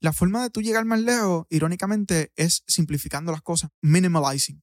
la 0.00 0.12
forma 0.12 0.42
de 0.42 0.50
tú 0.50 0.62
llegar 0.62 0.84
más 0.84 1.00
lejos, 1.00 1.46
irónicamente, 1.50 2.32
es 2.36 2.64
simplificando 2.66 3.32
las 3.32 3.42
cosas, 3.42 3.70
minimalizing, 3.82 4.62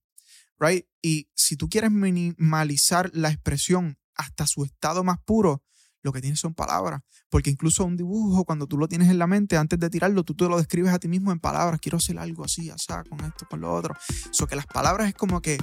right? 0.59 0.85
Y 1.01 1.29
si 1.35 1.55
tú 1.55 1.69
quieres 1.69 1.91
minimalizar 1.91 3.11
la 3.13 3.29
expresión 3.29 4.00
hasta 4.15 4.47
su 4.47 4.63
estado 4.65 5.03
más 5.03 5.19
puro, 5.19 5.63
lo 6.01 6.11
que 6.11 6.21
tienes 6.21 6.39
son 6.39 6.53
palabras. 6.53 7.01
Porque 7.29 7.50
incluso 7.50 7.85
un 7.85 7.97
dibujo, 7.97 8.45
cuando 8.45 8.68
tú 8.68 8.77
lo 8.77 8.88
tienes 8.88 9.09
en 9.09 9.20
la 9.20 9.27
mente, 9.27 9.57
antes 9.57 9.79
de 9.79 9.89
tirarlo, 9.89 10.23
tú 10.23 10.36
te 10.36 10.47
lo 10.47 10.57
describes 10.57 10.93
a 10.93 11.00
ti 11.00 11.07
mismo 11.07 11.32
en 11.32 11.40
palabras. 11.40 11.80
Quiero 11.82 11.98
hacer 11.98 12.18
algo 12.18 12.44
así, 12.44 12.70
así, 12.70 12.88
con 13.10 13.20
esto, 13.24 13.46
con 13.50 13.62
lo 13.62 13.74
otro. 13.74 13.96
Eso 14.32 14.48
que 14.48 14.56
las 14.56 14.66
palabras 14.66 15.10
es 15.10 15.14
como 15.14 15.42
que 15.42 15.58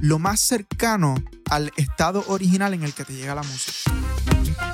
lo 0.00 0.18
más 0.18 0.40
cercano 0.40 1.14
al 1.50 1.72
estado 1.76 2.24
original 2.28 2.74
en 2.74 2.82
el 2.82 2.92
que 2.92 3.04
te 3.04 3.14
llega 3.14 3.34
la 3.34 3.42
música. 3.42 4.73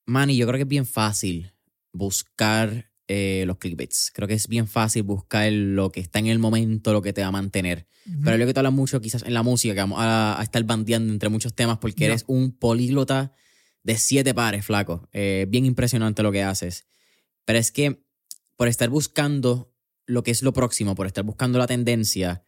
Man, 0.07 0.31
y 0.31 0.37
yo 0.37 0.47
creo 0.47 0.57
que 0.57 0.63
es 0.63 0.67
bien 0.67 0.87
fácil 0.87 1.53
buscar 1.91 2.91
eh, 3.07 3.43
los 3.45 3.57
clickbaits. 3.57 4.11
Creo 4.11 4.27
que 4.27 4.33
es 4.33 4.47
bien 4.47 4.67
fácil 4.67 5.03
buscar 5.03 5.51
lo 5.51 5.91
que 5.91 5.99
está 5.99 6.17
en 6.17 6.27
el 6.27 6.39
momento, 6.39 6.93
lo 6.93 7.03
que 7.03 7.13
te 7.13 7.21
va 7.21 7.27
a 7.27 7.31
mantener. 7.31 7.85
Pero 8.23 8.37
lo 8.37 8.45
que 8.45 8.53
te 8.53 8.59
habla 8.59 8.71
mucho 8.71 8.99
quizás 8.99 9.23
en 9.23 9.33
la 9.33 9.43
música, 9.43 9.73
que 9.73 9.79
vamos 9.79 9.99
a, 10.01 10.39
estar 10.41 10.63
bandeando 10.63 11.13
entre 11.13 11.29
muchos 11.29 11.53
temas 11.53 11.77
porque 11.77 12.05
eres 12.05 12.25
un 12.27 12.51
políglota 12.51 13.33
de 13.83 13.97
siete 13.97 14.33
pares, 14.33 14.66
flaco. 14.66 15.09
Eh, 15.13 15.45
bien 15.49 15.66
impresionante 15.66 16.23
lo 16.23 16.31
que 16.31 16.44
haces. 16.44 16.88
Pero 17.45 17.59
es 17.59 17.71
que 17.71 18.03
por 18.55 18.67
estar 18.67 18.89
buscando 18.89 19.73
lo 20.05 20.23
que 20.23 20.31
es 20.31 20.41
lo 20.41 20.53
próximo, 20.53 20.95
por 20.95 21.07
estar 21.07 21.23
buscando 21.23 21.59
la 21.59 21.67
tendencia, 21.67 22.44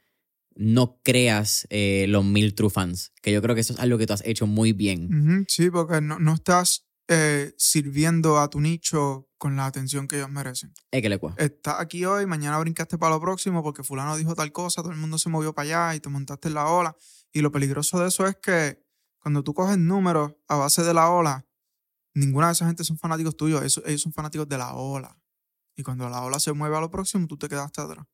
no 0.56 1.02
creas 1.04 1.68
eh, 1.70 2.06
los 2.08 2.24
mil 2.24 2.56
true 2.56 2.70
fans. 2.70 3.12
Que 3.22 3.32
yo 3.32 3.42
creo 3.42 3.56
que 3.56 3.62
eso 3.62 3.74
es 3.74 3.80
algo 3.80 3.98
que 3.98 4.08
tú 4.08 4.14
has 4.14 4.26
hecho 4.26 4.48
muy 4.48 4.74
bien. 4.74 5.46
Sí, 5.48 5.70
porque 5.70 6.02
no, 6.02 6.20
no 6.20 6.34
estás 6.34 6.88
eh, 7.08 7.54
sirviendo 7.58 8.40
a 8.40 8.50
tu 8.50 8.62
nicho 8.62 9.30
con 9.38 9.56
la 9.56 9.66
atención 9.66 10.08
que 10.08 10.16
ellos 10.16 10.32
merecen. 10.32 10.74
Es 10.92 11.02
que 11.02 11.10
le 11.10 11.20
Estás 11.38 11.76
aquí 11.80 12.06
hoy, 12.06 12.26
mañana 12.26 12.58
brincaste 12.58 12.98
para 12.98 13.16
lo 13.16 13.22
próximo 13.22 13.62
porque 13.62 13.84
fulano 13.84 14.18
dijo 14.18 14.34
tal 14.34 14.52
cosa, 14.52 14.82
todo 14.82 14.92
el 14.92 14.98
mundo 14.98 15.20
se 15.20 15.30
movió 15.30 15.54
para 15.54 15.90
allá 15.90 15.96
y 15.96 16.00
te 16.00 16.10
montaste 16.10 16.48
en 16.48 16.56
la 16.56 16.68
ola. 16.68 16.96
Y 17.32 17.42
lo 17.42 17.52
peligroso 17.52 18.00
de 18.00 18.08
eso 18.08 18.26
es 18.26 18.38
que 18.38 18.85
cuando 19.26 19.44
tú 19.44 19.56
coges 19.56 19.80
números 19.80 20.34
a 20.48 20.56
base 20.56 20.84
de 20.84 20.94
la 20.94 21.10
ola, 21.10 21.48
ninguna 22.14 22.46
de 22.46 22.54
esa 22.54 22.68
gente 22.68 22.84
son 22.84 23.00
fanáticos 23.00 23.36
tuyos, 23.36 23.60
ellos, 23.60 24.00
son 24.00 24.14
fanáticos 24.14 24.48
de 24.48 24.56
la 24.56 24.76
ola. 24.76 25.18
Y 25.76 25.82
cuando 25.82 26.08
la 26.12 26.22
ola 26.22 26.40
se 26.40 26.54
mueve 26.54 26.78
a 26.78 26.80
lo 26.80 26.92
próximo, 26.92 27.26
tú 27.26 27.36
te 27.36 27.50
quedaste 27.50 27.82
atrás. 27.82 28.06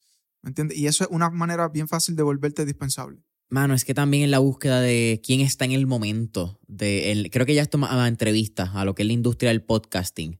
¿Me 0.42 0.52
entiendes? 0.52 0.78
Y 0.78 0.88
eso 0.88 1.04
es 1.04 1.10
una 1.12 1.30
manera 1.30 1.68
bien 1.68 1.90
fácil 1.90 2.16
de 2.16 2.24
volverte 2.24 2.66
dispensable. 2.66 3.26
Mano, 3.50 3.74
es 3.74 3.84
que 3.84 3.94
también 3.94 4.24
en 4.24 4.32
la 4.32 4.40
búsqueda 4.40 4.80
de 4.80 5.20
quién 5.22 5.42
está 5.42 5.66
en 5.66 5.74
el 5.74 5.86
momento, 5.86 6.62
de 6.68 7.28
creo 7.30 7.46
que 7.46 7.56
ya 7.56 7.64
esto 7.64 7.78
a 7.84 8.08
entrevistas, 8.08 8.70
a 8.74 8.86
lo 8.86 8.96
que 8.96 9.02
es 9.02 9.08
la 9.08 9.12
industria 9.12 9.50
del 9.50 9.66
podcasting. 9.66 10.40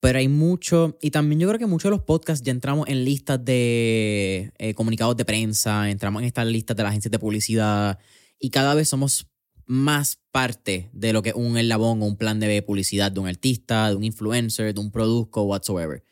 Pero 0.00 0.18
hay 0.18 0.26
mucho, 0.26 0.98
y 1.00 1.12
también 1.12 1.38
yo 1.38 1.46
creo 1.46 1.60
que 1.60 1.66
muchos 1.66 1.92
de 1.92 1.96
los 1.96 2.04
podcasts 2.04 2.44
ya 2.44 2.50
entramos 2.50 2.88
en 2.88 3.04
listas 3.04 3.44
de 3.44 4.52
eh, 4.58 4.74
comunicados 4.74 5.16
de 5.16 5.24
prensa, 5.24 5.88
entramos 5.90 6.22
en 6.22 6.26
estas 6.26 6.48
listas 6.48 6.76
de 6.76 6.82
las 6.82 6.90
agencias 6.90 7.12
de 7.12 7.20
publicidad, 7.20 8.00
y 8.40 8.50
cada 8.50 8.74
vez 8.74 8.88
somos 8.88 9.29
más 9.70 10.18
parte 10.32 10.90
de 10.92 11.12
lo 11.12 11.22
que 11.22 11.28
es 11.28 11.34
un 11.36 11.56
eslabón 11.56 12.02
o 12.02 12.06
un 12.06 12.16
plan 12.16 12.40
de 12.40 12.60
publicidad 12.62 13.12
de 13.12 13.20
un 13.20 13.28
artista, 13.28 13.88
de 13.88 13.94
un 13.94 14.02
influencer, 14.02 14.74
de 14.74 14.80
un 14.80 14.90
producto, 14.90 15.42
whatsoever. 15.42 16.04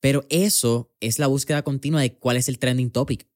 Pero 0.00 0.24
eso 0.30 0.90
es 1.00 1.18
la 1.18 1.26
búsqueda 1.26 1.62
continua 1.62 2.00
de 2.00 2.16
cuál 2.16 2.38
es 2.38 2.48
el 2.48 2.58
trending 2.58 2.90
topic 2.90 3.26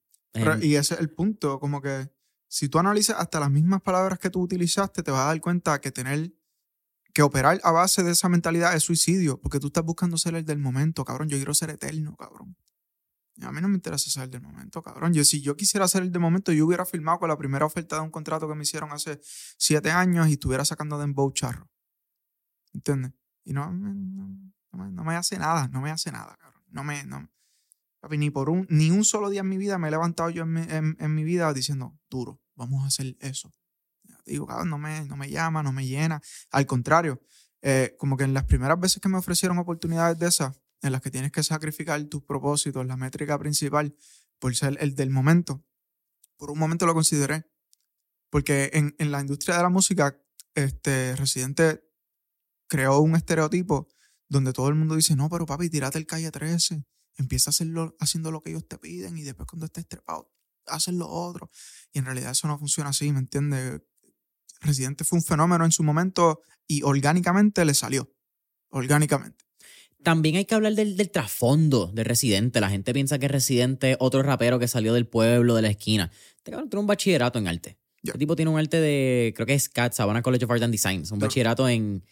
y 0.61 0.75
ese 0.75 0.93
es 0.95 0.99
el 0.99 1.09
punto, 1.09 1.59
como 1.59 1.81
que 1.81 2.09
si 2.47 2.69
tú 2.69 2.79
analizas 2.79 3.17
hasta 3.19 3.39
las 3.39 3.51
mismas 3.51 3.81
palabras 3.81 4.19
que 4.19 4.29
tú 4.29 4.41
utilizaste, 4.41 5.03
te 5.03 5.11
vas 5.11 5.21
a 5.21 5.27
dar 5.27 5.41
cuenta 5.41 5.79
que 5.81 5.91
tener 5.91 6.33
que 7.13 7.21
operar 7.21 7.59
a 7.63 7.71
base 7.71 8.03
de 8.03 8.11
esa 8.11 8.29
mentalidad 8.29 8.75
es 8.75 8.83
suicidio, 8.83 9.39
porque 9.39 9.59
tú 9.59 9.67
estás 9.67 9.83
buscando 9.83 10.17
ser 10.17 10.35
el 10.35 10.45
del 10.45 10.59
momento, 10.59 11.05
cabrón. 11.05 11.29
Yo 11.29 11.37
quiero 11.37 11.53
ser 11.53 11.69
eterno, 11.69 12.15
cabrón. 12.15 12.55
A 13.41 13.51
mí 13.51 13.61
no 13.61 13.67
me 13.67 13.75
interesa 13.75 14.23
el 14.23 14.29
del 14.29 14.41
momento, 14.41 14.81
cabrón. 14.81 15.13
Yo, 15.13 15.23
si 15.23 15.41
yo 15.41 15.55
quisiera 15.55 15.85
el 15.93 16.11
del 16.11 16.21
momento, 16.21 16.51
yo 16.51 16.65
hubiera 16.65 16.85
firmado 16.85 17.19
con 17.19 17.29
la 17.29 17.37
primera 17.37 17.65
oferta 17.65 17.95
de 17.95 18.01
un 18.01 18.11
contrato 18.11 18.47
que 18.47 18.55
me 18.55 18.63
hicieron 18.63 18.91
hace 18.91 19.19
siete 19.57 19.91
años 19.91 20.27
y 20.27 20.33
estuviera 20.33 20.65
sacando 20.65 20.97
de 20.97 21.03
Dembow 21.03 21.31
charro. 21.31 21.69
¿Entiendes? 22.73 23.13
Y 23.43 23.53
no, 23.53 23.71
no, 23.71 25.03
me 25.03 25.15
hace 25.15 25.37
nada, 25.37 25.67
no 25.69 25.81
me 25.81 25.91
hace 25.91 26.11
nada, 26.11 26.37
cabrón. 26.39 26.63
No 26.69 26.83
me, 26.83 27.03
no, 27.05 27.27
ni 28.11 28.29
por 28.29 28.49
un, 28.49 28.67
ni 28.69 28.91
un 28.91 29.03
solo 29.03 29.29
día 29.29 29.41
en 29.41 29.49
mi 29.49 29.57
vida 29.57 29.77
me 29.77 29.87
he 29.87 29.91
levantado 29.91 30.29
yo 30.29 30.43
en 30.43 30.53
mi, 30.53 30.61
en, 30.69 31.15
mi 31.15 31.23
vida 31.23 31.51
diciendo, 31.53 31.97
duro, 32.09 32.39
vamos 32.55 32.83
a 32.83 32.87
hacer 32.87 33.17
eso. 33.19 33.51
digo, 34.25 34.45
cabrón, 34.45 34.69
no 34.69 34.77
me, 34.77 35.05
no 35.05 35.17
me 35.17 35.29
llama, 35.29 35.63
no 35.63 35.71
me 35.71 35.85
llena. 35.85 36.21
Al 36.51 36.65
contrario, 36.65 37.21
eh, 37.61 37.95
como 37.97 38.17
que 38.17 38.23
en 38.23 38.33
las 38.33 38.45
primeras 38.45 38.79
veces 38.79 39.01
que 39.01 39.09
me 39.09 39.17
ofrecieron 39.17 39.57
oportunidades 39.57 40.17
de 40.19 40.27
esas, 40.27 40.59
en 40.81 40.91
las 40.91 41.01
que 41.01 41.11
tienes 41.11 41.31
que 41.31 41.43
sacrificar 41.43 42.01
tus 42.05 42.23
propósitos, 42.23 42.85
la 42.85 42.97
métrica 42.97 43.37
principal, 43.37 43.95
por 44.39 44.55
ser 44.55 44.77
el 44.79 44.95
del 44.95 45.09
momento, 45.09 45.63
por 46.37 46.51
un 46.51 46.59
momento 46.59 46.85
lo 46.85 46.93
consideré. 46.93 47.45
Porque 48.29 48.69
en, 48.73 48.95
en 48.99 49.11
la 49.11 49.21
industria 49.21 49.57
de 49.57 49.63
la 49.63 49.69
música, 49.69 50.17
este 50.53 51.15
Residente 51.15 51.83
creó 52.67 52.99
un 52.99 53.15
estereotipo 53.15 53.87
donde 54.29 54.53
todo 54.53 54.69
el 54.69 54.75
mundo 54.75 54.95
dice, 54.95 55.15
no, 55.15 55.27
pero 55.29 55.45
papi, 55.45 55.69
tírate 55.69 55.97
el 55.97 56.05
calle 56.05 56.31
13, 56.31 56.85
empieza 57.17 57.49
a 57.49 57.51
hacerlo, 57.51 57.95
haciendo 57.99 58.31
lo 58.31 58.41
que 58.41 58.51
ellos 58.51 58.67
te 58.67 58.77
piden 58.77 59.17
y 59.17 59.23
después 59.23 59.47
cuando 59.47 59.65
estés 59.65 59.87
trepado, 59.87 60.31
haces 60.67 60.93
lo 60.93 61.09
otro. 61.09 61.49
Y 61.91 61.99
en 61.99 62.05
realidad 62.05 62.31
eso 62.31 62.47
no 62.47 62.57
funciona 62.57 62.91
así, 62.91 63.11
¿me 63.11 63.19
entiendes? 63.19 63.81
Residente 64.61 65.03
fue 65.03 65.17
un 65.17 65.23
fenómeno 65.23 65.65
en 65.65 65.71
su 65.71 65.83
momento 65.83 66.41
y 66.67 66.83
orgánicamente 66.83 67.65
le 67.65 67.73
salió. 67.73 68.13
Orgánicamente. 68.69 69.48
También 70.03 70.37
hay 70.37 70.45
que 70.45 70.55
hablar 70.55 70.73
del, 70.75 70.95
del 70.95 71.11
trasfondo 71.11 71.91
de 71.93 72.03
Residente. 72.03 72.61
La 72.61 72.69
gente 72.69 72.93
piensa 72.93 73.19
que 73.19 73.27
Residente 73.27 73.91
es 73.91 73.97
otro 73.99 74.23
rapero 74.23 74.59
que 74.59 74.67
salió 74.67 74.93
del 74.93 75.07
pueblo, 75.07 75.55
de 75.55 75.61
la 75.61 75.69
esquina. 75.69 76.11
Este 76.37 76.51
cabrón 76.51 76.69
tiene 76.69 76.81
un 76.81 76.87
bachillerato 76.87 77.39
en 77.39 77.47
arte. 77.47 77.77
Ya. 78.01 78.11
Este 78.11 78.19
tipo 78.19 78.35
tiene 78.35 78.49
un 78.49 78.57
arte 78.57 78.79
de, 78.79 79.33
creo 79.35 79.45
que 79.45 79.55
es 79.55 79.67
CAT, 79.67 79.93
Savannah 79.93 80.21
College 80.21 80.45
of 80.45 80.51
Art 80.51 80.63
and 80.63 80.71
Design. 80.71 81.01
Es 81.01 81.11
un 81.11 81.19
bachillerato 81.19 81.67
en, 81.67 82.03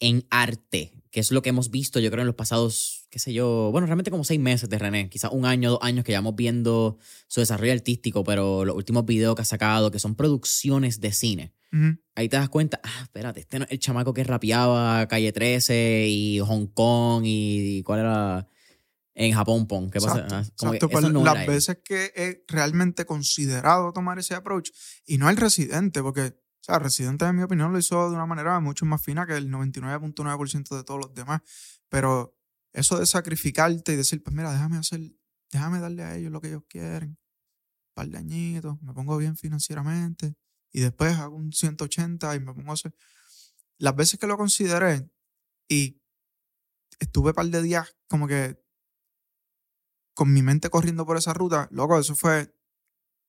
en 0.00 0.26
arte, 0.30 0.92
que 1.10 1.20
es 1.20 1.30
lo 1.30 1.42
que 1.42 1.50
hemos 1.50 1.70
visto, 1.70 2.00
yo 2.00 2.10
creo, 2.10 2.22
en 2.22 2.26
los 2.26 2.34
pasados, 2.34 3.06
qué 3.10 3.18
sé 3.18 3.32
yo, 3.32 3.70
bueno, 3.70 3.86
realmente 3.86 4.10
como 4.10 4.24
seis 4.24 4.40
meses 4.40 4.68
de 4.68 4.78
René, 4.78 5.08
quizás 5.08 5.30
un 5.32 5.46
año, 5.46 5.70
dos 5.70 5.78
años 5.82 6.04
que 6.04 6.12
llevamos 6.12 6.34
viendo 6.34 6.98
su 7.28 7.40
desarrollo 7.40 7.72
artístico, 7.72 8.24
pero 8.24 8.64
los 8.64 8.74
últimos 8.74 9.04
videos 9.04 9.36
que 9.36 9.42
ha 9.42 9.44
sacado, 9.44 9.90
que 9.90 9.98
son 10.00 10.16
producciones 10.16 11.00
de 11.00 11.12
cine. 11.12 11.52
Ujú. 11.72 11.96
Ahí 12.14 12.28
te 12.28 12.36
das 12.36 12.48
cuenta, 12.48 12.80
ah, 12.82 13.02
espérate, 13.02 13.40
este 13.40 13.58
no 13.58 13.64
es 13.64 13.70
el 13.72 13.78
chamaco 13.78 14.12
que 14.14 14.24
rapeaba 14.24 15.06
Calle 15.08 15.32
13 15.32 16.06
y 16.08 16.40
Hong 16.40 16.66
Kong 16.66 17.22
y, 17.26 17.82
cuál 17.82 18.00
era 18.00 18.48
en 19.14 19.32
Japón 19.32 19.66
Pong. 19.66 19.90
¿Qué 19.90 20.00
pasa? 20.00 20.20
Exacto, 20.20 20.34
Ah, 20.34 20.44
como 20.56 20.72
que 20.72 20.76
exacto, 20.78 20.98
eso 20.98 21.00
pues, 21.02 21.12
no 21.12 21.24
las 21.24 21.46
veces 21.46 21.78
que 21.84 22.12
he 22.16 22.44
realmente 22.48 23.04
considerado 23.04 23.92
tomar 23.92 24.18
ese 24.18 24.34
approach, 24.34 24.70
y 25.06 25.18
no 25.18 25.30
el 25.30 25.36
residente, 25.36 26.02
porque, 26.02 26.34
o 26.64 26.66
sea, 26.66 26.78
residente, 26.78 27.26
en 27.26 27.36
mi 27.36 27.42
opinión, 27.42 27.74
lo 27.74 27.78
hizo 27.78 28.08
de 28.08 28.16
una 28.16 28.24
manera 28.24 28.58
mucho 28.58 28.86
más 28.86 29.02
fina 29.02 29.26
que 29.26 29.36
el 29.36 29.50
99.9% 29.50 30.74
de 30.74 30.82
todos 30.82 30.98
los 30.98 31.12
demás. 31.12 31.42
Pero 31.90 32.38
eso 32.72 32.98
de 32.98 33.04
sacrificarte 33.04 33.92
y 33.92 33.96
decir, 33.96 34.22
pues 34.22 34.34
mira, 34.34 34.50
déjame 34.50 34.78
hacer, 34.78 35.00
déjame 35.52 35.78
darle 35.78 36.04
a 36.04 36.16
ellos 36.16 36.32
lo 36.32 36.40
que 36.40 36.48
ellos 36.48 36.62
quieren, 36.66 37.10
un 37.10 37.92
par 37.92 38.08
de 38.08 38.16
añitos, 38.16 38.80
me 38.80 38.94
pongo 38.94 39.18
bien 39.18 39.36
financieramente, 39.36 40.36
y 40.72 40.80
después 40.80 41.12
hago 41.18 41.36
un 41.36 41.52
180 41.52 42.34
y 42.34 42.40
me 42.40 42.54
pongo 42.54 42.70
a 42.70 42.74
hacer. 42.74 42.94
Las 43.76 43.94
veces 43.94 44.18
que 44.18 44.26
lo 44.26 44.38
consideré 44.38 45.06
y 45.68 46.00
estuve 46.98 47.28
un 47.28 47.34
par 47.34 47.46
de 47.46 47.60
días 47.60 47.94
como 48.08 48.26
que 48.26 48.58
con 50.14 50.32
mi 50.32 50.40
mente 50.40 50.70
corriendo 50.70 51.04
por 51.04 51.18
esa 51.18 51.34
ruta, 51.34 51.68
loco, 51.70 51.98
eso 51.98 52.16
fue 52.16 52.56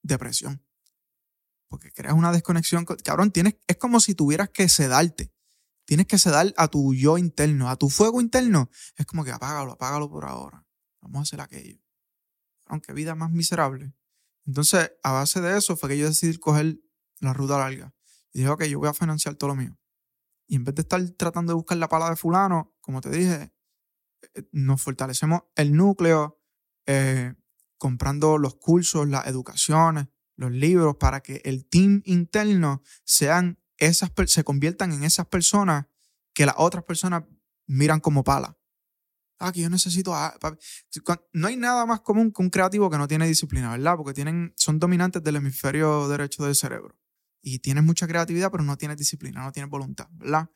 depresión. 0.03 0.65
Porque 1.67 1.91
creas 1.91 2.13
una 2.15 2.31
desconexión. 2.31 2.85
con- 2.85 2.97
Cabrón, 2.97 3.31
tienes, 3.31 3.55
es 3.67 3.77
como 3.77 3.99
si 3.99 4.15
tuvieras 4.15 4.49
que 4.49 4.69
sedarte. 4.69 5.31
Tienes 5.85 6.07
que 6.07 6.17
sedar 6.17 6.53
a 6.57 6.67
tu 6.67 6.93
yo 6.93 7.17
interno, 7.17 7.69
a 7.69 7.75
tu 7.75 7.89
fuego 7.89 8.21
interno. 8.21 8.69
Es 8.97 9.05
como 9.05 9.23
que 9.23 9.31
apágalo, 9.31 9.73
apágalo 9.73 10.09
por 10.09 10.25
ahora. 10.25 10.65
Vamos 11.01 11.19
a 11.19 11.21
hacer 11.23 11.41
aquello. 11.41 11.79
Aunque 12.65 12.93
vida 12.93 13.13
más 13.15 13.31
miserable. 13.31 13.93
Entonces, 14.45 14.91
a 15.03 15.11
base 15.11 15.41
de 15.41 15.57
eso 15.57 15.75
fue 15.77 15.89
que 15.89 15.97
yo 15.97 16.07
decidí 16.07 16.37
coger 16.37 16.79
la 17.19 17.33
ruta 17.33 17.57
larga. 17.57 17.93
Y 18.33 18.39
dije, 18.39 18.49
ok, 18.49 18.63
yo 18.65 18.79
voy 18.79 18.89
a 18.89 18.93
financiar 18.93 19.35
todo 19.35 19.49
lo 19.49 19.55
mío. 19.55 19.77
Y 20.47 20.55
en 20.55 20.63
vez 20.63 20.75
de 20.75 20.81
estar 20.81 21.01
tratando 21.11 21.51
de 21.51 21.55
buscar 21.55 21.77
la 21.77 21.87
pala 21.87 22.09
de 22.09 22.15
fulano, 22.15 22.75
como 22.81 23.01
te 23.01 23.09
dije, 23.09 23.53
eh, 24.33 24.49
nos 24.51 24.81
fortalecemos 24.81 25.41
el 25.55 25.73
núcleo, 25.73 26.39
eh, 26.87 27.33
comprando 27.77 28.37
los 28.37 28.55
cursos, 28.55 29.07
las 29.07 29.27
educaciones, 29.27 30.07
los 30.35 30.51
libros, 30.51 30.97
para 30.97 31.21
que 31.21 31.41
el 31.45 31.65
team 31.65 32.01
interno 32.05 32.81
sean 33.03 33.59
esas, 33.77 34.11
se 34.27 34.43
conviertan 34.43 34.91
en 34.91 35.03
esas 35.03 35.27
personas 35.27 35.85
que 36.33 36.45
las 36.45 36.55
otras 36.57 36.83
personas 36.83 37.23
miran 37.67 37.99
como 37.99 38.23
pala. 38.23 38.57
Ah, 39.37 39.51
que 39.51 39.61
yo 39.61 39.69
necesito. 39.69 40.13
No 41.33 41.47
hay 41.47 41.57
nada 41.57 41.85
más 41.85 42.01
común 42.01 42.31
que 42.31 42.41
un 42.41 42.49
creativo 42.49 42.89
que 42.89 42.97
no 42.97 43.07
tiene 43.07 43.27
disciplina, 43.27 43.71
¿verdad? 43.71 43.97
Porque 43.97 44.13
tienen, 44.13 44.53
son 44.55 44.79
dominantes 44.79 45.23
del 45.23 45.35
hemisferio 45.35 46.07
derecho 46.07 46.45
del 46.45 46.55
cerebro. 46.55 46.97
Y 47.41 47.59
tienes 47.59 47.83
mucha 47.83 48.07
creatividad, 48.07 48.49
pero 48.49 48.63
no 48.63 48.77
tienes 48.77 48.97
disciplina, 48.97 49.43
no 49.43 49.51
tienes 49.51 49.69
voluntad, 49.69 50.07
¿verdad? 50.11 50.49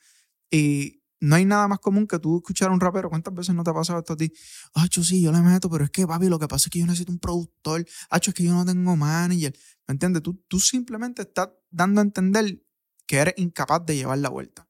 Y 0.49 0.98
no 1.21 1.35
hay 1.35 1.45
nada 1.45 1.67
más 1.67 1.79
común 1.79 2.07
que 2.07 2.19
tú 2.19 2.37
escuchar 2.37 2.69
a 2.69 2.73
un 2.73 2.79
rapero. 2.79 3.09
¿Cuántas 3.09 3.33
veces 3.33 3.53
no 3.53 3.63
te 3.63 3.71
ha 3.71 3.73
pasado 3.73 3.99
esto 3.99 4.13
a 4.13 4.17
ti? 4.17 4.31
Acho, 4.73 5.03
sí, 5.03 5.21
yo 5.21 5.31
le 5.31 5.41
meto, 5.41 5.69
pero 5.69 5.83
es 5.83 5.91
que, 5.91 6.07
papi, 6.07 6.27
lo 6.29 6.39
que 6.39 6.47
pasa 6.47 6.67
es 6.67 6.71
que 6.71 6.79
yo 6.79 6.85
necesito 6.85 7.11
un 7.11 7.19
productor. 7.19 7.85
Acho, 8.09 8.31
es 8.31 8.35
que 8.35 8.43
yo 8.43 8.53
no 8.53 8.65
tengo 8.65 8.95
manager. 8.95 9.53
¿Me 9.87 9.93
entiendes? 9.93 10.23
Tú, 10.23 10.41
tú 10.47 10.59
simplemente 10.59 11.23
estás 11.23 11.49
dando 11.69 12.01
a 12.01 12.03
entender 12.03 12.61
que 13.05 13.17
eres 13.17 13.33
incapaz 13.37 13.85
de 13.85 13.97
llevar 13.97 14.19
la 14.19 14.29
vuelta. 14.29 14.69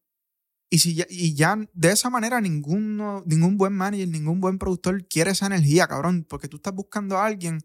Y, 0.72 0.80
si 0.80 0.96
ya, 0.96 1.06
y 1.10 1.34
ya 1.34 1.58
de 1.74 1.92
esa 1.92 2.10
manera 2.10 2.42
ninguno, 2.42 3.24
ningún 3.26 3.58
buen 3.58 3.74
manager, 3.74 4.08
ningún 4.08 4.40
buen 4.40 4.58
productor 4.58 5.08
quiere 5.08 5.32
esa 5.32 5.48
energía, 5.48 5.88
cabrón, 5.88 6.26
porque 6.28 6.48
tú 6.48 6.58
estás 6.58 6.74
buscando 6.74 7.18
a 7.18 7.26
alguien 7.26 7.60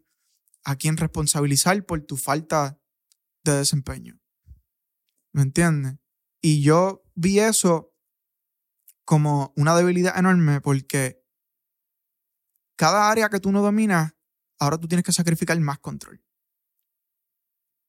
a 0.63 0.75
quien 0.75 0.97
responsabilizar 0.97 1.85
por 1.85 2.01
tu 2.01 2.17
falta 2.17 2.79
de 3.43 3.53
desempeño. 3.53 4.19
¿Me 5.31 5.43
entiendes? 5.43 5.97
Y 6.41 6.61
yo 6.61 7.03
vi 7.13 7.39
eso 7.39 7.94
como 9.05 9.53
una 9.55 9.75
debilidad 9.75 10.17
enorme 10.17 10.59
porque 10.61 11.23
cada 12.75 13.09
área 13.09 13.29
que 13.29 13.39
tú 13.39 13.51
no 13.51 13.61
dominas, 13.61 14.13
ahora 14.59 14.77
tú 14.77 14.87
tienes 14.87 15.05
que 15.05 15.13
sacrificar 15.13 15.57
más 15.59 15.79
control. 15.79 16.21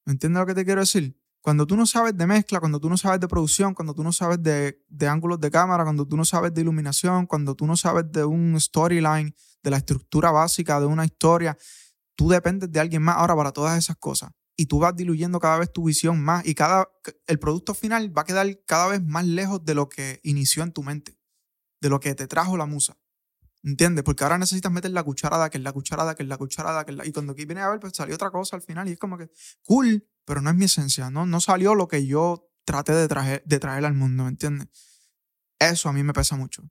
¿Me 0.04 0.12
entiendes 0.12 0.40
lo 0.40 0.46
que 0.46 0.54
te 0.54 0.64
quiero 0.64 0.80
decir? 0.82 1.18
Cuando 1.40 1.66
tú 1.66 1.76
no 1.76 1.86
sabes 1.86 2.16
de 2.16 2.26
mezcla, 2.26 2.60
cuando 2.60 2.80
tú 2.80 2.88
no 2.88 2.96
sabes 2.96 3.20
de 3.20 3.28
producción, 3.28 3.74
cuando 3.74 3.94
tú 3.94 4.02
no 4.02 4.12
sabes 4.12 4.42
de, 4.42 4.84
de 4.88 5.08
ángulos 5.08 5.40
de 5.40 5.50
cámara, 5.50 5.84
cuando 5.84 6.06
tú 6.06 6.16
no 6.16 6.24
sabes 6.24 6.52
de 6.54 6.60
iluminación, 6.60 7.26
cuando 7.26 7.54
tú 7.54 7.66
no 7.66 7.76
sabes 7.76 8.10
de 8.10 8.24
un 8.24 8.60
storyline, 8.60 9.34
de 9.62 9.70
la 9.70 9.78
estructura 9.78 10.30
básica 10.30 10.78
de 10.78 10.86
una 10.86 11.04
historia, 11.04 11.56
tú 12.14 12.28
dependes 12.28 12.70
de 12.70 12.80
alguien 12.80 13.02
más 13.02 13.16
ahora 13.16 13.34
para 13.34 13.52
todas 13.52 13.78
esas 13.78 13.96
cosas. 13.96 14.30
Y 14.56 14.66
tú 14.66 14.78
vas 14.78 14.96
diluyendo 14.96 15.38
cada 15.38 15.58
vez 15.58 15.70
tu 15.70 15.84
visión 15.84 16.22
más 16.22 16.46
y 16.46 16.54
cada, 16.54 16.88
el 17.26 17.38
producto 17.38 17.74
final 17.74 18.16
va 18.16 18.22
a 18.22 18.24
quedar 18.24 18.46
cada 18.64 18.88
vez 18.88 19.04
más 19.04 19.26
lejos 19.26 19.64
de 19.64 19.74
lo 19.74 19.88
que 19.88 20.20
inició 20.22 20.62
en 20.62 20.72
tu 20.72 20.82
mente, 20.82 21.18
de 21.80 21.90
lo 21.90 22.00
que 22.00 22.14
te 22.14 22.26
trajo 22.26 22.56
la 22.56 22.66
musa. 22.66 22.96
¿Entiendes? 23.62 24.04
Porque 24.04 24.22
ahora 24.22 24.38
necesitas 24.38 24.70
meter 24.70 24.92
la 24.92 25.02
cucharada, 25.02 25.50
que 25.50 25.58
es 25.58 25.64
la 25.64 25.72
cucharada, 25.72 26.14
que 26.14 26.22
es 26.22 26.28
la 26.28 26.38
cucharada, 26.38 26.84
que 26.84 26.92
es 26.92 26.96
la... 26.96 27.06
Y 27.06 27.12
cuando 27.12 27.32
aquí 27.32 27.44
viene 27.44 27.62
a 27.62 27.68
ver, 27.68 27.80
pues 27.80 27.94
salió 27.96 28.14
otra 28.14 28.30
cosa 28.30 28.54
al 28.56 28.62
final 28.62 28.88
y 28.88 28.92
es 28.92 28.98
como 28.98 29.18
que 29.18 29.28
cool, 29.64 30.08
pero 30.24 30.40
no 30.40 30.50
es 30.50 30.56
mi 30.56 30.66
esencia, 30.66 31.10
no, 31.10 31.26
no 31.26 31.40
salió 31.40 31.74
lo 31.74 31.88
que 31.88 32.06
yo 32.06 32.48
traté 32.64 32.92
de 32.92 33.08
traer, 33.08 33.42
de 33.44 33.58
traer 33.58 33.84
al 33.84 33.94
mundo, 33.94 34.22
¿me 34.22 34.30
entiendes? 34.30 34.68
Eso 35.58 35.88
a 35.88 35.92
mí 35.92 36.02
me 36.02 36.12
pesa 36.12 36.36
mucho. 36.36 36.62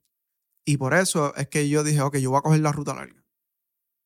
Y 0.64 0.78
por 0.78 0.94
eso 0.94 1.34
es 1.36 1.48
que 1.48 1.68
yo 1.68 1.84
dije, 1.84 2.00
ok, 2.00 2.16
yo 2.16 2.30
voy 2.30 2.38
a 2.38 2.42
coger 2.42 2.60
la 2.60 2.72
ruta 2.72 2.94
larga. 2.94 3.22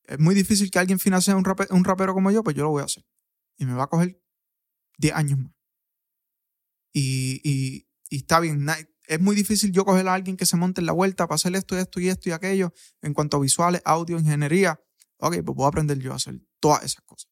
Es 0.04 0.18
muy 0.18 0.34
difícil 0.34 0.70
que 0.70 0.78
alguien 0.78 0.98
financie 0.98 1.32
un, 1.34 1.44
rape- 1.44 1.68
un 1.70 1.84
rapero 1.84 2.12
como 2.12 2.30
yo, 2.30 2.42
pues 2.42 2.56
yo 2.56 2.64
lo 2.64 2.70
voy 2.70 2.82
a 2.82 2.86
hacer. 2.86 3.04
Y 3.60 3.66
me 3.66 3.74
va 3.74 3.84
a 3.84 3.88
coger 3.88 4.20
10 4.98 5.14
años 5.14 5.38
más. 5.38 5.52
Y, 6.92 7.40
y, 7.44 7.88
está 8.10 8.40
bien. 8.40 8.66
Es 9.06 9.20
muy 9.20 9.36
difícil 9.36 9.70
yo 9.70 9.84
coger 9.84 10.08
a 10.08 10.14
alguien 10.14 10.36
que 10.36 10.46
se 10.46 10.56
monte 10.56 10.80
en 10.80 10.86
la 10.86 10.92
vuelta 10.92 11.28
para 11.28 11.36
hacer 11.36 11.54
esto 11.54 11.76
y 11.76 11.78
esto 11.78 12.00
y 12.00 12.08
esto 12.08 12.28
y 12.30 12.32
aquello 12.32 12.72
en 13.02 13.14
cuanto 13.14 13.36
a 13.36 13.40
visuales, 13.40 13.82
audio, 13.84 14.18
ingeniería. 14.18 14.80
Ok, 15.18 15.36
pues 15.44 15.56
voy 15.56 15.66
a 15.66 15.68
aprender 15.68 15.98
yo 15.98 16.12
a 16.12 16.16
hacer 16.16 16.40
todas 16.58 16.82
esas 16.82 17.04
cosas. 17.04 17.30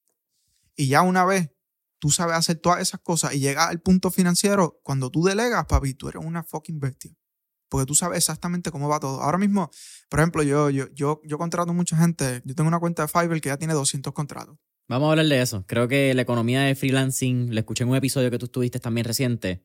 Y 0.76 0.88
ya 0.88 1.02
una 1.02 1.24
vez 1.24 1.50
tú 1.98 2.10
sabes 2.10 2.36
hacer 2.36 2.58
todas 2.58 2.80
esas 2.80 3.00
cosas 3.00 3.34
y 3.34 3.40
llegas 3.40 3.68
al 3.68 3.80
punto 3.80 4.10
financiero, 4.10 4.80
cuando 4.82 5.10
tú 5.10 5.24
delegas, 5.24 5.66
papi, 5.66 5.94
tú 5.94 6.08
eres 6.08 6.24
una 6.24 6.44
fucking 6.44 6.78
bestia. 6.78 7.16
Porque 7.68 7.86
tú 7.86 7.94
sabes 7.94 8.18
exactamente 8.18 8.70
cómo 8.70 8.88
va 8.88 9.00
todo. 9.00 9.20
Ahora 9.20 9.38
mismo, 9.38 9.70
por 10.08 10.20
ejemplo, 10.20 10.42
yo, 10.42 10.70
yo, 10.70 10.86
yo, 10.94 11.20
yo 11.24 11.38
contrato 11.38 11.74
mucha 11.74 11.96
gente. 11.96 12.42
Yo 12.44 12.54
tengo 12.54 12.68
una 12.68 12.78
cuenta 12.78 13.02
de 13.02 13.08
Fiverr 13.08 13.40
que 13.40 13.50
ya 13.50 13.58
tiene 13.58 13.74
200 13.74 14.12
contratos. 14.12 14.56
Vamos 14.88 15.08
a 15.08 15.10
hablar 15.12 15.26
de 15.26 15.40
eso. 15.42 15.64
Creo 15.66 15.86
que 15.86 16.14
la 16.14 16.22
economía 16.22 16.62
de 16.62 16.74
freelancing, 16.74 17.52
lo 17.54 17.58
escuché 17.60 17.84
en 17.84 17.90
un 17.90 17.96
episodio 17.96 18.30
que 18.30 18.38
tú 18.38 18.46
estuviste 18.46 18.80
también 18.80 19.04
reciente, 19.04 19.62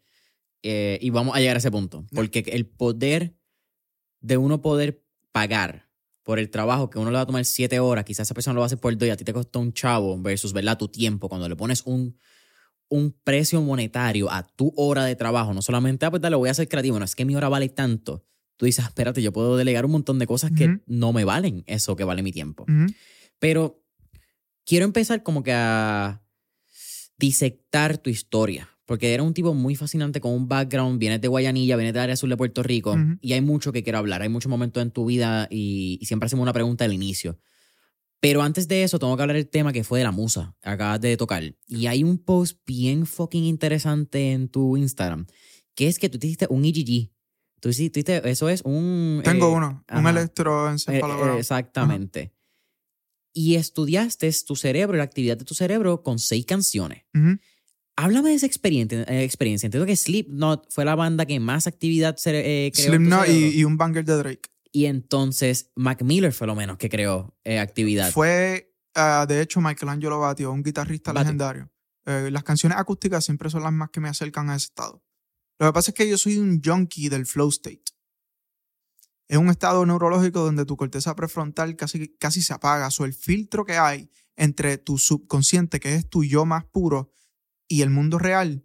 eh, 0.62 0.98
y 1.02 1.10
vamos 1.10 1.36
a 1.36 1.40
llegar 1.40 1.56
a 1.56 1.60
ese 1.60 1.72
punto. 1.72 2.06
Porque 2.14 2.44
el 2.48 2.66
poder 2.66 3.36
de 4.20 4.38
uno 4.38 4.62
poder 4.62 5.04
pagar 5.32 5.90
por 6.24 6.40
el 6.40 6.50
trabajo 6.50 6.90
que 6.90 7.00
uno 7.00 7.10
le 7.12 7.16
va 7.16 7.22
a 7.22 7.26
tomar 7.26 7.44
siete 7.46 7.80
horas, 7.80 8.06
quizás 8.06 8.28
esa 8.28 8.34
persona 8.34 8.54
lo 8.54 8.62
va 8.62 8.66
a 8.66 8.68
hacer 8.68 8.80
por 8.80 8.96
dos 8.98 9.08
y 9.08 9.12
a 9.12 9.18
ti 9.18 9.24
te 9.24 9.34
costó 9.34 9.60
un 9.60 9.74
chavo 9.74 10.18
versus, 10.22 10.54
¿verdad? 10.54 10.78
Tu 10.78 10.88
tiempo, 10.88 11.28
cuando 11.28 11.50
le 11.50 11.56
pones 11.56 11.84
un, 11.86 12.18
un 12.90 13.12
precio 13.24 13.62
monetario 13.62 14.32
a 14.32 14.44
tu 14.44 14.74
hora 14.78 15.04
de 15.06 15.16
trabajo, 15.16 15.54
no 15.54 15.62
solamente, 15.62 16.06
ah, 16.06 16.12
pues 16.12 16.22
dale, 16.22 16.36
voy 16.38 16.50
a 16.50 16.54
ser 16.54 16.68
creativo, 16.70 16.98
no 17.00 17.06
es 17.06 17.16
que 17.16 17.26
mi 17.26 17.36
hora 17.36 17.50
vale 17.50 17.68
tanto. 17.70 18.26
Tú 18.56 18.66
dices, 18.66 18.86
"Ah, 18.86 18.88
espérate, 18.88 19.22
yo 19.22 19.34
puedo 19.34 19.58
delegar 19.58 19.86
un 19.86 19.92
montón 19.92 20.20
de 20.20 20.28
cosas 20.28 20.52
que 20.52 20.68
Ujú. 20.68 20.82
no 20.86 21.12
me 21.12 21.26
valen 21.26 21.64
eso 21.68 21.96
que 21.96 22.04
vale 22.06 22.24
mi 22.24 22.32
tiempo. 22.32 22.64
Ujú. 22.64 22.94
Pero 23.40 23.83
quiero 24.66 24.86
empezar 24.86 25.24
como 25.24 25.44
que 25.44 25.54
a 25.54 26.22
disectar 27.18 27.98
tu 27.98 28.10
historia. 28.10 28.70
Porque 28.86 29.14
era 29.14 29.24
un 29.24 29.34
tipo 29.34 29.54
muy 29.54 29.76
fascinante 29.76 30.20
con 30.20 30.34
un 30.34 30.50
background, 30.50 31.00
vienes 31.00 31.22
de 31.22 31.30
Guayanilla, 31.30 31.78
vienes 31.78 31.94
de 31.94 32.00
área 32.02 32.14
azul 32.14 32.30
de 32.30 32.36
Puerto 32.36 32.64
Rico 32.64 32.92
Ujú. 32.92 33.18
y 33.22 33.32
hay 33.32 33.40
mucho 33.40 33.72
que 33.72 33.82
quiero 33.82 33.98
hablar, 33.98 34.22
hay 34.22 34.28
muchos 34.28 34.50
momentos 34.50 34.84
en 34.84 34.92
tu 34.92 35.06
vida 35.06 35.48
y, 35.50 35.98
y 36.02 36.06
siempre 36.06 36.26
hacemos 36.28 36.44
una 36.44 36.52
pregunta 36.52 36.84
al 36.84 36.92
inicio. 36.92 37.40
Pero 38.20 38.42
antes 38.42 38.68
de 38.68 38.84
eso, 38.84 39.00
tengo 39.00 39.16
que 39.16 39.22
hablar 39.22 39.38
del 39.38 39.48
tema 39.48 39.72
que 39.72 39.86
fue 39.86 40.00
de 40.00 40.06
la 40.06 40.12
musa, 40.12 40.56
acabas 40.62 41.00
de 41.00 41.16
tocar. 41.16 41.44
Y 41.68 41.88
hay 41.88 42.04
un 42.04 42.18
post 42.18 42.60
bien 42.66 43.06
fucking 43.06 43.46
interesante 43.46 44.34
en 44.34 44.50
tu 44.50 44.76
Instagram, 44.76 45.28
que 45.76 45.88
es 45.88 45.98
que 45.98 46.10
tú 46.10 46.20
te 46.20 46.28
hiciste 46.28 46.48
un 46.50 46.66
EGG. 46.66 47.10
Tú 47.62 47.70
hiciste, 47.70 48.30
eso 48.30 48.50
es 48.50 48.62
un... 48.66 49.22
Tengo 49.24 49.48
eh, 49.48 49.56
uno, 49.56 49.68
un 49.90 49.98
ajá. 49.98 50.10
Eh, 50.10 50.12
electroencefalograma. 50.12 51.36
eh, 51.36 51.40
exactamente. 51.40 52.33
Y 53.34 53.56
estudiaste 53.56 54.32
tu 54.46 54.56
cerebro 54.56 54.98
la 54.98 55.04
actividad 55.04 55.38
de 55.38 55.46
tu 55.46 55.56
cerebro 55.56 56.04
con 56.04 56.20
seis 56.20 56.46
canciones. 56.46 57.04
Ujú. 57.16 57.40
Háblame 57.96 58.30
de 58.30 58.36
esa 58.36 58.46
experiencia. 58.46 59.04
eh, 59.04 59.24
experiencia. 59.24 59.68
Entiendo 59.68 59.86
que 59.86 59.96
Slipknot 59.96 60.72
fue 60.72 60.86
la 60.86 60.96
banda 60.96 61.26
que 61.26 61.40
más 61.40 61.68
actividad 61.68 62.16
eh, 62.26 62.72
creó. 62.74 62.88
Slipknot 62.88 63.28
y, 63.30 63.64
un 63.64 63.78
banger 63.78 64.06
de 64.06 64.18
Drake. 64.18 64.50
Y 64.72 64.86
entonces 64.86 65.72
Mac 65.76 66.02
Miller 66.02 66.34
fue 66.34 66.48
lo 66.48 66.56
menos 66.56 66.78
que 66.78 66.90
creó 66.90 67.36
eh, 67.44 67.60
actividad. 67.60 68.12
Fue, 68.12 68.74
ah, 68.96 69.26
de 69.28 69.42
hecho, 69.42 69.62
Michelangelo 69.62 70.20
Batio, 70.20 70.52
un 70.52 70.64
guitarrista 70.64 71.12
Batio. 71.12 71.26
legendario. 71.26 71.70
Eh, 72.06 72.30
las 72.32 72.44
canciones 72.44 72.78
acústicas 72.78 73.24
siempre 73.24 73.50
son 73.50 73.64
las 73.64 73.72
más 73.72 73.90
que 73.90 74.00
me 74.00 74.10
acercan 74.10 74.50
a 74.50 74.56
ese 74.56 74.66
estado. 74.66 75.04
Lo 75.60 75.68
que 75.68 75.74
pasa 75.74 75.92
es 75.92 75.96
que 75.96 76.10
yo 76.10 76.18
soy 76.18 76.38
un 76.38 76.62
junkie 76.64 77.10
del 77.10 77.26
flow 77.26 77.50
state. 77.50 77.84
Es 79.34 79.40
un 79.40 79.50
estado 79.50 79.84
neurológico 79.84 80.42
donde 80.42 80.64
tu 80.64 80.78
corteza 80.78 81.16
prefrontal 81.16 81.76
casi, 81.76 82.08
casi 82.20 82.44
se 82.44 82.54
apaga. 82.54 82.90
O 83.00 83.04
el 83.04 83.16
filtro 83.16 83.66
que 83.66 83.78
hay 83.78 84.12
entre 84.36 84.78
tu 84.78 85.00
subconsciente, 85.00 85.80
que 85.80 85.96
es 85.96 86.08
tu 86.08 86.24
yo 86.24 86.46
más 86.46 86.66
puro, 86.66 87.12
y 87.68 87.82
el 87.82 87.90
mundo 87.90 88.20
real, 88.20 88.64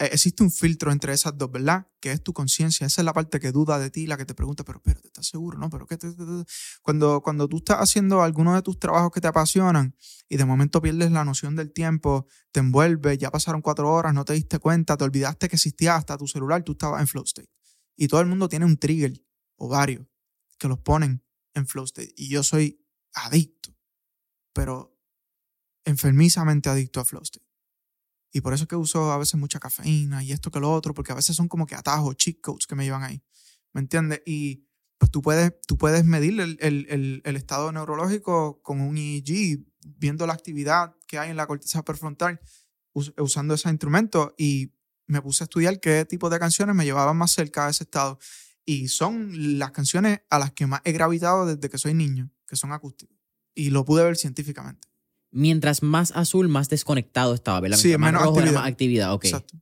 eh, 0.00 0.08
existe 0.10 0.42
un 0.42 0.50
filtro 0.50 0.90
entre 0.90 1.12
esas 1.12 1.38
dos, 1.38 1.52
¿verdad? 1.52 1.86
Que 2.00 2.10
es 2.10 2.20
tu 2.20 2.32
conciencia. 2.32 2.84
Esa 2.84 3.00
es 3.00 3.04
la 3.04 3.12
parte 3.12 3.38
que 3.38 3.52
duda 3.52 3.78
de 3.78 3.90
ti, 3.90 4.08
la 4.08 4.16
que 4.16 4.24
te 4.24 4.34
pregunta, 4.34 4.64
pero 4.64 4.78
espérate, 4.78 5.06
¿estás 5.06 5.28
seguro? 5.28 5.56
No, 5.56 5.70
pero 5.70 5.86
¿qué 5.86 5.96
te- 5.96 6.10
te- 6.10 6.24
te-?" 6.24 6.44
Cuando, 6.82 7.20
cuando 7.22 7.46
tú 7.46 7.58
estás 7.58 7.76
haciendo 7.78 8.22
alguno 8.22 8.56
de 8.56 8.62
tus 8.62 8.80
trabajos 8.80 9.12
que 9.12 9.20
te 9.20 9.28
apasionan 9.28 9.94
y 10.28 10.36
de 10.36 10.44
momento 10.44 10.82
pierdes 10.82 11.12
la 11.12 11.24
noción 11.24 11.54
del 11.54 11.72
tiempo, 11.72 12.26
te 12.50 12.58
envuelves, 12.58 13.18
ya 13.18 13.30
pasaron 13.30 13.62
cuatro 13.62 13.88
horas, 13.88 14.12
no 14.14 14.24
te 14.24 14.32
diste 14.32 14.58
cuenta, 14.58 14.96
te 14.96 15.04
olvidaste 15.04 15.48
que 15.48 15.54
existía 15.54 15.94
hasta 15.94 16.18
tu 16.18 16.26
celular, 16.26 16.64
tú 16.64 16.72
estabas 16.72 17.00
en 17.02 17.06
flow 17.06 17.22
state. 17.22 17.50
Y 17.96 18.08
todo 18.08 18.20
el 18.20 18.26
mundo 18.26 18.48
tiene 18.48 18.64
un 18.64 18.78
trigger 18.78 19.12
o 19.62 19.68
varios 19.68 20.04
que 20.58 20.66
los 20.68 20.78
ponen 20.80 21.22
en 21.54 21.66
flow 21.66 21.84
state. 21.84 22.12
Y 22.16 22.28
yo 22.28 22.42
soy 22.42 22.84
adicto, 23.14 23.74
pero 24.52 24.98
enfermizamente 25.84 26.68
adicto 26.68 27.00
a 27.00 27.04
flow 27.04 27.22
state. 27.22 27.46
Y 28.32 28.40
por 28.40 28.54
eso 28.54 28.64
es 28.64 28.68
que 28.68 28.76
uso 28.76 29.12
a 29.12 29.18
veces 29.18 29.34
mucha 29.38 29.60
cafeína 29.60 30.24
y 30.24 30.32
esto 30.32 30.50
que 30.50 30.58
lo 30.60 30.72
otro, 30.72 30.94
porque 30.94 31.12
a 31.12 31.16
veces 31.16 31.36
son 31.36 31.48
como 31.48 31.66
que 31.66 31.74
atajos, 31.74 32.16
cheat 32.16 32.40
codes 32.40 32.66
que 32.66 32.74
me 32.74 32.84
llevan 32.84 33.02
ahí. 33.04 33.22
¿Me 33.72 33.80
entiendes? 33.80 34.22
Y 34.26 34.66
pues 34.98 35.10
tú 35.10 35.20
puedes, 35.22 35.52
tú 35.66 35.76
puedes 35.76 36.04
medir 36.04 36.40
el, 36.40 36.56
el- 36.60 37.20
el- 37.24 37.36
estado 37.36 37.70
neurológico 37.72 38.62
con 38.62 38.80
un 38.80 38.96
EEG, 38.96 39.64
viendo 39.98 40.26
la 40.26 40.32
actividad 40.32 40.96
que 41.06 41.18
hay 41.18 41.30
en 41.30 41.36
la 41.36 41.46
corteza 41.46 41.84
prefrontal 41.84 42.40
us- 42.94 43.12
usando 43.18 43.54
ese 43.54 43.68
instrumento. 43.68 44.34
Y 44.38 44.72
me 45.06 45.20
puse 45.20 45.44
a 45.44 45.46
estudiar 45.46 45.80
qué 45.80 46.04
tipo 46.06 46.30
de 46.30 46.38
canciones 46.38 46.74
me 46.74 46.84
llevaban 46.84 47.16
más 47.16 47.32
cerca 47.32 47.66
de 47.66 47.72
ese 47.72 47.84
estado. 47.84 48.18
Y 48.64 48.88
son 48.88 49.58
las 49.58 49.72
canciones 49.72 50.20
a 50.30 50.38
las 50.38 50.52
que 50.52 50.66
más 50.66 50.80
he 50.84 50.92
gravitado 50.92 51.46
desde 51.46 51.68
que 51.68 51.78
soy 51.78 51.94
niño, 51.94 52.30
que 52.46 52.56
son 52.56 52.72
acústicas. 52.72 53.16
Y 53.54 53.70
lo 53.70 53.84
pude 53.84 54.04
ver 54.04 54.16
científicamente. 54.16 54.88
Mientras 55.30 55.82
más 55.82 56.12
azul, 56.14 56.48
más 56.48 56.68
desconectado 56.68 57.34
estaba, 57.34 57.58
¿verdad? 57.60 57.76
Sí, 57.78 57.88
Mientras 57.88 58.00
más 58.00 58.12
menos 58.12 58.22
rojo 58.26 58.38
era 58.40 58.44
actividad. 58.48 58.60
más 58.62 58.70
actividad. 58.70 59.12
Ok. 59.14 59.24
Exacto. 59.24 59.58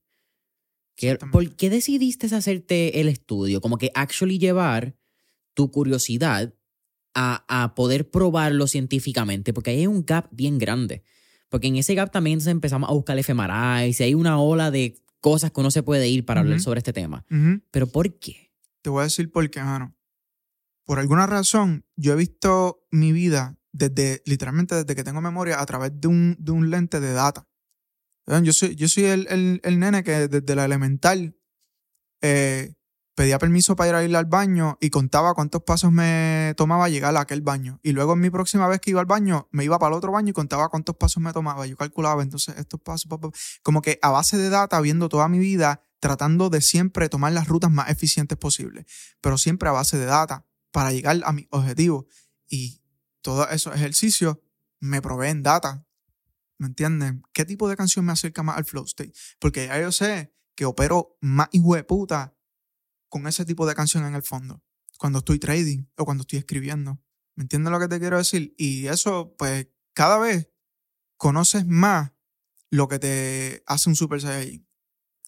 ¿Qué- 0.97 1.07
Exactamente. 1.09 1.33
¿Por 1.49 1.57
qué 1.57 1.71
decidiste 1.71 2.27
hacerte 2.35 3.01
el 3.01 3.09
estudio? 3.09 3.61
Como 3.61 3.79
que 3.79 3.91
actually 3.95 4.39
llevar 4.39 4.97
tu 5.55 5.71
curiosidad 5.71 6.55
a, 7.15 7.45
a 7.49 7.75
poder 7.75 8.11
probarlo 8.11 8.67
científicamente, 8.67 9.53
porque 9.53 9.71
ahí 9.71 9.79
hay 9.81 9.87
un 9.87 10.05
gap 10.05 10.29
bien 10.31 10.59
grande. 10.59 11.03
Porque 11.49 11.67
en 11.69 11.77
ese 11.77 11.95
gap 11.95 12.13
también 12.13 12.41
se 12.41 12.51
empezamos 12.51 12.89
a 12.89 12.93
buscar 12.93 13.19
fMRIs 13.23 13.99
y 14.01 14.03
hay 14.05 14.15
una 14.15 14.41
ola 14.41 14.71
de 14.71 15.01
cosas 15.21 15.51
que 15.51 15.61
uno 15.61 15.71
se 15.71 15.83
puede 15.83 16.09
ir 16.09 16.25
para 16.25 16.41
hablar 16.41 16.61
sobre 16.61 16.79
este 16.79 16.93
tema. 16.93 17.25
Pero 17.71 17.87
¿por 17.89 18.19
qué? 18.19 18.50
Te 18.83 18.91
voy 18.91 19.01
a 19.01 19.05
decir 19.05 19.31
por 19.31 19.49
qué, 19.51 19.63
mano. 19.63 19.95
Por 20.87 20.99
alguna 20.99 21.27
razón, 21.27 21.85
yo 21.97 22.13
he 22.15 22.17
visto 22.17 22.85
mi 22.91 23.13
vida 23.13 23.57
desde, 23.73 24.23
literalmente 24.27 24.75
desde 24.75 24.97
que 24.97 25.05
tengo 25.05 25.21
memoria, 25.21 25.61
a 25.61 25.67
través 25.67 25.93
de 26.01 26.09
un, 26.09 26.37
de 26.39 26.53
un 26.53 26.71
lente 26.71 26.99
de 27.01 27.13
data. 27.13 27.47
Yo 28.43 28.53
soy, 28.53 28.77
yo 28.77 28.89
soy 28.89 29.05
el, 29.05 29.27
el- 29.29 29.61
el 29.65 29.79
nene 29.81 30.05
que 30.05 30.29
desde 30.29 30.55
la 30.55 30.65
elemental 30.65 31.37
eh, 32.23 32.75
pedía 33.17 33.39
permiso 33.39 33.75
para 33.77 34.05
ir 34.05 34.15
al 34.17 34.27
baño 34.27 34.79
y 34.81 34.91
contaba 34.91 35.35
cuántos 35.35 35.63
pasos 35.63 35.91
me 35.93 36.55
tomaba 36.57 36.89
llegar 36.89 37.17
a 37.17 37.21
aquel 37.21 37.43
baño. 37.43 37.81
Y 37.83 37.93
luego 37.93 38.13
en 38.15 38.21
mi 38.21 38.31
próxima 38.31 38.69
vez 38.69 38.81
que 38.81 38.91
iba 38.91 39.01
al 39.01 39.07
baño, 39.07 39.49
me 39.51 39.65
iba 39.65 39.79
para 39.79 39.95
el 39.95 39.99
otro 39.99 40.13
baño 40.13 40.31
y 40.31 40.33
contaba 40.33 40.69
cuántos 40.69 40.97
pasos 40.97 41.23
me 41.23 41.33
tomaba. 41.33 41.67
Yo 41.67 41.77
calculaba 41.77 42.23
entonces 42.23 42.57
estos 42.57 42.81
pasos, 42.81 43.09
pa, 43.09 43.19
pa, 43.19 43.31
como 43.63 43.83
que 43.83 43.99
a 44.03 44.11
base 44.11 44.39
de 44.39 44.49
data, 44.49 44.81
viendo 44.81 45.09
toda 45.09 45.29
mi 45.29 45.39
vida, 45.39 45.83
tratando 46.01 46.51
de 46.51 46.61
siempre 46.63 47.09
tomar 47.09 47.33
las 47.33 47.47
rutas 47.47 47.71
más 47.71 47.91
eficientes 47.91 48.37
posibles, 48.37 48.87
pero 49.21 49.39
siempre 49.39 49.69
a 49.69 49.73
base 49.73 49.99
de 49.99 50.07
data 50.07 50.47
para 50.73 50.93
llegar 50.93 51.21
a 51.25 51.33
mi 51.33 51.47
objetivo. 51.51 52.07
Y 52.49 52.83
todos 53.21 53.47
esos 53.53 53.75
ejercicios 53.75 54.39
me 54.81 55.01
proveen 55.03 55.43
data. 55.43 55.87
¿Me 56.59 56.67
entienden? 56.67 57.23
¿Qué 57.33 57.45
tipo 57.45 57.69
de 57.69 57.77
canción 57.77 58.05
me 58.05 58.13
acerca 58.13 58.43
más 58.43 58.57
al 58.57 58.65
flow 58.65 58.85
state? 58.85 59.13
Porque 59.39 59.67
ya 59.67 59.81
yo 59.81 59.93
sé 59.93 60.35
que 60.55 60.65
opero 60.65 61.17
más 61.21 61.49
hijo 61.53 61.75
de 61.75 61.85
puta 61.85 62.37
con 63.09 63.27
ese 63.27 63.45
tipo 63.45 63.67
de 63.67 63.75
canción 63.75 64.05
en 64.05 64.15
el 64.15 64.23
fondo. 64.23 64.63
Cuando 64.99 65.21
estoy 65.21 65.39
trading 65.39 65.85
o 65.97 66.05
cuando 66.05 66.23
estoy 66.23 66.39
escribiendo. 66.39 67.01
¿Me 67.35 67.43
entiendes 67.43 67.73
lo 67.73 67.81
que 67.81 67.89
te 67.89 67.99
quiero 67.99 68.19
decir? 68.19 68.55
Y 68.59 68.87
eso, 68.87 69.35
pues, 69.39 69.69
cada 69.95 70.19
vez 70.19 70.51
conoces 71.17 71.67
más 71.67 72.13
lo 72.71 72.89
que 72.89 72.99
te 72.99 73.63
hace 73.67 73.89
un 73.89 73.97
Super 73.97 74.21
Saiyajin. 74.21 74.70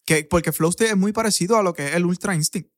Que, 0.05 0.25
porque 0.25 0.51
Flow 0.51 0.69
State 0.69 0.91
es 0.91 0.97
muy 0.97 1.13
parecido 1.13 1.57
a 1.57 1.63
lo 1.63 1.73
que 1.73 1.87
es 1.87 1.95
el 1.95 2.05
Ultra 2.05 2.35
Instinct. 2.35 2.69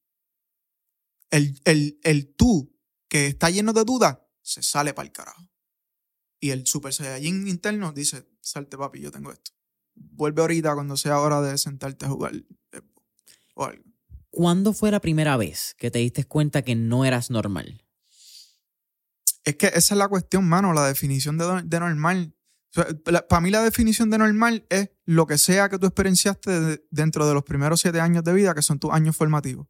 El, 1.31 1.59
el, 1.65 1.99
el 2.03 2.35
tú 2.35 2.75
que 3.07 3.27
está 3.27 3.49
lleno 3.49 3.73
de 3.73 3.83
dudas 3.83 4.19
se 4.41 4.61
sale 4.61 4.93
para 4.93 5.07
el 5.07 5.11
carajo. 5.11 5.49
Y 6.39 6.51
el 6.51 6.67
Super 6.67 6.93
Saiyajin 6.93 7.47
interno 7.47 7.91
dice, 7.91 8.27
salte 8.41 8.77
papi, 8.77 9.01
yo 9.01 9.11
tengo 9.11 9.31
esto. 9.31 9.51
Vuelve 9.95 10.41
ahorita 10.41 10.73
cuando 10.75 10.97
sea 10.97 11.19
hora 11.19 11.41
de 11.41 11.57
sentarte 11.57 12.05
a 12.05 12.09
jugar 12.09 12.35
eh, 12.35 12.81
o 13.55 13.65
algo. 13.65 13.83
¿Cuándo 14.29 14.73
fue 14.73 14.91
la 14.91 14.99
primera 14.99 15.37
vez 15.37 15.75
que 15.77 15.89
te 15.89 15.99
diste 15.99 16.25
cuenta 16.25 16.61
que 16.61 16.75
no 16.75 17.05
eras 17.05 17.31
normal? 17.31 17.83
Es 19.45 19.55
que 19.55 19.67
esa 19.67 19.93
es 19.93 19.97
la 19.97 20.09
cuestión, 20.09 20.47
mano, 20.47 20.73
la 20.73 20.85
definición 20.87 21.37
de, 21.37 21.61
de 21.63 21.79
normal. 21.79 22.34
Para 23.27 23.41
mí 23.41 23.49
la 23.51 23.63
definición 23.63 24.09
de 24.09 24.17
normal 24.17 24.65
es 24.69 24.89
lo 25.05 25.25
que 25.27 25.37
sea 25.37 25.69
que 25.69 25.77
tú 25.79 25.85
experienciaste 25.87 26.59
de- 26.59 26.85
dentro 26.91 27.27
de 27.27 27.33
los 27.33 27.43
primeros 27.43 27.81
siete 27.81 27.99
años 28.01 28.23
de 28.23 28.33
vida, 28.33 28.53
que 28.53 28.61
son 28.61 28.79
tus 28.79 28.91
años 28.91 29.15
formativos. 29.15 29.67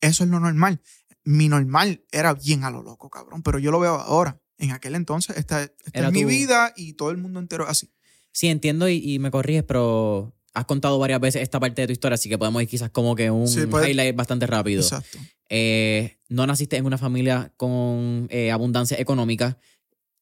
Eso 0.00 0.24
es 0.24 0.30
lo 0.30 0.40
normal. 0.40 0.80
Mi 1.24 1.48
normal 1.48 2.02
era 2.10 2.34
bien 2.34 2.64
a 2.64 2.70
lo 2.70 2.82
loco, 2.82 3.10
cabrón, 3.10 3.42
pero 3.42 3.58
yo 3.58 3.70
lo 3.70 3.78
veo 3.80 3.94
ahora. 3.94 4.40
En 4.58 4.72
aquel 4.72 4.94
entonces, 4.94 5.36
esta, 5.36 5.62
esta 5.62 5.74
Era 5.92 6.08
es 6.08 6.12
mi 6.12 6.24
vida 6.24 6.72
y 6.76 6.94
todo 6.94 7.10
el 7.10 7.16
mundo 7.18 7.40
entero 7.40 7.64
es 7.64 7.70
así. 7.70 7.92
Sí, 8.32 8.48
entiendo 8.48 8.88
y, 8.88 8.96
y 8.96 9.18
me 9.18 9.30
corriges, 9.30 9.64
pero 9.64 10.34
has 10.54 10.64
contado 10.64 10.98
varias 10.98 11.20
veces 11.20 11.42
esta 11.42 11.60
parte 11.60 11.82
de 11.82 11.86
tu 11.88 11.92
historia, 11.92 12.14
así 12.14 12.28
que 12.28 12.36
podemos 12.38 12.62
ir 12.62 12.68
quizás 12.68 12.90
como 12.90 13.14
que 13.14 13.30
un 13.30 13.46
Sí, 13.48 13.66
puede- 13.66 13.90
highlight 13.90 14.16
bastante 14.16 14.46
rápido. 14.46 14.82
Exacto. 14.82 15.18
Eh, 15.48 16.18
no 16.28 16.46
naciste 16.46 16.76
en 16.76 16.86
una 16.86 16.98
familia 16.98 17.52
con 17.56 18.26
eh, 18.30 18.50
abundancia 18.50 18.98
económica. 19.00 19.58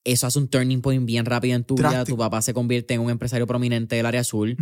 Eso 0.05 0.26
hace 0.26 0.38
un 0.38 0.49
turning 0.49 0.81
point 0.81 1.05
bien 1.05 1.25
rápido 1.26 1.57
en 1.57 1.64
tu 1.64 1.76
vida. 1.76 2.05
Tu 2.05 2.17
papá 2.17 2.40
se 2.43 2.55
convierte 2.55 2.95
en 2.95 3.00
un 3.00 3.11
empresario 3.11 3.47
prominente 3.47 3.97
del 3.97 4.07
área 4.07 4.21
azul. 4.21 4.57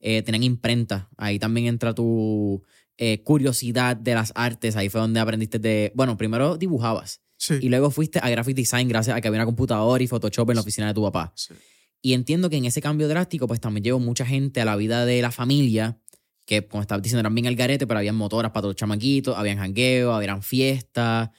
Eh, 0.00 0.22
tienen 0.22 0.42
imprenta. 0.42 1.08
Ahí 1.16 1.38
también 1.38 1.66
entra 1.66 1.94
tu 1.94 2.62
eh, 2.98 3.22
curiosidad 3.22 3.96
de 3.96 4.14
las 4.14 4.32
artes. 4.34 4.76
Ahí 4.76 4.88
fue 4.88 5.00
donde 5.00 5.20
aprendiste 5.20 5.58
de... 5.58 5.92
Bueno, 5.94 6.16
primero 6.16 6.56
dibujabas. 6.56 7.20
Sí. 7.36 7.54
Y 7.60 7.68
luego 7.68 7.90
fuiste 7.90 8.20
a 8.22 8.30
graphic 8.30 8.54
design 8.54 8.88
gracias 8.88 9.16
a 9.16 9.20
que 9.20 9.26
había 9.28 9.40
una 9.40 9.46
computadora 9.46 10.02
y 10.02 10.06
Photoshop 10.06 10.50
en 10.50 10.56
la 10.56 10.60
oficina 10.60 10.86
de 10.86 10.94
tu 10.94 11.02
papá. 11.02 11.32
sí. 11.34 11.54
Y 12.02 12.14
entiendo 12.14 12.50
que 12.50 12.56
en 12.56 12.64
ese 12.64 12.82
cambio 12.82 13.06
drástico, 13.06 13.46
pues 13.46 13.60
también 13.60 13.84
llegó 13.84 14.00
mucha 14.00 14.26
gente 14.26 14.60
a 14.60 14.64
la 14.64 14.74
vida 14.74 15.06
de 15.06 15.22
la 15.22 15.30
familia, 15.30 15.98
que 16.44 16.66
como 16.66 16.82
estabas 16.82 17.00
diciendo, 17.00 17.20
eran 17.20 17.34
bien 17.34 17.46
al 17.46 17.54
garete, 17.54 17.86
pero 17.86 17.98
habían 17.98 18.16
motoras 18.16 18.50
para 18.50 18.62
todos 18.62 18.72
los 18.72 18.76
chamaquitos, 18.76 19.38
habían 19.38 19.58
jangueo, 19.58 20.12
habían 20.12 20.42
fiestas. 20.42 21.30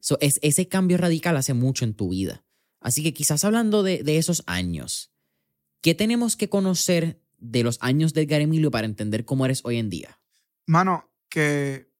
So, 0.00 0.18
es, 0.20 0.38
ese 0.42 0.68
cambio 0.68 0.98
radical 0.98 1.38
hace 1.38 1.54
mucho 1.54 1.86
en 1.86 1.94
tu 1.94 2.10
vida. 2.10 2.44
Así 2.80 3.02
que 3.02 3.12
quizás 3.12 3.44
hablando 3.44 3.82
de, 3.82 4.02
esos 4.16 4.42
años, 4.46 5.12
¿qué 5.82 5.94
tenemos 5.94 6.36
que 6.36 6.48
conocer 6.48 7.22
de 7.38 7.62
los 7.62 7.78
años 7.80 8.14
de 8.14 8.22
Edgar 8.22 8.40
Emilio 8.40 8.70
para 8.70 8.86
entender 8.86 9.24
cómo 9.24 9.44
eres 9.44 9.60
hoy 9.64 9.76
en 9.76 9.90
día? 9.90 10.20
Mano, 10.66 11.10
que 11.28 11.92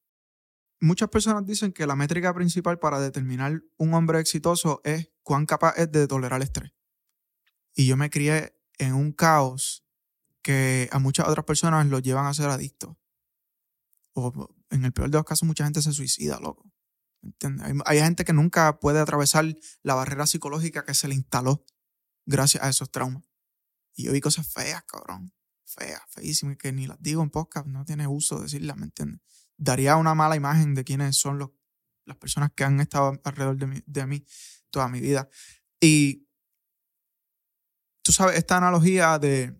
muchas 0.79 1.09
personas 1.09 1.45
dicen 1.45 1.71
que 1.71 1.85
la 1.85 1.95
métrica 1.95 2.33
principal 2.33 2.79
para 2.79 2.99
determinar 2.99 3.63
un 3.77 3.93
hombre 3.93 4.19
exitoso 4.19 4.81
es 4.83 5.09
cuán 5.23 5.45
capaz 5.45 5.75
es 5.77 5.91
de 5.91 6.07
tolerar 6.07 6.37
el 6.37 6.43
estrés. 6.43 6.73
Y 7.75 7.85
yo 7.85 7.95
me 7.95 8.09
crié 8.09 8.55
en 8.77 8.93
un 8.93 9.11
caos 9.11 9.85
que 10.41 10.89
a 10.91 10.99
muchas 10.99 11.27
otras 11.27 11.45
personas 11.45 11.85
los 11.85 12.01
llevan 12.01 12.25
a 12.25 12.33
ser 12.33 12.49
adictos. 12.49 12.97
O 14.13 14.49
en 14.71 14.83
el 14.83 14.91
peor 14.91 15.09
de 15.09 15.17
los 15.17 15.25
casos, 15.25 15.47
mucha 15.47 15.63
gente 15.63 15.81
se 15.81 15.93
suicida, 15.93 16.39
loco. 16.39 16.71
Hay, 17.85 17.99
gente 17.99 18.25
que 18.25 18.33
nunca 18.33 18.79
puede 18.79 18.99
atravesar 18.99 19.45
la 19.83 19.93
barrera 19.93 20.25
psicológica 20.25 20.85
que 20.85 20.93
se 20.93 21.07
le 21.07 21.15
instaló 21.15 21.65
gracias 22.25 22.63
a 22.63 22.69
esos 22.69 22.91
traumas. 22.91 23.23
Y 23.95 24.05
yo 24.05 24.11
vi 24.11 24.21
cosas 24.21 24.51
feas, 24.51 24.83
cabrón. 24.83 25.33
Feas, 25.65 26.01
feísimas, 26.09 26.57
que 26.57 26.71
ni 26.71 26.87
las 26.87 27.01
digo 27.01 27.21
en 27.21 27.29
podcast, 27.29 27.67
no 27.67 27.85
tiene 27.85 28.07
uso 28.07 28.39
decirlas, 28.39 28.77
¿me 28.77 28.85
entiendes? 28.85 29.21
Daría 29.57 29.95
una 29.95 30.15
mala 30.15 30.35
imagen 30.35 30.73
de 30.73 30.83
quiénes 30.83 31.15
son 31.15 31.37
los, 31.37 31.51
las 32.05 32.17
personas 32.17 32.51
que 32.55 32.63
han 32.63 32.79
estado 32.79 33.19
alrededor 33.23 33.57
de 33.57 33.67
mí, 33.67 33.83
de 33.85 34.05
mí 34.05 34.25
toda 34.69 34.89
mi 34.89 34.99
vida. 34.99 35.29
Y 35.79 36.27
tú 38.01 38.11
sabes, 38.11 38.37
esta 38.37 38.57
analogía 38.57 39.19
de 39.19 39.55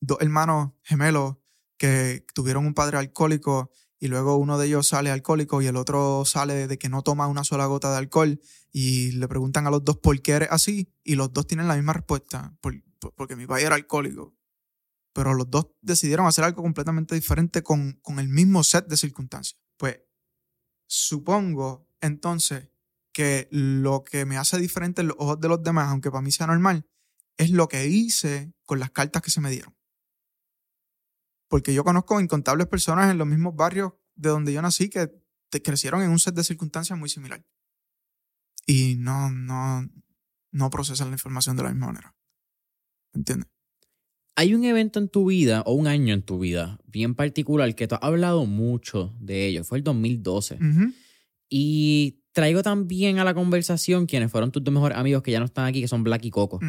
dos 0.00 0.18
hermanos 0.20 0.72
gemelos 0.82 1.36
que 1.78 2.26
tuvieron 2.34 2.66
un 2.66 2.74
padre 2.74 2.98
alcohólico 2.98 3.70
y 3.98 4.08
luego 4.08 4.36
uno 4.36 4.58
de 4.58 4.66
ellos 4.66 4.88
sale 4.88 5.10
alcohólico 5.10 5.62
y 5.62 5.66
el 5.66 5.76
otro 5.76 6.24
sale 6.24 6.66
de 6.66 6.78
que 6.78 6.88
no 6.88 7.02
toma 7.02 7.26
una 7.28 7.44
sola 7.44 7.66
gota 7.66 7.90
de 7.90 7.98
alcohol 7.98 8.40
y 8.72 9.12
le 9.12 9.28
preguntan 9.28 9.66
a 9.66 9.70
los 9.70 9.84
dos 9.84 9.96
por 9.98 10.20
qué 10.22 10.32
eres 10.32 10.48
así 10.50 10.92
y 11.04 11.14
los 11.14 11.32
dos 11.32 11.46
tienen 11.46 11.68
la 11.68 11.76
misma 11.76 11.94
respuesta, 11.94 12.54
por, 12.60 12.74
por- 12.98 13.14
porque 13.14 13.36
mi 13.36 13.46
padre 13.46 13.64
era 13.66 13.74
alcohólico. 13.76 14.34
Pero 15.14 15.34
los 15.34 15.50
dos 15.50 15.68
decidieron 15.80 16.26
hacer 16.26 16.44
algo 16.44 16.62
completamente 16.62 17.14
diferente 17.14 17.62
con, 17.62 17.94
con 18.02 18.18
el 18.18 18.28
mismo 18.28 18.62
set 18.64 18.86
de 18.88 18.96
circunstancias. 18.98 19.60
Pues 19.78 20.00
supongo 20.86 21.88
entonces 22.00 22.70
que 23.12 23.48
lo 23.50 24.04
que 24.04 24.24
me 24.26 24.36
hace 24.36 24.58
diferente 24.58 25.00
en 25.02 25.08
los 25.08 25.16
ojos 25.18 25.40
de 25.40 25.48
los 25.48 25.62
demás, 25.62 25.88
aunque 25.88 26.10
para 26.10 26.22
mí 26.22 26.30
sea 26.32 26.46
normal, 26.46 26.86
es 27.38 27.50
lo 27.50 27.68
que 27.68 27.86
hice 27.86 28.52
con 28.64 28.78
las 28.80 28.90
cartas 28.90 29.22
que 29.22 29.30
se 29.30 29.40
me 29.40 29.50
dieron. 29.50 29.75
Porque 31.56 31.72
yo 31.72 31.84
conozco 31.84 32.20
incontables 32.20 32.66
personas 32.66 33.10
en 33.10 33.16
los 33.16 33.26
mismos 33.26 33.56
barrios 33.56 33.94
de 34.14 34.28
donde 34.28 34.52
yo 34.52 34.60
nací 34.60 34.90
que 34.90 35.10
crecieron 35.64 36.02
en 36.02 36.10
un 36.10 36.18
set 36.18 36.34
de 36.34 36.44
circunstancias 36.44 36.98
muy 36.98 37.08
similar. 37.08 37.42
Y 38.66 38.96
no, 38.98 39.30
no, 39.30 39.88
no 40.50 40.68
procesan 40.68 41.08
la 41.08 41.14
información 41.14 41.56
de 41.56 41.62
la 41.62 41.70
misma 41.70 41.86
manera. 41.86 42.14
¿Entiendes? 43.14 43.48
Hay 44.34 44.52
un 44.52 44.64
evento 44.64 44.98
en 44.98 45.08
tu 45.08 45.30
vida 45.30 45.62
o 45.64 45.72
un 45.72 45.86
año 45.86 46.12
en 46.12 46.20
tu 46.20 46.38
vida 46.38 46.78
bien 46.84 47.14
particular 47.14 47.74
que 47.74 47.88
tú 47.88 47.94
has 47.94 48.02
hablado 48.02 48.44
mucho 48.44 49.16
de 49.18 49.46
ello. 49.46 49.64
Fue 49.64 49.78
el 49.78 49.84
2012. 49.84 50.56
Ujú. 50.56 50.92
Y 51.48 52.20
traigo 52.32 52.62
también 52.62 53.18
a 53.18 53.24
la 53.24 53.32
conversación 53.32 54.04
quienes 54.04 54.30
fueron 54.30 54.52
tus 54.52 54.62
dos 54.62 54.74
mejores 54.74 54.98
amigos 54.98 55.22
que 55.22 55.30
ya 55.30 55.38
no 55.38 55.46
están 55.46 55.64
aquí, 55.64 55.80
que 55.80 55.88
son 55.88 56.04
Black 56.04 56.22
y 56.26 56.30
Coco. 56.30 56.60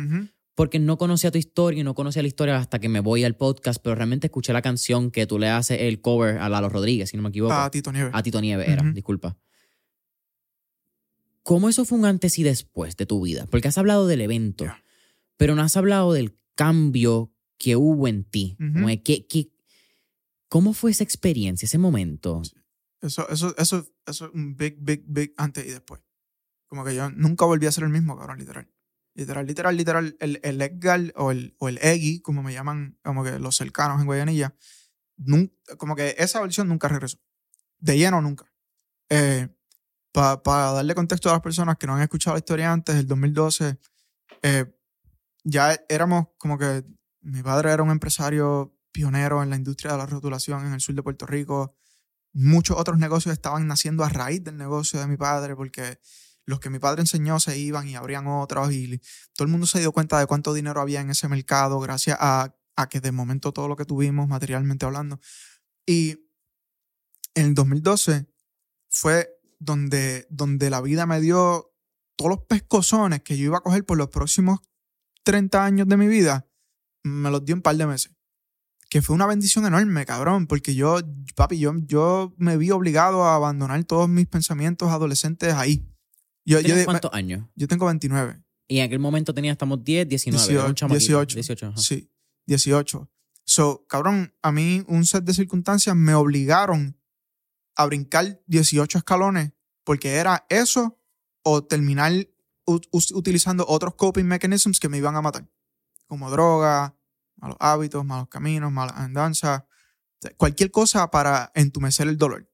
Porque 0.58 0.80
no 0.80 0.98
conocía 0.98 1.30
tu 1.30 1.38
historia 1.38 1.82
y 1.82 1.84
no 1.84 1.94
conocía 1.94 2.24
la 2.24 2.28
historia 2.30 2.58
hasta 2.58 2.80
que 2.80 2.90
me 2.90 3.00
voy 3.00 3.24
al 3.24 3.36
podcast, 3.36 3.80
pero 3.80 3.94
realmente 3.94 4.26
escuché 4.26 4.54
la 4.54 4.64
canción 4.64 5.12
que 5.12 5.28
tú 5.28 5.38
le 5.38 5.50
haces 5.50 5.82
el 5.82 6.02
cover 6.02 6.40
a 6.40 6.50
Lalo 6.50 6.68
Rodríguez, 6.68 7.12
si 7.12 7.16
no 7.16 7.22
me 7.22 7.30
equivoco. 7.30 7.54
A 7.54 7.70
Tito 7.70 7.92
Nieves. 7.92 8.12
A 8.16 8.24
Tito 8.24 8.42
Nieves 8.42 8.68
era, 8.68 8.82
Ujú. 8.82 8.92
disculpa. 8.94 9.38
¿Cómo 11.44 11.70
eso 11.70 11.86
fue 11.86 12.00
un 12.00 12.06
antes 12.06 12.40
y 12.40 12.44
después 12.44 12.98
de 12.98 13.06
tu 13.06 13.22
vida? 13.22 13.46
Porque 13.50 13.68
has 13.68 13.78
hablado 13.78 14.08
del 14.08 14.20
evento, 14.22 14.66
Ya. 14.66 14.84
pero 15.38 15.54
no 15.54 15.62
has 15.62 15.78
hablado 15.78 16.12
del 16.14 16.36
cambio 16.56 17.32
que 17.60 17.76
hubo 17.76 18.08
en 18.08 18.24
ti. 18.24 18.58
Como 18.58 18.88
de 18.88 19.02
qué- 19.04 19.28
qué- 19.28 19.52
¿Cómo 20.50 20.74
fue 20.74 20.92
esa 20.92 21.04
experiencia, 21.04 21.66
ese 21.68 21.78
momento? 21.78 22.42
Eso, 23.02 23.30
eso, 23.30 23.54
eso, 23.58 23.86
eso 24.08 24.26
es 24.26 24.34
un 24.34 24.56
big, 24.58 24.78
big, 24.80 25.04
big 25.06 25.34
antes 25.38 25.66
y 25.66 25.70
después. 25.70 26.02
Como 26.68 26.84
que 26.84 26.96
yo 26.96 27.10
nunca 27.12 27.46
volví 27.46 27.66
a 27.68 27.72
ser 27.72 27.84
el 27.84 27.90
mismo, 27.92 28.18
cabrón, 28.18 28.40
literal. 28.40 28.68
Literal, 29.17 29.45
literal, 29.47 29.75
literal. 29.75 30.15
El, 30.19 30.39
el 30.43 30.62
Edgar 30.62 31.12
o 31.15 31.31
el, 31.31 31.55
o 31.57 31.67
el 31.69 31.79
Eggy, 31.81 32.21
como 32.21 32.43
me 32.43 32.53
llaman, 32.53 32.97
como 33.03 33.24
que 33.24 33.39
los 33.39 33.57
cercanos 33.57 34.00
en 34.00 34.05
Guayanilla, 34.05 34.55
nun- 35.17 35.51
como 35.77 35.95
que 35.95 36.15
esa 36.19 36.39
versión 36.39 36.67
nunca 36.69 36.88
regresó. 36.88 37.17
De 37.79 37.97
lleno, 37.97 38.21
nunca. 38.21 38.45
Para 40.13 40.71
darle 40.71 40.95
contexto 40.95 41.29
a 41.29 41.33
las 41.33 41.41
personas 41.41 41.77
que 41.77 41.88
no 41.88 41.95
han 41.95 42.01
escuchado 42.01 42.36
la 42.36 42.39
historia 42.39 42.71
antes, 42.71 42.95
el 42.95 43.08
2012, 43.08 43.77
eh, 44.43 44.65
ya 45.43 45.75
éramos 45.89 46.27
como 46.38 46.58
que 46.58 46.84
mi 47.21 47.43
padre 47.43 47.71
era 47.71 47.84
un 47.84 47.91
empresario 47.91 48.75
pionero 48.91 49.43
en 49.43 49.49
la 49.49 49.56
industria 49.56 49.91
de 49.91 49.97
la 49.97 50.06
rotulación 50.06 50.65
en 50.65 50.73
el 50.73 50.82
sur 50.82 50.95
de 50.95 51.03
Puerto 51.03 51.25
Rico 51.25 51.75
muchos 52.34 52.77
otros 52.77 52.99
negocios 52.99 53.34
estaban 53.34 53.65
naciendo 53.67 54.03
a 54.03 54.10
raíz 54.10 54.43
del 54.43 54.58
negocio 54.58 54.99
de 54.99 55.08
mi 55.08 55.17
padre, 55.17 55.56
porque 55.56 55.99
los 56.47 56.60
que 56.60 56.69
mi 56.69 56.79
padre 56.79 57.01
enseñó 57.01 57.39
se 57.39 57.60
iban 57.60 57.88
y 57.88 57.95
abrían 57.95 58.25
otros 58.25 58.71
y 58.71 58.99
todo 59.33 59.45
el 59.45 59.51
mundo 59.51 59.67
se 59.67 59.79
dio 59.79 59.91
cuenta 59.91 60.19
de 60.19 60.25
cuánto 60.25 60.53
dinero 60.53 60.81
había 60.81 61.01
en 61.01 61.12
ese 61.12 61.27
mercado 61.27 61.79
gracias 61.79 62.17
a, 62.19 62.55
a 62.75 62.89
que 62.89 62.99
de 62.99 63.12
momento 63.12 63.51
todo 63.51 63.67
lo 63.67 63.75
que 63.75 63.86
tuvimos 63.86 64.27
materialmente 64.27 64.86
hablando. 64.86 65.19
Y 65.86 66.12
en 67.36 67.47
el 67.47 67.53
2012 67.53 68.27
fue 68.89 69.29
donde, 69.60 70.25
donde 70.29 70.69
la 70.69 70.81
vida 70.81 71.05
me 71.05 71.21
dio 71.21 71.73
todos 72.15 72.31
los 72.31 72.45
pescozones 72.45 73.21
que 73.21 73.38
yo 73.38 73.45
iba 73.45 73.57
a 73.57 73.62
coger 73.62 73.86
por 73.86 73.97
los 73.97 74.10
próximos 74.10 74.60
30 75.23 75.63
años 75.63 75.88
de 75.88 75.97
mi 75.97 76.07
vida, 76.07 76.47
me 77.03 77.29
los 77.29 77.45
dio 77.45 77.55
un 77.55 77.62
par 77.62 77.75
de 77.75 77.86
meses 77.86 78.17
que 78.89 79.01
fue 79.01 79.15
una 79.15 79.25
bendición 79.25 79.65
enorme, 79.65 80.05
cabrón, 80.05 80.47
porque 80.47 80.73
yo, 80.73 80.99
papi, 81.36 81.60
yo, 81.60 81.73
yo 81.86 82.33
me 82.38 82.57
vi 82.57 82.71
obligado 82.71 83.25
a 83.25 83.36
abandonar 83.36 83.83
todos 83.83 84.07
mis 84.07 84.27
pensamientos 84.27 84.89
adolescentes 84.89 85.53
ahí. 85.53 85.86
Yo, 86.47 86.60
yo, 86.60 86.63
¿Tienes 86.63 86.79
de- 86.79 86.86
cuántos 86.86 87.12
años? 87.13 87.45
yo 87.55 87.67
tengo 87.67 87.86
29, 87.88 88.41
Y 88.69 88.79
en 88.79 88.86
aquel 88.86 88.99
momento 88.99 89.33
tenía, 89.33 89.51
estamos 89.51 89.83
10, 89.83 90.07
19. 90.07 90.43
era 90.53 90.62
un 90.63 90.73
18, 90.73 90.73
chamaquito. 90.75 90.99
18. 90.99 91.36
18, 91.36 91.65
ajá. 91.67 91.77
sí, 91.77 92.10
18. 92.45 93.10
So, 93.43 93.86
cabrón, 93.88 94.33
a 94.41 94.51
mí 94.51 94.83
un 94.88 95.05
set 95.05 95.23
de 95.25 95.33
circunstancias 95.33 95.95
me 95.95 96.13
obligaron 96.13 96.97
a 97.75 97.86
brincar 97.86 98.41
18 98.47 98.97
escalones 98.97 99.51
porque 99.83 100.15
era 100.15 100.45
eso 100.49 100.97
o 101.43 101.63
terminar 101.63 102.12
utilizando 102.65 103.65
otros 103.67 103.95
coping 103.95 104.25
mechanisms 104.25 104.79
que 104.79 104.89
me 104.89 104.97
iban 104.97 105.15
a 105.15 105.21
matar, 105.21 105.47
como 106.07 106.29
droga, 106.31 106.97
malos 107.38 107.57
hábitos, 107.60 108.03
malos 108.03 108.27
caminos, 108.29 108.71
malas 108.71 108.97
andanzas, 108.97 109.63
cualquier 110.38 110.71
cosa 110.71 111.10
para 111.12 111.51
entumecer 111.55 112.07
el 112.07 112.17
dolor. 112.17 112.49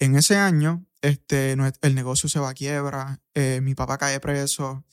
En 0.00 0.16
ese 0.16 0.36
año, 0.36 0.84
este, 1.02 1.52
el 1.52 1.94
negocio 1.94 2.28
se 2.28 2.38
va 2.40 2.50
a 2.50 2.54
quiebra, 2.54 3.20
eh, 3.34 3.60
mi 3.62 3.74
papá 3.74 3.98
cae 3.98 4.18
preso, 4.20 4.84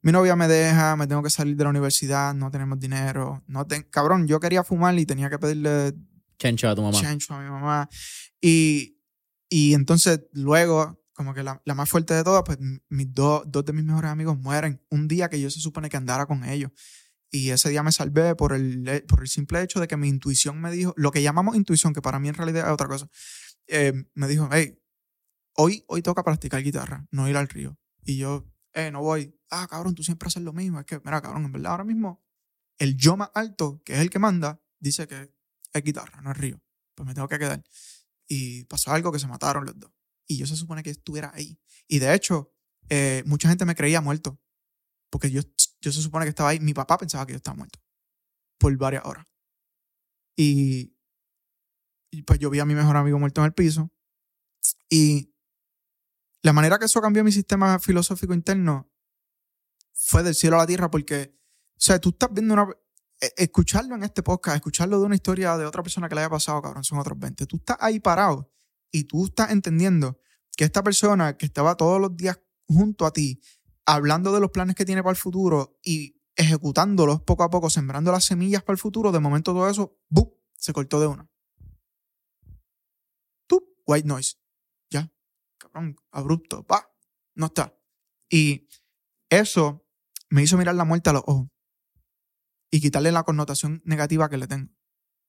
mi 0.00 0.10
novia 0.12 0.34
me 0.36 0.48
deja, 0.48 0.96
me 0.96 1.06
tengo 1.06 1.22
que 1.22 1.30
salir 1.30 1.56
de 1.56 1.64
la 1.64 1.70
universidad, 1.70 2.34
no 2.34 2.50
tenemos 2.50 2.78
dinero, 2.80 3.42
no 3.46 3.66
ten- 3.66 3.86
cabrón, 3.90 4.26
yo 4.26 4.40
quería 4.40 4.64
fumar 4.64 4.98
y 4.98 5.06
tenía 5.06 5.30
que 5.30 5.38
pedirle 5.38 5.94
Chencho 6.38 6.68
a 6.68 6.74
tu 6.74 6.82
mamá. 6.82 7.00
chancho 7.00 7.34
a 7.34 7.40
mi 7.42 7.48
mamá. 7.48 7.88
Y, 8.40 8.98
y 9.48 9.74
entonces 9.74 10.22
luego, 10.32 11.00
como 11.12 11.34
que 11.34 11.42
la, 11.42 11.62
la 11.64 11.74
más 11.74 11.88
fuerte 11.88 12.14
de 12.14 12.24
todas, 12.24 12.42
pues 12.44 12.58
mis 12.88 13.14
dos, 13.14 13.44
dos 13.46 13.64
de 13.64 13.72
mis 13.72 13.84
mejores 13.84 14.10
amigos 14.10 14.38
mueren 14.38 14.82
un 14.88 15.06
día 15.06 15.28
que 15.28 15.40
yo 15.40 15.50
se 15.50 15.60
supone 15.60 15.88
que 15.88 15.96
andara 15.96 16.26
con 16.26 16.44
ellos. 16.44 16.72
Y 17.30 17.50
ese 17.50 17.70
día 17.70 17.82
me 17.82 17.92
salvé 17.92 18.34
por 18.34 18.52
el, 18.54 18.86
he- 18.88 19.02
por 19.02 19.20
el 19.20 19.28
simple 19.28 19.62
hecho 19.62 19.78
de 19.80 19.86
que 19.88 19.96
mi 19.96 20.08
intuición 20.08 20.60
me 20.60 20.72
dijo, 20.72 20.92
lo 20.96 21.12
que 21.12 21.22
llamamos 21.22 21.54
intuición, 21.56 21.92
que 21.94 22.02
para 22.02 22.18
mí 22.18 22.28
en 22.28 22.34
realidad 22.34 22.66
es 22.66 22.72
otra 22.72 22.88
cosa, 22.88 23.08
eh, 23.68 23.92
me 24.14 24.26
dijo, 24.26 24.48
hey, 24.52 24.78
hoy, 25.54 25.84
hoy 25.86 26.02
toca 26.02 26.22
practicar 26.22 26.62
guitarra, 26.62 27.06
no 27.10 27.28
ir 27.28 27.36
al 27.36 27.48
río. 27.48 27.78
Y 28.04 28.16
yo, 28.16 28.46
eh, 28.72 28.90
no 28.90 29.02
voy. 29.02 29.38
Ah, 29.50 29.66
cabrón, 29.68 29.94
tú 29.94 30.02
siempre 30.02 30.28
haces 30.28 30.42
lo 30.42 30.52
mismo. 30.52 30.80
Es 30.80 30.86
que, 30.86 31.00
mira, 31.04 31.20
cabrón, 31.20 31.44
en 31.44 31.52
verdad 31.52 31.72
ahora 31.72 31.84
mismo 31.84 32.22
el 32.78 32.96
yo 32.96 33.16
más 33.16 33.30
alto, 33.34 33.80
que 33.84 33.94
es 33.94 34.00
el 34.00 34.10
que 34.10 34.18
manda, 34.18 34.60
dice 34.80 35.06
que 35.06 35.32
es 35.72 35.82
guitarra, 35.84 36.20
no 36.20 36.32
es 36.32 36.36
río. 36.36 36.60
Pues 36.96 37.06
me 37.06 37.14
tengo 37.14 37.28
que 37.28 37.38
quedar. 37.38 37.62
Y 38.26 38.64
pasó 38.64 38.90
algo 38.90 39.12
que 39.12 39.20
se 39.20 39.28
mataron 39.28 39.64
los 39.64 39.78
dos. 39.78 39.92
Y 40.26 40.36
yo 40.36 40.46
se 40.46 40.56
supone 40.56 40.82
que 40.82 40.90
estuviera 40.90 41.30
ahí. 41.32 41.60
Y 41.86 42.00
de 42.00 42.12
hecho, 42.12 42.52
eh, 42.88 43.22
mucha 43.24 43.48
gente 43.48 43.64
me 43.64 43.76
creía 43.76 44.00
muerto. 44.00 44.40
Porque 45.10 45.30
yo, 45.30 45.42
yo 45.80 45.92
se 45.92 46.02
supone 46.02 46.24
que 46.24 46.30
estaba 46.30 46.48
ahí. 46.48 46.58
Mi 46.58 46.74
papá 46.74 46.98
pensaba 46.98 47.24
que 47.24 47.32
yo 47.32 47.36
estaba 47.36 47.56
muerto. 47.56 47.78
Por 48.58 48.76
varias 48.76 49.04
horas. 49.04 49.26
Y, 50.36 50.96
y 52.10 52.22
pues 52.22 52.38
yo 52.38 52.50
vi 52.50 52.58
a 52.58 52.64
mi 52.64 52.74
mejor 52.74 52.96
amigo 52.96 53.18
muerto 53.18 53.42
en 53.42 53.46
el 53.46 53.54
piso. 53.54 53.92
Y 54.90 55.31
la 56.42 56.52
manera 56.52 56.78
que 56.78 56.86
eso 56.86 57.00
cambió 57.00 57.24
mi 57.24 57.32
sistema 57.32 57.78
filosófico 57.78 58.34
interno 58.34 58.90
fue 59.92 60.22
del 60.22 60.34
cielo 60.34 60.56
a 60.56 60.60
la 60.60 60.66
tierra 60.66 60.90
porque, 60.90 61.38
o 61.76 61.80
sea, 61.80 62.00
tú 62.00 62.10
estás 62.10 62.30
viendo 62.32 62.54
una... 62.54 62.68
e- 63.20 63.32
Escucharlo 63.36 63.94
en 63.94 64.02
este 64.02 64.22
podcast, 64.22 64.56
escucharlo 64.56 64.98
de 64.98 65.06
una 65.06 65.14
historia 65.14 65.56
de 65.56 65.64
otra 65.66 65.82
persona 65.82 66.08
que 66.08 66.14
le 66.14 66.22
haya 66.22 66.30
pasado, 66.30 66.60
cabrón, 66.60 66.82
son 66.84 66.98
otros 66.98 67.18
20. 67.18 67.46
Tú 67.46 67.56
estás 67.56 67.76
ahí 67.80 68.00
parado 68.00 68.52
y 68.90 69.04
tú 69.04 69.26
estás 69.26 69.50
entendiendo 69.50 70.18
que 70.56 70.64
esta 70.64 70.82
persona 70.82 71.36
que 71.36 71.46
estaba 71.46 71.76
todos 71.76 72.00
los 72.00 72.16
días 72.16 72.40
junto 72.66 73.06
a 73.06 73.12
ti, 73.12 73.40
hablando 73.86 74.32
de 74.32 74.40
los 74.40 74.50
planes 74.50 74.74
que 74.74 74.84
tiene 74.84 75.02
para 75.02 75.12
el 75.12 75.16
futuro 75.16 75.78
y 75.82 76.20
ejecutándolos 76.34 77.22
poco 77.22 77.42
a 77.44 77.50
poco, 77.50 77.70
sembrando 77.70 78.10
las 78.10 78.24
semillas 78.24 78.62
para 78.62 78.74
el 78.74 78.78
futuro, 78.80 79.12
de 79.12 79.20
momento 79.20 79.52
todo 79.52 79.68
eso, 79.68 79.98
¡bum! 80.08 80.28
se 80.56 80.72
cortó 80.72 81.00
de 81.00 81.06
una. 81.06 81.28
Tú, 83.46 83.64
white 83.86 84.06
noise. 84.08 84.36
Abrupto, 86.10 86.66
pa, 86.66 86.90
no 87.34 87.46
está. 87.46 87.76
Y 88.30 88.68
eso 89.30 89.86
me 90.30 90.42
hizo 90.42 90.56
mirar 90.58 90.74
la 90.74 90.84
muerte 90.84 91.10
a 91.10 91.14
los 91.14 91.22
ojos. 91.26 91.48
y 92.70 92.80
quitarle 92.80 93.12
la 93.12 93.22
connotación 93.22 93.82
negativa 93.84 94.28
que 94.30 94.38
le 94.38 94.46
tengo. 94.46 94.70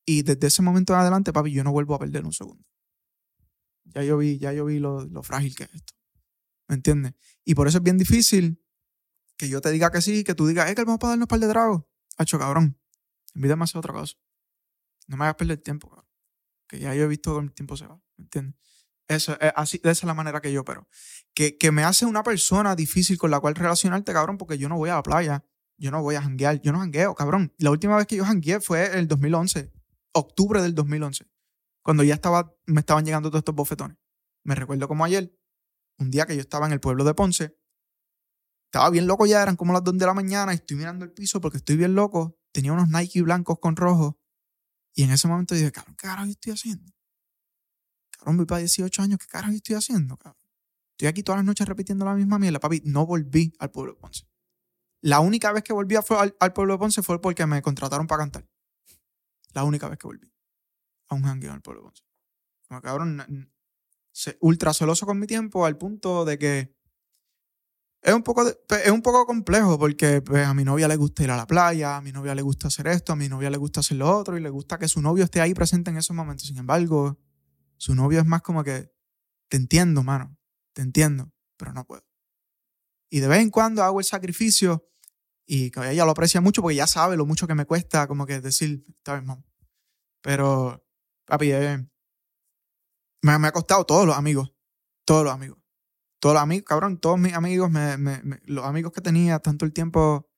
Y 0.06 0.24
desde 0.24 0.48
ese 0.48 0.62
momento 0.62 0.94
en 0.94 1.00
adelante, 1.00 1.34
papi, 1.34 1.52
yo 1.52 1.64
no 1.64 1.72
vuelvo 1.74 1.94
a 1.96 2.00
perder 2.00 2.26
un 2.26 2.34
segundo. 2.34 2.64
Ya 3.86 4.04
yo 4.04 4.18
vi, 4.18 4.38
ya 4.40 4.54
yo 4.54 4.66
vi 4.66 4.80
lo, 4.80 5.06
lo 5.06 5.24
frágil 5.24 5.56
que 5.56 5.64
es 5.64 5.74
esto. 5.74 5.94
¿Me 6.70 6.76
entiendes? 6.76 7.14
Y 7.44 7.56
por 7.56 7.68
eso 7.68 7.78
es 7.80 7.84
bien 7.84 7.98
difícil 7.98 8.64
que 9.38 9.50
yo 9.50 9.62
te 9.62 9.72
diga 9.72 9.92
que 9.92 10.02
sí, 10.02 10.24
que 10.24 10.36
tú 10.36 10.48
digas, 10.48 10.70
es 10.70 10.76
que 10.76 10.84
vamos 10.86 11.00
a 11.04 11.08
darnos 11.10 11.26
un 11.26 11.28
par 11.28 11.40
de 11.40 11.50
tragos. 11.50 11.84
Hacho, 12.18 12.40
cabrón. 12.40 12.80
Invítame 13.36 13.64
a 13.64 13.66
hacer 13.66 13.80
otra 13.80 13.94
cosa. 13.94 14.16
No 15.08 15.18
me 15.18 15.26
hagas 15.26 15.36
perder 15.36 15.58
tiempo, 15.60 15.90
cabrón. 15.90 16.08
Que 16.68 16.80
ya 16.80 16.96
yo 16.96 17.04
he 17.04 17.08
visto 17.08 17.38
que 17.38 17.44
el 17.46 17.54
tiempo 17.54 17.76
se 17.76 17.88
va. 17.88 18.02
¿Me 18.18 18.24
entiendes? 18.24 18.56
Eso, 19.16 19.38
es 19.40 19.52
así, 19.56 19.80
esa 19.84 19.92
es 19.92 20.04
la 20.04 20.14
manera 20.14 20.42
que 20.42 20.52
yo 20.52 20.62
opero. 20.62 20.88
Que, 21.34 21.58
que 21.58 21.72
me 21.72 21.84
hace 21.84 22.06
una 22.06 22.24
persona 22.24 22.76
difícil 22.76 23.18
con 23.18 23.32
la 23.32 23.40
cual 23.40 23.56
relacionarte, 23.56 24.14
cabrón, 24.14 24.38
porque 24.38 24.58
yo 24.58 24.70
no 24.70 24.78
voy 24.78 24.90
a 24.90 24.96
la 24.96 25.04
playa. 25.04 25.46
Yo 25.78 25.92
no 25.92 26.02
voy 26.02 26.16
a 26.16 26.22
janguear. 26.22 26.62
Yo 26.62 26.72
no 26.72 26.80
jangueo, 26.80 27.16
cabrón. 27.16 27.54
La 27.58 27.72
última 27.72 27.98
vez 27.98 28.08
que 28.08 28.16
yo 28.16 28.26
jangueé 28.26 28.60
fue 28.60 28.98
el 28.98 29.08
2011. 29.08 29.72
Octubre 30.14 30.62
del 30.62 30.76
2011. 30.76 31.26
Cuando 31.82 32.04
ya 32.04 32.14
estaba, 32.14 32.56
me 32.66 32.80
estaban 32.80 33.06
llegando 33.06 33.30
todos 33.30 33.42
estos 33.42 33.56
bofetones. 33.56 33.98
Me 34.44 34.56
recuerdo 34.56 34.88
como 34.88 35.04
ayer, 35.04 35.36
un 35.98 36.12
día 36.12 36.26
que 36.26 36.36
yo 36.36 36.42
estaba 36.42 36.66
en 36.68 36.74
el 36.74 36.80
pueblo 36.80 37.04
de 37.04 37.14
Ponce. 37.14 37.58
Estaba 38.66 38.90
bien 38.90 39.08
loco 39.08 39.26
ya, 39.26 39.42
eran 39.42 39.56
como 39.56 39.74
las 39.74 39.84
2 39.84 39.98
de 39.98 40.06
la 40.06 40.14
mañana 40.14 40.54
y 40.54 40.56
estoy 40.56 40.78
mirando 40.78 41.06
el 41.06 41.12
piso 41.12 41.40
porque 41.42 41.58
estoy 41.58 41.76
bien 41.76 41.96
loco. 41.96 42.40
Tenía 42.52 42.74
unos 42.74 42.90
Nike 42.90 43.22
blancos 43.22 43.60
con 43.60 43.76
rojo. 43.76 44.20
Y 44.96 45.04
en 45.04 45.12
ese 45.12 45.28
momento 45.28 45.56
dije, 45.56 45.72
cabrón, 45.72 45.96
¿qué 45.96 46.08
carajo 46.08 46.26
yo 46.26 46.32
estoy 46.32 46.54
haciendo? 46.54 46.92
Cabrón, 48.24 48.38
voy 48.38 48.46
para 48.46 48.60
18 48.60 49.02
años, 49.02 49.20
¿qué 49.20 49.28
carajo 49.28 49.52
estoy 49.54 49.76
haciendo, 49.76 50.16
cabrón? 50.16 50.42
Estoy 50.92 51.08
aquí 51.10 51.24
todas 51.24 51.40
las 51.40 51.46
noches 51.46 51.68
repitiendo 51.68 52.06
la 52.06 52.14
misma 52.16 52.40
mierda, 52.40 52.60
papi. 52.62 52.82
No 52.86 53.06
volví 53.06 53.54
al 53.60 53.70
pueblo 53.70 53.94
de 53.94 54.00
Ponce. 54.00 54.26
La 55.02 55.20
única 55.20 55.52
vez 55.52 55.64
que 55.64 55.74
volví 55.74 55.96
al, 55.96 56.36
al 56.40 56.54
pueblo 56.54 56.74
de 56.76 56.80
Ponce 56.80 57.04
fue 57.04 57.20
porque 57.22 57.46
me 57.46 57.62
contrataron 57.62 58.08
para 58.08 58.20
cantar. 58.24 58.48
La 59.54 59.64
única 59.66 59.90
vez 59.90 59.98
que 60.00 60.08
volví 60.08 60.32
a 61.10 61.16
un 61.16 61.24
jangueo 61.24 61.52
al 61.52 61.62
pueblo 61.62 61.82
de 61.82 61.86
Ponce. 61.88 62.04
Como 62.70 62.82
cabrón, 62.82 63.52
ultra 64.40 64.74
celoso 64.74 65.06
con 65.06 65.20
mi 65.20 65.28
tiempo 65.28 65.66
al 65.66 65.78
punto 65.78 66.24
de 66.24 66.38
que 66.40 66.76
es 68.02 68.14
un 68.14 68.24
poco, 68.24 68.44
de- 68.46 68.54
pe- 68.68 68.84
es 68.86 68.92
un 68.92 69.02
poco 69.02 69.26
complejo 69.26 69.80
porque 69.80 70.22
pues, 70.22 70.46
a 70.46 70.54
mi 70.54 70.64
novia 70.64 70.88
le 70.88 70.96
gusta 70.98 71.24
ir 71.24 71.32
a 71.32 71.38
la 71.38 71.48
playa, 71.48 71.98
a 71.98 72.02
mi 72.02 72.12
novia 72.12 72.36
le 72.36 72.42
gusta 72.42 72.68
hacer 72.68 72.88
esto, 72.88 73.14
a 73.14 73.16
mi 73.16 73.30
novia 73.30 73.50
le 73.50 73.58
gusta 73.58 73.80
hacer 73.80 73.98
lo 73.98 74.16
otro 74.18 74.38
y 74.38 74.42
le 74.42 74.50
gusta 74.50 74.78
que 74.78 74.88
su 74.88 75.02
novio 75.02 75.24
esté 75.24 75.42
ahí 75.42 75.54
presente 75.54 75.90
en 75.90 75.98
esos 75.98 76.16
momentos. 76.16 76.48
Sin 76.48 76.58
embargo, 76.58 77.18
su 77.78 77.96
novio 77.96 78.20
es 78.20 78.26
más 78.26 78.42
como 78.42 78.64
que, 78.64 78.92
te 79.50 79.58
entiendo, 79.58 80.04
mano, 80.04 80.38
te 80.74 80.82
entiendo, 80.82 81.32
pero 81.58 81.74
no 81.74 81.86
puedo. 81.86 82.06
Y 83.10 83.20
de 83.20 83.28
vez 83.28 83.40
en 83.40 83.52
cuando 83.52 83.84
hago 83.84 84.00
el 84.00 84.06
sacrificio 84.06 84.90
y 85.46 85.72
ella 85.78 86.06
lo 86.06 86.12
aprecia 86.12 86.42
mucho 86.42 86.62
porque 86.62 86.76
ya 86.76 86.88
sabe 86.88 87.18
lo 87.18 87.26
mucho 87.26 87.48
que 87.48 87.56
me 87.56 87.66
cuesta 87.66 88.08
como 88.08 88.26
que 88.26 88.42
decir, 88.42 88.84
está 88.88 89.14
bien, 89.14 89.26
mamá. 89.26 89.44
Pero, 90.22 90.84
papi, 91.26 91.52
eh, 91.52 91.86
me, 93.22 93.32
ha 93.32 93.52
costado 93.52 93.86
todos 93.86 94.06
los 94.06 94.18
amigos, 94.18 94.54
todos 95.06 95.24
los 95.24 95.34
amigos. 95.34 95.60
Todos 96.20 96.36
los 96.36 96.44
amigos, 96.44 96.66
cabrón, 96.66 96.98
todos 97.00 97.20
mis 97.20 97.34
amigos, 97.34 97.70
los 98.46 98.66
amigos 98.66 98.94
que 98.94 99.02
tenía 99.02 99.40
tanto 99.40 99.66
el 99.66 99.74
tiempo, 99.74 100.30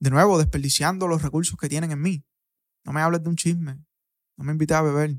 de 0.00 0.10
nuevo, 0.10 0.38
desperdiciando 0.38 1.06
los 1.08 1.20
recursos 1.20 1.58
que 1.58 1.68
tienen 1.68 1.92
en 1.92 2.00
mí. 2.00 2.26
No 2.84 2.92
me 2.92 3.02
hables 3.02 3.22
de 3.22 3.28
un 3.28 3.36
chisme. 3.36 3.84
No 4.38 4.44
me 4.44 4.52
invites 4.52 4.76
a 4.76 4.80
beber. 4.80 5.16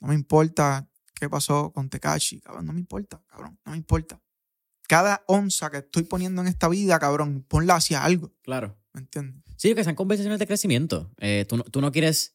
No 0.00 0.08
me 0.08 0.14
importa 0.14 0.88
qué 1.14 1.28
pasó 1.28 1.72
con 1.72 1.88
Tekashi, 1.88 2.40
cabrón. 2.40 2.66
No 2.66 2.72
me 2.72 2.80
importa, 2.80 3.22
cabrón. 3.28 3.58
No 3.64 3.72
me 3.72 3.78
importa. 3.78 4.20
Cada 4.88 5.24
onza 5.26 5.70
que 5.70 5.78
estoy 5.78 6.04
poniendo 6.04 6.42
en 6.42 6.48
esta 6.48 6.68
vida, 6.68 6.98
cabrón, 6.98 7.44
ponla 7.48 7.76
hacia 7.76 8.04
algo. 8.04 8.32
Claro. 8.42 8.78
¿Me 8.92 9.00
entiendes? 9.00 9.42
Sí, 9.56 9.74
que 9.74 9.82
sean 9.82 9.96
conversaciones 9.96 10.38
de 10.38 10.46
crecimiento. 10.46 11.10
Eh, 11.18 11.44
tú, 11.48 11.56
no, 11.56 11.64
tú 11.64 11.80
no 11.80 11.90
quieres. 11.90 12.34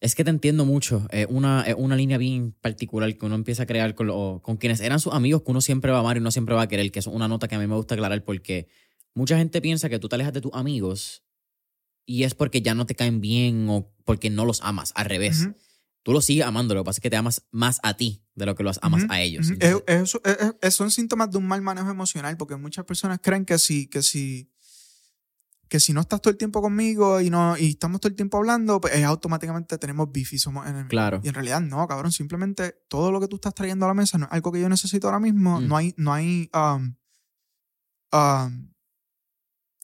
Es 0.00 0.14
que 0.14 0.24
te 0.24 0.30
entiendo 0.30 0.64
mucho. 0.64 1.06
Es 1.10 1.26
una, 1.30 1.62
es 1.62 1.74
una 1.78 1.96
línea 1.96 2.18
bien 2.18 2.52
particular 2.60 3.16
que 3.16 3.24
uno 3.24 3.34
empieza 3.36 3.62
a 3.62 3.66
crear 3.66 3.94
con, 3.94 4.06
lo- 4.08 4.40
con 4.42 4.56
quienes 4.56 4.80
eran 4.80 5.00
sus 5.00 5.14
amigos 5.14 5.42
que 5.42 5.50
uno 5.50 5.60
siempre 5.60 5.90
va 5.92 5.98
a 5.98 6.00
amar 6.00 6.16
y 6.16 6.20
uno 6.20 6.30
siempre 6.30 6.54
va 6.54 6.62
a 6.62 6.68
querer, 6.68 6.90
que 6.90 6.98
es 6.98 7.06
una 7.06 7.28
nota 7.28 7.48
que 7.48 7.54
a 7.54 7.58
mí 7.58 7.66
me 7.66 7.74
gusta 7.76 7.94
aclarar 7.94 8.22
porque 8.24 8.68
mucha 9.14 9.38
gente 9.38 9.60
piensa 9.62 9.88
que 9.88 9.98
tú 9.98 10.08
te 10.08 10.16
alejas 10.16 10.32
de 10.34 10.40
tus 10.42 10.52
amigos 10.54 11.22
y 12.04 12.24
es 12.24 12.34
porque 12.34 12.60
ya 12.60 12.74
no 12.74 12.84
te 12.84 12.94
caen 12.94 13.20
bien 13.22 13.66
o 13.70 13.90
porque 14.04 14.28
no 14.28 14.44
los 14.44 14.60
amas. 14.62 14.92
Al 14.94 15.06
revés. 15.06 15.48
Tú 16.04 16.12
los 16.12 16.24
sigues 16.24 16.44
amando, 16.46 16.74
lo 16.74 16.82
que 16.82 16.86
pasa 16.86 16.98
es 16.98 17.02
que 17.02 17.10
te 17.10 17.16
amas 17.16 17.42
más 17.50 17.80
a 17.82 17.96
ti 17.96 18.22
de 18.36 18.46
lo 18.46 18.54
que 18.54 18.62
los 18.62 18.78
amas 18.82 19.04
a 19.08 19.20
ellos. 19.20 19.46
ujú. 19.46 19.54
Entonces, 19.60 19.82
Es- 19.86 20.14
es- 20.22 20.38
es- 20.38 20.54
es- 20.60 20.74
son 20.74 20.90
síntomas 20.92 21.30
de 21.32 21.38
un 21.38 21.46
mal 21.46 21.60
manejo 21.62 21.90
emocional 21.90 22.36
porque 22.36 22.54
muchas 22.56 22.84
personas 22.84 23.18
creen 23.22 23.44
que 23.44 23.58
si, 23.58 23.86
que 23.88 24.02
si, 24.02 24.50
que 25.66 25.80
si 25.80 25.92
no 25.94 26.02
estás 26.02 26.20
todo 26.20 26.30
el 26.30 26.36
tiempo 26.36 26.60
conmigo 26.60 27.20
y, 27.22 27.30
no, 27.30 27.56
y 27.56 27.70
estamos 27.70 28.00
todo 28.00 28.10
el 28.10 28.14
tiempo 28.16 28.36
hablando, 28.36 28.80
pues 28.82 28.94
eh, 28.94 29.02
automáticamente 29.04 29.78
tenemos 29.78 30.12
beef 30.12 30.34
y 30.34 30.38
somos 30.38 30.64
enemigos. 30.66 30.90
claro. 30.90 31.20
Y 31.24 31.28
en 31.28 31.34
realidad 31.34 31.62
no, 31.62 31.88
cabrón. 31.88 32.12
Simplemente 32.12 32.76
todo 32.88 33.10
lo 33.10 33.18
que 33.18 33.26
tú 33.26 33.36
estás 33.36 33.54
trayendo 33.54 33.86
a 33.86 33.88
la 33.88 33.94
mesa 33.94 34.18
no 34.18 34.26
es 34.26 34.32
algo 34.32 34.52
que 34.52 34.60
yo 34.60 34.68
necesito 34.68 35.06
ahora 35.08 35.20
mismo. 35.20 35.58
Mm. 35.60 35.66
No 35.68 35.76
hay, 35.78 35.94
no 35.96 36.12
hay 36.12 36.50
um, 36.54 36.94
um, 38.12 38.72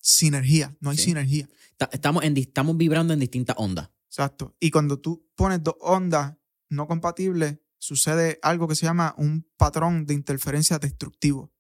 sinergia. 0.01 0.77
No 0.81 0.91
hay 0.91 0.97
Sí. 0.99 1.05
sinergia. 1.05 1.49
Ta- 1.79 1.89
Estamos, 1.93 2.25
en, 2.25 2.37
estamos 2.37 2.77
vibrando 2.77 3.15
en 3.15 3.21
distintas 3.21 3.57
ondas. 3.59 3.89
Exacto. 4.11 4.57
Y 4.59 4.73
cuando 4.73 4.99
tú 4.99 5.25
pones 5.37 5.63
dos 5.63 5.77
ondas 5.81 6.37
no 6.69 6.89
compatibles, 6.89 7.61
sucede 7.79 8.41
algo 8.43 8.67
que 8.67 8.75
se 8.75 8.85
llama 8.85 9.15
un 9.17 9.49
patrón 9.57 10.05
de 10.05 10.15
interferencia 10.15 10.81
destructivo. 10.81 11.53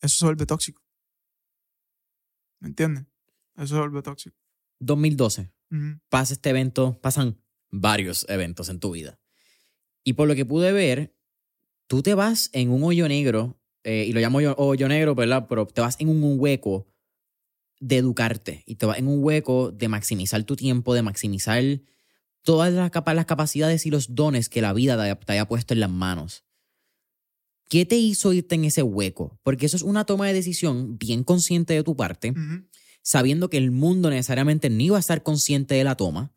Eso 0.00 0.18
se 0.18 0.24
vuelve 0.24 0.46
tóxico. 0.46 0.82
¿Me 2.58 2.68
entiendes? 2.68 3.06
Eso 3.54 3.74
se 3.76 3.78
vuelve 3.78 4.02
tóxico. 4.02 4.36
2012. 4.80 5.52
Ujú. 5.68 6.00
pasa 6.08 6.34
este 6.34 6.50
evento, 6.50 7.00
pasan 7.00 7.40
varios 7.70 8.26
eventos 8.28 8.68
en 8.68 8.80
tu 8.80 8.92
vida. 8.92 9.20
Y 10.04 10.14
por 10.14 10.26
lo 10.26 10.34
que 10.34 10.44
pude 10.44 10.72
ver, 10.72 11.16
tú 11.88 12.02
te 12.02 12.14
vas 12.14 12.50
en 12.52 12.70
un 12.70 12.82
hoyo 12.82 13.08
negro, 13.08 13.60
eh, 13.84 14.06
y 14.08 14.12
lo 14.12 14.20
llamo 14.20 14.38
hoyo, 14.38 14.54
hoyo 14.58 14.88
negro, 14.88 15.14
¿verdad? 15.14 15.46
Pero 15.48 15.66
te 15.66 15.80
vas 15.80 15.96
en 16.00 16.08
un, 16.08 16.22
un 16.22 16.38
hueco 16.38 16.86
de 17.80 17.98
educarte 17.98 18.62
y 18.66 18.76
te 18.76 18.86
vas 18.86 18.98
en 18.98 19.08
un 19.08 19.22
hueco 19.22 19.70
de 19.70 19.88
maximizar 19.88 20.42
tu 20.44 20.56
tiempo, 20.56 20.94
de 20.94 21.02
maximizar 21.02 21.62
todas 22.42 22.72
las, 22.72 22.90
las 22.92 23.26
capacidades 23.26 23.86
y 23.86 23.90
los 23.90 24.14
dones 24.14 24.48
que 24.48 24.62
la 24.62 24.72
vida 24.72 24.96
te 25.16 25.32
haya, 25.32 25.48
puesto 25.48 25.74
en 25.74 25.80
las 25.80 25.90
manos. 25.90 26.44
¿Qué 27.68 27.84
te 27.84 27.96
hizo 27.96 28.32
irte 28.32 28.54
en 28.54 28.64
ese 28.64 28.82
hueco? 28.82 29.38
Porque 29.42 29.66
eso 29.66 29.76
es 29.76 29.82
una 29.82 30.04
toma 30.04 30.26
de 30.26 30.32
decisión 30.32 30.98
bien 30.98 31.24
consciente 31.24 31.74
de 31.74 31.82
tu 31.82 31.96
parte 31.96 32.32
sabiendo 33.06 33.48
que 33.48 33.56
el 33.56 33.70
mundo 33.70 34.10
necesariamente 34.10 34.68
no 34.68 34.82
iba 34.82 34.96
a 34.96 35.00
estar 35.00 35.22
consciente 35.22 35.76
de 35.76 35.84
la 35.84 35.94
toma 35.94 36.32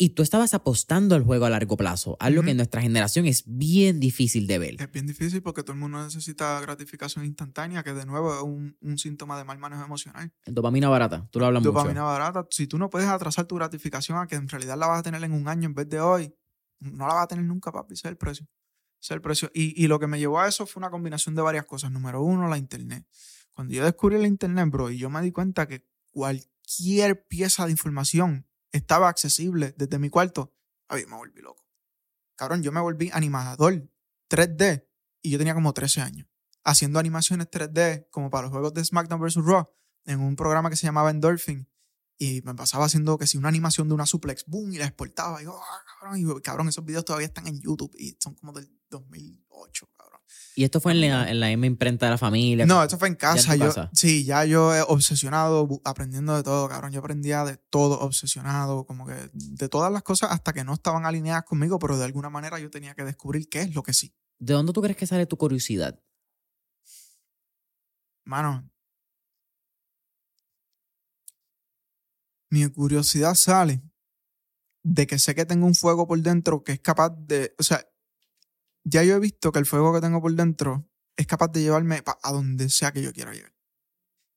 y 0.00 0.10
tú 0.10 0.22
estabas 0.22 0.54
apostando 0.54 1.16
al 1.16 1.24
juego 1.24 1.44
a 1.46 1.50
largo 1.50 1.76
plazo, 1.76 2.16
algo 2.20 2.42
que 2.44 2.52
en 2.52 2.56
nuestra 2.58 2.80
generación 2.80 3.26
es 3.26 3.42
bien 3.46 3.98
difícil 3.98 4.46
de 4.46 4.58
ver. 4.58 4.76
Es 4.80 4.92
bien 4.92 5.08
difícil 5.08 5.42
porque 5.42 5.64
todo 5.64 5.72
el 5.72 5.80
mundo 5.80 6.02
necesita 6.04 6.60
gratificación 6.60 7.24
instantánea, 7.24 7.82
que 7.82 7.92
de 7.92 8.06
nuevo 8.06 8.32
es 8.34 8.42
un, 8.42 8.76
un 8.80 8.96
síntoma 8.96 9.36
de 9.36 9.42
mal 9.44 9.58
manejo 9.58 9.82
emocional. 9.84 10.32
Dopamina 10.46 10.88
barata, 10.88 11.28
tú 11.32 11.40
lo 11.40 11.46
hablas 11.46 11.64
Dopamina 11.64 12.02
mucho. 12.02 12.12
barata. 12.12 12.46
Si 12.50 12.68
tú 12.68 12.78
no 12.78 12.88
puedes 12.90 13.08
atrasar 13.08 13.46
tu 13.46 13.56
gratificación 13.56 14.18
a 14.18 14.26
que 14.28 14.36
en 14.36 14.48
realidad 14.48 14.78
la 14.78 14.86
vas 14.86 15.00
a 15.00 15.02
tener 15.02 15.22
en 15.24 15.32
un 15.32 15.48
año 15.48 15.66
en 15.66 15.74
vez 15.74 15.88
de 15.88 16.00
hoy, 16.00 16.32
no 16.78 17.08
la 17.08 17.14
vas 17.14 17.24
a 17.24 17.26
tener 17.28 17.44
nunca, 17.44 17.72
papi. 17.72 17.94
Ese 17.94 18.06
es 18.06 18.12
el 18.12 18.16
precio. 18.16 18.46
Ese 19.00 19.14
es 19.14 19.16
el 19.16 19.20
precio. 19.20 19.50
Y, 19.52 19.82
y 19.82 19.88
lo 19.88 19.98
que 19.98 20.06
me 20.06 20.20
llevó 20.20 20.38
a 20.40 20.48
eso 20.48 20.64
fue 20.64 20.80
una 20.80 20.90
combinación 20.90 21.34
de 21.34 21.42
varias 21.42 21.64
cosas. 21.66 21.90
Número 21.90 22.22
uno, 22.22 22.48
la 22.48 22.56
internet. 22.56 23.04
Cuando 23.52 23.74
yo 23.74 23.84
descubrí 23.84 24.16
la 24.18 24.28
internet, 24.28 24.68
bro, 24.70 24.90
y 24.90 24.98
yo 24.98 25.10
me 25.10 25.20
di 25.22 25.32
cuenta 25.32 25.66
que 25.66 25.84
cualquier 26.12 27.26
pieza 27.26 27.66
de 27.66 27.72
información 27.72 28.47
estaba 28.72 29.08
accesible 29.08 29.74
desde 29.76 29.98
mi 29.98 30.10
cuarto, 30.10 30.54
ay, 30.88 31.06
me 31.06 31.16
volví 31.16 31.40
loco. 31.40 31.64
Cabrón, 32.36 32.62
yo 32.62 32.72
me 32.72 32.80
volví 32.80 33.10
animador 33.12 33.90
3D 34.28 34.86
y 35.22 35.30
yo 35.30 35.38
tenía 35.38 35.54
como 35.54 35.72
13 35.72 36.00
años. 36.00 36.28
Haciendo 36.64 36.98
animaciones 36.98 37.48
3D 37.50 38.08
como 38.10 38.30
para 38.30 38.42
los 38.42 38.52
juegos 38.52 38.74
de 38.74 38.84
SmackDown 38.84 39.20
vs. 39.20 39.36
Raw 39.36 39.68
en 40.04 40.20
un 40.20 40.36
programa 40.36 40.70
que 40.70 40.76
se 40.76 40.86
llamaba 40.86 41.10
Endorphin. 41.10 41.68
Y 42.20 42.42
me 42.42 42.54
pasaba 42.54 42.86
haciendo 42.86 43.16
que 43.16 43.26
si 43.28 43.38
una 43.38 43.48
animación 43.48 43.88
de 43.88 43.94
una 43.94 44.04
suplex, 44.06 44.44
boom, 44.46 44.72
y 44.72 44.78
la 44.78 44.86
exportaba. 44.86 45.40
Y 45.40 45.44
yo, 45.44 45.56
"Ah, 45.56 45.84
cabrón, 46.00 46.40
cabrón, 46.40 46.68
esos 46.68 46.84
videos 46.84 47.04
todavía 47.04 47.28
están 47.28 47.46
en 47.46 47.60
YouTube 47.60 47.94
y 47.96 48.16
son 48.20 48.34
como 48.34 48.52
del 48.52 48.68
2008, 48.90 49.88
cabrón. 49.96 50.07
Y 50.54 50.64
esto 50.64 50.80
fue 50.80 50.92
en 50.92 51.00
la, 51.02 51.30
en 51.30 51.40
la 51.40 51.50
M 51.50 51.66
imprenta 51.66 52.06
de 52.06 52.10
la 52.10 52.18
familia. 52.18 52.66
No, 52.66 52.82
eso 52.82 52.98
fue 52.98 53.08
en 53.08 53.14
casa. 53.14 53.52
tu 53.52 53.58
yo, 53.58 53.66
casa. 53.66 53.90
Sí, 53.92 54.24
ya 54.24 54.44
yo 54.44 54.74
eh, 54.74 54.82
obsesionado, 54.86 55.68
aprendiendo 55.84 56.36
de 56.36 56.42
todo, 56.42 56.68
cabrón. 56.68 56.90
Yo 56.92 56.98
aprendía 56.98 57.44
de 57.44 57.56
todo, 57.56 58.00
obsesionado, 58.00 58.84
como 58.84 59.06
que 59.06 59.14
de 59.32 59.68
todas 59.68 59.92
las 59.92 60.02
cosas 60.02 60.32
hasta 60.32 60.52
que 60.52 60.64
no 60.64 60.74
estaban 60.74 61.06
alineadas 61.06 61.44
conmigo, 61.44 61.78
pero 61.78 61.96
de 61.96 62.04
alguna 62.04 62.28
manera 62.28 62.58
yo 62.58 62.70
tenía 62.70 62.94
que 62.94 63.04
descubrir 63.04 63.48
qué 63.48 63.62
es 63.62 63.74
lo 63.74 63.82
que 63.82 63.92
sí. 63.92 64.14
¿De 64.38 64.54
dónde 64.54 64.72
tú 64.72 64.82
crees 64.82 64.96
que 64.96 65.06
sale 65.06 65.26
tu 65.26 65.36
curiosidad? 65.36 66.00
Mano, 68.24 68.68
mi 72.50 72.68
curiosidad 72.68 73.34
sale 73.34 73.82
de 74.82 75.06
que 75.06 75.18
sé 75.18 75.34
que 75.34 75.46
tengo 75.46 75.66
un 75.66 75.74
fuego 75.74 76.06
por 76.06 76.20
dentro 76.20 76.62
que 76.62 76.72
es 76.72 76.80
capaz 76.80 77.10
de, 77.10 77.54
o 77.58 77.62
sea, 77.62 77.86
ya 78.88 79.02
yo 79.04 79.16
he 79.16 79.20
visto 79.20 79.52
que 79.52 79.58
el 79.58 79.66
fuego 79.66 79.92
que 79.92 80.00
tengo 80.00 80.20
por 80.20 80.32
dentro 80.32 80.88
es 81.16 81.26
capaz 81.26 81.48
de 81.48 81.62
llevarme 81.62 82.02
a 82.22 82.32
donde 82.32 82.68
sea 82.70 82.92
que 82.92 83.02
yo 83.02 83.12
quiera 83.12 83.32
llegar. 83.32 83.52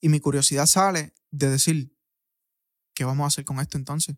Y 0.02 0.10
mi 0.10 0.20
curiosidad 0.20 0.66
sale 0.66 1.14
de 1.30 1.50
decir, 1.50 1.90
¿qué 2.94 3.02
¿qué 3.02 3.06
vamos 3.06 3.24
a 3.24 3.28
hacer 3.28 3.46
con 3.46 3.60
esto 3.60 3.78
entonces? 3.78 4.16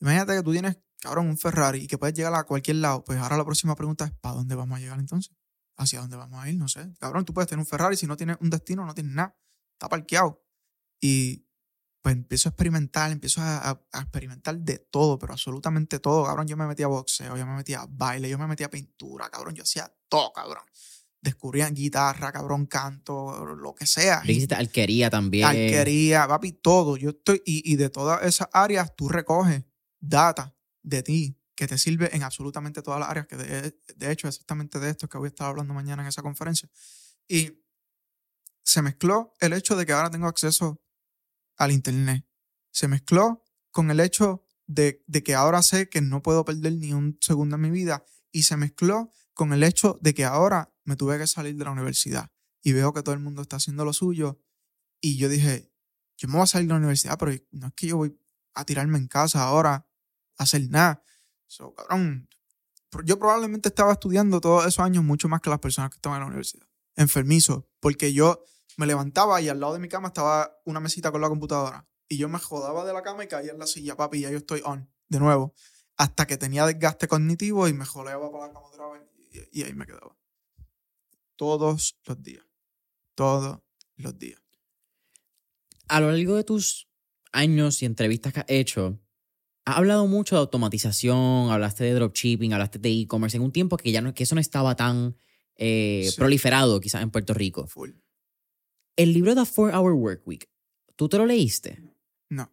Imagínate 0.00 0.34
que 0.36 0.42
tú 0.42 0.52
tienes, 0.52 0.78
cabrón, 1.00 1.28
un 1.28 1.38
Ferrari 1.38 1.80
y 1.80 1.86
que 1.86 1.98
puedes 1.98 2.14
llegar 2.14 2.34
a 2.34 2.44
cualquier 2.44 2.76
lado. 2.76 3.04
Pues 3.04 3.18
ahora 3.18 3.36
la 3.36 3.44
próxima 3.44 3.74
pregunta 3.76 4.04
es, 4.06 4.12
¿para 4.12 4.36
dónde 4.36 4.54
vamos 4.54 4.76
a 4.76 4.80
llegar 4.80 4.98
entonces? 4.98 5.34
¿Hacia 5.76 6.00
dónde 6.00 6.16
vamos 6.16 6.42
a 6.42 6.48
ir? 6.48 6.56
No 6.56 6.68
sé. 6.68 6.92
Cabrón, 6.98 7.24
tú 7.24 7.32
puedes 7.32 7.48
tener 7.48 7.60
un 7.60 7.66
Ferrari 7.66 7.96
si 7.96 8.06
no 8.06 8.16
tienes 8.16 8.36
un 8.40 8.50
destino, 8.50 8.84
no 8.84 8.94
tienes 8.94 9.12
nada. 9.12 9.36
Está 9.72 9.88
parqueado. 9.88 10.44
Y 11.00 11.43
pues 12.04 12.16
empiezo 12.16 12.48
a 12.48 12.50
experimentar, 12.50 13.10
empiezo 13.10 13.40
a, 13.40 13.70
a- 13.70 13.80
a 13.92 14.00
experimentar 14.02 14.58
de 14.58 14.76
todo, 14.76 15.18
pero 15.18 15.32
absolutamente 15.32 16.00
todo. 16.00 16.26
Cabrón, 16.26 16.46
yo 16.46 16.54
me 16.54 16.66
metía 16.66 16.84
a 16.84 16.90
boxeo, 16.90 17.34
yo 17.34 17.46
me 17.46 17.54
metía 17.56 17.80
a 17.80 17.86
baile, 17.88 18.28
yo 18.28 18.36
me 18.38 18.46
metía 18.46 18.66
a 18.66 18.70
pintura, 18.70 19.30
cabrón. 19.30 19.54
Yo 19.54 19.62
hacía 19.62 19.90
todo, 20.10 20.30
cabrón. 20.34 20.64
Descubría 21.22 21.70
guitarra, 21.70 22.30
cabrón, 22.30 22.66
canto, 22.66 23.46
lo 23.56 23.74
que 23.74 23.86
sea. 23.86 24.20
Dijiste 24.20 24.54
alquería 24.54 25.08
también. 25.08 25.46
Alquería, 25.46 26.28
papi, 26.28 26.52
todo. 26.52 26.98
Yo 26.98 27.08
estoy, 27.08 27.40
y, 27.46 27.72
y 27.72 27.76
de 27.76 27.88
todas 27.88 28.22
esas 28.24 28.48
áreas 28.52 28.94
tú 28.94 29.08
recoges 29.08 29.64
data 29.98 30.54
de 30.82 31.02
ti 31.02 31.38
que 31.54 31.66
te 31.66 31.78
sirve 31.78 32.14
en 32.14 32.22
absolutamente 32.22 32.82
todas 32.82 33.00
las 33.00 33.08
áreas, 33.08 33.26
que 33.26 33.36
de, 33.36 33.80
de 33.96 34.12
hecho 34.12 34.28
exactamente 34.28 34.78
de 34.78 34.90
esto 34.90 35.06
es 35.06 35.10
que 35.10 35.16
voy 35.16 35.28
a 35.28 35.28
estar 35.28 35.46
hablando 35.48 35.72
mañana 35.72 36.02
en 36.02 36.08
esa 36.08 36.20
conferencia. 36.20 36.68
Y 37.26 37.62
se 38.62 38.82
mezcló 38.82 39.32
el 39.40 39.54
hecho 39.54 39.74
de 39.74 39.86
que 39.86 39.92
ahora 39.92 40.10
tengo 40.10 40.26
acceso 40.26 40.82
al 41.56 41.72
Internet. 41.72 42.26
Se 42.70 42.88
mezcló 42.88 43.42
con 43.70 43.90
el 43.90 44.00
hecho 44.00 44.44
de, 44.66 45.02
de 45.06 45.22
que 45.22 45.34
ahora 45.34 45.62
sé 45.62 45.88
que 45.88 46.00
no 46.00 46.22
puedo 46.22 46.44
perder 46.44 46.74
ni 46.74 46.92
un 46.92 47.18
segundo 47.20 47.56
en 47.56 47.62
mi 47.62 47.70
vida. 47.70 48.04
Y 48.32 48.44
se 48.44 48.56
mezcló 48.56 49.12
con 49.34 49.52
el 49.52 49.62
hecho 49.62 49.98
de 50.00 50.14
que 50.14 50.24
ahora 50.24 50.72
me 50.84 50.96
tuve 50.96 51.18
que 51.18 51.26
salir 51.26 51.56
de 51.56 51.64
la 51.64 51.70
universidad 51.70 52.30
y 52.62 52.72
veo 52.72 52.92
que 52.92 53.02
todo 53.02 53.14
el 53.14 53.20
mundo 53.20 53.42
está 53.42 53.56
haciendo 53.56 53.84
lo 53.84 53.92
suyo. 53.92 54.40
Y 55.00 55.18
yo 55.18 55.28
dije, 55.28 55.70
yo 56.16 56.28
me 56.28 56.34
voy 56.34 56.44
a 56.44 56.46
salir 56.46 56.66
de 56.66 56.72
la 56.72 56.78
universidad, 56.78 57.18
pero 57.18 57.32
no 57.50 57.68
es 57.68 57.72
que 57.74 57.86
yo 57.88 57.98
voy 57.98 58.18
a 58.54 58.64
tirarme 58.64 58.98
en 58.98 59.06
casa 59.06 59.42
ahora 59.42 59.86
a 60.38 60.42
hacer 60.42 60.68
nada. 60.70 61.02
So, 61.46 61.74
cabrón, 61.74 62.28
yo 63.04 63.18
probablemente 63.18 63.68
estaba 63.68 63.92
estudiando 63.92 64.40
todos 64.40 64.66
esos 64.66 64.84
años 64.84 65.04
mucho 65.04 65.28
más 65.28 65.40
que 65.40 65.50
las 65.50 65.58
personas 65.58 65.90
que 65.90 65.96
estaban 65.96 66.16
en 66.16 66.22
la 66.22 66.26
universidad. 66.28 66.66
Enfermizo, 66.96 67.68
porque 67.80 68.12
yo 68.12 68.44
me 68.76 68.86
levantaba 68.86 69.40
y 69.40 69.48
al 69.48 69.60
lado 69.60 69.74
de 69.74 69.78
mi 69.78 69.88
cama 69.88 70.08
estaba 70.08 70.56
una 70.64 70.80
mesita 70.80 71.10
con 71.12 71.20
la 71.20 71.28
computadora. 71.28 71.86
Y 72.08 72.18
yo 72.18 72.28
me 72.28 72.38
jodaba 72.38 72.84
de 72.84 72.92
la 72.92 73.02
cama 73.02 73.24
y 73.24 73.28
caía 73.28 73.52
en 73.52 73.58
la 73.58 73.66
silla, 73.66 73.96
papi, 73.96 74.18
y 74.18 74.20
ya 74.22 74.30
yo 74.30 74.38
estoy 74.38 74.60
on, 74.64 74.90
de 75.08 75.18
nuevo. 75.20 75.54
Hasta 75.96 76.26
que 76.26 76.36
tenía 76.36 76.66
desgaste 76.66 77.08
cognitivo 77.08 77.68
y 77.68 77.72
me 77.72 77.84
joleaba 77.86 78.30
para 78.30 78.48
la 78.48 78.52
cama 78.52 78.66
otra 78.66 78.88
vez 78.88 79.02
y, 79.52 79.60
y 79.60 79.62
ahí 79.62 79.72
me 79.74 79.86
quedaba. 79.86 80.16
Todos 81.36 81.96
los 82.04 82.22
días. 82.22 82.44
Todos 83.14 83.60
los 83.96 84.18
días. 84.18 84.40
A 85.88 86.00
lo 86.00 86.10
largo 86.10 86.34
de 86.36 86.44
tus 86.44 86.88
años 87.32 87.82
y 87.82 87.86
entrevistas 87.86 88.32
que 88.32 88.40
has 88.40 88.46
hecho, 88.48 88.98
has 89.64 89.76
hablado 89.76 90.06
mucho 90.06 90.36
de 90.36 90.40
automatización, 90.40 91.50
hablaste 91.50 91.84
de 91.84 91.92
dropshipping, 91.94 92.52
hablaste 92.52 92.78
de 92.78 92.90
e-commerce 92.90 93.36
en 93.36 93.42
un 93.42 93.52
tiempo 93.52 93.76
que 93.76 93.92
ya 93.92 94.00
no, 94.00 94.14
que 94.14 94.22
eso 94.24 94.34
no 94.34 94.40
estaba 94.40 94.76
tan 94.76 95.16
eh, 95.56 96.08
Sí. 96.10 96.16
proliferado 96.16 96.80
quizás 96.80 97.02
en 97.02 97.10
Puerto 97.10 97.34
Rico. 97.34 97.66
Full. 97.66 97.90
El 98.96 99.12
libro 99.12 99.34
The 99.34 99.42
4 99.52 99.76
Hour 99.78 99.92
Work 99.94 100.22
Week, 100.26 100.48
¿tú 100.96 101.08
te 101.08 101.18
lo 101.18 101.26
leíste? 101.26 101.82
No, 102.30 102.52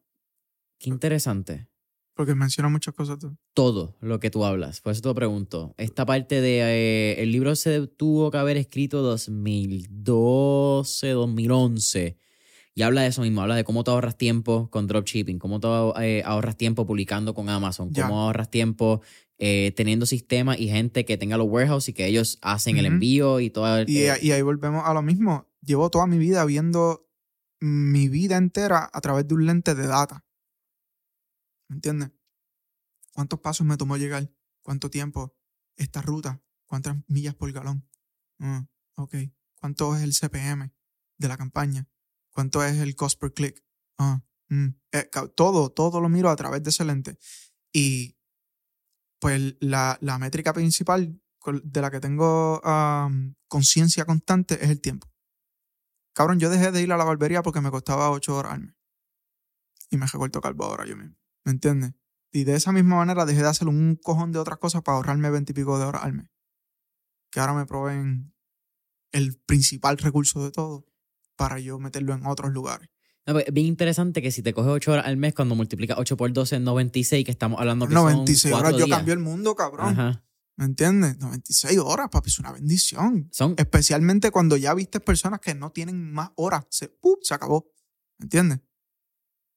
Qué 0.80 0.90
interesante. 0.90 1.68
porque 2.16 2.34
menciona 2.36 2.70
muchas 2.70 2.94
cosas. 2.94 3.20
tú. 3.20 3.36
Todo 3.54 3.96
lo 4.02 4.20
que 4.20 4.30
tú 4.32 4.44
hablas. 4.46 4.82
Por 4.82 4.92
eso 4.94 5.02
te 5.02 5.10
lo 5.10 5.16
pregunto. 5.16 5.74
Esta 5.78 6.06
parte 6.06 6.42
de... 6.42 6.60
eh, 6.62 7.22
el 7.22 7.32
libro 7.32 7.56
se 7.56 7.88
tuvo 7.88 8.32
que 8.32 8.38
haber 8.38 8.58
escrito 8.58 9.02
2012, 9.02 11.10
2011. 11.10 12.18
Y 12.74 12.84
habla 12.84 13.02
de 13.02 13.08
eso 13.08 13.22
mismo. 13.22 13.42
Habla 13.42 13.56
de 13.56 13.64
cómo 13.64 13.84
te 13.84 13.92
ahorras 13.92 14.18
tiempo 14.18 14.70
con 14.70 14.88
dropshipping. 14.88 15.40
Cómo 15.40 15.60
te 15.60 15.68
eh, 16.04 16.24
ahorras 16.26 16.58
tiempo 16.58 16.86
publicando 16.86 17.34
con 17.34 17.50
Amazon. 17.50 17.92
Cómo 17.92 18.22
ahorras 18.22 18.50
tiempo 18.50 19.02
eh, 19.40 19.74
teniendo 19.76 20.06
sistemas 20.06 20.60
y 20.60 20.70
gente 20.70 21.04
que 21.06 21.18
tenga 21.18 21.38
los 21.38 21.48
warehouses 21.50 21.90
y 21.90 21.94
que 21.94 22.06
ellos 22.08 22.38
hacen 22.42 22.78
el 22.78 22.86
envío 22.86 23.40
y 23.40 23.50
todo. 23.50 23.78
el- 23.80 23.90
Y, 23.90 24.04
y 24.22 24.32
ahí 24.32 24.42
volvemos 24.42 24.84
a 24.86 24.94
lo 24.94 25.02
mismo. 25.02 25.48
Llevo 25.62 25.90
toda 25.90 26.08
mi 26.08 26.18
vida 26.18 26.44
viendo 26.46 27.08
mi 27.60 28.10
vida 28.10 28.38
entera 28.38 28.90
a 28.92 29.02
través 29.02 29.28
de 29.28 29.36
un 29.36 29.46
lente 29.46 29.76
de 29.76 29.88
data. 29.88 30.26
¿Me 31.70 31.76
entiendes? 31.76 32.12
¿Cuántos 33.14 33.40
pasos 33.40 33.66
me 33.68 33.78
tomó 33.78 33.98
llegar? 33.98 34.32
¿Cuánto 34.62 34.90
tiempo? 34.90 35.36
Esta 35.76 36.02
ruta. 36.02 36.42
¿Cuántas 36.66 36.98
millas 37.08 37.36
por 37.36 37.52
galón? 37.52 37.88
Ok. 38.96 39.16
¿Cuánto 39.56 39.96
es 39.96 40.02
el 40.02 40.14
CPM 40.14 40.74
de 41.18 41.28
la 41.28 41.38
campaña? 41.38 41.88
¿Cuánto 42.32 42.64
es 42.64 42.78
el 42.78 42.96
cost 42.96 43.20
per 43.20 43.34
click? 43.34 43.64
Ah, 43.98 44.22
mm. 44.50 44.68
Eh, 44.94 45.10
todo, 45.36 45.72
todo 45.72 46.02
lo 46.02 46.10
miro 46.10 46.30
a 46.30 46.36
través 46.36 46.64
de 46.64 46.72
ese 46.72 46.86
lente. 46.86 47.18
Y 47.74 48.18
pues 49.20 49.56
la, 49.60 50.00
métrica 50.20 50.52
principal 50.52 51.22
de 51.64 51.82
la 51.82 51.92
que 51.92 52.00
tengo 52.00 52.60
conciencia 53.48 54.06
constante 54.06 54.56
es 54.64 54.72
el 54.72 54.82
tiempo. 54.82 55.11
Cabrón, 56.14 56.40
yo 56.40 56.50
dejé 56.50 56.72
de 56.72 56.82
ir 56.82 56.92
a 56.92 56.98
la 56.98 57.04
barbería 57.06 57.42
porque 57.42 57.62
me 57.62 57.72
costaba 57.72 58.12
8 58.12 58.36
horas 58.36 58.54
al 58.54 58.62
mes. 58.62 58.76
Y 59.90 59.98
me 59.98 60.06
recorto 60.06 60.42
calvo 60.42 60.66
ahora 60.66 60.86
yo 60.86 60.96
mismo. 60.96 61.16
¿Me 61.44 61.52
entiendes? 61.52 61.94
Y 62.32 62.46
de 62.46 62.56
esa 62.56 62.72
misma 62.72 62.96
manera 62.98 63.26
dejé 63.26 63.42
de 63.42 63.50
hacer 63.50 63.68
un 63.68 63.98
cojón 64.02 64.32
de 64.32 64.40
otras 64.40 64.58
cosas 64.58 64.82
para 64.84 64.98
ahorrarme 64.98 65.30
20 65.30 65.52
y 65.52 65.56
pico 65.56 65.78
de 65.78 65.86
horas 65.86 66.04
al 66.04 66.14
mes. 66.14 66.28
Que 67.30 67.40
ahora 67.40 67.54
me 67.54 67.66
proveen 67.66 68.34
el 69.12 69.38
principal 69.46 69.98
recurso 69.98 70.44
de 70.44 70.52
todo 70.52 70.86
para 71.36 71.60
yo 71.60 71.80
meterlo 71.80 72.14
en 72.14 72.26
otros 72.26 72.52
lugares. 72.52 72.90
no, 73.26 73.34
pues, 73.34 73.46
es 73.48 73.54
bien 73.54 73.68
interesante 73.68 74.22
que 74.22 74.32
si 74.32 74.42
te 74.42 74.54
coges 74.54 74.72
8 74.72 74.92
horas 74.94 75.06
al 75.06 75.18
mes, 75.18 75.34
cuando 75.34 75.56
multiplicas 75.56 75.98
8 76.00 76.16
por 76.16 76.32
12 76.32 76.56
es 76.58 76.62
96, 76.62 77.26
que 77.26 77.32
estamos 77.32 77.60
hablando 77.60 77.88
que 77.88 77.94
96 77.94 78.42
son 78.42 78.54
horas 78.54 78.64
cuatro 78.64 78.80
yo 78.80 78.86
días. 78.86 78.98
cambio 78.98 79.14
el 79.14 79.20
mundo, 79.20 79.56
cabrón. 79.56 79.88
Ajá. 79.90 80.24
¿Me 80.62 80.66
entiendes? 80.68 81.18
96 81.18 81.80
horas, 81.80 82.10
papi, 82.12 82.30
es 82.30 82.38
una 82.38 82.52
bendición. 82.52 83.28
Son 83.32 83.56
Especialmente 83.58 84.30
cuando 84.30 84.58
ya 84.58 84.76
viste 84.76 85.00
personas 85.00 85.40
que 85.40 85.56
no 85.56 85.72
tienen 85.72 86.14
más 86.14 86.30
horas. 86.36 86.68
Se, 86.70 86.88
¡pup! 86.88 87.18
se 87.24 87.34
acabó. 87.34 87.74
¿Me 88.20 88.26
entiendes? 88.26 88.60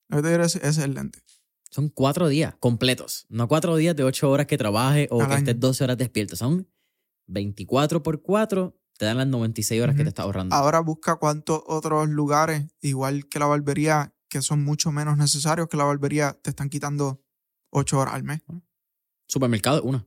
Que 0.09 0.43
es 0.63 0.79
el 0.79 0.95
lente. 0.95 1.19
Son 1.71 1.91
cuatro 1.91 2.27
días 2.29 2.55
completos. 2.59 3.27
No 3.29 3.49
cuatro 3.49 3.77
días 3.77 3.95
de 3.95 4.03
ocho 4.03 4.31
horas 4.31 4.47
que 4.47 4.57
trabajes 4.57 5.09
o 5.11 5.21
Al 5.21 5.27
que 5.29 5.35
año. 5.35 5.39
estés 5.41 5.61
12 5.61 5.85
horas 5.85 5.99
despierto. 5.99 6.37
Son 6.37 6.67
24 7.27 8.03
por 8.03 8.23
4, 8.23 8.75
te 8.97 9.05
dan 9.05 9.19
las 9.19 9.27
96 9.27 9.83
horas 9.83 9.97
que 9.97 10.01
Ujú. 10.01 10.05
te 10.07 10.09
estás 10.09 10.25
ahorrando. 10.25 10.57
Ahora 10.57 10.81
busca 10.81 11.17
cuántos 11.17 11.61
otros 11.67 12.09
lugares, 12.09 12.65
igual 12.81 13.29
que 13.29 13.39
la 13.39 13.45
barbería, 13.45 14.15
que 14.31 14.41
son 14.41 14.65
mucho 14.65 14.91
menos 14.91 15.19
necesarios 15.19 15.69
que 15.69 15.77
la 15.77 15.85
barbería, 15.85 16.33
te 16.33 16.49
están 16.49 16.71
quitando 16.71 17.23
8 17.73 17.99
horas 17.99 18.15
al 18.15 18.25
mes. 18.25 18.41
Supermercado, 19.29 19.83
una. 19.83 20.07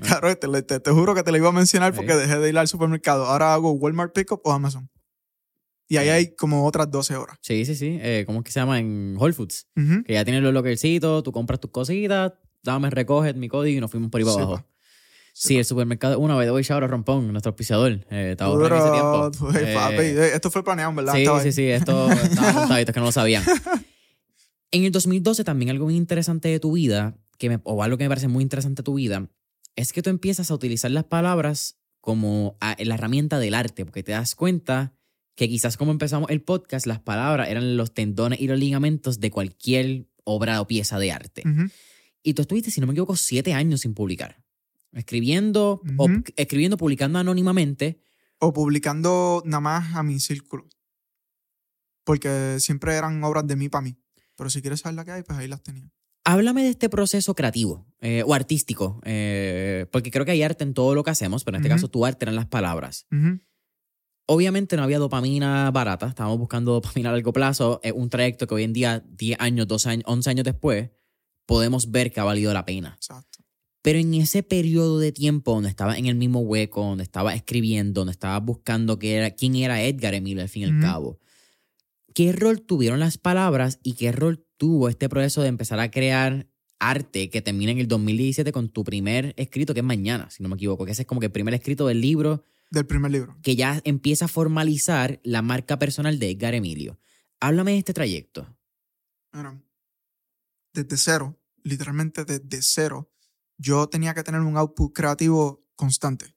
Claro, 0.00 0.36
te, 0.36 0.48
le- 0.48 0.62
te- 0.62 0.80
te 0.80 0.90
juro 0.90 1.14
que 1.14 1.22
te 1.22 1.30
lo 1.30 1.36
iba 1.36 1.48
a 1.48 1.52
mencionar 1.52 1.94
porque 1.94 2.12
Sí. 2.12 2.18
dejé 2.18 2.38
de 2.38 2.48
ir 2.48 2.58
al 2.58 2.68
supermercado. 2.68 3.26
Ahora 3.26 3.54
hago 3.54 3.72
Walmart 3.72 4.12
Pickup 4.14 4.40
o 4.44 4.52
Amazon. 4.52 4.88
Y 5.88 5.96
ahí 5.96 6.06
Sí. 6.06 6.10
hay 6.10 6.34
como 6.36 6.66
otras 6.66 6.90
12 6.90 7.16
horas. 7.16 7.38
Sí, 7.40 7.64
sí, 7.64 7.74
sí. 7.74 7.98
Eh, 8.02 8.24
¿Cómo 8.26 8.40
es 8.40 8.44
que 8.44 8.52
se 8.52 8.60
llama? 8.60 8.78
En 8.78 9.16
Whole 9.18 9.32
Foods. 9.32 9.66
Que 10.06 10.12
ya 10.14 10.24
tienes 10.24 10.42
los 10.42 10.52
lockercitos, 10.52 11.22
tú 11.22 11.32
compras 11.32 11.60
tus 11.60 11.70
cositas, 11.70 12.32
dame, 12.62 12.90
recoge 12.90 13.32
mi 13.34 13.48
código 13.48 13.78
y 13.78 13.80
nos 13.80 13.90
fuimos 13.90 14.10
por 14.10 14.18
ahí 14.20 14.24
para 14.24 14.34
Sí, 14.36 14.40
abajo. 14.42 14.56
pa. 14.58 14.66
Sí, 15.32 15.56
el 15.56 15.64
supermercado 15.64 16.18
una 16.18 16.36
vez. 16.36 16.48
Doy 16.48 16.62
shout 16.62 16.82
a 16.82 16.86
Rompón, 16.88 17.30
nuestro 17.32 17.50
auspiciador. 17.50 18.04
Eh, 18.10 18.36
ahorran 18.40 18.80
ese 18.80 18.90
tiempo. 18.90 19.30
Eh, 19.70 19.74
papi, 19.74 19.96
eh, 20.02 20.30
esto 20.34 20.50
fue 20.50 20.64
planeado, 20.64 20.92
¿verdad? 20.94 21.14
Sí, 21.14 21.20
Estaba 21.20 21.40
sí, 21.40 21.46
ahí. 21.46 21.52
sí, 21.52 21.66
esto 21.68 22.10
estaba 22.10 22.50
apuntadito, 22.50 22.90
es 22.90 22.94
que 22.94 23.00
no 23.00 23.06
lo 23.06 23.12
sabían. 23.12 23.44
En 24.70 24.84
el 24.84 24.92
2012 24.92 25.44
también 25.44 25.70
algo 25.70 25.86
muy 25.86 25.96
interesante 25.96 26.48
de 26.50 26.60
tu 26.60 26.72
vida, 26.72 27.16
que 27.38 27.48
me, 27.48 27.58
o 27.64 27.82
algo 27.82 27.96
que 27.96 28.04
me 28.04 28.08
parece 28.10 28.28
muy 28.28 28.42
interesante 28.42 28.82
de 28.82 28.84
tu 28.84 28.94
vida, 28.94 29.26
es 29.78 29.92
que 29.92 30.02
tú 30.02 30.10
empiezas 30.10 30.50
a 30.50 30.54
utilizar 30.54 30.90
las 30.90 31.04
palabras 31.04 31.78
como 32.00 32.56
a- 32.60 32.76
la 32.78 32.94
herramienta 32.94 33.38
del 33.38 33.54
arte, 33.54 33.84
porque 33.84 34.02
te 34.02 34.12
das 34.12 34.34
cuenta 34.34 34.94
que 35.34 35.48
quizás 35.48 35.76
como 35.76 35.92
empezamos 35.92 36.30
el 36.30 36.42
podcast, 36.42 36.86
las 36.86 37.00
palabras 37.00 37.48
eran 37.48 37.76
los 37.76 37.94
tendones 37.94 38.40
y 38.40 38.46
los 38.48 38.58
ligamentos 38.58 39.20
de 39.20 39.30
cualquier 39.30 40.08
obra 40.24 40.60
o 40.60 40.66
pieza 40.66 40.98
de 40.98 41.12
arte. 41.12 41.42
Y 42.22 42.34
tú 42.34 42.42
estuviste, 42.42 42.70
si 42.70 42.80
no 42.80 42.86
me 42.86 42.92
equivoco, 42.92 43.14
siete 43.16 43.52
años 43.54 43.80
sin 43.82 43.94
publicar. 43.94 44.42
Escribiendo, 44.92 45.80
o- 45.96 46.08
escribiendo, 46.36 46.76
publicando 46.76 47.18
anónimamente. 47.18 48.00
O 48.40 48.52
publicando 48.52 49.42
nada 49.44 49.60
más 49.60 49.94
a 49.94 50.02
mi 50.02 50.18
círculo. 50.18 50.68
Porque 52.04 52.56
siempre 52.60 52.94
eran 52.94 53.22
obras 53.22 53.46
de 53.46 53.56
mí 53.56 53.68
para 53.68 53.82
mí. 53.82 53.96
Pero 54.36 54.50
si 54.50 54.60
quieres 54.60 54.80
saber 54.80 54.96
la 54.96 55.04
que 55.04 55.12
hay, 55.12 55.22
pues 55.22 55.38
ahí 55.38 55.48
las 55.48 55.62
tenía. 55.62 55.90
Háblame 56.28 56.62
de 56.62 56.68
este 56.68 56.90
proceso 56.90 57.34
creativo 57.34 57.86
eh, 58.02 58.22
o 58.26 58.34
artístico, 58.34 59.00
eh, 59.06 59.86
porque 59.90 60.10
creo 60.10 60.26
que 60.26 60.32
hay 60.32 60.42
arte 60.42 60.62
en 60.62 60.74
todo 60.74 60.94
lo 60.94 61.02
que 61.02 61.08
hacemos, 61.08 61.42
pero 61.42 61.56
en 61.56 61.62
este 61.62 61.70
caso 61.70 61.88
tu 61.88 62.04
arte 62.04 62.26
eran 62.26 62.36
las 62.36 62.44
palabras. 62.44 63.06
Obviamente 64.26 64.76
no 64.76 64.82
había 64.82 64.98
dopamina 64.98 65.70
barata, 65.70 66.06
estábamos 66.06 66.38
buscando 66.38 66.72
dopamina 66.82 67.08
a 67.08 67.12
largo 67.12 67.32
plazo, 67.32 67.80
es 67.82 67.92
un 67.92 68.10
trayecto 68.10 68.46
que 68.46 68.56
hoy 68.56 68.64
en 68.64 68.74
día, 68.74 69.02
10 69.08 69.40
años, 69.40 69.66
12 69.68 69.88
años, 69.88 70.04
11 70.06 70.28
años 70.28 70.44
después, 70.44 70.90
podemos 71.46 71.90
ver 71.90 72.12
que 72.12 72.20
ha 72.20 72.24
valido 72.24 72.52
la 72.52 72.66
pena. 72.66 72.92
Exacto. 72.94 73.38
Pero 73.80 73.98
en 73.98 74.12
ese 74.12 74.42
periodo 74.42 74.98
de 74.98 75.12
tiempo 75.12 75.54
donde 75.54 75.70
estaba 75.70 75.96
en 75.96 76.04
el 76.04 76.16
mismo 76.16 76.40
hueco, 76.40 76.82
donde 76.82 77.04
estaba 77.04 77.34
escribiendo, 77.34 78.02
donde 78.02 78.12
estaba 78.12 78.38
buscando 78.40 78.98
qué 78.98 79.14
era, 79.14 79.30
quién 79.30 79.56
era 79.56 79.80
Edgar 79.82 80.12
Emilio 80.12 80.42
al 80.42 80.50
fin 80.50 80.64
y 80.64 80.66
al 80.66 80.80
cabo, 80.82 81.20
¿qué 82.12 82.32
rol 82.32 82.60
tuvieron 82.60 83.00
las 83.00 83.16
palabras 83.16 83.78
y 83.82 83.94
qué 83.94 84.12
rol 84.12 84.44
tuvo 84.58 84.88
este 84.88 85.08
proceso 85.08 85.40
de 85.40 85.48
empezar 85.48 85.80
a 85.80 85.90
crear 85.90 86.46
arte 86.78 87.30
que 87.30 87.42
termina 87.42 87.72
en 87.72 87.78
el 87.78 87.88
2017 87.88 88.52
con 88.52 88.68
tu 88.68 88.84
primer 88.84 89.34
escrito, 89.36 89.72
que 89.72 89.80
es 89.80 89.86
Mañana, 89.86 90.30
si 90.30 90.42
no 90.42 90.48
me 90.48 90.56
equivoco, 90.56 90.84
que 90.84 90.92
ese 90.92 91.02
es 91.02 91.08
como 91.08 91.20
que 91.20 91.26
el 91.26 91.32
primer 91.32 91.54
escrito 91.54 91.86
del 91.86 92.00
libro. 92.00 92.44
Del 92.70 92.86
primer 92.86 93.10
libro. 93.10 93.36
Que 93.42 93.56
ya 93.56 93.80
empieza 93.84 94.26
a 94.26 94.28
formalizar 94.28 95.20
la 95.24 95.42
marca 95.42 95.78
personal 95.78 96.18
de 96.18 96.30
Edgar 96.30 96.54
Emilio. 96.54 96.98
Háblame 97.40 97.72
de 97.72 97.78
este 97.78 97.94
trayecto. 97.94 98.58
Bueno, 99.32 99.62
desde 100.72 100.96
cero, 100.96 101.40
literalmente 101.62 102.24
desde 102.24 102.62
cero, 102.62 103.10
yo 103.56 103.88
tenía 103.88 104.14
que 104.14 104.22
tener 104.22 104.40
un 104.40 104.56
output 104.56 104.92
creativo 104.92 105.66
constante. 105.74 106.36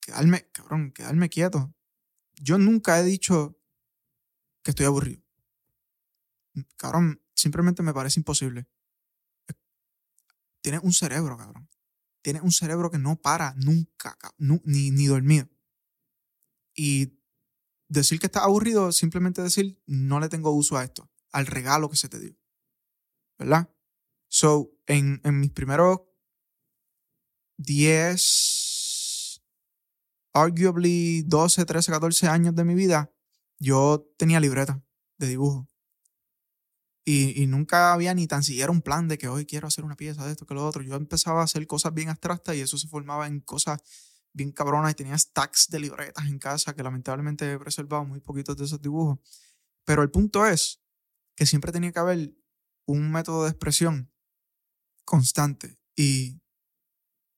Quedarme, 0.00 0.48
cabrón, 0.52 0.92
quedarme 0.92 1.28
quieto. 1.28 1.74
Yo 2.40 2.56
nunca 2.58 2.98
he 2.98 3.04
dicho 3.04 3.58
que 4.62 4.70
estoy 4.70 4.86
aburrido. 4.86 5.27
Cabrón, 6.76 7.22
simplemente 7.34 7.82
me 7.82 7.94
parece 7.94 8.20
imposible. 8.20 8.66
Tienes 10.60 10.82
un 10.82 10.92
cerebro, 10.92 11.36
cabrón. 11.36 11.68
Tienes 12.22 12.42
un 12.42 12.52
cerebro 12.52 12.90
que 12.90 12.98
no 12.98 13.16
para 13.20 13.54
nunca, 13.54 14.18
ni, 14.38 14.90
ni 14.90 15.06
dormido. 15.06 15.48
Y 16.74 17.18
decir 17.88 18.20
que 18.20 18.26
estás 18.26 18.42
aburrido, 18.42 18.92
simplemente 18.92 19.42
decir, 19.42 19.80
no 19.86 20.20
le 20.20 20.28
tengo 20.28 20.50
uso 20.50 20.76
a 20.76 20.84
esto, 20.84 21.10
al 21.32 21.46
regalo 21.46 21.88
que 21.88 21.96
se 21.96 22.08
te 22.08 22.18
dio. 22.18 22.36
¿Verdad? 23.38 23.72
So, 24.28 24.72
en, 24.86 25.20
en 25.24 25.40
mis 25.40 25.52
primeros 25.52 26.00
10, 27.58 29.42
arguably 30.32 31.22
12, 31.22 31.64
13, 31.64 31.92
14 31.92 32.26
años 32.28 32.54
de 32.54 32.64
mi 32.64 32.74
vida, 32.74 33.12
yo 33.58 34.06
tenía 34.16 34.40
libreta 34.40 34.82
de 35.18 35.26
dibujo. 35.26 35.67
Y, 37.10 37.46
nunca 37.46 37.94
había 37.94 38.12
ni 38.12 38.26
tan 38.26 38.42
siquiera 38.42 38.70
un 38.70 38.82
plan 38.82 39.08
de 39.08 39.16
que 39.16 39.28
hoy 39.28 39.46
quiero 39.46 39.66
hacer 39.66 39.82
una 39.82 39.96
pieza 39.96 40.26
de 40.26 40.32
esto, 40.32 40.44
que 40.44 40.52
lo 40.52 40.66
otro. 40.66 40.82
Yo 40.82 40.94
empezaba 40.94 41.40
a 41.40 41.44
hacer 41.44 41.66
cosas 41.66 41.94
bien 41.94 42.10
abstractas 42.10 42.54
y 42.54 42.60
eso 42.60 42.76
se 42.76 42.86
formaba 42.86 43.26
en 43.26 43.40
cosas 43.40 43.80
bien 44.34 44.52
cabronas 44.52 44.90
y 44.90 44.94
tenía 44.94 45.16
stacks 45.16 45.68
de 45.70 45.80
libretas 45.80 46.26
en 46.26 46.38
casa 46.38 46.74
que 46.74 46.82
lamentablemente 46.82 47.50
he 47.50 47.58
preservado 47.58 48.04
muy 48.04 48.20
poquitos 48.20 48.58
de 48.58 48.66
esos 48.66 48.82
dibujos. 48.82 49.20
Pero 49.86 50.02
el 50.02 50.10
punto 50.10 50.44
es 50.44 50.82
que 51.34 51.46
siempre 51.46 51.72
tenía 51.72 51.92
que 51.92 51.98
haber 51.98 52.34
un 52.86 53.10
método 53.10 53.44
de 53.44 53.50
expresión 53.52 54.12
constante 55.06 55.78
y 55.96 56.42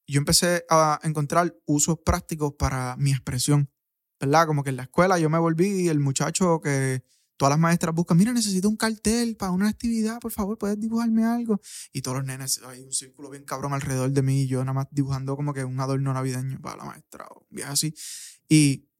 yo 0.08 0.18
empecé 0.18 0.64
a 0.68 0.98
encontrar 1.04 1.54
usos 1.64 2.00
prácticos 2.04 2.54
para 2.58 2.96
mi 2.96 3.12
expresión, 3.12 3.70
¿verdad? 4.18 4.48
Como 4.48 4.64
que 4.64 4.70
en 4.70 4.78
la 4.78 4.82
escuela 4.82 5.16
yo 5.20 5.30
me 5.30 5.38
volví 5.38 5.86
el 5.86 6.00
muchacho 6.00 6.60
que 6.60 7.04
todas 7.40 7.52
las 7.52 7.58
maestras 7.58 7.94
buscan, 7.94 8.18
mira, 8.18 8.34
necesito 8.34 8.68
un 8.68 8.76
cartel 8.76 9.34
para 9.34 9.50
una 9.50 9.66
actividad, 9.66 10.20
por 10.20 10.30
favor, 10.30 10.58
¿puedes 10.58 10.78
dibujarme 10.78 11.24
algo? 11.24 11.58
Y 11.90 12.02
todos 12.02 12.18
los 12.18 12.26
nenes, 12.26 12.60
hay 12.66 12.82
un 12.82 12.92
círculo 12.92 13.30
bien 13.30 13.44
cabrón 13.44 13.72
alrededor 13.72 14.10
de 14.10 14.20
mí 14.20 14.42
y 14.42 14.46
yo 14.46 14.58
nada 14.60 14.74
más 14.74 14.88
dibujando 14.90 15.34
como 15.36 15.54
que 15.54 15.64
un 15.64 15.80
adorno 15.80 16.12
navideño 16.12 16.60
para 16.60 16.76
la 16.76 16.84
maestra 16.84 17.26
o 17.30 17.46
un 17.50 17.62
así. 17.62 17.94
Y 18.46 18.90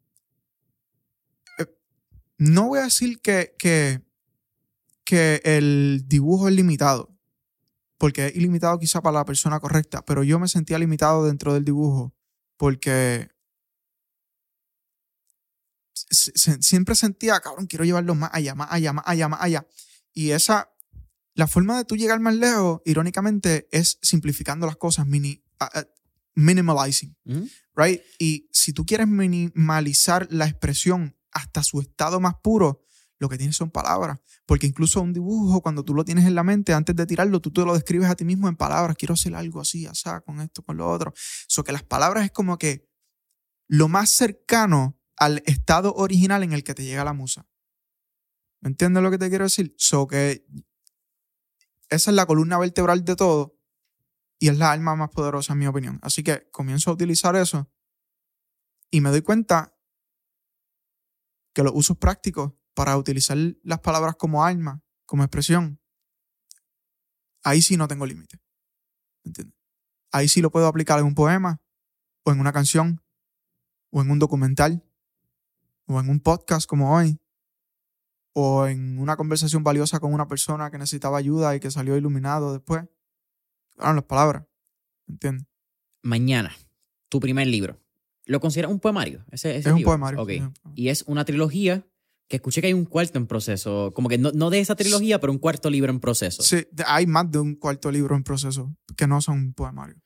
eh, 1.59 1.66
no 2.38 2.68
voy 2.68 2.79
a 2.79 2.85
decir 2.85 3.20
que, 3.20 3.55
que, 3.59 4.00
que 5.05 5.42
el 5.44 6.05
dibujo 6.07 6.48
es 6.48 6.55
limitado, 6.55 7.14
porque 7.98 8.29
es 8.29 8.37
ilimitado 8.37 8.79
quizá 8.79 9.03
para 9.03 9.18
la 9.18 9.26
persona 9.26 9.61
correcta, 9.61 10.03
pero 10.03 10.22
yo 10.22 10.38
me 10.38 10.48
sentía 10.48 10.79
limitado 10.79 11.26
dentro 11.26 11.53
del 11.53 11.66
dibujo 11.66 12.14
porque 12.57 13.29
siempre 16.11 16.94
sentía, 16.94 17.40
cabrón, 17.40 17.66
quiero 17.66 17.85
llevarlo 17.85 18.14
más 18.14 18.31
allá, 18.33 18.55
más 18.55 18.68
allá, 18.70 18.92
más 18.92 19.05
allá, 19.07 19.29
más 19.29 19.40
allá. 19.40 19.66
Y 20.12 20.31
esa, 20.31 20.73
la 21.35 21.46
forma 21.46 21.79
de 21.79 21.85
tú 21.85 21.96
llegar 21.96 22.20
más 22.20 22.35
lejos, 22.35 22.83
irónicamente, 22.85 23.68
es 23.70 23.99
simplificando 24.03 24.66
las 24.66 24.77
cosas, 24.77 25.07
mini, 25.07 25.44
minimalizing, 26.35 27.16
right? 27.75 28.01
Y 28.18 28.49
si 28.53 28.73
tú 28.73 28.85
quieres 28.85 29.07
minimalizar 29.07 30.27
la 30.31 30.46
expresión 30.46 31.16
hasta 31.33 31.62
su 31.62 31.81
estado 31.81 32.20
más 32.20 32.35
puro, 32.42 32.83
lo 33.18 33.29
que 33.29 33.38
tienes 33.38 33.57
son 33.57 33.70
palabras. 33.70 34.18
Porque 34.46 34.66
incluso 34.66 35.01
un 35.03 35.12
dibujo, 35.12 35.61
cuando 35.61 35.85
tú 35.85 35.94
lo 35.94 36.05
tienes 36.05 36.25
en 36.25 36.35
la 36.35 36.42
mente, 36.42 36.73
antes 36.73 36.96
de 36.96 37.07
tirarlo, 37.07 37.40
tú 37.40 37.53
te 37.53 37.61
lo 37.64 37.75
describes 37.75 38.09
a 38.09 38.16
ti 38.16 38.25
mismo 38.25 38.49
en 38.49 38.57
palabras. 38.57 38.96
Quiero 38.96 39.14
hacer 39.14 39.35
algo 39.35 39.61
así, 39.61 39.87
así, 39.87 40.09
con 40.25 40.40
esto, 40.40 40.62
con 40.62 40.79
lo 40.79 40.90
otro. 40.90 41.12
Eso 41.49 41.62
que 41.62 41.73
las 41.73 41.85
palabras 41.85 42.25
es 42.25 42.33
como 42.33 42.59
que 42.59 42.88
lo 43.68 43.88
más 43.88 44.11
cercano 44.11 45.00
al 45.21 45.43
estado 45.45 45.95
original 45.95 46.43
en 46.43 46.53
el 46.53 46.65
que 46.65 46.75
te 46.75 46.83
llega 46.83 47.05
la 47.05 47.13
musa. 47.13 47.47
¿Me 48.61 48.71
entiendes 48.71 49.03
lo 49.03 49.11
que 49.11 49.19
te 49.19 49.29
quiero 49.29 49.45
decir? 49.45 49.75
So 49.77 50.07
que 50.07 50.47
esa 51.91 52.11
es 52.11 52.15
la 52.15 52.27
columna 52.27 52.59
vertebral 52.59 53.05
de 53.05 53.17
todo 53.17 53.59
y 54.39 54.49
es 54.49 54.57
la 54.57 54.73
alma 54.73 54.97
más 54.97 55.11
poderosa 55.11 55.53
en 55.53 55.59
mi 55.59 55.67
opinión. 55.67 56.01
Así 56.03 56.23
que 56.23 56.49
comienzo 56.51 56.91
a 56.91 56.95
utilizar 56.95 57.37
eso 57.37 57.71
y 58.91 59.03
me 59.03 59.11
doy 59.11 59.21
cuenta 59.21 59.77
que 61.53 61.63
los 61.63 61.73
usos 61.75 61.99
prácticos 61.99 62.55
para 62.73 62.97
utilizar 62.97 63.37
las 63.63 63.81
palabras 63.81 64.17
como 64.17 64.43
alma, 64.43 64.83
como 65.05 65.23
expresión, 65.23 65.81
ahí 67.43 67.61
sí 67.61 67.77
no 67.77 67.89
tengo 67.89 68.07
límite. 68.07 68.41
¿Entiendes? 69.23 69.55
Ahí 70.13 70.29
sí 70.29 70.41
lo 70.41 70.51
puedo 70.51 70.67
aplicar 70.67 70.99
en 70.99 71.05
un 71.05 71.15
poema, 71.15 71.61
o 72.23 72.33
en 72.33 72.41
una 72.41 72.53
canción, 72.53 73.03
o 73.91 74.01
en 74.01 74.11
un 74.11 74.19
documental, 74.19 74.89
o 75.90 76.00
en 76.00 76.09
un 76.09 76.20
podcast 76.20 76.68
como 76.68 76.94
hoy, 76.94 77.18
o 78.33 78.66
en 78.66 78.98
una 78.98 79.16
conversación 79.16 79.64
valiosa 79.64 79.98
con 79.98 80.14
una 80.14 80.29
persona 80.29 80.70
que 80.70 80.79
necesitaba 80.79 81.18
ayuda 81.18 81.57
y 81.57 81.61
que 81.61 81.70
salió 81.70 81.96
iluminado 81.96 82.53
después. 82.53 82.85
Eran 83.76 83.96
las 83.96 84.05
palabras, 84.05 84.44
¿entiendes? 85.09 85.46
Mañana, 86.03 86.55
tu 87.09 87.18
primer 87.18 87.46
libro. 87.48 87.79
¿Lo 88.26 88.40
consideras 88.40 88.70
un 88.70 88.79
poemario? 88.79 89.24
Ese, 89.33 89.57
es, 89.57 89.66
un 89.66 89.83
poemario, 89.83 90.24
Y 90.74 90.88
es 90.88 91.03
una 91.07 91.24
trilogía 91.24 91.85
que 92.29 92.37
escuché 92.37 92.61
que 92.61 92.68
hay 92.68 92.72
un 92.72 92.85
cuarto 92.85 93.18
en 93.18 93.26
proceso. 93.26 93.92
Como 93.92 94.09
que 94.09 94.18
no, 94.18 94.31
no 94.33 94.50
de 94.50 94.61
esa 94.61 94.76
trilogía, 94.76 95.18
pero 95.18 95.33
un 95.33 95.38
cuarto 95.40 95.68
libro 95.68 95.90
en 95.90 95.98
proceso. 95.98 96.42
Sí, 96.42 96.64
hay 96.87 97.07
más 97.07 97.31
de 97.31 97.40
un 97.40 97.57
cuarto 97.57 97.90
libro 97.90 98.14
en 98.14 98.22
proceso 98.22 98.76
que 98.96 99.09
no 99.09 99.20
son 99.20 99.53
poemarios 99.53 99.98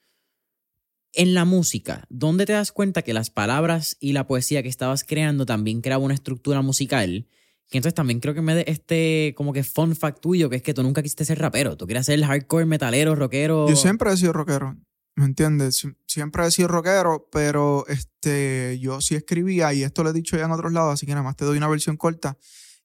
en 1.14 1.34
la 1.34 1.44
música, 1.44 2.04
¿dónde 2.08 2.46
te 2.46 2.52
das 2.52 2.72
cuenta 2.72 3.02
que 3.02 3.14
las 3.14 3.30
palabras 3.30 3.96
y 4.00 4.12
la 4.12 4.26
poesía 4.26 4.62
que 4.62 4.68
estabas 4.68 5.04
creando 5.04 5.46
también 5.46 5.80
creaba 5.80 6.04
una 6.04 6.14
estructura 6.14 6.62
musical? 6.62 7.28
Que 7.70 7.78
entonces 7.78 7.94
también 7.94 8.20
creo 8.20 8.34
que 8.34 8.42
me 8.42 8.54
de 8.54 8.64
este 8.66 9.34
como 9.36 9.52
que 9.52 9.64
fun 9.64 9.96
fact 9.96 10.20
tuyo, 10.20 10.50
que 10.50 10.56
es 10.56 10.62
que 10.62 10.74
tú 10.74 10.82
nunca 10.82 11.02
quisiste 11.02 11.24
ser 11.24 11.38
rapero, 11.38 11.76
tú 11.76 11.86
querías 11.86 12.06
ser 12.06 12.22
hardcore 12.22 12.66
metalero, 12.66 13.14
rockero. 13.14 13.68
Yo 13.68 13.76
siempre 13.76 14.12
he 14.12 14.16
sido 14.16 14.32
rockero, 14.32 14.76
¿me 15.16 15.24
entiendes? 15.24 15.86
Siempre 16.06 16.46
he 16.46 16.50
sido 16.50 16.68
rockero, 16.68 17.28
pero 17.32 17.86
este, 17.88 18.78
yo 18.80 19.00
sí 19.00 19.14
escribía, 19.14 19.72
y 19.72 19.82
esto 19.82 20.02
lo 20.02 20.10
he 20.10 20.12
dicho 20.12 20.36
ya 20.36 20.44
en 20.44 20.52
otros 20.52 20.72
lados, 20.72 20.94
así 20.94 21.06
que 21.06 21.12
nada 21.12 21.24
más 21.24 21.36
te 21.36 21.44
doy 21.44 21.56
una 21.56 21.68
versión 21.68 21.96
corta 21.96 22.36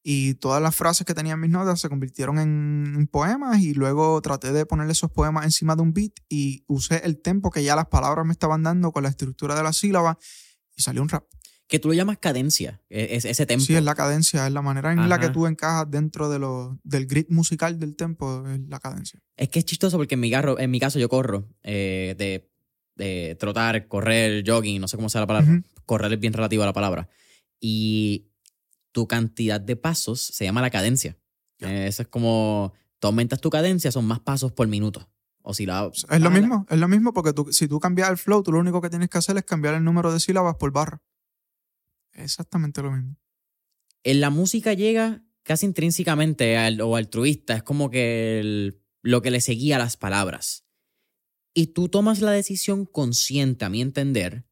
y 0.04 0.36
todas 0.36 0.62
las 0.62 0.76
frases 0.76 1.06
que 1.06 1.14
tenía 1.14 1.34
en 1.34 1.42
mis 1.42 1.50
notas 1.50 1.80
se 1.80 1.90
convirtieron 1.90 2.40
en, 2.40 3.08
poemas 3.12 3.60
y 3.60 3.74
luego 3.74 4.22
traté 4.22 4.54
de 4.54 4.66
ponerle 4.66 4.94
esos 4.94 5.12
poemas 5.12 5.46
encima 5.46 5.76
de 5.76 5.82
un 5.82 5.94
beat 5.94 6.14
y 6.30 6.64
usé 6.68 7.02
el 7.04 7.22
tempo 7.22 7.50
que 7.50 7.64
ya 7.64 7.76
las 7.76 7.88
palabras 7.88 8.26
me 8.26 8.32
estaban 8.32 8.64
dando 8.64 8.92
con 8.92 9.04
la 9.04 9.10
estructura 9.10 9.56
de 9.56 9.64
la 9.64 9.74
sílaba 9.74 10.18
y 10.76 10.82
salió 10.82 11.02
un 11.02 11.10
rap. 11.10 11.26
Que 11.68 11.78
tú 11.78 11.90
lo 11.90 11.94
llamas 11.94 12.18
cadencia, 12.18 12.82
e, 12.90 13.10
es, 13.12 13.26
ese 13.26 13.46
tempo. 13.46 13.64
Sí, 13.64 13.76
es 13.76 13.84
la 13.84 13.94
cadencia, 13.94 14.48
es 14.48 14.54
la 14.54 14.64
manera 14.64 14.92
en 14.92 15.08
la 15.08 15.20
que 15.20 15.30
tú 15.30 15.46
encajas 15.46 15.90
dentro 15.90 16.30
de 16.30 16.40
lo, 16.40 16.80
del 16.84 17.06
grit 17.06 17.30
musical 17.30 17.78
del 17.78 17.96
tempo, 17.96 18.48
es 18.48 18.60
la 18.68 18.80
cadencia. 18.80 19.22
Es 19.38 19.50
que 19.50 19.60
es 19.60 19.66
chistoso 19.66 19.98
porque 19.98 20.16
en 20.16 20.22
mi, 20.22 20.32
en 20.34 20.72
mi 20.72 20.80
caso 20.80 20.98
yo 20.98 21.10
corro 21.10 21.48
eh, 21.62 22.16
de, 22.18 22.50
de, 22.96 23.36
trotar, 23.36 23.88
correr, 23.88 24.44
jogging, 24.46 24.82
no 24.82 24.88
sé 24.88 24.98
cómo 24.98 25.10
sea 25.10 25.22
la 25.22 25.28
palabra. 25.28 25.62
Correr 25.86 26.14
es 26.14 26.20
bien 26.20 26.34
relativo 26.34 26.64
a 26.64 26.66
la 26.66 26.74
palabra. 26.74 27.08
Y 27.60 28.29
tu 28.92 29.08
cantidad 29.08 29.62
de 29.62 29.76
pasos 29.76 30.22
se 30.22 30.46
llama 30.46 30.62
la 30.62 30.70
cadencia. 30.70 31.18
Eh, 31.60 31.88
eso 31.88 32.02
es 32.02 32.08
como, 32.08 32.74
tú 33.00 33.08
aumentas 33.08 33.42
tu 33.42 33.50
cadencia, 33.50 33.92
son 33.92 34.06
más 34.06 34.20
pasos 34.20 34.52
por 34.52 34.68
minuto. 34.68 35.10
O 35.42 35.54
si 35.54 35.66
la, 35.66 35.90
es 35.94 36.22
lo 36.22 36.30
mismo, 36.30 36.66
es 36.70 36.78
lo 36.78 36.88
mismo 36.88 37.14
porque 37.14 37.34
tú, 37.34 37.52
si 37.52 37.68
tú 37.68 37.80
cambias 37.80 38.10
el 38.10 38.18
flow, 38.18 38.44
tú 38.44 38.52
lo 38.52 38.60
único 38.60 38.82
que 38.82 38.90
tienes 38.90 39.10
que 39.10 39.18
hacer 39.18 39.38
es 39.38 39.44
cambiar 39.44 39.74
el 39.74 39.84
número 39.84 40.12
de 40.12 40.20
sílabas 40.20 40.56
por 40.56 40.72
barra. 40.72 41.02
Exactamente 42.14 42.82
lo 42.82 42.92
mismo. 42.92 43.16
En 44.04 44.22
la 44.22 44.30
música 44.30 44.74
llega 44.74 45.24
casi 45.44 45.66
intrínsecamente 45.66 46.58
o 46.82 46.96
altruista, 46.96 47.56
es 47.56 47.64
como 47.64 47.90
que 47.90 48.76
lo 49.02 49.22
que 49.22 49.32
le 49.32 49.42
seguía 49.42 49.78
a 49.78 49.80
las 49.80 49.98
palabras. 49.98 50.66
Y 51.54 51.68
tú 51.68 51.90
tomas 51.90 52.22
la 52.22 52.32
decisión 52.32 52.86
consciente, 52.86 53.66
a 53.66 53.70
mi 53.70 53.82
entender, 53.82 54.46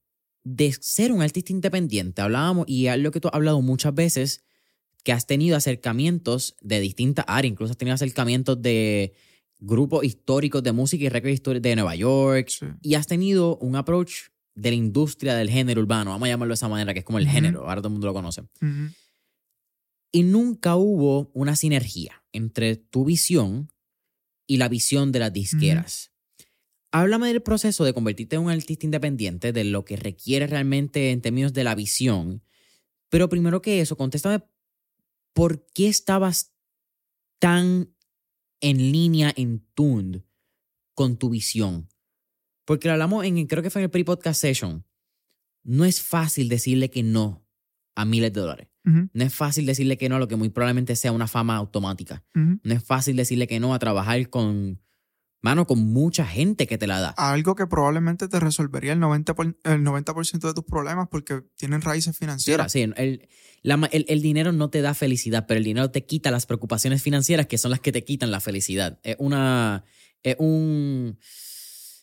de 0.55 0.71
ser 0.79 1.11
un 1.11 1.21
artista 1.21 1.51
independiente. 1.51 2.21
Hablábamos, 2.21 2.65
y 2.69 2.87
es 2.87 2.97
lo 2.99 3.11
que 3.11 3.19
tú 3.19 3.27
has 3.27 3.33
hablado 3.33 3.61
muchas 3.61 3.93
veces, 3.93 4.43
que 5.03 5.11
has 5.11 5.27
tenido 5.27 5.57
acercamientos 5.57 6.55
de 6.61 6.79
distintas 6.79 7.25
áreas, 7.27 7.51
incluso 7.51 7.71
has 7.71 7.77
tenido 7.77 7.95
acercamientos 7.95 8.61
de 8.61 9.13
grupos 9.59 10.05
históricos 10.05 10.63
de 10.63 10.71
música 10.71 11.03
y 11.03 11.09
récords 11.09 11.61
de 11.61 11.75
Nueva 11.75 11.95
York, 11.95 12.49
y 12.81 12.93
has 12.95 13.07
tenido 13.07 13.57
un 13.57 13.75
approach 13.75 14.29
de 14.55 14.69
la 14.69 14.75
industria 14.75 15.35
del 15.35 15.49
género 15.49 15.81
urbano, 15.81 16.11
vamos 16.11 16.27
a 16.27 16.29
llamarlo 16.29 16.53
de 16.53 16.55
esa 16.55 16.69
manera, 16.69 16.93
que 16.93 16.99
es 16.99 17.05
como 17.05 17.19
el 17.19 17.27
género, 17.27 17.61
ahora 17.67 17.81
todo 17.81 17.89
el 17.89 17.93
mundo 17.93 18.07
lo 18.07 18.13
conoce. 18.13 18.43
y 20.11 20.23
nunca 20.23 20.77
hubo 20.77 21.29
una 21.33 21.55
sinergia 21.55 22.23
entre 22.31 22.77
tu 22.77 23.03
visión 23.03 23.69
y 24.47 24.57
la 24.57 24.69
visión 24.69 25.11
de 25.11 25.19
las 25.19 25.33
disqueras. 25.33 26.11
Háblame 26.91 27.27
del 27.27 27.41
proceso 27.41 27.83
de 27.83 27.93
convertirte 27.93 28.35
en 28.35 28.43
un 28.43 28.49
artista 28.49 28.85
independiente, 28.85 29.51
de 29.51 29.63
lo 29.63 29.83
que 29.85 29.97
requiere 29.97 30.47
realmente 30.47 31.11
en 31.11 31.21
términos 31.21 31.53
de 31.53 31.63
la 31.63 31.75
visión. 31.75 32.43
Pero 33.09 33.29
primero 33.29 33.61
que 33.61 33.81
eso, 33.81 33.97
contéstame, 33.97 34.43
¿por 35.33 35.65
qué 35.73 35.88
estabas 35.88 36.53
tan 37.39 37.93
en 38.61 38.91
línea, 38.91 39.33
en 39.35 39.65
tune 39.73 40.23
con 40.93 41.17
tu 41.17 41.29
visión? 41.29 41.89
Porque 42.65 42.88
lo 42.88 42.93
hablamos 42.93 43.25
en, 43.25 43.45
creo 43.47 43.63
que 43.63 43.69
fue 43.69 43.81
en 43.81 43.85
el 43.85 43.91
pre-podcast 43.91 44.41
session. 44.41 44.85
No 45.63 45.85
es 45.85 46.01
fácil 46.01 46.49
decirle 46.49 46.89
que 46.89 47.03
no 47.03 47.45
a 47.95 48.05
miles 48.05 48.31
de 48.33 48.41
dólares. 48.41 48.67
No 48.83 49.25
es 49.25 49.35
fácil 49.35 49.65
decirle 49.65 49.97
que 49.97 50.07
no 50.07 50.15
a 50.15 50.19
lo 50.19 50.29
que 50.29 50.38
muy 50.38 50.47
probablemente 50.47 50.95
sea 50.95 51.11
una 51.11 51.27
fama 51.27 51.57
automática. 51.57 52.23
No 52.33 52.73
es 52.73 52.81
fácil 52.81 53.17
decirle 53.17 53.45
que 53.45 53.59
no 53.59 53.73
a 53.73 53.79
trabajar 53.79 54.29
con 54.29 54.81
mano, 55.41 55.65
con 55.65 55.79
mucha 55.79 56.25
gente 56.25 56.67
que 56.67 56.77
te 56.77 56.88
la 56.88 56.99
da. 56.99 57.09
Algo 57.09 57.55
que 57.55 57.67
probablemente 57.67 58.27
te 58.27 58.39
resolvería 58.39 58.93
el 58.93 58.99
90%, 58.99 59.57
el 59.63 59.83
90 59.83 60.13
de 60.13 60.53
tus 60.53 60.63
problemas 60.65 61.07
porque 61.09 61.43
tienen 61.55 61.81
raíces 61.81 62.17
financieras. 62.17 62.71
Sí, 62.71 62.81
el, 62.81 63.27
el, 63.63 64.21
dinero 64.21 64.51
no 64.51 64.69
te 64.69 64.81
da 64.81 64.93
felicidad, 64.93 65.45
pero 65.47 65.57
el 65.57 65.63
dinero 65.63 65.91
te 65.91 66.05
quita 66.05 66.31
las 66.31 66.45
preocupaciones 66.45 67.01
financieras 67.01 67.47
que 67.47 67.57
son 67.57 67.71
las 67.71 67.79
que 67.79 67.91
te 67.91 68.03
quitan 68.03 68.31
la 68.31 68.39
felicidad. 68.39 68.99
Es 69.03 69.15
una. 69.19 69.83
Es 70.23 70.35
un. 70.39 71.19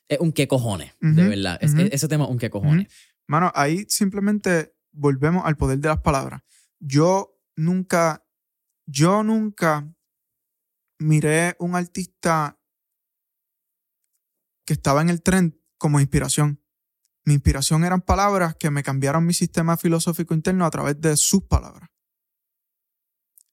Es 0.08 0.20
un 0.20 0.32
qué 0.32 0.46
cojones, 0.46 0.92
de 1.00 1.28
verdad. 1.28 1.58
ese 1.60 2.08
tema 2.08 2.24
es 2.24 2.30
un 2.30 2.38
qué 2.38 2.50
cojones. 2.50 2.88
Mano, 3.26 3.50
ahí 3.54 3.86
simplemente 3.88 4.74
volvemos 4.92 5.46
al 5.46 5.56
poder 5.56 5.78
de 5.78 5.88
las 5.88 6.00
palabras. 6.00 6.42
Yo 6.78 7.38
nunca. 7.56 8.24
Yo 8.86 9.22
nunca 9.22 9.90
miré 10.98 11.56
un 11.58 11.74
artista 11.74 12.58
que 14.64 14.72
estaba 14.74 15.02
en 15.02 15.10
el 15.10 15.22
tren 15.22 15.60
como 15.78 16.00
inspiración. 16.00 16.60
Mi 17.24 17.34
inspiración 17.34 17.84
eran 17.84 18.02
palabras 18.02 18.54
que 18.56 18.70
me 18.70 18.82
cambiaron 18.82 19.24
mi 19.24 19.34
sistema 19.34 19.76
filosófico 19.76 20.34
interno 20.34 20.66
a 20.66 20.70
través 20.70 21.00
de 21.00 21.16
sus 21.16 21.44
palabras. 21.44 21.88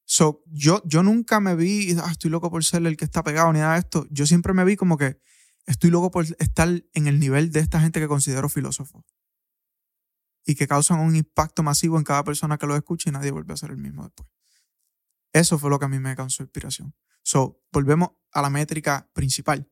So, 0.05 0.43
yo, 0.47 0.81
yo 0.85 1.03
nunca 1.03 1.39
me 1.39 1.55
vi, 1.55 1.95
ah, 2.03 2.09
estoy 2.11 2.29
loco 2.29 2.51
por 2.51 2.65
ser 2.65 2.85
el 2.85 2.97
que 2.97 3.05
está 3.05 3.23
pegado 3.23 3.53
ni 3.53 3.59
nada 3.59 3.73
de 3.73 3.79
esto. 3.79 4.07
Yo 4.09 4.25
siempre 4.25 4.53
me 4.53 4.65
vi 4.65 4.75
como 4.75 4.97
que 4.97 5.21
estoy 5.65 5.89
loco 5.89 6.11
por 6.11 6.25
estar 6.39 6.67
en 6.93 7.07
el 7.07 7.17
nivel 7.17 7.51
de 7.51 7.61
esta 7.61 7.79
gente 7.79 8.01
que 8.01 8.09
considero 8.09 8.49
filósofo. 8.49 9.05
Y 10.45 10.55
que 10.55 10.67
causan 10.67 10.99
un 10.99 11.15
impacto 11.15 11.63
masivo 11.63 11.97
en 11.97 12.03
cada 12.03 12.25
persona 12.25 12.57
que 12.57 12.67
lo 12.67 12.75
escuche 12.75 13.09
y 13.09 13.13
nadie 13.13 13.31
vuelve 13.31 13.53
a 13.53 13.57
ser 13.57 13.71
el 13.71 13.77
mismo 13.77 14.03
después. 14.03 14.29
Eso 15.31 15.57
fue 15.57 15.69
lo 15.69 15.79
que 15.79 15.85
a 15.85 15.87
mí 15.87 15.99
me 15.99 16.13
causó 16.15 16.43
inspiración. 16.43 16.93
So, 17.23 17.61
volvemos 17.71 18.09
a 18.33 18.41
la 18.41 18.49
métrica 18.49 19.09
principal. 19.13 19.71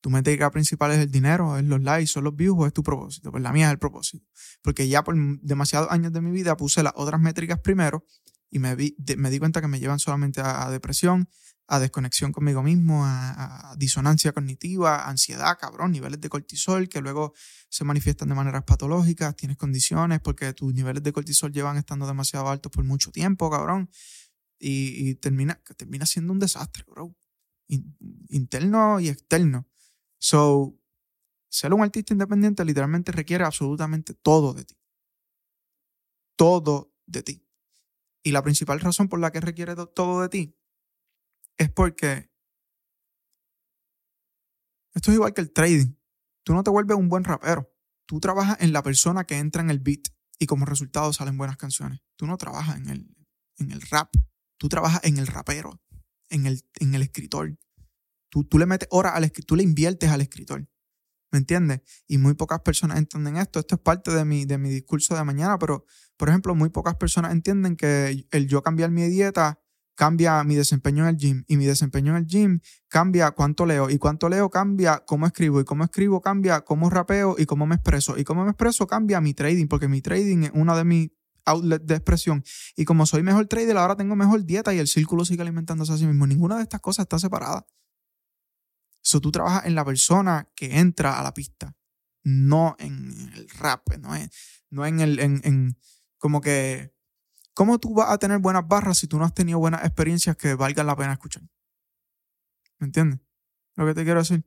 Tu 0.00 0.10
métrica 0.10 0.50
principal 0.50 0.92
es 0.92 0.98
el 0.98 1.10
dinero, 1.10 1.58
es 1.58 1.64
los 1.64 1.82
likes, 1.82 2.06
son 2.06 2.24
los 2.24 2.36
views 2.36 2.56
o 2.58 2.66
es 2.66 2.72
tu 2.72 2.82
propósito. 2.82 3.30
Pues 3.30 3.42
la 3.42 3.52
mía 3.52 3.66
es 3.66 3.72
el 3.72 3.78
propósito. 3.78 4.24
Porque 4.62 4.88
ya 4.88 5.02
por 5.02 5.16
demasiados 5.40 5.90
años 5.90 6.12
de 6.12 6.20
mi 6.20 6.30
vida 6.30 6.56
puse 6.56 6.82
las 6.82 6.92
otras 6.96 7.20
métricas 7.20 7.58
primero 7.58 8.04
y 8.50 8.58
me, 8.58 8.76
me 8.76 9.30
di 9.30 9.38
cuenta 9.38 9.60
que 9.60 9.68
me 9.68 9.80
llevan 9.80 9.98
solamente 9.98 10.40
a, 10.40 10.70
depresión, 10.70 11.28
a 11.66 11.78
desconexión 11.80 12.32
conmigo 12.32 12.62
mismo, 12.62 13.04
a, 13.04 13.74
disonancia 13.76 14.32
cognitiva, 14.32 15.08
ansiedad, 15.08 15.58
cabrón, 15.58 15.92
niveles 15.92 16.20
de 16.20 16.28
cortisol 16.28 16.88
que 16.88 17.00
luego 17.00 17.34
se 17.68 17.84
manifiestan 17.84 18.28
de 18.28 18.34
maneras 18.34 18.64
patológicas, 18.64 19.36
tienes 19.36 19.56
condiciones 19.56 20.20
porque 20.20 20.52
tus 20.54 20.72
niveles 20.72 21.02
de 21.02 21.12
cortisol 21.12 21.52
llevan 21.52 21.76
estando 21.76 22.06
demasiado 22.06 22.48
altos 22.48 22.72
por 22.72 22.84
mucho 22.84 23.10
tiempo, 23.10 23.50
cabrón. 23.50 23.90
Y, 24.60 25.14
termina, 25.16 25.60
termina 25.76 26.04
siendo 26.04 26.32
un 26.32 26.40
desastre, 26.40 26.84
bro. 26.88 27.14
interno 27.68 28.98
y 28.98 29.08
externo. 29.08 29.68
So, 30.18 30.78
ser 31.48 31.72
un 31.72 31.82
artista 31.82 32.12
independiente 32.12 32.64
literalmente 32.64 33.12
requiere 33.12 33.44
absolutamente 33.44 34.14
todo 34.14 34.52
de 34.52 34.64
ti. 34.64 34.76
Todo 36.36 36.92
de 37.06 37.22
ti. 37.22 37.44
Y 38.22 38.32
la 38.32 38.42
principal 38.42 38.80
razón 38.80 39.08
por 39.08 39.20
la 39.20 39.32
que 39.32 39.40
requiere 39.40 39.74
todo 39.94 40.20
de 40.20 40.28
ti 40.28 40.56
es 41.56 41.70
porque 41.70 42.30
esto 44.94 45.10
es 45.10 45.14
igual 45.14 45.34
que 45.34 45.40
el 45.40 45.52
trading. 45.52 45.94
Tú 46.44 46.54
no 46.54 46.62
te 46.62 46.70
vuelves 46.70 46.96
un 46.96 47.08
buen 47.08 47.24
rapero. 47.24 47.72
Tú 48.06 48.20
trabajas 48.20 48.56
en 48.60 48.72
la 48.72 48.82
persona 48.82 49.24
que 49.24 49.38
entra 49.38 49.62
en 49.62 49.70
el 49.70 49.80
beat 49.80 50.08
y 50.38 50.46
como 50.46 50.64
resultado 50.64 51.12
salen 51.12 51.36
buenas 51.36 51.56
canciones. 51.56 52.00
Tú 52.16 52.26
no 52.26 52.36
trabajas 52.36 52.76
en 52.76 52.88
el, 52.88 53.16
en 53.58 53.70
el 53.70 53.82
rap. 53.82 54.12
Tú 54.56 54.68
trabajas 54.68 55.04
en 55.04 55.18
el 55.18 55.26
rapero, 55.26 55.80
en 56.30 56.46
el, 56.46 56.62
en 56.80 56.94
el 56.94 57.02
escritor. 57.02 57.58
Tú, 58.28 58.44
tú 58.44 58.58
le 58.58 58.66
metes 58.66 58.88
horas 58.90 59.14
al 59.14 59.30
tú 59.30 59.56
le 59.56 59.62
inviertes 59.62 60.10
al 60.10 60.20
escritor. 60.20 60.68
¿Me 61.30 61.38
entiendes? 61.38 61.80
Y 62.06 62.18
muy 62.18 62.34
pocas 62.34 62.60
personas 62.60 62.98
entienden 62.98 63.36
esto. 63.36 63.60
Esto 63.60 63.74
es 63.74 63.80
parte 63.80 64.10
de 64.10 64.24
mi, 64.24 64.46
de 64.46 64.56
mi 64.56 64.70
discurso 64.70 65.14
de 65.14 65.24
mañana, 65.24 65.58
pero, 65.58 65.84
por 66.16 66.30
ejemplo, 66.30 66.54
muy 66.54 66.70
pocas 66.70 66.96
personas 66.96 67.32
entienden 67.32 67.76
que 67.76 68.26
el 68.30 68.48
yo 68.48 68.62
cambiar 68.62 68.90
mi 68.90 69.02
dieta 69.08 69.60
cambia 69.94 70.42
mi 70.44 70.54
desempeño 70.54 71.02
en 71.02 71.08
el 71.10 71.16
gym 71.16 71.44
y 71.48 71.56
mi 71.56 71.66
desempeño 71.66 72.12
en 72.12 72.18
el 72.18 72.26
gym 72.26 72.60
cambia 72.86 73.32
cuánto 73.32 73.66
leo 73.66 73.90
y 73.90 73.98
cuánto 73.98 74.28
leo 74.28 74.48
cambia 74.48 75.02
cómo 75.04 75.26
escribo 75.26 75.60
y 75.60 75.64
cómo 75.64 75.82
escribo 75.82 76.20
cambia 76.20 76.60
cómo 76.60 76.88
rapeo 76.88 77.34
y 77.36 77.46
cómo 77.46 77.66
me 77.66 77.74
expreso 77.74 78.16
y 78.16 78.22
cómo 78.22 78.44
me 78.44 78.50
expreso 78.50 78.86
cambia 78.86 79.20
mi 79.20 79.34
trading 79.34 79.66
porque 79.66 79.88
mi 79.88 80.00
trading 80.00 80.44
es 80.44 80.50
uno 80.54 80.76
de 80.76 80.84
mis 80.84 81.10
outlets 81.48 81.84
de 81.84 81.94
expresión 81.96 82.44
y 82.76 82.84
como 82.84 83.06
soy 83.06 83.22
mejor 83.22 83.46
trader 83.46 83.76
ahora 83.76 83.96
tengo 83.96 84.14
mejor 84.14 84.44
dieta 84.44 84.72
y 84.72 84.78
el 84.78 84.86
círculo 84.86 85.24
sigue 85.24 85.42
alimentándose 85.42 85.92
a 85.92 85.96
sí 85.96 86.06
mismo. 86.06 86.26
Ninguna 86.26 86.56
de 86.56 86.62
estas 86.62 86.80
cosas 86.80 87.04
está 87.04 87.18
separada. 87.18 87.66
So, 89.08 89.22
tú 89.22 89.32
trabajas 89.32 89.64
en 89.64 89.74
la 89.74 89.86
persona 89.86 90.50
que 90.54 90.80
entra 90.80 91.18
a 91.18 91.22
la 91.22 91.32
pista, 91.32 91.74
no 92.24 92.76
en 92.78 93.32
el 93.34 93.48
rap, 93.48 93.88
no, 93.96 94.14
es, 94.14 94.28
no 94.68 94.84
en 94.84 95.00
el, 95.00 95.18
en, 95.18 95.40
en, 95.44 95.78
como 96.18 96.42
que, 96.42 96.92
¿cómo 97.54 97.78
tú 97.78 97.94
vas 97.94 98.10
a 98.10 98.18
tener 98.18 98.38
buenas 98.38 98.68
barras 98.68 98.98
si 98.98 99.06
tú 99.06 99.18
no 99.18 99.24
has 99.24 99.32
tenido 99.32 99.58
buenas 99.60 99.82
experiencias 99.82 100.36
que 100.36 100.52
valgan 100.52 100.86
la 100.86 100.94
pena 100.94 101.14
escuchar? 101.14 101.42
¿Me 102.80 102.88
entiendes? 102.88 103.20
Lo 103.76 103.86
que 103.86 103.94
te 103.94 104.04
quiero 104.04 104.20
decir. 104.20 104.44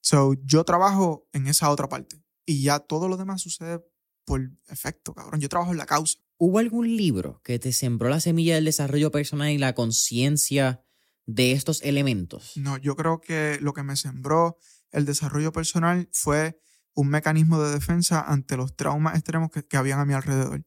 So, 0.00 0.34
yo 0.44 0.62
trabajo 0.62 1.28
en 1.32 1.48
esa 1.48 1.70
otra 1.70 1.88
parte 1.88 2.22
y 2.46 2.62
ya 2.62 2.78
todo 2.78 3.08
lo 3.08 3.16
demás 3.16 3.42
sucede 3.42 3.84
por 4.24 4.48
efecto, 4.68 5.12
cabrón. 5.12 5.40
Yo 5.40 5.48
trabajo 5.48 5.72
en 5.72 5.78
la 5.78 5.86
causa. 5.86 6.20
¿Hubo 6.36 6.60
algún 6.60 6.96
libro 6.96 7.40
que 7.42 7.58
te 7.58 7.72
sembró 7.72 8.10
la 8.10 8.20
semilla 8.20 8.54
del 8.54 8.66
desarrollo 8.66 9.10
personal 9.10 9.50
y 9.50 9.58
la 9.58 9.74
conciencia 9.74 10.84
de 11.28 11.52
estos 11.52 11.82
elementos? 11.82 12.52
No, 12.56 12.78
yo 12.78 12.96
creo 12.96 13.20
que 13.20 13.58
lo 13.60 13.74
que 13.74 13.82
me 13.82 13.96
sembró 13.96 14.56
el 14.90 15.04
desarrollo 15.04 15.52
personal 15.52 16.08
fue 16.12 16.58
un 16.94 17.08
mecanismo 17.08 17.60
de 17.60 17.70
defensa 17.70 18.22
ante 18.22 18.56
los 18.56 18.74
traumas 18.74 19.14
extremos 19.14 19.50
que, 19.50 19.76
habían 19.76 20.00
a 20.00 20.06
mi 20.06 20.14
alrededor. 20.14 20.64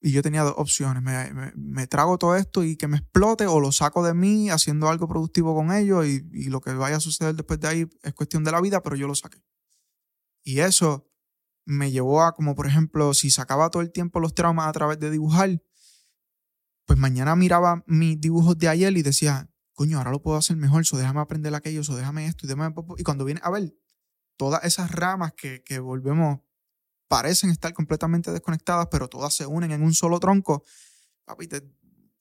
Y 0.00 0.12
yo 0.12 0.22
tenía 0.22 0.42
dos 0.42 0.54
opciones, 0.58 1.02
me, 1.56 1.86
trago 1.88 2.18
todo 2.18 2.36
esto 2.36 2.62
y 2.62 2.76
que 2.76 2.86
me 2.86 2.98
explote 2.98 3.46
o 3.46 3.58
lo 3.58 3.72
saco 3.72 4.04
de 4.04 4.14
mí 4.14 4.48
haciendo 4.50 4.88
algo 4.88 5.08
productivo 5.08 5.56
con 5.56 5.72
ello 5.72 6.04
y, 6.04 6.28
y 6.32 6.44
lo 6.50 6.60
que 6.60 6.72
vaya 6.74 6.96
a 6.96 7.00
suceder 7.00 7.34
después 7.34 7.58
de 7.58 7.68
ahí 7.68 7.88
es 8.02 8.14
cuestión 8.14 8.44
de 8.44 8.52
la 8.52 8.60
vida, 8.60 8.82
pero 8.82 8.94
yo 8.94 9.08
lo 9.08 9.14
saqué. 9.14 9.42
Y 10.44 10.60
eso 10.60 11.10
me 11.64 11.90
llevó 11.90 12.22
a 12.22 12.32
como 12.32 12.54
por 12.54 12.66
ejemplo, 12.66 13.12
si 13.14 13.30
sacaba 13.30 13.70
todo 13.70 13.82
el 13.82 13.92
tiempo 13.92 14.20
los 14.20 14.34
traumas 14.34 14.68
a 14.68 14.72
través 14.72 15.00
de 15.00 15.10
dibujar, 15.10 15.60
pues 16.88 16.98
mañana 16.98 17.36
miraba 17.36 17.84
mis 17.86 18.18
dibujos 18.18 18.56
de 18.56 18.66
ayer 18.66 18.96
y 18.96 19.02
decía, 19.02 19.46
coño, 19.74 19.98
ahora 19.98 20.10
lo 20.10 20.22
puedo 20.22 20.38
hacer 20.38 20.56
mejor, 20.56 20.86
so 20.86 20.96
déjame 20.96 21.20
aprender 21.20 21.54
aquello, 21.54 21.84
so 21.84 21.94
déjame 21.94 22.24
esto 22.24 22.46
y 22.46 22.48
déjame... 22.48 22.74
Y 22.96 23.02
cuando 23.02 23.26
viene 23.26 23.42
a 23.44 23.50
ver, 23.50 23.76
todas 24.38 24.64
esas 24.64 24.90
ramas 24.90 25.34
que, 25.34 25.62
que 25.62 25.80
volvemos, 25.80 26.40
parecen 27.06 27.50
estar 27.50 27.74
completamente 27.74 28.32
desconectadas, 28.32 28.88
pero 28.90 29.06
todas 29.06 29.34
se 29.34 29.44
unen 29.44 29.70
en 29.72 29.82
un 29.82 29.92
solo 29.92 30.18
tronco, 30.18 30.64
papi, 31.26 31.46
te 31.46 31.62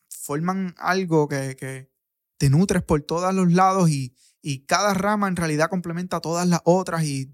forman 0.10 0.76
algo 0.80 1.30
que, 1.30 1.56
que 1.56 1.90
te 2.38 2.50
nutres 2.50 2.84
por 2.84 3.02
todos 3.04 3.34
los 3.34 3.54
lados 3.54 3.90
y, 3.90 4.18
y 4.42 4.66
cada 4.66 4.94
rama 4.94 5.30
en 5.30 5.38
realidad 5.38 5.70
complementa 5.70 6.18
a 6.18 6.22
todas 6.22 6.46
las 6.46 6.60
otras 6.66 7.06
y 7.06 7.32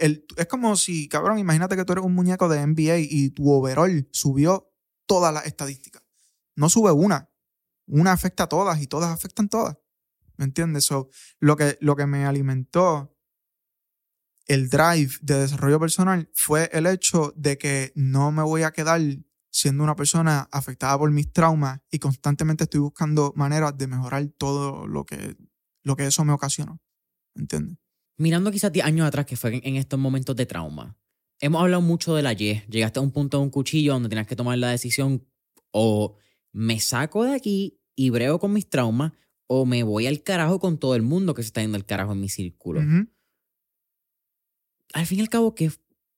es, 0.00 0.20
es 0.36 0.46
como 0.48 0.74
si, 0.74 1.06
cabrón, 1.08 1.38
imagínate 1.38 1.76
que 1.76 1.84
tú 1.84 1.92
eres 1.92 2.04
un 2.04 2.14
muñeco 2.14 2.48
de 2.48 2.66
NBA 2.66 2.98
y 2.98 3.30
tu 3.30 3.52
overall 3.52 4.08
subió 4.10 4.68
todas 5.06 5.32
las 5.32 5.46
estadísticas 5.46 6.05
no 6.56 6.68
sube 6.68 6.90
una. 6.92 7.30
Una 7.86 8.12
afecta 8.12 8.44
a 8.44 8.48
todas 8.48 8.82
y 8.82 8.86
todas 8.86 9.10
afectan 9.10 9.48
todas. 9.48 9.78
¿Me 10.36 10.44
entiendes? 10.44 10.84
So, 10.84 11.10
lo, 11.38 11.56
que, 11.56 11.78
lo 11.80 11.96
que 11.96 12.06
me 12.06 12.26
alimentó 12.26 13.16
el 14.46 14.68
drive 14.68 15.12
de 15.22 15.40
desarrollo 15.40 15.80
personal 15.80 16.30
fue 16.34 16.70
el 16.72 16.86
hecho 16.86 17.32
de 17.36 17.58
que 17.58 17.92
no 17.94 18.32
me 18.32 18.42
voy 18.42 18.62
a 18.62 18.72
quedar 18.72 19.00
siendo 19.50 19.82
una 19.82 19.96
persona 19.96 20.48
afectada 20.52 20.98
por 20.98 21.10
mis 21.10 21.32
traumas 21.32 21.80
y 21.90 21.98
constantemente 21.98 22.64
estoy 22.64 22.80
buscando 22.80 23.32
maneras 23.36 23.76
de 23.76 23.86
mejorar 23.86 24.26
todo 24.36 24.86
lo 24.86 25.04
que, 25.04 25.36
lo 25.82 25.96
que 25.96 26.06
eso 26.06 26.24
me 26.24 26.32
ocasionó. 26.32 26.80
¿Me 27.34 27.42
entiendes? 27.42 27.78
Mirando 28.18 28.50
quizás 28.50 28.72
10 28.72 28.86
años 28.86 29.06
atrás, 29.06 29.26
que 29.26 29.36
fue 29.36 29.60
en 29.62 29.76
estos 29.76 29.98
momentos 29.98 30.36
de 30.36 30.46
trauma, 30.46 30.96
hemos 31.40 31.60
hablado 31.60 31.82
mucho 31.82 32.14
de 32.14 32.22
la 32.22 32.32
Y. 32.32 32.62
Llegaste 32.68 32.98
a 32.98 33.02
un 33.02 33.12
punto 33.12 33.38
de 33.38 33.44
un 33.44 33.50
cuchillo 33.50 33.94
donde 33.94 34.08
tenías 34.08 34.26
que 34.26 34.36
tomar 34.36 34.58
la 34.58 34.70
decisión 34.70 35.26
O 35.70 36.16
me 36.56 36.80
saco 36.80 37.24
de 37.24 37.34
aquí 37.34 37.78
y 37.94 38.08
brego 38.08 38.38
con 38.38 38.52
mis 38.54 38.68
traumas, 38.68 39.12
o 39.46 39.66
me 39.66 39.82
voy 39.82 40.06
al 40.06 40.22
carajo 40.22 40.58
con 40.58 40.78
todo 40.78 40.94
el 40.94 41.02
mundo 41.02 41.34
que 41.34 41.42
se 41.42 41.48
está 41.48 41.60
yendo 41.60 41.76
al 41.76 41.84
carajo 41.84 42.12
en 42.12 42.20
mi 42.20 42.30
círculo. 42.30 42.80
Al 44.94 45.06
fin 45.06 45.18
y 45.18 45.20
al 45.20 45.28
cabo, 45.28 45.54
que 45.54 45.70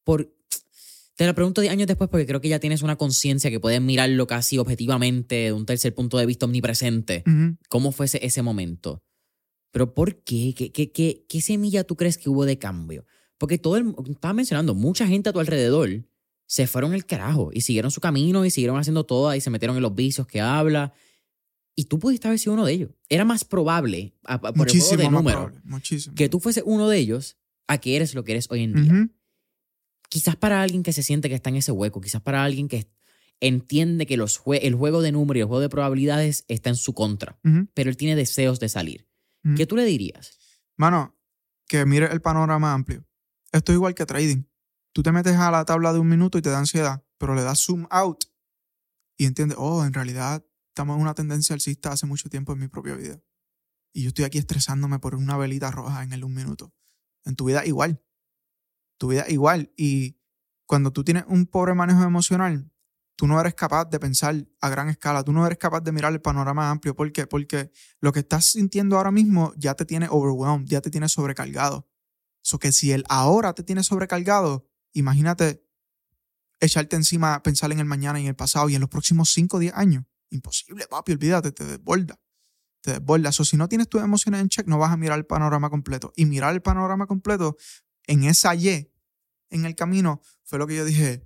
por. 0.04 0.32
Te 1.16 1.26
la 1.26 1.34
pregunto 1.34 1.60
10 1.60 1.72
años 1.72 1.88
después 1.88 2.08
porque 2.08 2.26
creo 2.26 2.40
que 2.40 2.48
ya 2.48 2.60
tienes 2.60 2.82
una 2.82 2.94
conciencia 2.94 3.50
que 3.50 3.58
puedes 3.58 3.80
mirarlo 3.80 4.28
casi 4.28 4.56
objetivamente, 4.58 5.34
de 5.34 5.52
un 5.52 5.66
tercer 5.66 5.92
punto 5.92 6.16
de 6.16 6.26
vista 6.26 6.46
omnipresente. 6.46 7.24
¿Cómo 7.68 7.90
fue 7.90 8.06
ese, 8.06 8.24
ese 8.24 8.40
momento? 8.42 9.02
Pero 9.72 9.94
¿por 9.94 10.22
qué? 10.22 10.54
¿Qué, 10.56 10.70
qué, 10.70 10.92
qué, 10.92 11.26
qué 11.28 11.40
semilla 11.40 11.82
tú 11.82 11.96
crees 11.96 12.16
que 12.16 12.30
hubo 12.30 12.44
de 12.44 12.60
cambio? 12.60 13.04
Porque 13.36 13.58
todo 13.58 13.76
el. 13.76 13.92
Estaba 14.08 14.32
mencionando, 14.34 14.76
mucha 14.76 15.08
gente 15.08 15.30
a 15.30 15.32
tu 15.32 15.40
alrededor 15.40 16.07
se 16.48 16.66
fueron 16.66 16.94
el 16.94 17.04
carajo 17.06 17.50
y 17.52 17.60
siguieron 17.60 17.90
su 17.90 18.00
camino 18.00 18.44
y 18.44 18.50
siguieron 18.50 18.78
haciendo 18.78 19.04
todo 19.04 19.32
y 19.34 19.40
se 19.40 19.50
metieron 19.50 19.76
en 19.76 19.82
los 19.82 19.94
vicios 19.94 20.26
que 20.26 20.40
habla. 20.40 20.92
Y 21.76 21.84
tú 21.84 21.98
pudiste 22.00 22.26
haber 22.26 22.40
sido 22.40 22.54
uno 22.54 22.64
de 22.64 22.72
ellos. 22.72 22.90
Era 23.08 23.24
más 23.24 23.44
probable, 23.44 24.14
a- 24.24 24.40
por 24.40 24.48
el 24.48 24.54
juego 24.54 24.64
Muchísimo 24.64 24.96
de 24.96 25.06
Muchísimo. 25.62 26.14
que 26.16 26.28
tú 26.28 26.40
fuese 26.40 26.62
uno 26.64 26.88
de 26.88 26.98
ellos 26.98 27.36
a 27.68 27.78
que 27.78 27.94
eres 27.96 28.14
lo 28.14 28.24
que 28.24 28.32
eres 28.32 28.50
hoy 28.50 28.62
en 28.64 28.72
día. 28.82 28.92
Quizás 30.08 30.36
para 30.36 30.62
alguien 30.62 30.82
que 30.82 30.92
se 30.94 31.02
siente 31.02 31.28
que 31.28 31.34
está 31.34 31.50
en 31.50 31.56
ese 31.56 31.70
hueco, 31.70 32.00
quizás 32.00 32.22
para 32.22 32.42
alguien 32.42 32.66
que 32.66 32.88
entiende 33.40 34.06
que 34.06 34.16
los 34.16 34.40
jue- 34.42 34.58
el 34.62 34.74
juego 34.74 35.02
de 35.02 35.12
números 35.12 35.36
y 35.38 35.40
el 35.42 35.46
juego 35.46 35.60
de 35.60 35.68
probabilidades 35.68 36.44
está 36.48 36.70
en 36.70 36.76
su 36.76 36.94
contra, 36.94 37.38
pero 37.74 37.90
él 37.90 37.96
tiene 37.96 38.16
deseos 38.16 38.58
de 38.58 38.68
salir. 38.70 39.06
¿Qué 39.54 39.66
tú 39.66 39.76
le 39.76 39.84
dirías? 39.84 40.38
Mano, 40.76 41.14
que 41.68 41.84
mire 41.86 42.10
el 42.10 42.20
panorama 42.20 42.72
amplio. 42.72 43.04
Esto 43.52 43.72
es 43.72 43.76
igual 43.76 43.94
que 43.94 44.04
trading. 44.06 44.42
Tú 44.92 45.02
te 45.02 45.12
metes 45.12 45.36
a 45.36 45.50
la 45.50 45.64
tabla 45.64 45.92
de 45.92 45.98
un 45.98 46.08
minuto 46.08 46.38
y 46.38 46.42
te 46.42 46.50
da 46.50 46.58
ansiedad, 46.58 47.04
pero 47.18 47.34
le 47.34 47.42
das 47.42 47.60
zoom 47.60 47.86
out 47.90 48.24
y 49.16 49.26
entiendes, 49.26 49.58
oh, 49.60 49.84
en 49.84 49.92
realidad 49.92 50.44
estamos 50.68 50.96
en 50.96 51.02
una 51.02 51.14
tendencia 51.14 51.54
alcista 51.54 51.92
hace 51.92 52.06
mucho 52.06 52.28
tiempo 52.28 52.52
en 52.52 52.60
mi 52.60 52.68
propia 52.68 52.94
vida. 52.94 53.20
Y 53.92 54.02
yo 54.02 54.08
estoy 54.08 54.24
aquí 54.24 54.38
estresándome 54.38 55.00
por 55.00 55.16
una 55.16 55.36
velita 55.36 55.70
roja 55.70 56.02
en 56.04 56.12
el 56.12 56.24
un 56.24 56.34
minuto. 56.34 56.72
En 57.24 57.34
tu 57.34 57.46
vida 57.46 57.66
igual. 57.66 58.00
Tu 58.96 59.08
vida 59.08 59.24
igual. 59.28 59.72
Y 59.76 60.20
cuando 60.66 60.92
tú 60.92 61.02
tienes 61.02 61.24
un 61.26 61.46
pobre 61.46 61.74
manejo 61.74 62.04
emocional, 62.04 62.70
tú 63.16 63.26
no 63.26 63.40
eres 63.40 63.54
capaz 63.54 63.86
de 63.86 63.98
pensar 63.98 64.46
a 64.60 64.68
gran 64.68 64.88
escala, 64.88 65.24
tú 65.24 65.32
no 65.32 65.44
eres 65.44 65.58
capaz 65.58 65.80
de 65.80 65.90
mirar 65.90 66.12
el 66.12 66.20
panorama 66.20 66.70
amplio. 66.70 66.94
¿Por 66.94 67.10
qué? 67.10 67.26
Porque 67.26 67.72
lo 68.00 68.12
que 68.12 68.20
estás 68.20 68.44
sintiendo 68.44 68.96
ahora 68.96 69.10
mismo 69.10 69.52
ya 69.56 69.74
te 69.74 69.84
tiene 69.84 70.06
overwhelmed, 70.08 70.68
ya 70.68 70.80
te 70.80 70.90
tiene 70.90 71.08
sobrecargado. 71.08 71.88
So 72.42 72.60
que 72.60 72.70
si 72.70 72.92
el 72.92 73.04
ahora 73.08 73.52
te 73.54 73.64
tiene 73.64 73.82
sobrecargado, 73.82 74.68
imagínate 74.98 75.64
echarte 76.60 76.96
encima, 76.96 77.42
pensar 77.42 77.70
en 77.72 77.78
el 77.78 77.84
mañana 77.84 78.18
y 78.18 78.24
en 78.24 78.28
el 78.28 78.36
pasado 78.36 78.68
y 78.68 78.74
en 78.74 78.80
los 78.80 78.90
próximos 78.90 79.32
5 79.32 79.56
o 79.56 79.60
10 79.60 79.74
años. 79.74 80.04
Imposible, 80.30 80.86
papi, 80.88 81.12
olvídate, 81.12 81.52
te 81.52 81.64
desborda. 81.64 82.20
Te 82.80 82.92
desborda. 82.92 83.32
So, 83.32 83.44
si 83.44 83.56
no 83.56 83.68
tienes 83.68 83.88
tus 83.88 84.02
emociones 84.02 84.40
en 84.40 84.48
check, 84.48 84.66
no 84.66 84.78
vas 84.78 84.92
a 84.92 84.96
mirar 84.96 85.18
el 85.18 85.26
panorama 85.26 85.70
completo. 85.70 86.12
Y 86.16 86.26
mirar 86.26 86.54
el 86.54 86.62
panorama 86.62 87.06
completo 87.06 87.56
en 88.06 88.24
esa 88.24 88.54
Y, 88.54 88.92
en 89.50 89.64
el 89.64 89.74
camino, 89.74 90.20
fue 90.44 90.58
lo 90.58 90.66
que 90.66 90.76
yo 90.76 90.84
dije, 90.84 91.22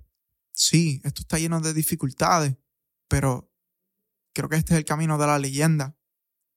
sí, 0.53 1.01
esto 1.03 1.21
está 1.21 1.39
lleno 1.39 1.59
de 1.59 1.73
dificultades, 1.73 2.55
pero 3.07 3.51
creo 4.33 4.49
que 4.49 4.55
este 4.55 4.73
es 4.73 4.77
el 4.77 4.85
camino 4.85 5.17
de 5.17 5.27
la 5.27 5.39
leyenda. 5.39 5.97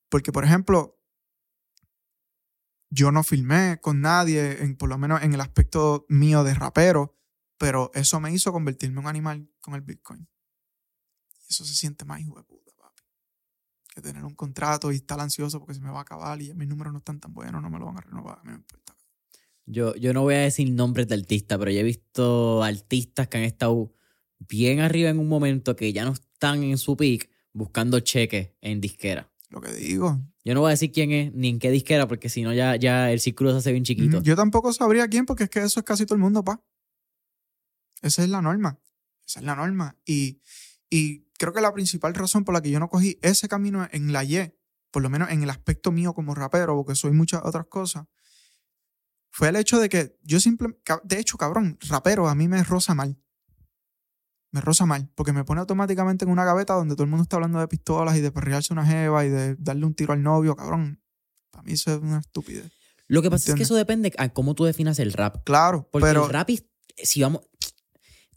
Porque, 0.09 0.33
por 0.33 0.45
ejemplo, 0.45 0.96
yo 2.91 3.13
no 3.13 3.23
filmé 3.23 3.79
con 3.81 4.01
nadie, 4.01 4.63
en, 4.63 4.77
por 4.77 4.89
lo 4.89 4.99
menos 4.99 5.23
en 5.23 5.35
el 5.35 5.41
aspecto 5.41 6.07
mío 6.09 6.45
de 6.45 6.55
rapero, 6.55 7.17
pero 7.59 7.91
eso 7.95 8.21
me 8.21 8.33
hizo 8.33 8.53
convertirme 8.53 8.95
en 8.95 8.99
un 8.99 9.07
animal 9.07 9.49
con 9.61 9.75
el 9.75 9.81
Bitcoin. 9.81 10.29
Eso 11.49 11.65
se 11.65 11.75
siente 11.75 12.05
más 12.05 12.21
hijo 12.21 12.43
puta, 12.45 12.73
papi. 12.77 13.03
Que 13.95 14.01
tener 14.01 14.25
un 14.25 14.35
contrato 14.35 14.93
y 14.93 14.97
estar 14.97 15.21
ansioso 15.21 15.59
porque 15.59 15.75
se 15.75 15.81
me 15.81 15.91
va 15.91 15.99
a 15.99 16.03
acabar 16.03 16.41
y 16.43 16.53
mis 16.55 16.69
números 16.69 16.93
no 16.93 16.99
están 16.99 17.21
tan 17.21 17.33
buenos, 17.33 17.63
no 17.63 17.71
me 17.71 17.79
lo 17.79 17.87
van 17.87 17.99
a 17.99 18.01
renovar. 18.01 18.41
Yo, 19.65 19.95
yo 19.97 20.13
no 20.13 20.23
voy 20.23 20.35
a 20.35 20.41
decir 20.41 20.71
nombres 20.71 21.09
de 21.09 21.17
artistas, 21.17 21.59
pero 21.59 21.71
yo 21.71 21.81
he 21.81 21.85
visto 21.85 22.63
artistas 22.63 23.29
que 23.29 23.39
han 23.39 23.45
estado 23.45 23.93
bien 24.39 24.81
arriba 24.81 25.11
en 25.11 25.19
un 25.19 25.29
momento 25.29 25.75
que 25.75 25.93
ya 25.93 26.05
no 26.05 26.13
están 26.13 26.63
en 26.63 26.79
su 26.79 26.97
peak 26.97 27.31
buscando 27.53 28.01
cheques 28.01 28.53
en 28.61 28.81
disquera. 28.81 29.33
Lo 29.49 29.61
que 29.61 29.73
digo. 29.73 30.21
Yo 30.45 30.55
no 30.55 30.61
voy 30.61 30.69
a 30.69 30.71
decir 30.71 30.93
quién 30.93 31.13
es 31.13 31.33
ni 31.33 31.49
en 31.49 31.59
qué 31.59 31.71
disquera 31.71 32.09
porque 32.09 32.29
si 32.29 32.43
no 32.43 32.53
ya, 32.53 32.77
ya 32.77 33.11
el 33.11 33.21
círculo 33.21 33.53
se 33.53 33.59
hace 33.59 33.73
bien 33.73 33.85
chiquito. 33.85 34.19
Ujú. 34.19 34.25
Yo 34.25 34.37
tampoco 34.37 34.73
sabría 34.73 35.09
quién 35.09 35.27
porque 35.27 35.45
es 35.45 35.51
que 35.51 35.61
eso 35.63 35.81
es 35.81 35.85
casi 35.85 36.05
todo 36.05 36.17
el 36.17 36.21
mundo, 36.21 36.45
pa. 36.45 36.63
Esa 38.03 38.23
es 38.23 38.29
la 38.29 38.43
norma. 38.43 38.79
Esa 39.27 39.41
es 39.41 39.47
la 39.47 39.55
norma. 39.55 39.97
Y, 40.05 40.41
y 40.91 41.27
creo 41.39 41.53
que 41.53 41.61
la 41.61 41.73
principal 41.73 42.15
razón 42.15 42.45
por 42.45 42.55
la 42.55 42.61
que 42.61 42.71
yo 42.71 42.81
no 42.81 42.89
cogí 42.89 43.19
ese 43.23 43.49
camino 43.49 43.89
en 43.91 44.13
la 44.13 44.25
Y, 44.25 44.53
por 44.91 45.03
lo 45.03 45.11
menos 45.11 45.31
en 45.31 45.43
el 45.43 45.51
aspecto 45.51 45.93
mío 45.93 46.15
como 46.15 46.35
rapero, 46.35 46.75
porque 46.77 46.95
soy 46.95 47.13
muchas 47.13 47.43
otras 47.45 47.67
cosas, 47.67 48.07
fue 49.31 49.49
el 49.49 49.57
hecho 49.57 49.79
de 49.79 49.89
que 49.89 50.17
yo 50.23 50.41
simplemente, 50.41 50.81
de 51.05 51.19
hecho, 51.19 51.37
cabrón, 51.37 51.79
rapero 51.89 52.29
a 52.29 52.35
mí 52.35 52.49
me 52.49 52.63
roza 52.65 52.95
mal. 52.95 53.19
Me 54.57 54.63
roza 54.63 54.87
mal, 54.87 55.11
porque 55.15 55.35
me 55.35 55.45
pone 55.45 55.61
automáticamente 55.61 56.25
en 56.25 56.31
una 56.31 56.43
gaveta 56.47 56.73
donde 56.73 56.95
todo 56.95 57.05
el 57.05 57.11
mundo 57.11 57.25
está 57.25 57.37
hablando 57.37 57.61
de 57.61 57.69
pistolas 57.69 58.17
y 58.17 58.23
de 58.23 58.33
perrearse 58.33 58.73
una 58.73 58.87
jeva 58.87 59.23
y 59.27 59.29
de 59.29 59.55
darle 59.57 59.85
un 59.85 59.93
tiro 59.93 60.15
al 60.15 60.23
novio, 60.23 60.57
cabrón. 60.57 60.99
Para 61.51 61.63
mí 61.65 61.73
eso 61.73 61.95
es 61.95 62.01
una 62.01 62.21
estupidez. 62.21 62.73
Lo 63.07 63.21
que 63.21 63.31
pasa 63.31 63.51
es 63.51 63.55
que 63.55 63.65
eso 63.65 63.75
depende 63.75 64.15
a 64.17 64.31
cómo 64.31 64.55
tú 64.55 64.65
definas 64.65 64.99
el 64.99 65.13
rap. 65.13 65.45
Claro, 65.45 65.91
Porque 65.93 66.07
pero 66.07 66.25
el 66.25 66.33
rap, 66.33 66.49
si 66.97 67.21
vamos, 67.21 67.43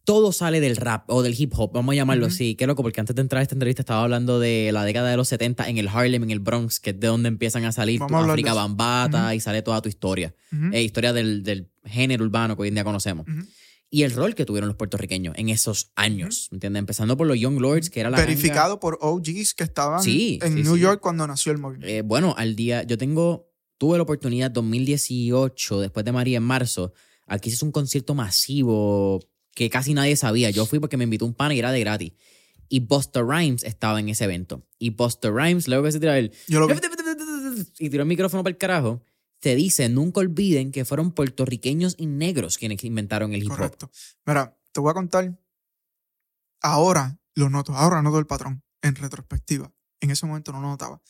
todo 0.03 0.33
sale 0.33 0.59
del 0.59 0.75
rap 0.75 1.09
o 1.09 1.23
del 1.23 1.39
hip 1.39 1.53
hop, 1.55 1.71
vamos 1.71 1.93
a 1.93 1.95
llamarlo 1.95 2.25
así. 2.25 2.55
Qué 2.55 2.67
loco, 2.67 2.83
porque 2.83 2.99
antes 2.99 3.15
de 3.15 3.21
entrar 3.21 3.39
a 3.39 3.43
esta 3.43 3.55
entrevista 3.55 3.83
estaba 3.83 4.03
hablando 4.03 4.41
de 4.41 4.71
la 4.73 4.83
década 4.83 5.09
de 5.09 5.15
los 5.15 5.29
70 5.29 5.69
en 5.69 5.77
el 5.77 5.87
Harlem, 5.87 6.23
en 6.23 6.31
el 6.31 6.39
Bronx, 6.39 6.81
que 6.81 6.89
es 6.89 6.99
de 6.99 7.07
donde 7.07 7.29
empiezan 7.29 7.63
a 7.63 7.71
salir 7.71 8.01
tu 8.05 8.13
a 8.13 8.25
África. 8.29 8.53
Bambata 8.53 9.27
Ujú. 9.27 9.35
y 9.35 9.39
sale 9.39 9.61
toda 9.61 9.81
tu 9.81 9.87
historia. 9.87 10.35
Eh, 10.73 10.83
historia 10.83 11.13
del, 11.13 11.43
del 11.43 11.71
género 11.85 12.25
urbano 12.25 12.57
que 12.57 12.63
hoy 12.63 12.67
en 12.67 12.73
día 12.73 12.83
conocemos. 12.83 13.25
Y 13.91 14.03
el 14.03 14.11
rol 14.11 14.35
que 14.35 14.45
tuvieron 14.45 14.67
los 14.67 14.77
puertorriqueños 14.77 15.33
en 15.37 15.49
esos 15.49 15.91
años, 15.95 16.47
¿me 16.51 16.57
¿entiendes? 16.57 16.79
Empezando 16.79 17.17
por 17.17 17.25
los 17.25 17.39
Young 17.39 17.59
Lords, 17.59 17.89
que 17.89 17.99
era 18.01 18.09
la 18.11 18.17
ganga- 18.17 18.27
verificado 18.29 18.79
por 18.79 18.99
OGs 19.01 19.55
que 19.55 19.63
estaban 19.63 20.03
Sí, 20.03 20.37
en 20.43 20.53
sí, 20.57 20.63
New 20.63 20.75
sí. 20.75 20.81
York 20.81 20.99
cuando 21.01 21.25
nació 21.25 21.51
el 21.51 21.57
movimiento. 21.57 21.87
Eh, 21.87 22.01
bueno, 22.03 22.35
al 22.37 22.55
día, 22.55 22.83
yo 22.83 22.97
tengo, 22.99 23.49
tuve 23.79 23.97
la 23.97 24.03
oportunidad 24.03 24.51
2018, 24.51 25.79
después 25.81 26.05
de 26.05 26.11
María 26.11 26.37
en 26.37 26.43
marzo, 26.43 26.93
aquí 27.25 27.49
se 27.49 27.55
hizo 27.55 27.65
un 27.65 27.71
concierto 27.71 28.13
masivo 28.15 29.19
que 29.55 29.69
casi 29.69 29.93
nadie 29.93 30.15
sabía. 30.15 30.49
Yo 30.51 30.65
fui 30.65 30.79
porque 30.79 30.97
me 30.97 31.03
invitó 31.05 31.25
un 31.25 31.33
pana 31.33 31.53
y 31.55 31.59
era 31.59 31.71
de 31.71 31.79
gratis. 31.79 32.13
Y 32.67 32.81
Busta 32.81 33.21
Rhymes 33.23 33.63
estaba 33.63 33.99
en 33.99 34.09
ese 34.09 34.25
evento. 34.25 34.63
Y 34.77 34.91
Busta 34.91 35.31
Rhymes, 35.31 35.67
luego 35.67 35.85
que 35.85 35.91
se 35.91 35.99
tira 35.99 36.17
él, 36.19 36.31
Yo 36.47 36.59
lo 36.59 36.67
vi. 36.67 36.75
y 37.79 37.89
tiró 37.89 38.03
el 38.03 38.07
micrófono 38.09 38.43
para 38.43 38.51
el 38.51 38.57
carajo, 38.57 39.03
te 39.39 39.55
dice, 39.55 39.89
nunca 39.89 40.19
olviden 40.19 40.71
que 40.71 40.85
fueron 40.85 41.11
puertorriqueños 41.11 41.95
y 41.97 42.07
negros 42.07 42.57
quienes 42.57 42.83
inventaron 42.83 43.33
el 43.33 43.43
hip 43.43 43.51
hop. 43.51 43.57
Correcto. 43.57 43.91
Mira, 44.25 44.57
te 44.71 44.79
voy 44.79 44.91
a 44.91 44.93
contar. 44.93 45.39
Ahora 46.61 47.19
lo 47.35 47.49
noto, 47.49 47.73
ahora 47.73 48.01
noto 48.01 48.19
el 48.19 48.27
patrón 48.27 48.63
en 48.81 48.95
retrospectiva. 48.95 49.73
En 50.01 50.11
ese 50.11 50.25
momento 50.25 50.51
no 50.51 50.61
lo 50.61 50.67
notaba. 50.67 51.01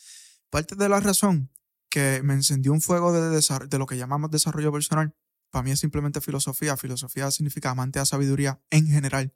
Parte 0.50 0.76
de 0.76 0.90
la 0.90 1.00
razón 1.00 1.52
que 1.90 2.22
me 2.24 2.34
encendió 2.36 2.72
un 2.72 2.82
fuego 2.82 3.12
de, 3.12 3.42
de 3.68 3.78
lo 3.78 3.86
que 3.88 3.98
llamamos 3.98 4.30
desarrollo 4.30 4.72
personal, 4.72 5.16
para 5.50 5.64
mí 5.64 5.72
es 5.72 5.80
simplemente 5.80 6.22
filosofía. 6.22 6.78
Filosofía 6.78 7.32
significa 7.32 7.72
amante 7.72 8.00
a 8.00 8.06
sabiduría 8.06 8.62
en 8.70 8.88
general. 8.88 9.34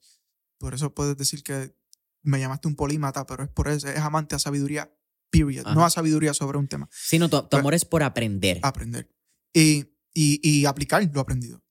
Por 0.60 0.76
eso 0.76 0.94
puedes 0.94 1.18
decir 1.18 1.44
que 1.44 1.76
me 2.22 2.40
llamaste 2.40 2.68
un 2.68 2.76
polímata, 2.76 3.26
pero 3.26 3.44
es 3.44 3.50
por 3.50 3.68
eso, 3.68 3.88
es 3.88 4.00
amante 4.00 4.36
a 4.36 4.40
sabiduría, 4.40 4.96
period. 5.42 5.66
No 5.74 5.84
a 5.84 5.90
sabiduría 5.90 6.34
sobre 6.34 6.58
un 6.58 6.68
tema. 6.68 6.88
Sí, 6.92 7.18
no, 7.20 7.30
tu, 7.30 7.42
tu 7.42 7.50
Pues- 7.50 7.60
amor 7.60 7.74
es 7.74 7.86
por 7.86 8.04
aprender. 8.04 8.60
aprender 8.62 9.10
y, 9.54 9.86
y, 10.14 10.40
y 10.48 10.66
aplicar 10.66 11.04
lo 11.14 11.20
aprendido. 11.22 11.62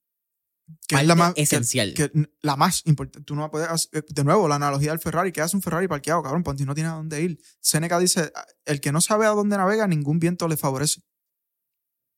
Que 0.88 0.96
es 0.96 1.06
la 1.06 1.14
más, 1.14 1.34
que- 1.34 1.42
esencial. 1.42 1.92
que 1.94 2.10
la 2.40 2.56
más 2.56 2.82
importante. 2.86 3.24
Tú 3.26 3.34
no 3.34 3.50
puedes 3.50 3.68
hacer- 3.68 4.04
de 4.08 4.24
nuevo, 4.24 4.48
la 4.48 4.56
analogía 4.56 4.90
del 4.90 5.00
Ferrari. 5.00 5.30
¿Qué 5.32 5.40
hace 5.40 5.56
un 5.56 5.62
Ferrari 5.62 5.86
parqueado, 5.88 6.22
cabrón? 6.22 6.42
Ponte 6.42 6.64
no 6.64 6.74
tiene 6.74 6.88
a 6.90 6.94
dónde 6.94 7.20
ir. 7.22 7.38
Seneca 7.60 7.98
dice: 7.98 8.32
el 8.64 8.80
que 8.80 8.90
no 8.92 9.00
sabe 9.00 9.26
a 9.26 9.30
dónde 9.30 9.56
navega, 9.56 9.86
ningún 9.86 10.18
viento 10.18 10.48
le 10.48 10.56
favorece. 10.56 11.02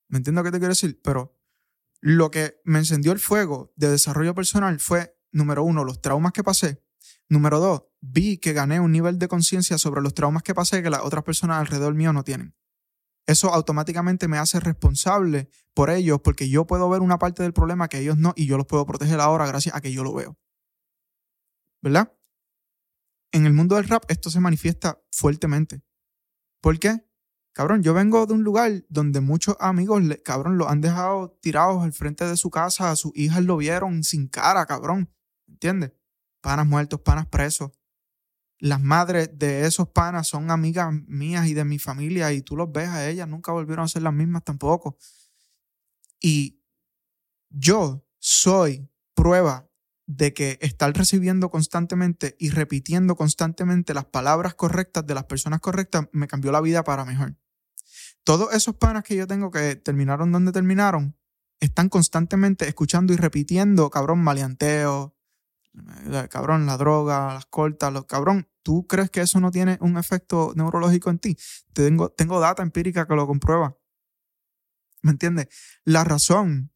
¿Me 0.08 0.18
entiendes 0.18 0.40
lo 0.40 0.44
que 0.44 0.52
te 0.52 0.58
quiero 0.58 0.72
decir? 0.72 1.00
Pero 1.02 1.36
lo 2.00 2.30
que 2.30 2.60
me 2.64 2.78
encendió 2.78 3.12
el 3.12 3.18
fuego 3.18 3.72
de 3.76 3.90
desarrollo 3.90 4.34
personal 4.34 4.78
fue, 4.78 5.16
número 5.32 5.64
uno, 5.64 5.82
los 5.84 6.00
traumas 6.00 6.32
que 6.32 6.44
pasé. 6.44 6.82
Número 7.28 7.58
dos, 7.58 7.84
vi 8.00 8.38
que 8.38 8.52
gané 8.52 8.80
un 8.80 8.92
nivel 8.92 9.18
de 9.18 9.28
conciencia 9.28 9.78
sobre 9.78 10.02
los 10.02 10.14
traumas 10.14 10.42
que 10.42 10.54
pasé 10.54 10.82
que 10.82 10.90
las 10.90 11.00
otras 11.02 11.24
personas 11.24 11.58
alrededor 11.58 11.94
mío 11.94 12.12
no 12.12 12.22
tienen. 12.22 12.54
Eso 13.26 13.52
automáticamente 13.54 14.28
me 14.28 14.38
hace 14.38 14.60
responsable 14.60 15.48
por 15.72 15.88
ellos 15.88 16.20
porque 16.22 16.48
yo 16.48 16.66
puedo 16.66 16.88
ver 16.90 17.00
una 17.00 17.18
parte 17.18 17.42
del 17.42 17.54
problema 17.54 17.88
que 17.88 17.98
ellos 17.98 18.18
no 18.18 18.34
y 18.36 18.46
yo 18.46 18.58
los 18.58 18.66
puedo 18.66 18.84
proteger 18.84 19.20
ahora 19.20 19.46
gracias 19.46 19.74
a 19.74 19.80
que 19.80 19.92
yo 19.92 20.04
lo 20.04 20.12
veo. 20.12 20.38
¿Verdad? 21.82 22.12
En 23.32 23.46
el 23.46 23.54
mundo 23.54 23.76
del 23.76 23.88
rap 23.88 24.04
esto 24.08 24.30
se 24.30 24.40
manifiesta 24.40 25.02
fuertemente. 25.10 25.82
¿Por 26.60 26.78
qué? 26.78 27.06
Cabrón, 27.54 27.82
yo 27.82 27.94
vengo 27.94 28.26
de 28.26 28.34
un 28.34 28.42
lugar 28.42 28.84
donde 28.88 29.20
muchos 29.20 29.56
amigos, 29.60 30.02
cabrón, 30.24 30.58
los 30.58 30.68
han 30.68 30.80
dejado 30.80 31.38
tirados 31.40 31.82
al 31.82 31.92
frente 31.92 32.26
de 32.26 32.36
su 32.36 32.50
casa, 32.50 32.90
a 32.90 32.96
sus 32.96 33.12
hijas 33.14 33.44
lo 33.44 33.56
vieron 33.56 34.02
sin 34.02 34.28
cara, 34.28 34.66
cabrón. 34.66 35.10
¿Entiendes? 35.46 35.92
Panas 36.44 36.66
muertos, 36.66 37.00
panas 37.00 37.26
presos. 37.26 37.70
las 38.58 38.78
madres 38.78 39.30
de 39.32 39.64
esos 39.64 39.88
panas 39.88 40.28
son 40.28 40.50
amigas 40.50 40.92
mías 41.06 41.46
y 41.46 41.54
de 41.54 41.64
mi 41.64 41.78
familia 41.78 42.34
y 42.34 42.42
tú 42.42 42.54
los 42.54 42.70
ves 42.70 42.90
a 42.90 43.08
ellas, 43.08 43.26
nunca 43.26 43.50
volvieron 43.50 43.86
a 43.86 43.88
ser 43.88 44.02
las 44.02 44.12
mismas 44.12 44.44
tampoco. 44.44 44.98
Y 46.20 46.62
yo 47.48 48.06
soy 48.18 48.90
prueba 49.14 49.70
de 50.06 50.34
que 50.34 50.58
estar 50.60 50.92
recibiendo 50.92 51.48
constantemente 51.48 52.36
y 52.38 52.50
repitiendo 52.50 53.16
constantemente 53.16 53.94
las 53.94 54.04
palabras 54.04 54.54
correctas 54.54 55.06
de 55.06 55.14
las 55.14 55.24
personas 55.24 55.60
correctas 55.60 56.10
me 56.12 56.28
cambió 56.28 56.52
la 56.52 56.60
vida 56.60 56.84
para 56.84 57.06
mejor. 57.06 57.38
Todos 58.22 58.52
esos 58.52 58.76
panas 58.76 59.02
que 59.02 59.16
yo 59.16 59.26
tengo 59.26 59.50
que 59.50 59.76
terminaron 59.76 60.30
donde 60.30 60.52
terminaron, 60.52 61.16
están 61.58 61.88
constantemente 61.88 62.68
escuchando 62.68 63.14
y 63.14 63.16
repitiendo, 63.16 63.88
cabrón, 63.88 64.18
maleanteo, 64.22 65.16
cabrón, 66.28 66.66
la 66.66 66.76
droga, 66.76 67.34
las 67.34 67.46
cortas, 67.46 67.92
los 67.92 68.06
cabrón. 68.06 68.48
¿Tú 68.62 68.86
crees 68.86 69.10
que 69.10 69.20
eso 69.20 69.40
no 69.40 69.50
tiene 69.50 69.78
un 69.80 69.98
efecto 69.98 70.52
neurológico 70.56 71.10
en 71.10 71.18
ti? 71.18 71.36
Tengo, 71.72 72.10
tengo 72.10 72.40
data 72.40 72.62
empírica 72.62 73.06
que 73.06 73.14
lo 73.14 73.26
comprueba. 73.26 73.76
¿Me 75.02 75.10
entiendes? 75.10 75.48
La 75.84 76.04
razón 76.04 76.72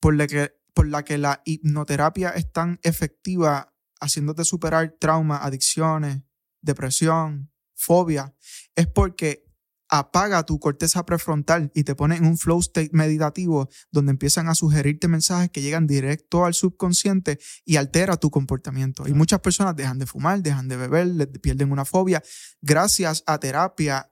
por 0.00 0.14
la 0.14 0.26
que 0.26 0.56
por 0.76 0.86
la 0.88 1.04
que 1.04 1.16
la 1.16 1.40
hipnoterapia 1.46 2.28
es 2.28 2.52
tan 2.52 2.78
efectiva 2.82 3.74
haciéndote 3.98 4.44
superar 4.44 4.94
traumas, 5.00 5.40
adicciones, 5.42 6.22
depresión, 6.60 7.50
fobia, 7.74 8.34
es 8.74 8.86
porque 8.86 9.45
apaga 9.88 10.44
tu 10.44 10.58
corteza 10.58 11.04
prefrontal 11.06 11.70
y 11.74 11.84
te 11.84 11.94
pone 11.94 12.16
en 12.16 12.26
un 12.26 12.38
flow 12.38 12.58
state 12.60 12.90
meditativo 12.92 13.68
donde 13.90 14.10
empiezan 14.10 14.48
a 14.48 14.54
sugerirte 14.54 15.08
mensajes 15.08 15.50
que 15.50 15.62
llegan 15.62 15.86
directo 15.86 16.44
al 16.44 16.54
subconsciente 16.54 17.38
y 17.64 17.76
altera 17.76 18.16
tu 18.16 18.30
comportamiento. 18.30 19.06
Y 19.06 19.12
muchas 19.12 19.40
personas 19.40 19.76
dejan 19.76 19.98
de 19.98 20.06
fumar, 20.06 20.42
dejan 20.42 20.68
de 20.68 20.76
beber, 20.76 21.30
pierden 21.40 21.70
una 21.72 21.84
fobia 21.84 22.22
gracias 22.60 23.22
a 23.26 23.38
terapia, 23.38 24.10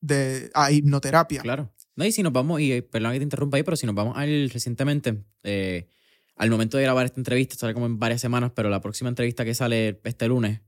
de, 0.00 0.50
a 0.54 0.70
hipnoterapia. 0.70 1.42
Claro. 1.42 1.72
No, 1.96 2.04
y 2.04 2.12
si 2.12 2.22
nos 2.22 2.32
vamos, 2.32 2.60
y 2.60 2.80
perdón 2.82 3.12
que 3.12 3.18
te 3.18 3.24
interrumpa 3.24 3.56
ahí, 3.56 3.62
pero 3.62 3.76
si 3.76 3.86
nos 3.86 3.94
vamos 3.94 4.16
al 4.16 4.48
recientemente, 4.50 5.22
eh, 5.42 5.88
al 6.36 6.48
momento 6.48 6.78
de 6.78 6.84
grabar 6.84 7.04
esta 7.04 7.20
entrevista, 7.20 7.56
sale 7.56 7.74
como 7.74 7.86
en 7.86 7.98
varias 7.98 8.20
semanas, 8.20 8.52
pero 8.54 8.70
la 8.70 8.80
próxima 8.80 9.10
entrevista 9.10 9.44
que 9.44 9.54
sale 9.54 10.00
este 10.04 10.28
lunes 10.28 10.60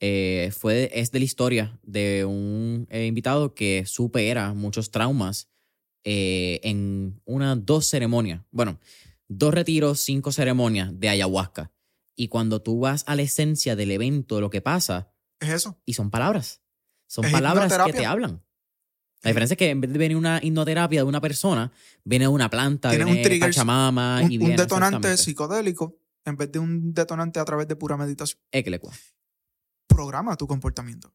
eh, 0.00 0.52
fue, 0.56 0.90
es 0.92 1.10
de 1.10 1.18
la 1.18 1.24
historia 1.24 1.78
de 1.82 2.24
un 2.24 2.86
eh, 2.90 3.06
invitado 3.06 3.54
que 3.54 3.84
supera 3.86 4.54
muchos 4.54 4.90
traumas 4.90 5.48
en 6.08 7.20
una, 7.24 7.56
dos 7.56 7.88
ceremonias. 7.88 8.40
Bueno, 8.52 8.78
dos 9.26 9.52
retiros, 9.52 10.00
cinco 10.00 10.30
ceremonias 10.30 10.98
de 11.00 11.08
ayahuasca. 11.08 11.72
Y 12.14 12.28
cuando 12.28 12.62
tú 12.62 12.80
vas 12.80 13.04
a 13.06 13.16
la 13.16 13.22
esencia 13.22 13.76
del 13.76 13.90
evento, 13.90 14.40
lo 14.40 14.48
que 14.48 14.60
pasa. 14.60 15.12
Es 15.40 15.48
eso. 15.50 15.80
Y 15.84 15.94
son 15.94 16.10
palabras. 16.10 16.62
Son 17.08 17.30
palabras 17.30 17.76
que 17.86 17.92
te 17.92 18.06
hablan. 18.06 18.42
La 19.22 19.30
diferencia 19.30 19.54
es 19.54 19.58
que 19.58 19.70
en 19.70 19.80
vez 19.80 19.92
de 19.92 19.98
venir 19.98 20.16
una 20.16 20.40
hipnoterapia 20.42 21.00
de 21.00 21.04
una 21.04 21.20
persona, 21.20 21.72
viene 22.04 22.28
una 22.28 22.48
planta, 22.48 22.90
viene 22.90 23.06
un 23.06 23.22
trigger, 23.22 23.40
Pachamama 23.40 24.20
un, 24.22 24.30
y 24.32 24.38
un 24.38 24.54
detonante 24.54 25.16
psicodélico 25.16 25.98
en 26.24 26.36
vez 26.36 26.52
de 26.52 26.58
un 26.58 26.94
detonante 26.94 27.40
a 27.40 27.44
través 27.44 27.66
de 27.66 27.74
pura 27.76 27.96
meditación. 27.96 28.40
Equelecua. 28.52 28.92
Programa 29.86 30.36
tu 30.36 30.46
comportamiento. 30.46 31.14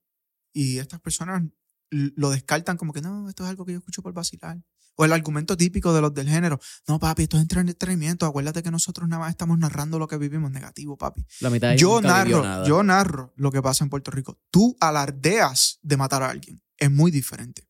Y 0.54 0.80
estas 0.80 1.00
personas 1.00 1.44
lo 1.92 2.30
descartan 2.30 2.78
como 2.78 2.94
que 2.94 3.02
no, 3.02 3.30
esto 3.30 3.44
es 3.44 3.50
algo 3.50 3.66
que 3.66 3.74
yo 3.74 3.80
escucho 3.80 4.02
por 4.02 4.14
vacilar. 4.14 4.62
O 4.96 5.06
el 5.06 5.14
argumento 5.14 5.56
típico 5.56 5.94
de 5.94 6.02
los 6.02 6.14
del 6.14 6.28
género, 6.28 6.60
no, 6.88 7.00
papi, 7.00 7.24
esto 7.24 7.38
es 7.38 7.44
entrenamiento, 7.44 8.26
acuérdate 8.26 8.62
que 8.62 8.72
nosotros 8.72 9.08
nada 9.08 9.22
más 9.22 9.32
estamos 9.32 9.58
narrando 9.58 9.98
lo 9.98 10.08
que 10.08 10.18
vivimos 10.18 10.52
negativo, 10.52 10.98
papi. 10.98 11.26
La 11.40 11.50
mitad 11.50 11.76
yo 11.76 12.02
narro, 12.02 12.66
yo 12.66 12.84
narro 12.84 13.34
lo 13.36 13.52
que 13.52 13.62
pasa 13.62 13.84
en 13.84 13.90
Puerto 13.90 14.12
Rico. 14.12 14.40
Tú 14.52 14.76
alardeas 14.80 15.80
de 15.82 15.98
matar 15.98 16.24
a 16.24 16.30
alguien. 16.30 16.62
Es 16.78 16.92
muy 16.92 17.10
diferente. 17.10 17.68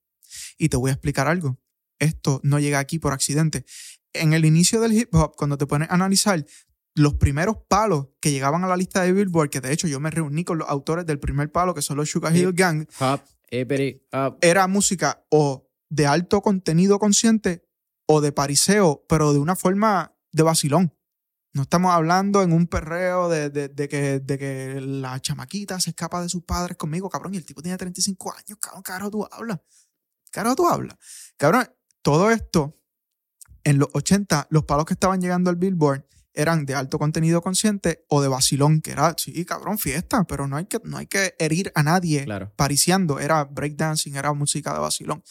Y 0.58 0.70
te 0.70 0.78
voy 0.78 0.89
a 0.89 0.93
explicar 0.93 1.28
algo. 1.28 1.60
Esto 1.99 2.41
no 2.43 2.60
llega 2.60 2.80
aquí 2.80 2.97
por 2.97 3.14
accidente. 3.14 3.66
En 4.14 4.34
el 4.34 4.43
inicio 4.43 4.82
del 4.82 4.93
hip 4.93 5.14
hop, 5.14 5.36
cuando 5.36 5.58
te 5.58 5.68
pones 5.68 5.89
a 5.89 5.93
analizar, 5.93 6.45
los 6.93 7.15
primeros 7.15 7.57
palos 7.67 8.07
que 8.19 8.31
llegaban 8.31 8.63
a 8.63 8.67
la 8.67 8.77
lista 8.77 9.01
de 9.01 9.13
Billboard, 9.13 9.49
que 9.49 9.61
de 9.61 9.71
hecho 9.71 9.87
yo 9.87 9.99
me 9.99 10.11
reuní 10.11 10.43
con 10.43 10.57
los 10.57 10.69
autores 10.69 11.05
del 11.05 11.19
primer 11.19 11.51
palo, 11.51 11.73
que 11.73 11.81
son 11.81 11.97
los 11.97 12.09
Sugar 12.09 12.35
Hill 12.35 12.53
Gang, 12.53 12.87
era 14.41 14.67
música 14.67 15.25
o 15.29 15.69
de 15.89 16.07
alto 16.07 16.41
contenido 16.41 16.99
consciente 16.99 17.67
o 18.05 18.21
de 18.21 18.31
pariseo, 18.31 19.05
pero 19.07 19.33
de 19.33 19.39
una 19.39 19.55
forma 19.55 20.15
de 20.31 20.43
vacilón. 20.43 20.93
No 21.53 21.63
estamos 21.63 21.91
hablando 21.91 22.43
en 22.43 22.53
un 22.53 22.67
perreo 22.67 23.27
de, 23.27 23.49
de, 23.49 23.89
que, 23.89 24.19
de 24.21 24.37
que 24.37 24.79
la 24.79 25.19
chamaquita 25.19 25.79
se 25.81 25.89
escapa 25.89 26.21
de 26.21 26.29
sus 26.29 26.43
padres 26.43 26.77
conmigo, 26.77 27.09
cabrón, 27.09 27.33
y 27.33 27.37
el 27.37 27.45
tipo 27.45 27.61
tiene 27.61 27.77
35 27.77 28.33
años, 28.33 28.57
cabrón, 28.59 28.83
carajo 28.83 29.11
tú 29.11 29.27
hablas. 29.29 29.59
Carajo, 30.31 30.55
tú 30.55 30.67
hablas. 30.67 30.97
Cabrón, 31.35 31.69
todo 32.01 32.31
esto, 32.31 32.79
en 33.65 33.79
los 33.79 33.89
80, 33.93 34.47
los 34.49 34.63
palos 34.63 34.85
que 34.85 34.93
estaban 34.93 35.19
llegando 35.21 35.49
al 35.49 35.57
Billboard 35.57 36.05
eran 36.34 36.65
de 36.65 36.75
alto 36.75 36.99
contenido 36.99 37.41
consciente 37.41 38.05
o 38.07 38.21
de 38.21 38.27
vacilón, 38.27 38.82
que 38.82 38.91
era, 38.91 39.15
sí, 39.17 39.45
cabrón, 39.45 39.77
fiesta, 39.77 40.23
pero 40.25 40.47
no 40.47 40.57
hay 40.57 40.65
que, 40.65 40.79
no 40.84 40.97
hay 40.97 41.07
que 41.07 41.36
herir 41.39 41.71
a 41.75 41.84
nadie 41.84 42.25
claro. 42.25 42.53
pariciando. 42.55 43.19
Era 43.19 43.43
breakdancing, 43.43 44.15
era 44.15 44.34
música 44.34 44.73
de 44.73 44.79
vacilón. 44.79 45.23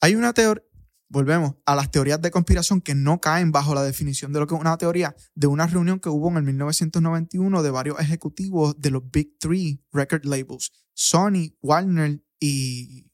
Hay 0.00 0.14
una 0.14 0.32
teoría, 0.32 0.64
volvemos 1.08 1.54
a 1.66 1.74
las 1.74 1.90
teorías 1.90 2.20
de 2.20 2.30
conspiración 2.30 2.80
que 2.80 2.94
no 2.94 3.20
caen 3.20 3.52
bajo 3.52 3.74
la 3.74 3.82
definición 3.82 4.32
de 4.32 4.40
lo 4.40 4.46
que 4.46 4.54
es 4.54 4.60
una 4.60 4.78
teoría, 4.78 5.14
de 5.34 5.46
una 5.46 5.66
reunión 5.66 6.00
que 6.00 6.08
hubo 6.08 6.28
en 6.28 6.36
el 6.38 6.42
1991 6.44 7.62
de 7.62 7.70
varios 7.70 8.00
ejecutivos 8.00 8.80
de 8.80 8.90
los 8.90 9.10
Big 9.10 9.38
Three 9.38 9.84
record 9.92 10.24
labels, 10.24 10.72
Sony, 10.94 11.56
Warner 11.60 12.22
y 12.40 13.12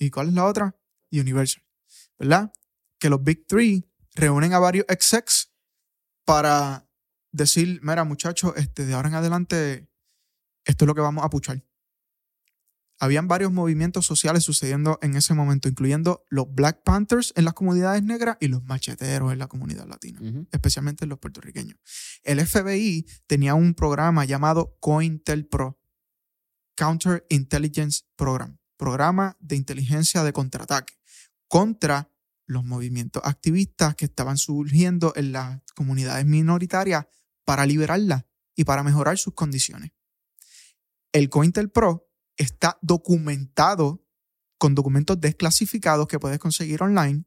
¿Y 0.00 0.10
cuál 0.10 0.28
es 0.28 0.34
la 0.34 0.46
otra? 0.46 0.74
Universal. 1.12 1.62
¿Verdad? 2.18 2.52
Que 2.98 3.10
los 3.10 3.22
Big 3.22 3.46
Three 3.46 3.86
reúnen 4.14 4.54
a 4.54 4.58
varios 4.58 4.86
execs 4.88 5.49
para 6.24 6.88
decir, 7.32 7.80
mira 7.82 8.04
muchachos, 8.04 8.52
este, 8.56 8.86
de 8.86 8.94
ahora 8.94 9.08
en 9.08 9.14
adelante 9.14 9.88
esto 10.64 10.84
es 10.84 10.86
lo 10.86 10.94
que 10.94 11.00
vamos 11.00 11.24
a 11.24 11.30
puchar. 11.30 11.64
Habían 12.98 13.28
varios 13.28 13.50
movimientos 13.50 14.04
sociales 14.04 14.44
sucediendo 14.44 14.98
en 15.00 15.16
ese 15.16 15.32
momento, 15.32 15.68
incluyendo 15.68 16.26
los 16.28 16.54
Black 16.54 16.82
Panthers 16.82 17.32
en 17.34 17.46
las 17.46 17.54
comunidades 17.54 18.02
negras 18.02 18.36
y 18.40 18.48
los 18.48 18.62
macheteros 18.64 19.32
en 19.32 19.38
la 19.38 19.46
comunidad 19.46 19.86
latina, 19.86 20.20
especialmente 20.52 21.06
los 21.06 21.18
puertorriqueños. 21.18 21.78
El 22.24 22.46
FBI 22.46 23.06
tenía 23.26 23.54
un 23.54 23.72
programa 23.72 24.26
llamado 24.26 24.76
COINTELPRO, 24.80 25.80
Counter 26.76 27.24
Intelligence 27.30 28.02
Program 28.16 28.60
programa 28.80 29.36
de 29.40 29.56
inteligencia 29.56 30.24
de 30.24 30.32
contraataque 30.32 30.94
contra 31.48 32.10
los 32.50 32.64
movimientos 32.64 33.22
activistas 33.24 33.94
que 33.94 34.06
estaban 34.06 34.36
surgiendo 34.36 35.12
en 35.14 35.30
las 35.30 35.62
comunidades 35.76 36.26
minoritarias 36.26 37.06
para 37.44 37.64
liberarlas 37.64 38.24
y 38.56 38.64
para 38.64 38.82
mejorar 38.82 39.18
sus 39.18 39.34
condiciones. 39.34 39.92
El 41.12 41.28
COINTELPRO 41.28 42.10
está 42.36 42.76
documentado 42.82 44.04
con 44.58 44.74
documentos 44.74 45.20
desclasificados 45.20 46.08
que 46.08 46.18
puedes 46.18 46.40
conseguir 46.40 46.82
online 46.82 47.24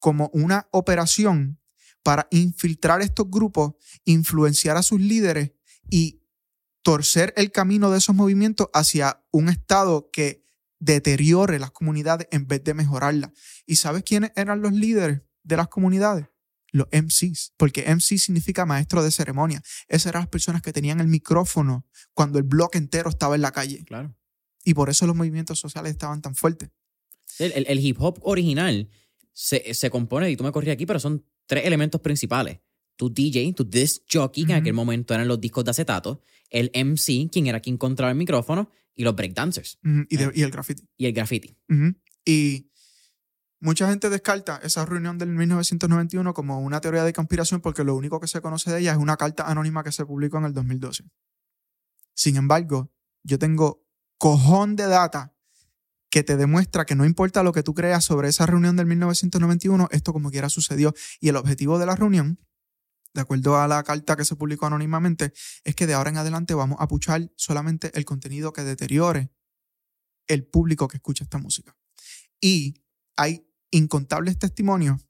como 0.00 0.28
una 0.34 0.66
operación 0.72 1.60
para 2.02 2.26
infiltrar 2.32 3.00
estos 3.00 3.30
grupos, 3.30 3.74
influenciar 4.04 4.76
a 4.76 4.82
sus 4.82 5.00
líderes 5.00 5.52
y 5.88 6.20
torcer 6.82 7.32
el 7.36 7.52
camino 7.52 7.92
de 7.92 7.98
esos 7.98 8.16
movimientos 8.16 8.68
hacia 8.74 9.24
un 9.30 9.48
estado 9.48 10.10
que 10.12 10.41
deteriore 10.82 11.60
las 11.60 11.70
comunidades 11.70 12.26
en 12.32 12.48
vez 12.48 12.64
de 12.64 12.74
mejorarlas. 12.74 13.30
¿Y 13.66 13.76
sabes 13.76 14.02
quiénes 14.02 14.32
eran 14.34 14.62
los 14.62 14.72
líderes 14.72 15.22
de 15.44 15.56
las 15.56 15.68
comunidades? 15.68 16.26
Los 16.72 16.88
MCs, 16.90 17.52
porque 17.56 17.84
MC 17.86 18.18
significa 18.18 18.66
maestro 18.66 19.04
de 19.04 19.12
ceremonia. 19.12 19.62
Esas 19.86 20.06
eran 20.06 20.22
las 20.22 20.28
personas 20.28 20.60
que 20.60 20.72
tenían 20.72 20.98
el 21.00 21.06
micrófono 21.06 21.86
cuando 22.14 22.38
el 22.38 22.44
bloque 22.44 22.78
entero 22.78 23.10
estaba 23.10 23.36
en 23.36 23.42
la 23.42 23.52
calle. 23.52 23.84
Claro. 23.84 24.16
Y 24.64 24.74
por 24.74 24.90
eso 24.90 25.06
los 25.06 25.14
movimientos 25.14 25.60
sociales 25.60 25.92
estaban 25.92 26.20
tan 26.20 26.34
fuertes. 26.34 26.70
El, 27.38 27.78
hip 27.78 27.98
hop 28.00 28.18
original 28.22 28.90
se, 29.32 29.90
compone, 29.90 30.30
y 30.30 30.36
tú 30.36 30.42
me 30.42 30.52
corrí 30.52 30.70
aquí, 30.70 30.84
pero 30.84 30.98
son 30.98 31.24
tres 31.46 31.64
elementos 31.64 32.00
principales 32.00 32.58
tu 32.96 33.08
DJ, 33.12 33.52
tu 33.54 33.64
disc 33.64 34.02
jockey, 34.12 34.44
que 34.44 34.52
en 34.52 34.58
aquel 34.58 34.74
momento 34.74 35.14
eran 35.14 35.26
los 35.26 35.40
discos 35.40 35.64
de 35.64 35.70
acetato, 35.70 36.20
el 36.50 36.70
MC, 36.74 37.30
quien 37.30 37.46
era 37.46 37.58
quien 37.60 37.76
controlaba 37.76 38.12
el 38.12 38.18
micrófono, 38.18 38.70
y 38.94 39.04
los 39.04 39.14
breakdancers. 39.14 39.78
y, 39.82 40.16
y, 40.18 40.42
el 40.42 40.50
graffiti. 40.50 40.88
Y 40.96 41.06
el 41.06 41.12
graffiti. 41.12 41.56
Y 42.24 42.70
mucha 43.60 43.88
gente 43.88 44.10
descarta 44.10 44.60
esa 44.62 44.84
reunión 44.84 45.18
del 45.18 45.30
1991 45.30 46.34
como 46.34 46.60
una 46.60 46.80
teoría 46.80 47.04
de 47.04 47.12
conspiración 47.12 47.60
porque 47.60 47.84
lo 47.84 47.94
único 47.94 48.20
que 48.20 48.28
se 48.28 48.40
conoce 48.40 48.70
de 48.70 48.80
ella 48.80 48.92
es 48.92 48.98
una 48.98 49.16
carta 49.16 49.48
anónima 49.48 49.84
que 49.84 49.92
se 49.92 50.04
publicó 50.04 50.38
en 50.38 50.44
el 50.44 50.52
2012. 50.52 51.04
Sin 52.14 52.36
embargo, 52.36 52.92
yo 53.22 53.38
tengo 53.38 53.84
cojón 54.18 54.76
de 54.76 54.86
data 54.86 55.34
que 56.10 56.22
te 56.22 56.36
demuestra 56.36 56.84
que 56.84 56.94
no 56.94 57.06
importa 57.06 57.42
lo 57.42 57.52
que 57.52 57.62
tú 57.62 57.72
creas 57.72 58.04
sobre 58.04 58.28
esa 58.28 58.44
reunión 58.44 58.76
del 58.76 58.86
1991, 58.86 59.88
esto 59.92 60.12
como 60.12 60.30
quiera 60.30 60.50
sucedió. 60.50 60.92
Y 61.20 61.28
el 61.28 61.36
objetivo 61.36 61.78
de 61.78 61.86
la 61.86 61.96
reunión 61.96 62.38
de 63.14 63.20
acuerdo 63.20 63.60
a 63.60 63.68
la 63.68 63.82
carta 63.82 64.16
que 64.16 64.24
se 64.24 64.36
publicó 64.36 64.66
anónimamente, 64.66 65.32
es 65.64 65.74
que 65.74 65.86
de 65.86 65.94
ahora 65.94 66.10
en 66.10 66.16
adelante 66.16 66.54
vamos 66.54 66.78
a 66.80 66.88
puchar 66.88 67.30
solamente 67.36 67.90
el 67.94 68.04
contenido 68.04 68.52
que 68.52 68.62
deteriore 68.62 69.30
el 70.26 70.46
público 70.46 70.88
que 70.88 70.96
escucha 70.96 71.24
esta 71.24 71.38
música. 71.38 71.76
Y 72.40 72.82
hay 73.16 73.46
incontables 73.70 74.38
testimonios 74.38 75.06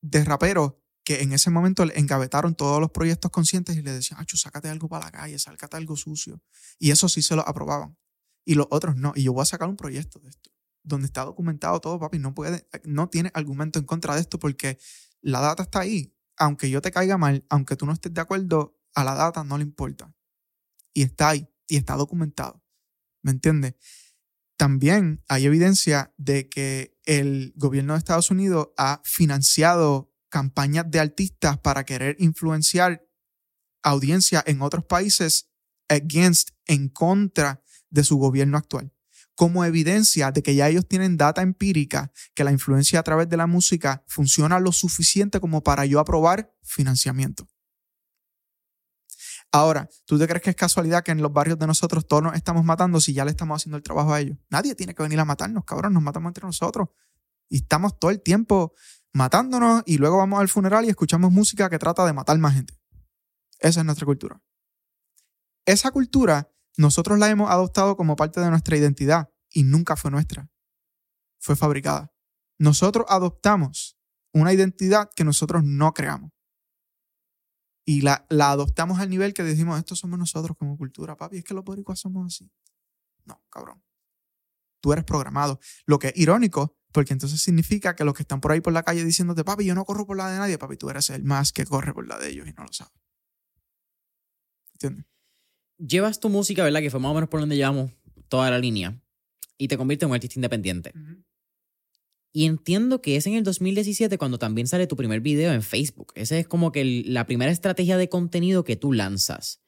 de 0.00 0.24
raperos 0.24 0.74
que 1.04 1.22
en 1.22 1.32
ese 1.32 1.50
momento 1.50 1.84
le 1.84 1.98
engavetaron 1.98 2.54
todos 2.54 2.80
los 2.80 2.90
proyectos 2.90 3.30
conscientes 3.30 3.76
y 3.76 3.82
le 3.82 3.92
decían, 3.92 4.20
Acho, 4.20 4.36
sácate 4.36 4.68
algo 4.68 4.88
para 4.88 5.06
la 5.06 5.10
calle, 5.10 5.38
sácate 5.38 5.76
algo 5.76 5.96
sucio. 5.96 6.40
Y 6.78 6.90
eso 6.90 7.08
sí 7.08 7.22
se 7.22 7.34
lo 7.34 7.46
aprobaban. 7.46 7.96
Y 8.44 8.54
los 8.54 8.66
otros 8.70 8.96
no. 8.96 9.12
Y 9.14 9.24
yo 9.24 9.32
voy 9.32 9.42
a 9.42 9.46
sacar 9.46 9.68
un 9.68 9.76
proyecto 9.76 10.18
de 10.20 10.28
esto, 10.28 10.50
donde 10.82 11.06
está 11.06 11.24
documentado 11.24 11.80
todo, 11.80 11.98
papi. 11.98 12.18
No, 12.18 12.34
puede, 12.34 12.68
no 12.84 13.08
tiene 13.08 13.30
argumento 13.34 13.78
en 13.78 13.84
contra 13.84 14.14
de 14.14 14.20
esto 14.20 14.38
porque 14.38 14.78
la 15.20 15.40
data 15.40 15.64
está 15.64 15.80
ahí. 15.80 16.14
Aunque 16.42 16.68
yo 16.68 16.82
te 16.82 16.90
caiga 16.90 17.16
mal, 17.18 17.46
aunque 17.50 17.76
tú 17.76 17.86
no 17.86 17.92
estés 17.92 18.12
de 18.12 18.20
acuerdo, 18.20 18.76
a 18.96 19.04
la 19.04 19.14
data 19.14 19.44
no 19.44 19.58
le 19.58 19.62
importa. 19.62 20.12
Y 20.92 21.02
está 21.02 21.28
ahí, 21.28 21.48
y 21.68 21.76
está 21.76 21.94
documentado. 21.94 22.64
¿Me 23.22 23.30
entiendes? 23.30 23.76
También 24.56 25.22
hay 25.28 25.46
evidencia 25.46 26.12
de 26.16 26.48
que 26.48 26.98
el 27.04 27.52
gobierno 27.54 27.92
de 27.92 28.00
Estados 28.00 28.32
Unidos 28.32 28.70
ha 28.76 29.00
financiado 29.04 30.12
campañas 30.30 30.90
de 30.90 30.98
artistas 30.98 31.60
para 31.60 31.84
querer 31.84 32.16
influenciar 32.18 33.06
audiencia 33.84 34.42
en 34.44 34.62
otros 34.62 34.84
países 34.84 35.48
against, 35.88 36.50
en 36.66 36.88
contra 36.88 37.62
de 37.88 38.02
su 38.02 38.16
gobierno 38.16 38.58
actual. 38.58 38.91
Como 39.34 39.64
evidencia 39.64 40.30
de 40.30 40.42
que 40.42 40.54
ya 40.54 40.68
ellos 40.68 40.86
tienen 40.86 41.16
data 41.16 41.42
empírica, 41.42 42.12
que 42.34 42.44
la 42.44 42.52
influencia 42.52 43.00
a 43.00 43.02
través 43.02 43.28
de 43.28 43.36
la 43.36 43.46
música 43.46 44.04
funciona 44.06 44.60
lo 44.60 44.72
suficiente 44.72 45.40
como 45.40 45.62
para 45.62 45.86
yo 45.86 46.00
aprobar 46.00 46.54
financiamiento. 46.62 47.48
Ahora, 49.54 49.88
¿tú 50.06 50.18
te 50.18 50.26
crees 50.26 50.42
que 50.42 50.50
es 50.50 50.56
casualidad 50.56 51.04
que 51.04 51.12
en 51.12 51.20
los 51.20 51.30
barrios 51.30 51.58
de 51.58 51.66
nosotros 51.66 52.08
todos 52.08 52.22
nos 52.22 52.34
estamos 52.34 52.64
matando 52.64 53.00
si 53.02 53.12
ya 53.12 53.24
le 53.24 53.30
estamos 53.30 53.60
haciendo 53.60 53.76
el 53.76 53.82
trabajo 53.82 54.14
a 54.14 54.20
ellos? 54.20 54.38
Nadie 54.48 54.74
tiene 54.74 54.94
que 54.94 55.02
venir 55.02 55.20
a 55.20 55.26
matarnos, 55.26 55.64
cabrón, 55.66 55.92
nos 55.92 56.02
matamos 56.02 56.30
entre 56.30 56.46
nosotros. 56.46 56.88
Y 57.50 57.56
estamos 57.56 57.98
todo 57.98 58.10
el 58.10 58.22
tiempo 58.22 58.72
matándonos 59.12 59.82
y 59.84 59.98
luego 59.98 60.16
vamos 60.16 60.40
al 60.40 60.48
funeral 60.48 60.86
y 60.86 60.88
escuchamos 60.88 61.30
música 61.30 61.68
que 61.68 61.78
trata 61.78 62.06
de 62.06 62.14
matar 62.14 62.38
más 62.38 62.54
gente. 62.54 62.74
Esa 63.58 63.80
es 63.80 63.86
nuestra 63.86 64.06
cultura. 64.06 64.40
Esa 65.66 65.90
cultura 65.90 66.50
nosotros 66.76 67.18
la 67.18 67.28
hemos 67.30 67.50
adoptado 67.50 67.96
como 67.96 68.16
parte 68.16 68.40
de 68.40 68.50
nuestra 68.50 68.76
identidad 68.76 69.28
y 69.50 69.64
nunca 69.64 69.96
fue 69.96 70.10
nuestra. 70.10 70.50
Fue 71.38 71.56
fabricada. 71.56 72.12
Nosotros 72.58 73.06
adoptamos 73.08 73.98
una 74.32 74.52
identidad 74.52 75.10
que 75.14 75.24
nosotros 75.24 75.62
no 75.64 75.92
creamos. 75.92 76.30
Y 77.84 78.02
la, 78.02 78.26
la 78.30 78.52
adoptamos 78.52 79.00
al 79.00 79.10
nivel 79.10 79.34
que 79.34 79.42
decimos, 79.42 79.78
esto 79.78 79.96
somos 79.96 80.18
nosotros 80.18 80.56
como 80.56 80.76
cultura, 80.76 81.16
papi, 81.16 81.38
es 81.38 81.44
que 81.44 81.54
los 81.54 81.64
boricuas 81.64 81.98
somos 81.98 82.26
así. 82.26 82.50
No, 83.24 83.42
cabrón. 83.50 83.82
Tú 84.80 84.92
eres 84.92 85.04
programado. 85.04 85.58
Lo 85.84 85.98
que 85.98 86.08
es 86.08 86.16
irónico 86.16 86.76
porque 86.92 87.14
entonces 87.14 87.40
significa 87.40 87.96
que 87.96 88.04
los 88.04 88.14
que 88.14 88.22
están 88.22 88.40
por 88.40 88.52
ahí 88.52 88.60
por 88.60 88.72
la 88.72 88.82
calle 88.82 89.04
diciéndote, 89.04 89.44
papi, 89.44 89.64
yo 89.64 89.74
no 89.74 89.84
corro 89.84 90.06
por 90.06 90.16
la 90.16 90.30
de 90.30 90.38
nadie, 90.38 90.58
papi, 90.58 90.76
tú 90.76 90.90
eres 90.90 91.10
el 91.10 91.24
más 91.24 91.52
que 91.52 91.64
corre 91.64 91.92
por 91.92 92.06
la 92.06 92.18
de 92.18 92.28
ellos 92.28 92.46
y 92.46 92.52
no 92.52 92.64
lo 92.64 92.72
sabes. 92.72 92.92
¿Entiendes? 94.74 95.06
Llevas 95.78 96.20
tu 96.20 96.28
música, 96.28 96.64
¿verdad? 96.64 96.80
Que 96.80 96.90
fue 96.90 97.00
más 97.00 97.10
o 97.10 97.14
menos 97.14 97.28
por 97.28 97.40
donde 97.40 97.56
llevamos 97.56 97.90
toda 98.28 98.50
la 98.50 98.58
línea. 98.58 99.00
Y 99.58 99.68
te 99.68 99.76
conviertes 99.76 100.04
en 100.04 100.10
un 100.10 100.14
artista 100.14 100.38
independiente. 100.38 100.92
Y 102.32 102.46
entiendo 102.46 103.02
que 103.02 103.16
es 103.16 103.26
en 103.26 103.34
el 103.34 103.44
2017 103.44 104.16
cuando 104.16 104.38
también 104.38 104.66
sale 104.66 104.86
tu 104.86 104.96
primer 104.96 105.20
video 105.20 105.52
en 105.52 105.62
Facebook. 105.62 106.12
Esa 106.14 106.38
es 106.38 106.48
como 106.48 106.72
que 106.72 107.04
la 107.06 107.26
primera 107.26 107.52
estrategia 107.52 107.98
de 107.98 108.08
contenido 108.08 108.64
que 108.64 108.76
tú 108.76 108.92
lanzas. 108.92 109.60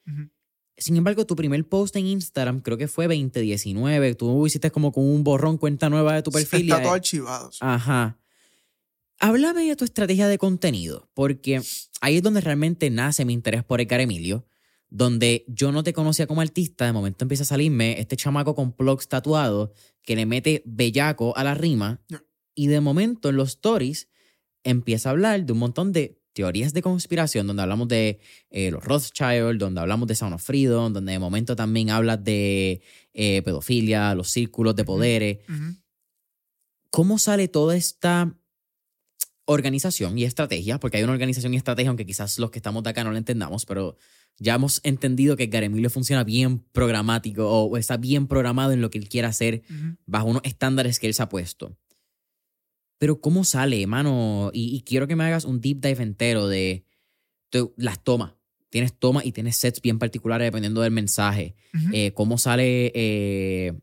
Sin 0.77 0.97
embargo, 0.97 1.25
tu 1.25 1.35
primer 1.35 1.65
post 1.67 1.95
en 1.95 2.07
Instagram 2.07 2.61
creo 2.61 2.77
que 2.77 2.87
fue 2.87 3.05
2019. 3.05 4.15
Tú 4.15 4.47
hiciste 4.47 4.71
como 4.71 4.91
con 4.91 5.05
un 5.05 5.23
borrón 5.23 5.57
cuenta 5.57 5.89
nueva 5.89 6.15
de 6.15 6.23
tu 6.23 6.31
perfil. 6.31 6.63
Está 6.63 6.81
todo 6.81 6.93
archivado. 6.93 7.51
Ajá. 7.61 8.19
Háblame 9.19 9.63
de 9.63 9.75
tu 9.75 9.85
estrategia 9.85 10.27
de 10.27 10.37
contenido, 10.37 11.09
porque 11.13 11.61
ahí 12.01 12.17
es 12.17 12.23
donde 12.23 12.41
realmente 12.41 12.89
nace 12.89 13.23
mi 13.23 13.31
interés 13.31 13.63
por 13.63 13.79
Edgar 13.79 14.01
Emilio, 14.01 14.45
donde 14.89 15.45
yo 15.47 15.71
no 15.71 15.83
te 15.83 15.93
conocía 15.93 16.27
como 16.27 16.41
artista, 16.41 16.85
de 16.85 16.93
momento 16.93 17.25
empieza 17.25 17.43
a 17.43 17.47
salirme 17.47 17.99
este 17.99 18.15
chamaco 18.15 18.55
con 18.55 18.71
plugs 18.71 19.07
tatuado 19.07 19.73
que 20.01 20.15
le 20.15 20.25
mete 20.25 20.61
bellaco 20.65 21.35
a 21.35 21.43
la 21.43 21.55
rima, 21.55 22.01
y 22.53 22.67
de 22.67 22.79
momento 22.79 23.29
en 23.29 23.35
los 23.35 23.49
stories 23.49 24.07
empieza 24.63 25.09
a 25.09 25.11
hablar 25.11 25.45
de 25.45 25.53
un 25.53 25.59
montón 25.59 25.91
de 25.91 26.21
teorías 26.35 26.73
de 26.73 26.81
conspiración, 26.81 27.47
donde 27.47 27.63
hablamos 27.63 27.87
de 27.87 28.19
eh, 28.49 28.69
los 28.69 28.83
Rothschild, 28.83 29.57
donde 29.57 29.79
hablamos 29.79 30.07
de 30.07 30.15
Sound 30.15 30.35
of 30.35 30.43
Freedom, 30.43 30.91
donde 30.91 31.13
de 31.13 31.19
momento 31.19 31.55
también 31.55 31.89
hablas 31.89 32.23
de 32.23 32.81
eh, 33.13 33.41
pedofilia, 33.41 34.13
los 34.15 34.29
círculos 34.29 34.75
de 34.75 34.83
poderes. 34.83 35.37
¿Cómo 36.89 37.19
sale 37.19 37.47
toda 37.47 37.77
esta 37.77 38.37
organización 39.45 40.17
y 40.17 40.25
estrategia? 40.25 40.77
Porque 40.77 40.97
hay 40.97 41.03
una 41.03 41.13
organización 41.13 41.53
y 41.53 41.57
estrategia, 41.57 41.89
aunque 41.89 42.05
quizás 42.05 42.37
los 42.37 42.51
que 42.51 42.59
estamos 42.59 42.83
de 42.83 42.89
acá 42.89 43.05
no 43.05 43.11
la 43.11 43.17
entendamos, 43.17 43.65
pero 43.65 43.95
ya 44.37 44.55
hemos 44.55 44.81
entendido 44.83 45.37
que 45.37 45.47
Garemilio 45.47 45.89
funciona 45.89 46.23
bien 46.23 46.59
programático 46.71 47.49
o 47.49 47.77
está 47.77 47.97
bien 47.97 48.27
programado 48.27 48.71
en 48.71 48.81
lo 48.81 48.89
que 48.89 48.97
él 48.97 49.07
quiera 49.07 49.29
hacer 49.29 49.63
bajo 50.05 50.27
unos 50.27 50.41
estándares 50.43 50.99
que 50.99 51.07
él 51.07 51.13
se 51.13 51.23
ha 51.23 51.29
puesto. 51.29 51.77
Pero 52.97 53.19
¿cómo 53.19 53.43
sale, 53.43 53.85
mano? 53.87 54.51
Y, 54.53 54.81
quiero 54.81 55.07
que 55.07 55.15
me 55.15 55.25
hagas 55.25 55.45
un 55.45 55.61
deep 55.61 55.81
dive 55.81 56.03
entero 56.03 56.47
de, 56.47 56.85
las 57.77 58.03
tomas. 58.03 58.33
Tienes 58.69 58.97
tomas 58.97 59.25
y 59.25 59.31
tienes 59.31 59.55
sets 59.55 59.81
bien 59.81 59.99
particulares 59.99 60.47
dependiendo 60.47 60.81
del 60.81 60.91
mensaje. 60.91 61.55
Eh, 61.93 62.11
¿Cómo 62.13 62.37
sale 62.37 62.91
eh, 62.93 63.73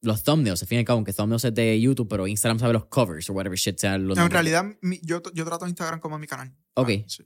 los 0.00 0.22
thumbnails? 0.22 0.62
Al 0.62 0.68
fin 0.68 0.76
y 0.76 0.78
al 0.80 0.84
cabo, 0.84 0.98
aunque 0.98 1.12
thumbnails 1.12 1.44
es 1.44 1.54
de 1.54 1.78
YouTube, 1.78 2.08
pero 2.08 2.26
Instagram 2.26 2.58
sabe 2.58 2.72
los 2.72 2.86
covers 2.86 3.28
o 3.28 3.34
whatever 3.34 3.58
shit 3.58 3.78
sea. 3.78 3.96
en 3.96 4.30
realidad, 4.30 4.64
yo, 5.02 5.22
yo 5.34 5.44
trato 5.44 5.66
Instagram 5.66 6.00
como 6.00 6.18
mi 6.18 6.26
canal. 6.26 6.54
Ok. 6.74 6.90
Ah, 6.90 7.24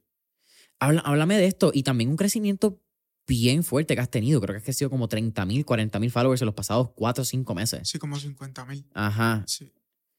háblame 0.78 1.38
de 1.38 1.46
esto 1.46 1.70
y 1.74 1.82
también 1.82 2.10
un 2.10 2.16
crecimiento 2.16 2.80
bien 3.26 3.62
fuerte 3.62 3.94
que 3.94 4.00
has 4.00 4.10
tenido. 4.10 4.40
Creo 4.40 4.54
que 4.54 4.58
has 4.58 4.64
crecido 4.64 4.90
como 4.90 5.08
30 5.08 5.44
mil, 5.44 5.64
40 5.64 5.98
mil 5.98 6.10
followers 6.10 6.40
en 6.42 6.46
los 6.46 6.54
pasados 6.54 6.90
4 6.94 7.22
o 7.22 7.24
5 7.24 7.54
meses. 7.54 7.88
Sí, 7.88 7.98
como 7.98 8.18
50 8.18 8.64
mil. 8.64 8.86
Ajá. 8.94 9.44
Sí 9.46 9.72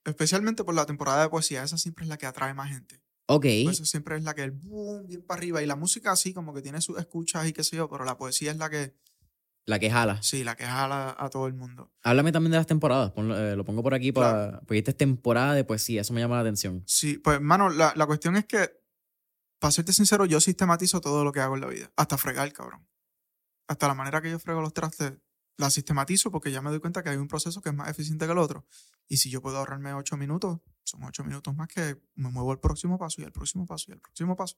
especialmente 0.05 0.64
por 0.64 0.76
la 0.76 0.86
temporada 0.86 1.24
de 1.24 1.30
poesía, 1.30 1.64
esa 1.64 1.78
siempre 1.78 2.03
es 2.03 2.10
la 2.10 2.18
que 2.18 2.26
atrae 2.26 2.53
más 2.53 2.70
gente. 2.70 3.01
Ok. 3.28 3.45
Eso 3.45 3.86
siempre 3.86 4.18
es 4.18 4.24
la 4.24 4.34
que 4.34 4.43
el 4.43 4.51
boom, 4.51 5.05
bien 5.07 5.22
para 5.22 5.38
arriba. 5.38 5.62
Y 5.62 5.66
la 5.66 5.76
música 5.76 6.12
así, 6.12 6.34
como 6.34 6.53
que 6.53 6.62
tiene 6.62 6.82
sus 6.82 6.97
escuchas 6.97 7.47
y 7.47 7.53
qué 7.53 7.64
sé 7.64 7.76
yo, 7.76 7.89
pero 7.89 8.03
la 8.03 8.18
poesía 8.18 8.51
es 8.51 8.57
la 8.57 8.70
que. 8.70 8.95
La 9.66 9.78
que 9.78 9.91
jala. 9.91 10.22
Sí, 10.24 10.43
la 10.43 10.55
que 10.55 10.66
jala 10.66 11.16
a 11.18 11.30
todo 11.30 11.45
el 11.45 11.53
mundo. 11.53 11.91
Háblame 12.01 12.32
también 12.32 12.51
de 12.51 12.57
las 12.57 12.66
temporadas. 12.66 13.14
Eh, 13.16 13.53
lo 13.55 13.64
pongo 13.66 13.84
por 13.84 13.93
aquí 13.93 14.12
para. 14.12 14.62
Porque 14.62 14.80
esta 14.80 14.91
es 14.91 14.97
temporada 14.97 15.53
de 15.53 15.64
poesía, 15.64 16.01
eso 16.01 16.12
me 16.14 16.22
llama 16.22 16.36
la 16.36 16.41
atención. 16.41 16.82
Sí, 16.88 17.20
pues, 17.20 17.39
mano, 17.39 17.70
la, 17.70 17.93
la 17.95 18.07
cuestión 18.07 18.36
es 18.36 18.45
que, 18.45 18.78
para 19.60 19.72
serte 19.72 19.93
sincero, 19.93 20.26
yo 20.26 20.39
sistematizo 20.39 21.01
todo 21.01 21.24
lo 21.24 21.32
que 21.32 21.41
hago 21.41 21.55
en 21.55 21.62
la 21.62 21.68
vida. 21.68 21.91
Hasta 21.95 22.18
fregar, 22.18 22.51
cabrón. 22.53 22.88
Hasta 23.68 23.88
la 23.88 23.93
manera 23.93 24.22
que 24.22 24.32
yo 24.32 24.39
frego 24.39 24.62
los 24.62 24.74
trastes, 24.74 25.14
la 25.57 25.70
sistematizo 25.70 26.32
porque 26.32 26.51
ya 26.51 26.62
me 26.62 26.70
doy 26.70 26.80
cuenta 26.80 27.03
que 27.03 27.10
hay 27.10 27.18
un 27.18 27.28
proceso 27.28 27.62
que 27.62 27.70
es 27.70 27.76
más 27.76 27.89
eficiente 27.89 28.26
que 28.26 28.32
el 28.32 28.38
otro. 28.38 28.66
Y 29.07 29.18
si 29.18 29.30
yo 29.30 29.41
puedo 29.41 29.57
ahorrarme 29.57 29.93
ocho 29.93 30.16
minutos, 30.16 30.60
son 30.84 31.03
ocho 31.03 31.24
minutos 31.24 31.53
más 31.55 31.68
que 31.68 31.97
me 32.16 32.30
muevo 32.30 32.51
al 32.51 32.60
próximo 32.60 32.97
paso 32.97 33.22
y 33.22 33.26
al 33.26 33.34
próximo 33.34 33.66
paso 33.66 33.86
y 33.89 33.93
al 33.93 33.99
próximo 33.99 34.36
paso. 34.38 34.57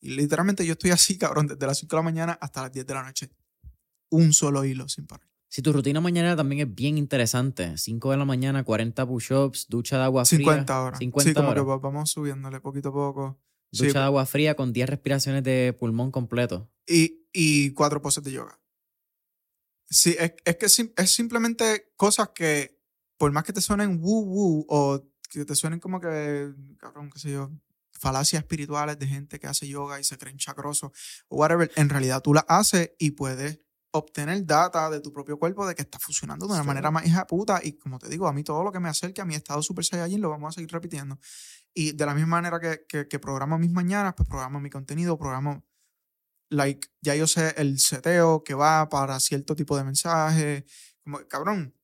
Y 0.00 0.10
literalmente 0.10 0.64
yo 0.64 0.72
estoy 0.72 0.90
así, 0.90 1.18
cabrón, 1.18 1.46
desde 1.46 1.66
las 1.66 1.78
5 1.78 1.94
de 1.94 1.98
la 1.98 2.02
mañana 2.02 2.38
hasta 2.40 2.62
las 2.62 2.72
10 2.72 2.86
de 2.86 2.94
la 2.94 3.02
noche. 3.02 3.30
Un 4.10 4.32
solo 4.32 4.64
hilo 4.64 4.88
sin 4.88 5.06
parar. 5.06 5.28
Si 5.50 5.62
tu 5.62 5.72
rutina 5.72 6.00
mañana 6.00 6.34
también 6.34 6.66
es 6.66 6.74
bien 6.74 6.98
interesante. 6.98 7.76
5 7.76 8.10
de 8.10 8.16
la 8.16 8.24
mañana, 8.24 8.64
40 8.64 9.06
push-ups, 9.06 9.66
ducha 9.68 9.98
de 9.98 10.04
agua 10.04 10.24
fría. 10.24 10.38
50 10.38 10.82
horas. 10.82 10.98
50 10.98 11.28
sí, 11.28 11.34
como 11.34 11.54
que 11.54 11.60
vamos 11.60 12.10
subiéndole 12.10 12.60
poquito 12.60 12.88
a 12.88 12.92
poco. 12.92 13.38
Ducha 13.70 13.98
de 13.98 14.04
agua 14.04 14.26
fría 14.26 14.54
con 14.54 14.72
10 14.72 14.88
respiraciones 14.88 15.42
de 15.44 15.76
pulmón 15.78 16.10
completo. 16.10 16.70
Y, 16.86 17.26
y 17.32 17.72
cuatro 17.72 18.00
poses 18.00 18.24
de 18.24 18.32
yoga. 18.32 18.58
Sí, 19.90 20.16
es, 20.18 20.32
es 20.44 20.56
que 20.56 20.66
es 20.66 21.10
simplemente 21.10 21.92
cosas 21.96 22.30
que, 22.34 22.78
por 23.16 23.32
más 23.32 23.44
que 23.44 23.52
te 23.52 23.60
suenen 23.60 23.98
woo 24.00 24.22
woo 24.22 24.66
o 24.68 25.02
que 25.30 25.44
te 25.44 25.54
suenen 25.54 25.80
como 25.80 26.00
que, 26.00 26.52
cabrón, 26.78 27.10
qué 27.10 27.18
sé 27.18 27.32
yo, 27.32 27.50
falacias 27.92 28.42
espirituales 28.42 28.98
de 28.98 29.06
gente 29.06 29.38
que 29.38 29.46
hace 29.46 29.68
yoga 29.68 30.00
y 30.00 30.04
se 30.04 30.16
creen 30.16 30.38
chacrosos 30.38 30.92
o 31.28 31.36
whatever, 31.36 31.70
en 31.76 31.88
realidad 31.88 32.22
tú 32.22 32.32
las 32.34 32.44
haces 32.48 32.92
y 32.98 33.12
puedes 33.12 33.60
obtener 33.90 34.44
data 34.44 34.90
de 34.90 35.00
tu 35.00 35.12
propio 35.12 35.38
cuerpo 35.38 35.66
de 35.66 35.74
que 35.74 35.82
está 35.82 35.98
funcionando 35.98 36.46
de 36.46 36.52
una 36.52 36.62
manera 36.62 36.90
más 36.90 37.06
hija 37.06 37.26
puta 37.26 37.60
y 37.62 37.72
como 37.72 37.98
te 37.98 38.08
digo, 38.08 38.28
a 38.28 38.32
mí 38.32 38.44
todo 38.44 38.62
lo 38.62 38.70
que 38.70 38.80
me 38.80 38.88
acerque 38.88 39.20
a 39.20 39.24
mi 39.24 39.34
estado 39.34 39.62
super 39.62 39.84
saiyajin 39.84 40.20
lo 40.20 40.30
vamos 40.30 40.50
a 40.50 40.52
seguir 40.54 40.70
repitiendo. 40.70 41.18
Y 41.78 41.92
de 41.92 42.06
la 42.06 42.12
misma 42.12 42.40
manera 42.40 42.58
que, 42.58 43.06
que, 43.06 43.18
programo 43.20 43.56
mis 43.56 43.70
mañanas, 43.70 44.14
pues 44.16 44.28
programo 44.28 44.58
mi 44.58 44.68
contenido, 44.68 45.16
programo 45.16 45.64
like, 46.50 46.88
ya 47.00 47.14
yo 47.14 47.28
sé 47.28 47.54
el 47.56 47.78
seteo 47.78 48.42
que 48.42 48.54
va 48.54 48.88
para 48.88 49.20
cierto 49.20 49.54
tipo 49.54 49.76
de 49.76 49.84
mensaje. 49.84 50.64
Como, 51.04 51.20
cabrón, 51.28 51.76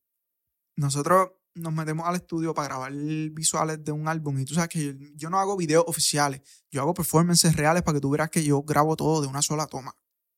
nosotros 0.75 1.31
nos 1.55 1.73
metemos 1.73 2.09
al 2.09 2.17
estudio 2.17 2.53
para 2.55 2.67
grabar 2.67 2.93
visuales 2.93 3.85
de 3.85 3.93
un 3.93 4.09
álbum 4.09 4.37
y 4.41 4.45
tú 4.45 4.55
sabes 4.55 4.69
que 4.69 4.85
yo, 4.85 4.93
yo 5.15 5.31
no 5.31 5.39
hago 5.39 5.57
videos 5.57 5.85
oficiales, 5.87 6.43
yo 6.73 6.81
hago 6.81 6.93
performances 6.93 7.55
reales 7.55 7.85
para 7.85 7.95
que 7.95 8.01
tú 8.01 8.11
veas 8.11 8.31
que 8.31 8.43
yo 8.43 8.63
grabo 8.65 8.97
todo 8.97 9.23
de 9.23 9.29
una 9.29 9.43
sola 9.43 9.69
toma. 9.69 9.97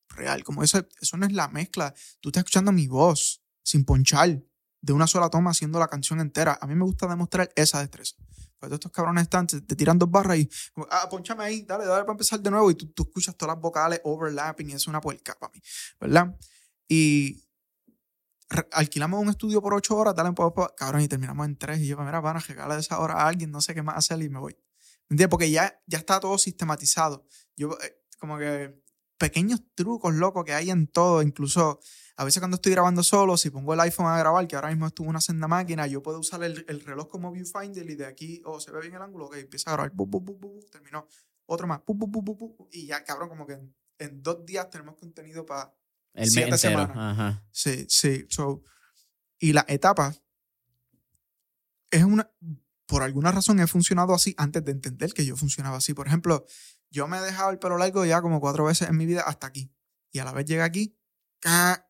Real, 0.09 0.43
como 0.43 0.61
eso, 0.61 0.87
eso 1.01 1.17
no 1.17 1.25
es 1.25 1.33
la 1.33 1.47
mezcla. 1.47 1.95
Tú 2.19 2.29
estás 2.29 2.41
escuchando 2.41 2.71
mi 2.71 2.85
voz 2.85 3.41
sin 3.63 3.85
ponchar 3.85 4.39
de 4.81 4.93
una 4.93 5.07
sola 5.07 5.31
toma 5.31 5.49
haciendo 5.49 5.79
la 5.79 5.87
canción 5.87 6.19
entera. 6.19 6.59
A 6.61 6.67
mí 6.67 6.75
me 6.75 6.83
gusta 6.83 7.07
demostrar 7.07 7.51
esa 7.55 7.79
destreza. 7.79 8.17
Pues 8.59 8.71
estos 8.71 8.91
cabrones 8.91 9.23
están, 9.23 9.45
te, 9.47 9.61
tiran 9.61 9.99
dos 9.99 10.09
barras 10.09 10.37
y, 10.37 10.49
ah, 10.89 11.07
ponchame 11.09 11.43
ahí, 11.43 11.61
dale, 11.63 11.85
dale 11.85 12.03
para 12.03 12.13
empezar 12.13 12.39
de 12.39 12.49
nuevo. 12.49 12.71
Y 12.71 12.75
tú, 12.75 12.87
tú 12.87 13.03
escuchas 13.03 13.35
todas 13.35 13.55
las 13.55 13.61
vocales 13.61 14.01
overlapping 14.03 14.69
y 14.69 14.73
es 14.73 14.87
una 14.87 14.99
puerca 14.99 15.35
para 15.39 15.51
mí, 15.53 15.61
¿verdad? 15.99 16.35
Y 16.87 17.43
alquilamos 18.71 19.21
un 19.21 19.29
estudio 19.29 19.61
por 19.61 19.73
ocho 19.73 19.95
horas, 19.95 20.15
dale, 20.15 20.31
pues, 20.33 20.69
cabrón, 20.75 21.01
y 21.01 21.07
terminamos 21.07 21.45
en 21.45 21.57
tres. 21.57 21.79
Y 21.79 21.87
yo, 21.87 21.97
mira, 21.97 22.19
van 22.19 22.37
a 22.37 22.39
regalar 22.39 22.79
esa 22.79 22.99
hora 22.99 23.15
a 23.15 23.27
alguien, 23.27 23.51
no 23.51 23.61
sé 23.61 23.73
qué 23.73 23.83
más 23.83 23.97
hacer 23.97 24.21
y 24.21 24.29
me 24.29 24.39
voy. 24.39 24.57
¿Entiendes? 25.09 25.27
Porque 25.29 25.51
ya, 25.51 25.79
ya 25.85 25.97
está 25.99 26.19
todo 26.19 26.37
sistematizado. 26.37 27.25
Yo, 27.55 27.77
eh, 27.83 28.01
como 28.19 28.37
que 28.37 28.81
pequeños 29.17 29.61
trucos 29.75 30.13
locos 30.13 30.45
que 30.45 30.53
hay 30.53 30.69
en 30.69 30.87
todo, 30.87 31.21
incluso 31.21 31.79
a 32.15 32.23
veces 32.23 32.39
cuando 32.39 32.55
estoy 32.55 32.71
grabando 32.71 33.03
solo, 33.03 33.37
si 33.37 33.49
pongo 33.49 33.73
el 33.73 33.79
iPhone 33.79 34.07
a 34.07 34.17
grabar, 34.17 34.47
que 34.47 34.55
ahora 34.55 34.69
mismo 34.69 34.87
estuvo 34.87 35.07
una 35.07 35.21
senda 35.21 35.47
máquina, 35.47 35.85
yo 35.87 36.01
puedo 36.01 36.19
usar 36.19 36.43
el, 36.43 36.65
el, 36.67 36.81
reloj 36.81 37.07
como 37.09 37.31
viewfinder 37.31 37.87
y 37.89 37.95
de 37.95 38.05
aquí, 38.05 38.41
oh, 38.45 38.59
se 38.59 38.71
ve 38.71 38.81
bien 38.81 38.95
el 38.95 39.01
ángulo, 39.01 39.25
ok, 39.25 39.35
empieza 39.35 39.69
a 39.69 39.73
grabar, 39.73 39.91
bu, 39.93 40.07
bu, 40.07 40.21
bu, 40.21 40.65
terminó, 40.71 41.07
otro 41.45 41.67
más, 41.67 41.81
y 42.71 42.87
ya, 42.87 43.03
cabrón, 43.03 43.29
como 43.29 43.45
que 43.45 43.59
en, 43.99 44.23
dos 44.23 44.45
días 44.45 44.69
tenemos 44.69 44.95
contenido 44.95 45.45
para 45.45 45.73
el 46.13 46.29
siete 46.29 46.57
semanas. 46.57 46.97
Ajá. 46.97 47.45
Sí, 47.51 47.85
sí, 47.87 48.25
so, 48.29 48.63
y 49.39 49.53
la 49.53 49.65
etapa 49.67 50.15
es 51.91 52.03
una, 52.03 52.31
por 52.87 53.03
alguna 53.03 53.31
razón 53.31 53.59
he 53.59 53.67
funcionado 53.67 54.13
así 54.13 54.33
antes 54.37 54.63
de 54.63 54.71
entender 54.71 55.13
que 55.13 55.25
yo 55.25 55.35
funcionaba 55.35 55.77
así. 55.77 55.93
Por 55.93 56.07
ejemplo, 56.07 56.45
yo 56.89 57.07
me 57.07 57.17
he 57.17 57.21
dejado 57.21 57.49
el 57.49 57.59
pelo 57.59 57.77
largo 57.77 58.05
ya 58.05 58.21
como 58.21 58.39
cuatro 58.39 58.65
veces 58.65 58.89
en 58.89 58.97
mi 58.97 59.05
vida 59.05 59.21
hasta 59.21 59.47
aquí. 59.47 59.71
Y 60.11 60.19
a 60.19 60.25
la 60.25 60.31
vez 60.31 60.45
llega 60.45 60.63
aquí 60.63 60.97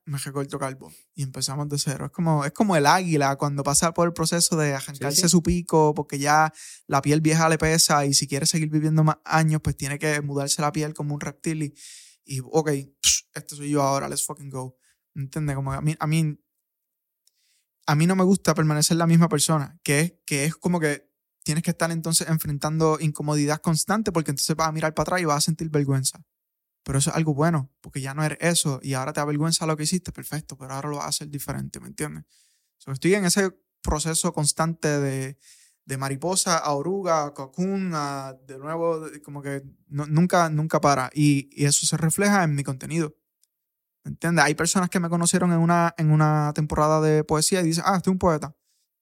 me 0.06 0.18
recorto 0.18 0.60
calvo 0.60 0.92
y 1.16 1.24
empezamos 1.24 1.70
de 1.70 1.78
cero. 1.78 2.06
Es 2.06 2.12
como, 2.12 2.46
es 2.46 2.52
como 2.52 2.76
el 2.76 2.86
águila 2.86 3.36
cuando 3.38 3.64
pasa 3.64 3.94
por 3.94 4.08
el 4.08 4.14
proceso 4.14 4.58
de 4.58 4.74
arrancarse 4.74 5.30
su 5.30 5.42
pico 5.42 5.94
porque 5.94 6.20
ya 6.20 6.54
la 6.86 7.02
piel 7.02 7.22
vieja 7.22 7.50
le 7.50 7.58
pesa 7.58 8.06
y 8.06 8.14
si 8.14 8.28
quiere 8.28 8.46
seguir 8.46 8.70
viviendo 8.70 9.04
más 9.04 9.18
años, 9.24 9.62
pues 9.64 9.78
tiene 9.78 9.98
que 10.00 10.22
mudarse 10.22 10.62
la 10.62 10.72
piel 10.72 10.94
como 10.94 11.14
un 11.14 11.22
reptil 11.22 11.64
y, 11.64 11.74
y 12.26 12.40
ok, 12.44 12.70
este 13.34 13.56
soy 13.56 13.70
yo 13.70 13.82
ahora, 13.82 14.10
let's 14.10 14.26
fucking 14.26 14.50
go. 14.50 14.78
¿Entiendes? 15.16 15.56
Como 15.56 15.74
a 15.74 15.82
mí, 15.82 15.96
a 15.98 16.08
mí, 16.08 16.40
a 17.88 17.96
mí 17.96 18.06
no 18.06 18.16
me 18.16 18.24
gusta 18.24 18.54
permanecer 18.54 18.98
la 18.98 19.08
misma 19.08 19.30
persona, 19.30 19.80
que 19.84 20.00
es, 20.00 20.14
que 20.26 20.46
es 20.46 20.56
como 20.56 20.80
que 20.80 21.07
tienes 21.48 21.64
que 21.64 21.72
estar 21.72 21.90
entonces 21.92 22.28
enfrentando 22.28 22.98
incomodidad 23.00 23.62
constante 23.62 24.12
porque 24.12 24.32
entonces 24.32 24.54
vas 24.54 24.68
a 24.68 24.74
mirar 24.74 24.94
para 24.94 25.04
atrás 25.04 25.22
y 25.22 25.26
vas 25.26 25.38
a 25.38 25.42
sentir 25.42 25.70
vergüenza. 25.70 26.22
Pero 26.84 27.00
eso 27.00 27.10
es 27.10 27.16
algo 27.16 27.34
bueno, 27.34 27.72
porque 27.80 28.02
ya 28.02 28.14
no 28.14 28.22
eres 28.26 28.38
eso 28.42 28.82
y 28.84 28.96
ahora 28.96 29.14
te 29.14 29.22
avergüenza 29.22 29.66
lo 29.66 29.78
que 29.78 29.84
hiciste, 29.84 30.12
perfecto, 30.12 30.58
pero 30.58 30.74
ahora 30.74 30.90
lo 30.90 30.98
vas 30.98 31.06
a 31.06 31.10
hacer 31.10 31.30
diferente, 31.30 31.80
¿me 31.80 31.88
entiendes? 31.88 32.26
estoy 32.86 33.16
en 33.16 33.24
ese 33.24 33.52
proceso 33.82 34.34
constante 34.34 35.00
de, 35.00 35.38
de 35.86 35.98
mariposa 35.98 36.58
a 36.58 36.74
oruga, 36.74 37.24
a 37.24 37.34
cocoon, 37.34 37.94
de 38.46 38.58
nuevo, 38.60 39.08
como 39.24 39.42
que 39.42 39.64
nunca, 39.88 40.50
nunca 40.50 40.82
para. 40.82 41.10
Y, 41.14 41.50
y, 41.52 41.66
eso 41.66 41.86
se 41.86 41.98
refleja 41.98 42.44
en 42.44 42.56
mi 42.56 42.64
contenido. 42.64 43.16
¿Me 44.04 44.12
entiendes? 44.12 44.46
Hay 44.46 44.56
personas 44.56 44.90
que 44.90 45.00
me 45.00 45.10
conocieron 45.10 45.52
en 45.52 45.60
una, 45.60 45.94
en 45.98 46.12
una 46.12 46.52
temporada 46.54 47.02
de 47.02 47.24
poesía 47.24 47.62
y 47.62 47.66
dicen, 47.66 47.84
ah, 47.86 47.98
estoy 47.98 48.12
un 48.12 48.20
poeta. 48.20 48.56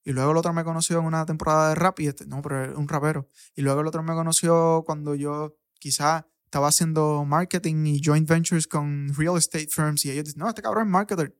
Y 0.05 0.13
luego 0.13 0.31
el 0.31 0.37
otro 0.37 0.53
me 0.53 0.63
conoció 0.63 0.99
en 0.99 1.05
una 1.05 1.25
temporada 1.25 1.69
de 1.69 1.75
rap 1.75 1.99
y 1.99 2.07
este, 2.07 2.27
no, 2.27 2.41
pero 2.43 2.63
es 2.63 2.77
un 2.77 2.87
rapero. 2.87 3.27
Y 3.55 3.63
luego 3.63 3.81
el 3.81 3.87
otro 3.87 4.03
me 4.03 4.13
conoció 4.13 4.83
cuando 4.85 5.15
yo 5.15 5.57
quizás 5.79 6.25
estaba 6.43 6.67
haciendo 6.67 7.25
marketing 7.25 7.87
y 7.87 8.01
joint 8.03 8.29
ventures 8.29 8.67
con 8.67 9.11
real 9.15 9.35
estate 9.35 9.67
firms 9.67 10.05
y 10.05 10.11
ellos 10.11 10.25
dicen, 10.25 10.39
no, 10.39 10.47
este 10.47 10.61
cabrón 10.61 10.85
es 10.85 10.91
marketer. 10.91 11.35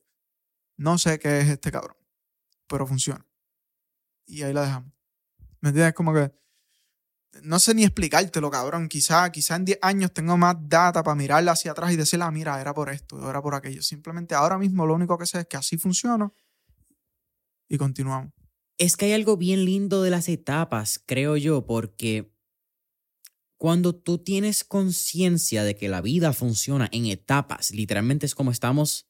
No 0.76 0.98
sé 0.98 1.18
qué 1.20 1.40
es 1.40 1.48
este 1.48 1.70
cabrón, 1.70 1.96
pero 2.66 2.88
funciona. 2.88 3.24
Y 4.26 4.42
ahí 4.42 4.52
la 4.52 4.62
dejamos. 4.62 4.92
¿Me 5.60 5.68
entiendes? 5.68 5.94
Como 5.94 6.12
que 6.12 6.32
no 7.42 7.58
sé 7.58 7.72
ni 7.72 7.84
explicártelo, 7.84 8.50
cabrón. 8.50 8.88
Quizá, 8.88 9.30
quizá 9.30 9.56
en 9.56 9.64
10 9.64 9.78
años 9.82 10.12
tengo 10.12 10.36
más 10.36 10.56
data 10.60 11.04
para 11.04 11.14
mirarla 11.14 11.52
hacia 11.52 11.70
atrás 11.70 11.92
y 11.92 11.96
decirle, 11.96 12.24
ah, 12.24 12.30
mira, 12.32 12.60
era 12.60 12.74
por 12.74 12.90
esto, 12.90 13.30
era 13.30 13.40
por 13.40 13.54
aquello. 13.54 13.82
Simplemente 13.82 14.34
ahora 14.34 14.58
mismo 14.58 14.86
lo 14.86 14.94
único 14.94 15.16
que 15.18 15.26
sé 15.26 15.40
es 15.40 15.46
que 15.46 15.56
así 15.56 15.78
funciona 15.78 16.32
y 17.68 17.78
continuamos. 17.78 18.35
Es 18.78 18.96
que 18.96 19.06
hay 19.06 19.12
algo 19.12 19.36
bien 19.36 19.64
lindo 19.64 20.02
de 20.02 20.10
las 20.10 20.28
etapas, 20.28 21.00
creo 21.04 21.36
yo, 21.36 21.64
porque 21.64 22.30
cuando 23.56 23.94
tú 23.94 24.18
tienes 24.18 24.64
conciencia 24.64 25.64
de 25.64 25.76
que 25.76 25.88
la 25.88 26.02
vida 26.02 26.32
funciona 26.32 26.88
en 26.92 27.06
etapas, 27.06 27.70
literalmente 27.70 28.26
es 28.26 28.34
como 28.34 28.50
estamos, 28.50 29.06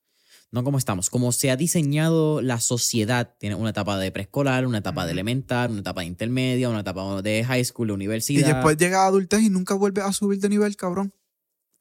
no 0.53 0.63
como 0.63 0.79
estamos, 0.79 1.11
como 1.11 1.33
se 1.33 1.51
ha 1.51 1.57
diseñado 1.57 2.41
la 2.43 2.61
sociedad, 2.61 3.35
tiene 3.39 3.57
una 3.57 3.71
etapa 3.71 3.99
de 3.99 4.13
preescolar, 4.13 4.67
una 4.67 4.79
etapa 4.79 5.05
de 5.05 5.13
elemental, 5.13 5.73
una 5.73 5.81
etapa 5.81 6.03
de 6.03 6.07
intermedia, 6.07 6.69
una 6.69 6.81
etapa 6.81 7.23
de 7.23 7.45
high 7.45 7.65
school, 7.65 7.89
de 7.89 7.95
universidad. 7.95 8.49
Y 8.49 8.53
después 8.53 8.77
llega 8.77 9.03
a 9.03 9.07
adultez 9.07 9.43
y 9.43 9.51
nunca 9.51 9.75
vuelve 9.75 10.03
a 10.03 10.13
subir 10.13 10.39
de 10.39 10.49
nivel, 10.49 10.77
cabrón. 10.77 11.13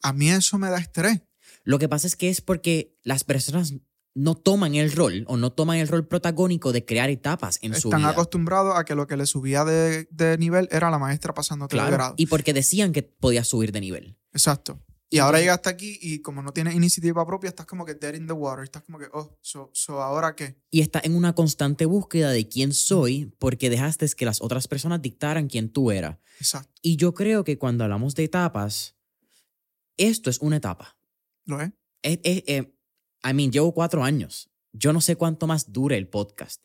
A 0.01 0.11
mí 0.11 0.29
eso 0.31 0.57
me 0.57 0.69
da 0.69 0.79
estrés. 0.79 1.21
Lo 1.63 1.79
que 1.79 1.89
pasa 1.89 2.07
es 2.07 2.15
que 2.15 2.29
es 2.29 2.41
porque 2.41 2.95
las 3.03 3.23
personas 3.23 3.73
no 4.15 4.33
toman 4.33 4.75
el 4.75 4.91
rol 4.93 5.25
o 5.27 5.35
no 5.35 5.51
toman 5.51 5.77
el 5.77 5.89
rol 5.89 6.07
protagónico 6.07 6.71
de 6.71 6.85
crear 6.85 7.09
etapas 7.09 7.59
en 7.61 7.75
su 7.75 7.89
vida. 7.89 7.97
Están 7.97 8.11
acostumbrados 8.11 8.77
a 8.77 8.85
que 8.85 8.95
lo 8.95 9.07
que 9.07 9.17
le 9.17 9.25
subía 9.25 9.65
de, 9.65 10.37
nivel 10.39 10.69
era 10.71 10.89
la 10.89 10.97
maestra 10.97 11.33
pasando 11.33 11.67
claro, 11.67 11.91
grado. 11.91 12.13
Y 12.17 12.27
porque 12.27 12.53
decían 12.53 12.93
que 12.93 13.03
podías 13.03 13.47
subir 13.47 13.71
de 13.73 13.81
nivel. 13.81 14.17
Exacto. 14.31 14.81
Y, 15.09 15.19
ahora 15.19 15.39
llegas 15.39 15.57
hasta 15.57 15.69
aquí 15.69 15.99
y 16.01 16.21
como 16.21 16.41
no 16.41 16.51
tienes 16.51 16.75
iniciativa 16.75 17.25
propia, 17.25 17.49
estás 17.49 17.65
como 17.65 17.85
que 17.85 17.93
dead 17.93 18.15
in 18.15 18.25
the 18.25 18.33
water. 18.33 18.63
Estás 18.63 18.83
como 18.83 18.97
que, 18.97 19.05
oh, 19.13 19.37
so, 19.41 19.69
so 19.73 20.01
ahora 20.01 20.35
qué. 20.35 20.57
Y 20.71 20.81
estás 20.81 21.03
en 21.05 21.15
una 21.15 21.35
constante 21.35 21.85
búsqueda 21.85 22.31
de 22.31 22.47
quién 22.47 22.73
soy 22.73 23.33
porque 23.37 23.69
dejaste 23.69 24.07
que 24.15 24.25
las 24.25 24.41
otras 24.41 24.67
personas 24.67 25.01
dictaran 25.01 25.47
quién 25.47 25.69
tú 25.69 25.91
eras. 25.91 26.17
Exacto. 26.39 26.71
Y 26.81 26.95
yo 26.95 27.13
creo 27.13 27.43
que 27.43 27.57
cuando 27.57 27.83
hablamos 27.83 28.15
de 28.15 28.23
etapas, 28.23 28.95
esto 29.97 30.29
es 30.29 30.39
una 30.39 30.57
etapa. 30.57 30.97
¿Lo 31.45 31.61
es? 31.61 31.71
es, 32.05 32.19
es 32.23 32.43
eh, 32.47 32.74
I 33.25 33.33
mean, 33.33 33.51
llevo 33.51 33.73
cuatro 33.73 34.03
años. 34.03 34.49
Yo 34.71 34.93
no 34.93 35.01
sé 35.01 35.15
cuánto 35.15 35.47
más 35.47 35.71
dure 35.71 35.97
el 35.97 36.07
podcast, 36.07 36.63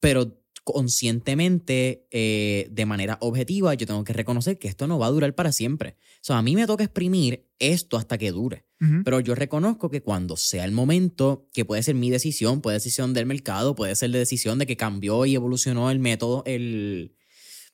pero 0.00 0.44
conscientemente, 0.64 2.08
eh, 2.10 2.68
de 2.70 2.86
manera 2.86 3.18
objetiva, 3.20 3.74
yo 3.74 3.86
tengo 3.86 4.02
que 4.02 4.14
reconocer 4.14 4.58
que 4.58 4.66
esto 4.66 4.86
no 4.86 4.98
va 4.98 5.06
a 5.06 5.10
durar 5.10 5.34
para 5.34 5.52
siempre. 5.52 5.96
O 6.16 6.22
sea, 6.22 6.38
a 6.38 6.42
mí 6.42 6.56
me 6.56 6.66
toca 6.66 6.84
exprimir 6.84 7.46
esto 7.58 7.98
hasta 7.98 8.18
que 8.18 8.32
dure. 8.32 8.64
Pero 9.02 9.20
yo 9.20 9.34
reconozco 9.34 9.88
que 9.88 10.02
cuando 10.02 10.36
sea 10.36 10.66
el 10.66 10.72
momento, 10.72 11.48
que 11.54 11.64
puede 11.64 11.82
ser 11.82 11.94
mi 11.94 12.10
decisión, 12.10 12.60
puede 12.60 12.76
ser 12.76 12.84
decisión 12.84 13.14
del 13.14 13.24
mercado, 13.24 13.74
puede 13.74 13.94
ser 13.94 14.10
la 14.10 14.18
decisión 14.18 14.58
de 14.58 14.66
que 14.66 14.76
cambió 14.76 15.24
y 15.24 15.34
evolucionó 15.34 15.90
el 15.90 16.00
método, 16.00 16.42
el, 16.44 17.16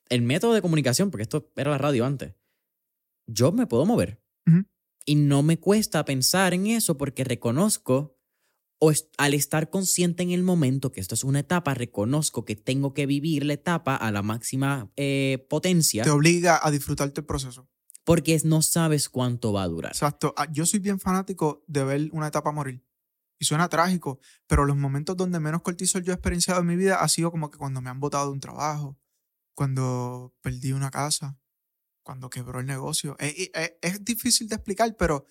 el 0.09 0.23
método 0.23 0.55
de 0.55 0.63
comunicación, 0.63 1.11
porque 1.11 1.23
esto 1.23 1.51
era 1.57 1.73
la 1.73 1.79
radio 1.79 2.07
antes. 2.07 2.35
Yo 3.27 3.51
me 3.51 3.67
puedo 3.67 3.87
mover. 3.87 4.21
Y 5.05 5.15
no 5.17 5.43
me 5.43 5.59
cuesta 5.59 6.05
pensar 6.05 6.55
en 6.55 6.69
eso 6.69 6.97
porque 6.97 7.25
reconozco 7.25 8.20
o 8.81 8.93
al 9.19 9.35
estar 9.35 9.69
consciente 9.69 10.23
en 10.23 10.31
el 10.31 10.43
momento 10.43 10.91
que 10.91 11.01
esto 11.01 11.15
es 11.15 11.23
una 11.23 11.41
etapa, 11.41 11.75
reconozco 11.75 12.47
que 12.47 12.57
tengo 12.57 12.95
que 12.95 13.05
vivir 13.05 13.45
la 13.45 13.53
etapa 13.53 13.95
a 13.95 14.11
la 14.11 14.23
máxima 14.23 14.91
eh, 14.97 15.47
potencia. 15.51 16.03
Te 16.03 16.11
obliga 16.11 16.59
a 16.63 16.71
disfrutarte 16.71 17.21
el 17.21 17.27
proceso. 17.27 17.69
Porque 18.05 18.41
no 18.45 18.63
sabes 18.63 19.11
cuánto 19.11 19.53
va 19.53 19.65
a 19.65 19.69
durar. 19.69 19.93
Exacto. 19.93 20.33
Ah, 20.37 20.49
yo 20.51 20.65
soy 20.65 20.81
bien 20.81 20.99
fanático 20.99 21.63
de 21.67 21.85
ver 21.85 22.09
una 22.13 22.29
etapa 22.29 22.53
morir. 22.53 22.83
Y 23.39 23.45
suena 23.45 23.69
trágico, 23.69 24.19
pero 24.47 24.65
los 24.65 24.77
momentos 24.77 25.15
donde 25.15 25.41
menos 25.41 25.61
cortisol 25.61 26.03
yo 26.03 26.13
he 26.13 26.15
experienciado 26.15 26.61
en 26.61 26.67
mi 26.67 26.77
vida 26.77 27.03
ha 27.03 27.09
sido 27.09 27.31
como 27.31 27.51
que 27.51 27.59
cuando 27.59 27.83
me 27.83 27.91
han 27.91 28.01
botado 28.01 28.27
de 28.27 28.33
un 28.33 28.41
trabajo, 28.41 28.99
cuando 29.55 30.35
perdí 30.41 30.73
una 30.73 30.91
casa, 30.91 31.39
cuando 32.03 32.31
quebró 32.31 32.61
el 32.61 32.67
negocio. 32.67 33.15
es, 33.19 33.51
es 33.83 34.05
difícil 34.05 34.49
de 34.49 34.55
explicar, 34.55 34.97
pero 34.97 35.27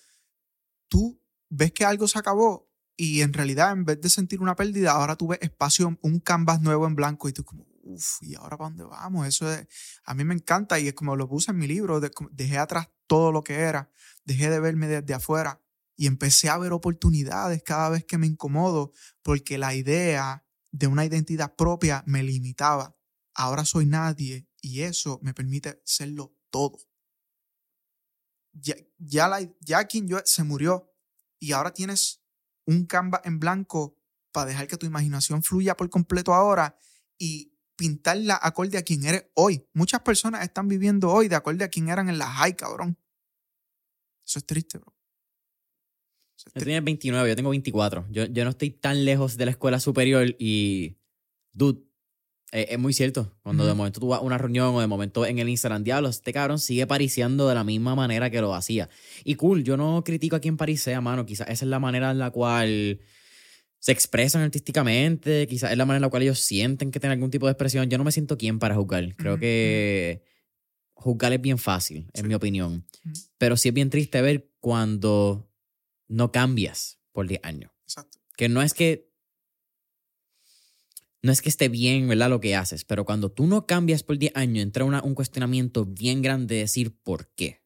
tú 0.88 1.20
ves 1.48 1.72
que 1.72 1.84
algo 1.84 2.06
se 2.06 2.18
acabó 2.18 2.69
y 3.02 3.22
en 3.22 3.32
realidad, 3.32 3.72
en 3.72 3.86
vez 3.86 3.98
de 3.98 4.10
sentir 4.10 4.42
una 4.42 4.54
pérdida, 4.54 4.92
ahora 4.92 5.16
tuve 5.16 5.38
espacio, 5.40 5.98
un 6.02 6.20
canvas 6.20 6.60
nuevo 6.60 6.86
en 6.86 6.94
blanco 6.94 7.30
y 7.30 7.32
tú 7.32 7.46
como, 7.46 7.66
uff, 7.82 8.22
¿y 8.22 8.34
ahora 8.34 8.58
para 8.58 8.68
dónde 8.68 8.84
vamos? 8.84 9.26
Eso 9.26 9.50
es, 9.50 9.66
a 10.04 10.12
mí 10.12 10.22
me 10.22 10.34
encanta 10.34 10.78
y 10.78 10.88
es 10.88 10.92
como 10.92 11.16
lo 11.16 11.26
puse 11.26 11.50
en 11.50 11.56
mi 11.56 11.66
libro, 11.66 11.98
dejé 11.98 12.58
atrás 12.58 12.90
todo 13.06 13.32
lo 13.32 13.42
que 13.42 13.54
era, 13.54 13.90
dejé 14.26 14.50
de 14.50 14.60
verme 14.60 14.86
desde 14.86 15.14
afuera 15.14 15.62
y 15.96 16.08
empecé 16.08 16.50
a 16.50 16.58
ver 16.58 16.74
oportunidades 16.74 17.62
cada 17.62 17.88
vez 17.88 18.04
que 18.04 18.18
me 18.18 18.26
incomodo 18.26 18.92
porque 19.22 19.56
la 19.56 19.74
idea 19.74 20.44
de 20.70 20.86
una 20.86 21.06
identidad 21.06 21.56
propia 21.56 22.04
me 22.06 22.22
limitaba. 22.22 22.98
Ahora 23.32 23.64
soy 23.64 23.86
nadie 23.86 24.46
y 24.60 24.82
eso 24.82 25.20
me 25.22 25.32
permite 25.32 25.80
serlo 25.86 26.36
todo. 26.50 26.76
Ya, 28.52 28.74
ya, 28.98 29.26
la, 29.26 29.40
ya 29.60 29.86
quien 29.86 30.06
yo 30.06 30.18
se 30.26 30.44
murió 30.44 30.92
y 31.38 31.52
ahora 31.52 31.72
tienes 31.72 32.19
un 32.66 32.86
canvas 32.86 33.22
en 33.24 33.38
blanco 33.40 33.96
para 34.32 34.46
dejar 34.46 34.66
que 34.68 34.76
tu 34.76 34.86
imaginación 34.86 35.42
fluya 35.42 35.76
por 35.76 35.90
completo 35.90 36.34
ahora 36.34 36.76
y 37.18 37.52
pintarla 37.76 38.38
acorde 38.40 38.78
a 38.78 38.82
quien 38.82 39.04
eres 39.04 39.26
hoy. 39.34 39.66
Muchas 39.72 40.00
personas 40.02 40.42
están 40.42 40.68
viviendo 40.68 41.10
hoy 41.10 41.28
de 41.28 41.36
acorde 41.36 41.64
a 41.64 41.68
quien 41.68 41.88
eran 41.88 42.08
en 42.08 42.18
la 42.18 42.26
high, 42.26 42.54
cabrón. 42.54 42.96
Eso 44.26 44.38
es 44.38 44.46
triste, 44.46 44.78
bro. 44.78 44.94
Es 46.36 46.44
tri- 46.54 46.64
tienes 46.64 46.84
29, 46.84 47.28
yo 47.28 47.36
tengo 47.36 47.50
24. 47.50 48.06
Yo, 48.10 48.24
yo 48.26 48.44
no 48.44 48.50
estoy 48.50 48.70
tan 48.70 49.04
lejos 49.04 49.36
de 49.36 49.44
la 49.46 49.50
escuela 49.50 49.80
superior 49.80 50.36
y. 50.38 50.96
Dude, 51.52 51.82
eh, 52.52 52.66
es 52.70 52.78
muy 52.78 52.92
cierto. 52.92 53.32
Cuando 53.42 53.64
de 53.66 53.74
momento 53.74 54.00
tú 54.00 54.08
vas 54.08 54.20
a 54.20 54.22
una 54.22 54.38
reunión 54.38 54.74
o 54.74 54.80
de 54.80 54.86
momento 54.86 55.24
en 55.26 55.38
el 55.38 55.48
Instagram, 55.48 55.84
diablo, 55.84 56.08
este 56.08 56.32
cabrón 56.32 56.58
sigue 56.58 56.86
pariciando 56.86 57.48
de 57.48 57.54
la 57.54 57.64
misma 57.64 57.94
manera 57.94 58.30
que 58.30 58.40
lo 58.40 58.54
hacía. 58.54 58.88
Y 59.24 59.36
cool, 59.36 59.62
yo 59.64 59.76
no 59.76 60.02
critico 60.04 60.36
a 60.36 60.40
quien 60.40 60.56
parisea, 60.56 61.00
mano. 61.00 61.26
Quizás 61.26 61.48
esa 61.48 61.64
es 61.64 61.68
la 61.70 61.78
manera 61.78 62.10
en 62.10 62.18
la 62.18 62.30
cual 62.30 63.00
se 63.78 63.92
expresan 63.92 64.42
artísticamente, 64.42 65.46
quizás 65.46 65.70
es 65.72 65.78
la 65.78 65.86
manera 65.86 65.98
en 65.98 66.02
la 66.02 66.10
cual 66.10 66.22
ellos 66.22 66.38
sienten 66.40 66.90
que 66.90 67.00
tienen 67.00 67.16
algún 67.18 67.30
tipo 67.30 67.46
de 67.46 67.52
expresión. 67.52 67.88
Yo 67.88 67.98
no 67.98 68.04
me 68.04 68.12
siento 68.12 68.36
quien 68.36 68.58
para 68.58 68.74
juzgar. 68.74 69.14
Creo 69.16 69.38
que 69.38 70.22
juzgar 70.92 71.32
es 71.32 71.40
bien 71.40 71.56
fácil, 71.56 72.10
en 72.12 72.22
Sí. 72.22 72.28
mi 72.28 72.34
opinión. 72.34 72.84
Pero 73.38 73.56
sí 73.56 73.68
es 73.68 73.74
bien 73.74 73.88
triste 73.90 74.20
ver 74.20 74.50
cuando 74.60 75.48
no 76.08 76.30
cambias 76.30 76.98
por 77.12 77.26
10 77.26 77.40
años. 77.42 77.70
Exacto. 77.84 78.18
Que 78.36 78.48
no 78.48 78.60
es 78.62 78.74
que. 78.74 79.09
No 81.22 81.32
es 81.32 81.42
que 81.42 81.48
esté 81.50 81.68
bien, 81.68 82.08
¿verdad? 82.08 82.30
Lo 82.30 82.40
que 82.40 82.56
haces, 82.56 82.84
pero 82.84 83.04
cuando 83.04 83.30
tú 83.30 83.46
no 83.46 83.66
cambias 83.66 84.02
por 84.02 84.16
10 84.18 84.32
años, 84.34 84.62
entra 84.62 84.84
una- 84.84 85.02
un 85.02 85.14
cuestionamiento 85.14 85.84
bien 85.84 86.22
grande 86.22 86.54
de 86.54 86.60
decir 86.62 86.96
por 87.02 87.28
qué. 87.34 87.62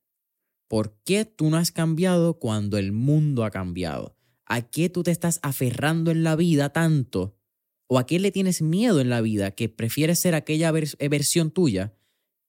¿Por 0.69 0.99
qué 1.05 1.25
tú 1.25 1.51
no 1.51 1.57
has 1.57 1.71
cambiado 1.71 2.39
cuando 2.41 2.79
el 2.79 2.91
mundo 2.93 3.45
ha 3.45 3.51
cambiado? 3.51 4.17
¿A 4.47 4.63
qué 4.63 4.89
tú 4.91 5.03
te 5.05 5.11
estás 5.13 5.39
aferrando 5.43 6.11
en 6.11 6.25
la 6.25 6.35
vida 6.37 6.71
tanto? 6.73 7.39
¿O 7.87 7.99
a 7.99 8.07
qué 8.07 8.19
le 8.19 8.33
tienes 8.33 8.61
miedo 8.61 9.01
en 9.01 9.09
la 9.11 9.21
vida 9.21 9.53
que 9.53 9.69
prefieres 9.69 10.19
ser 10.19 10.35
aquella 10.35 10.73
vers- 10.73 10.97
eh, 10.99 11.09
versión 11.09 11.51
tuya 11.51 11.95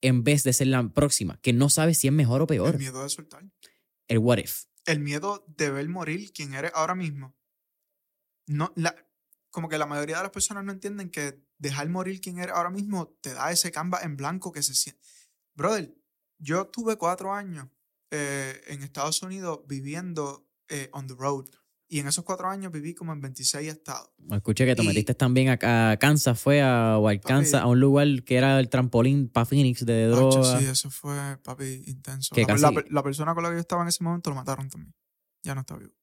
en 0.01 0.24
vez 0.24 0.43
de 0.43 0.53
ser 0.53 0.68
la 0.68 0.88
próxima, 0.93 1.39
que 1.41 1.53
no 1.53 1.70
sabes 1.70 1.99
si 1.99 2.08
es 2.08 2.14
mejor 2.14 2.41
o 2.41 2.47
peor? 2.47 2.76
El 2.76 2.80
miedo 2.80 3.03
de 3.03 3.10
soltar. 3.10 3.43
El 4.08 4.18
what 4.20 4.38
if. 4.39 4.64
El 4.86 4.99
miedo 5.01 5.45
de 5.58 5.70
ver 5.72 5.88
morir 5.89 6.32
quien 6.32 6.53
eres 6.53 6.72
ahora 6.74 6.95
mismo. 6.95 7.36
No, 8.47 8.72
la, 8.76 8.95
como 9.56 9.70
que 9.70 9.78
la 9.78 9.86
mayoría 9.86 10.18
de 10.18 10.24
las 10.24 10.32
personas 10.34 10.66
no 10.66 10.74
entienden 10.74 11.10
que 11.10 11.39
dejar 11.58 11.88
morir 11.88 12.20
quien 12.20 12.39
eres 12.39 12.53
ahora 12.53 12.70
mismo 12.70 13.08
te 13.22 13.34
da 13.34 13.51
ese 13.51 13.72
canvas 13.72 14.03
en 14.03 14.18
blanco 14.18 14.51
que 14.51 14.62
se 14.62 14.76
siente. 14.76 15.01
Brother, 15.56 15.95
yo 16.38 16.68
tuve 16.68 16.97
cuatro 16.97 17.34
años 17.34 17.70
eh, 18.12 18.62
en 18.68 18.84
Estados 18.84 19.22
Unidos 19.24 19.62
viviendo 19.66 20.45
eh, 20.68 20.89
on 20.91 21.08
the 21.08 21.14
road. 21.18 21.45
Y 21.88 21.99
en 21.99 22.08
esos 22.08 22.26
cuatro 22.26 22.49
años 22.49 22.72
viví 22.74 22.93
como 22.95 23.14
en 23.14 23.22
26 23.22 23.70
estados. 23.72 24.10
Escuché 24.32 24.66
que 24.66 24.76
te 24.76 24.84
Y- 24.84 24.88
metiste 24.88 25.14
también 25.16 25.49
a, 25.49 25.91
a 25.91 25.97
Kansas, 25.97 26.38
fue 26.38 26.62
a, 26.62 26.97
o 26.97 27.08
a 27.08 27.16
Kansas, 27.18 27.62
a 27.62 27.68
un 27.68 27.80
lugar 27.80 28.08
que 28.26 28.36
era 28.36 28.60
el 28.60 28.68
trampolín 28.68 29.30
para 29.30 29.45
Phoenix 29.45 29.86
de 29.86 30.08
droga. 30.08 30.60
sí, 30.60 30.66
eso 30.66 30.89
fue, 30.89 31.38
papi, 31.43 31.84
intenso. 31.88 32.36
La, 32.36 32.72
la 32.72 32.84
la 32.89 33.03
persona 33.03 33.34
con 33.34 33.43
la 33.43 33.49
que 33.49 33.56
yo 33.56 33.62
estaba 33.62 33.84
en 33.84 33.88
ese 33.88 34.03
momento 34.03 34.32
lo 34.32 34.36
mataron 34.36 34.68
también. 34.70 34.93
Ya 35.43 35.56
no 35.56 35.62
está 35.62 35.78
vivo. 35.78 35.93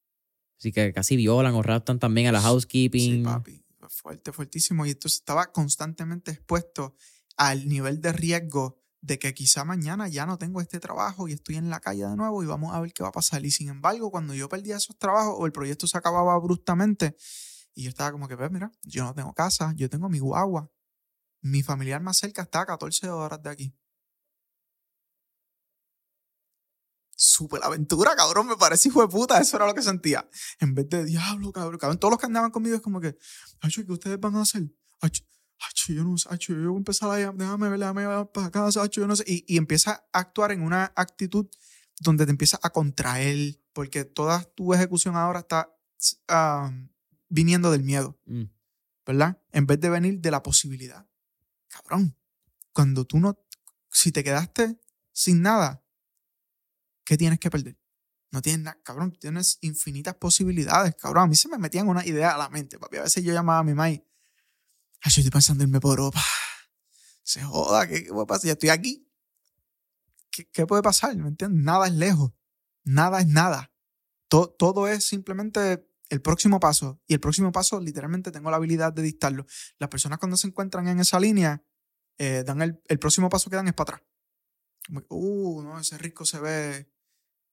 Así 0.57 0.71
que 0.71 0.93
casi 0.93 1.15
violan 1.15 1.55
o 1.55 1.61
raptan 1.61 1.99
también 1.99 2.27
a 2.27 2.31
la 2.31 2.41
housekeeping. 2.41 3.17
Sí, 3.17 3.23
papi. 3.23 3.63
Fue 3.79 3.89
Fuerte, 3.89 4.31
fuertísimo. 4.31 4.85
Y 4.85 4.91
entonces 4.91 5.19
estaba 5.19 5.51
constantemente 5.51 6.31
expuesto 6.31 6.95
al 7.37 7.67
nivel 7.67 8.01
de 8.01 8.13
riesgo 8.13 8.79
de 9.01 9.19
que 9.19 9.33
quizá 9.33 9.65
mañana 9.65 10.07
ya 10.07 10.25
no 10.25 10.37
tengo 10.37 10.61
este 10.61 10.79
trabajo 10.79 11.27
y 11.27 11.33
estoy 11.33 11.57
en 11.57 11.69
la 11.69 11.81
calle 11.81 12.07
de 12.07 12.15
nuevo 12.15 12.41
y 12.41 12.45
vamos 12.45 12.73
a 12.73 12.79
ver 12.79 12.93
qué 12.93 13.03
va 13.03 13.09
a 13.09 13.11
pasar. 13.11 13.45
Y 13.45 13.51
sin 13.51 13.67
embargo, 13.67 14.09
cuando 14.09 14.33
yo 14.33 14.47
perdía 14.47 14.77
esos 14.77 14.97
trabajos 14.97 15.35
o 15.37 15.45
el 15.45 15.51
proyecto 15.51 15.87
se 15.87 15.97
acababa 15.97 16.33
abruptamente 16.33 17.17
y 17.75 17.83
yo 17.83 17.89
estaba 17.89 18.11
como 18.11 18.27
que, 18.27 18.35
ves, 18.35 18.51
mira, 18.51 18.71
yo 18.83 19.03
no 19.03 19.13
tengo 19.13 19.33
casa, 19.33 19.73
yo 19.75 19.89
tengo 19.89 20.07
mi 20.07 20.19
guagua. 20.19 20.71
Mi 21.41 21.63
familiar 21.63 22.01
más 22.01 22.17
cerca 22.17 22.43
está 22.43 22.61
a 22.61 22.65
14 22.65 23.09
horas 23.09 23.41
de 23.41 23.49
aquí. 23.49 23.75
Super 27.15 27.63
aventura, 27.63 28.15
cabrón, 28.15 28.47
me 28.47 28.57
parece 28.57 28.89
hijo 28.89 29.01
de 29.01 29.07
puta, 29.07 29.39
eso 29.39 29.55
era 29.57 29.67
lo 29.67 29.73
que 29.73 29.81
sentía. 29.81 30.27
En 30.59 30.73
vez 30.73 30.89
de 30.89 31.05
diablo, 31.05 31.51
cabrón, 31.51 31.77
cabrón, 31.77 31.99
todos 31.99 32.11
los 32.11 32.19
que 32.19 32.25
andaban 32.25 32.51
conmigo 32.51 32.75
es 32.75 32.81
como 32.81 32.99
que, 32.99 33.17
Acho, 33.61 33.85
¿qué 33.85 33.91
ustedes 33.91 34.19
van 34.19 34.35
a 34.35 34.41
hacer? 34.41 34.63
Acho, 34.99 35.23
acho, 35.69 35.93
yo 35.93 36.03
no 36.03 36.17
sé, 36.17 36.27
acho, 36.31 36.53
yo 36.53 36.69
voy 36.69 36.75
a 36.75 36.77
empezar 36.77 37.09
a 37.09 37.15
déjame 37.15 37.69
ver, 37.69 37.79
déjame 37.79 38.07
ver 38.07 38.27
para 38.33 38.51
casa, 38.51 38.81
acho, 38.81 39.01
yo 39.01 39.07
no 39.07 39.15
sé. 39.15 39.23
Y, 39.27 39.45
y 39.47 39.57
empieza 39.57 40.05
a 40.11 40.19
actuar 40.19 40.51
en 40.51 40.61
una 40.61 40.91
actitud 40.95 41.47
donde 41.99 42.25
te 42.25 42.31
empieza 42.31 42.59
a 42.61 42.69
contraer, 42.71 43.59
porque 43.73 44.05
toda 44.05 44.43
tu 44.43 44.73
ejecución 44.73 45.15
ahora 45.15 45.39
está 45.39 45.73
ah, 46.27 46.71
viniendo 47.29 47.71
del 47.71 47.83
miedo, 47.83 48.19
Mm. 48.25 48.43
¿verdad? 49.05 49.41
En 49.51 49.65
vez 49.67 49.79
de 49.79 49.89
venir 49.89 50.19
de 50.19 50.31
la 50.31 50.41
posibilidad. 50.43 51.05
Cabrón, 51.67 52.15
cuando 52.71 53.05
tú 53.05 53.19
no, 53.19 53.37
si 53.91 54.11
te 54.11 54.23
quedaste 54.23 54.79
sin 55.11 55.41
nada, 55.41 55.82
¿qué 57.03 57.17
tienes 57.17 57.39
que 57.39 57.49
perder? 57.49 57.77
No 58.31 58.41
tienes 58.41 58.61
nada, 58.61 58.79
cabrón, 58.83 59.11
tienes 59.19 59.59
infinitas 59.61 60.15
posibilidades, 60.15 60.95
cabrón. 60.95 61.25
A 61.25 61.27
mí 61.27 61.35
se 61.35 61.47
me 61.49 61.57
metían 61.57 61.87
una 61.87 62.05
idea 62.05 62.33
a 62.33 62.37
la 62.37 62.49
mente, 62.49 62.79
papi. 62.79 62.97
A 62.97 63.03
veces 63.03 63.23
yo 63.23 63.31
llamaba 63.31 63.59
a 63.59 63.63
mi 63.63 63.73
y, 63.73 63.75
ay, 63.75 64.03
yo 65.03 65.07
estoy 65.07 65.29
pensando 65.29 65.63
en 65.63 65.69
irme 65.69 65.79
por 65.79 65.99
Europa. 65.99 66.21
Se 67.21 67.43
joda, 67.43 67.87
¿qué, 67.87 68.03
qué 68.03 68.11
puede 68.11 68.25
pasar? 68.25 68.47
Ya 68.47 68.53
estoy 68.53 68.69
aquí. 68.69 69.07
¿Qué, 70.31 70.49
qué 70.51 70.65
puede 70.65 70.81
pasar? 70.81 71.15
¿Me 71.15 71.27
entiendes? 71.27 71.63
Nada 71.63 71.87
es 71.87 71.93
lejos. 71.93 72.33
Nada 72.83 73.19
es 73.19 73.27
nada. 73.27 73.71
To- 74.29 74.49
todo 74.49 74.87
es 74.87 75.05
simplemente 75.05 75.87
el 76.09 76.21
próximo 76.21 76.59
paso. 76.59 77.01
Y 77.05 77.13
el 77.13 77.19
próximo 77.19 77.51
paso, 77.51 77.79
literalmente, 77.79 78.31
tengo 78.31 78.49
la 78.49 78.57
habilidad 78.57 78.91
de 78.93 79.03
dictarlo. 79.03 79.45
Las 79.77 79.89
personas 79.89 80.17
cuando 80.17 80.37
se 80.37 80.47
encuentran 80.47 80.87
en 80.87 80.99
esa 80.99 81.19
línea, 81.19 81.63
eh, 82.17 82.43
dan 82.45 82.61
el, 82.63 82.81
el 82.87 82.99
próximo 82.99 83.29
paso 83.29 83.49
que 83.49 83.55
dan 83.55 83.67
es 83.67 83.73
para 83.73 83.97
atrás. 83.97 84.09
Uh, 85.09 85.61
no, 85.61 85.79
ese 85.79 85.97
rico 85.97 86.25
se 86.25 86.39
ve. 86.39 86.92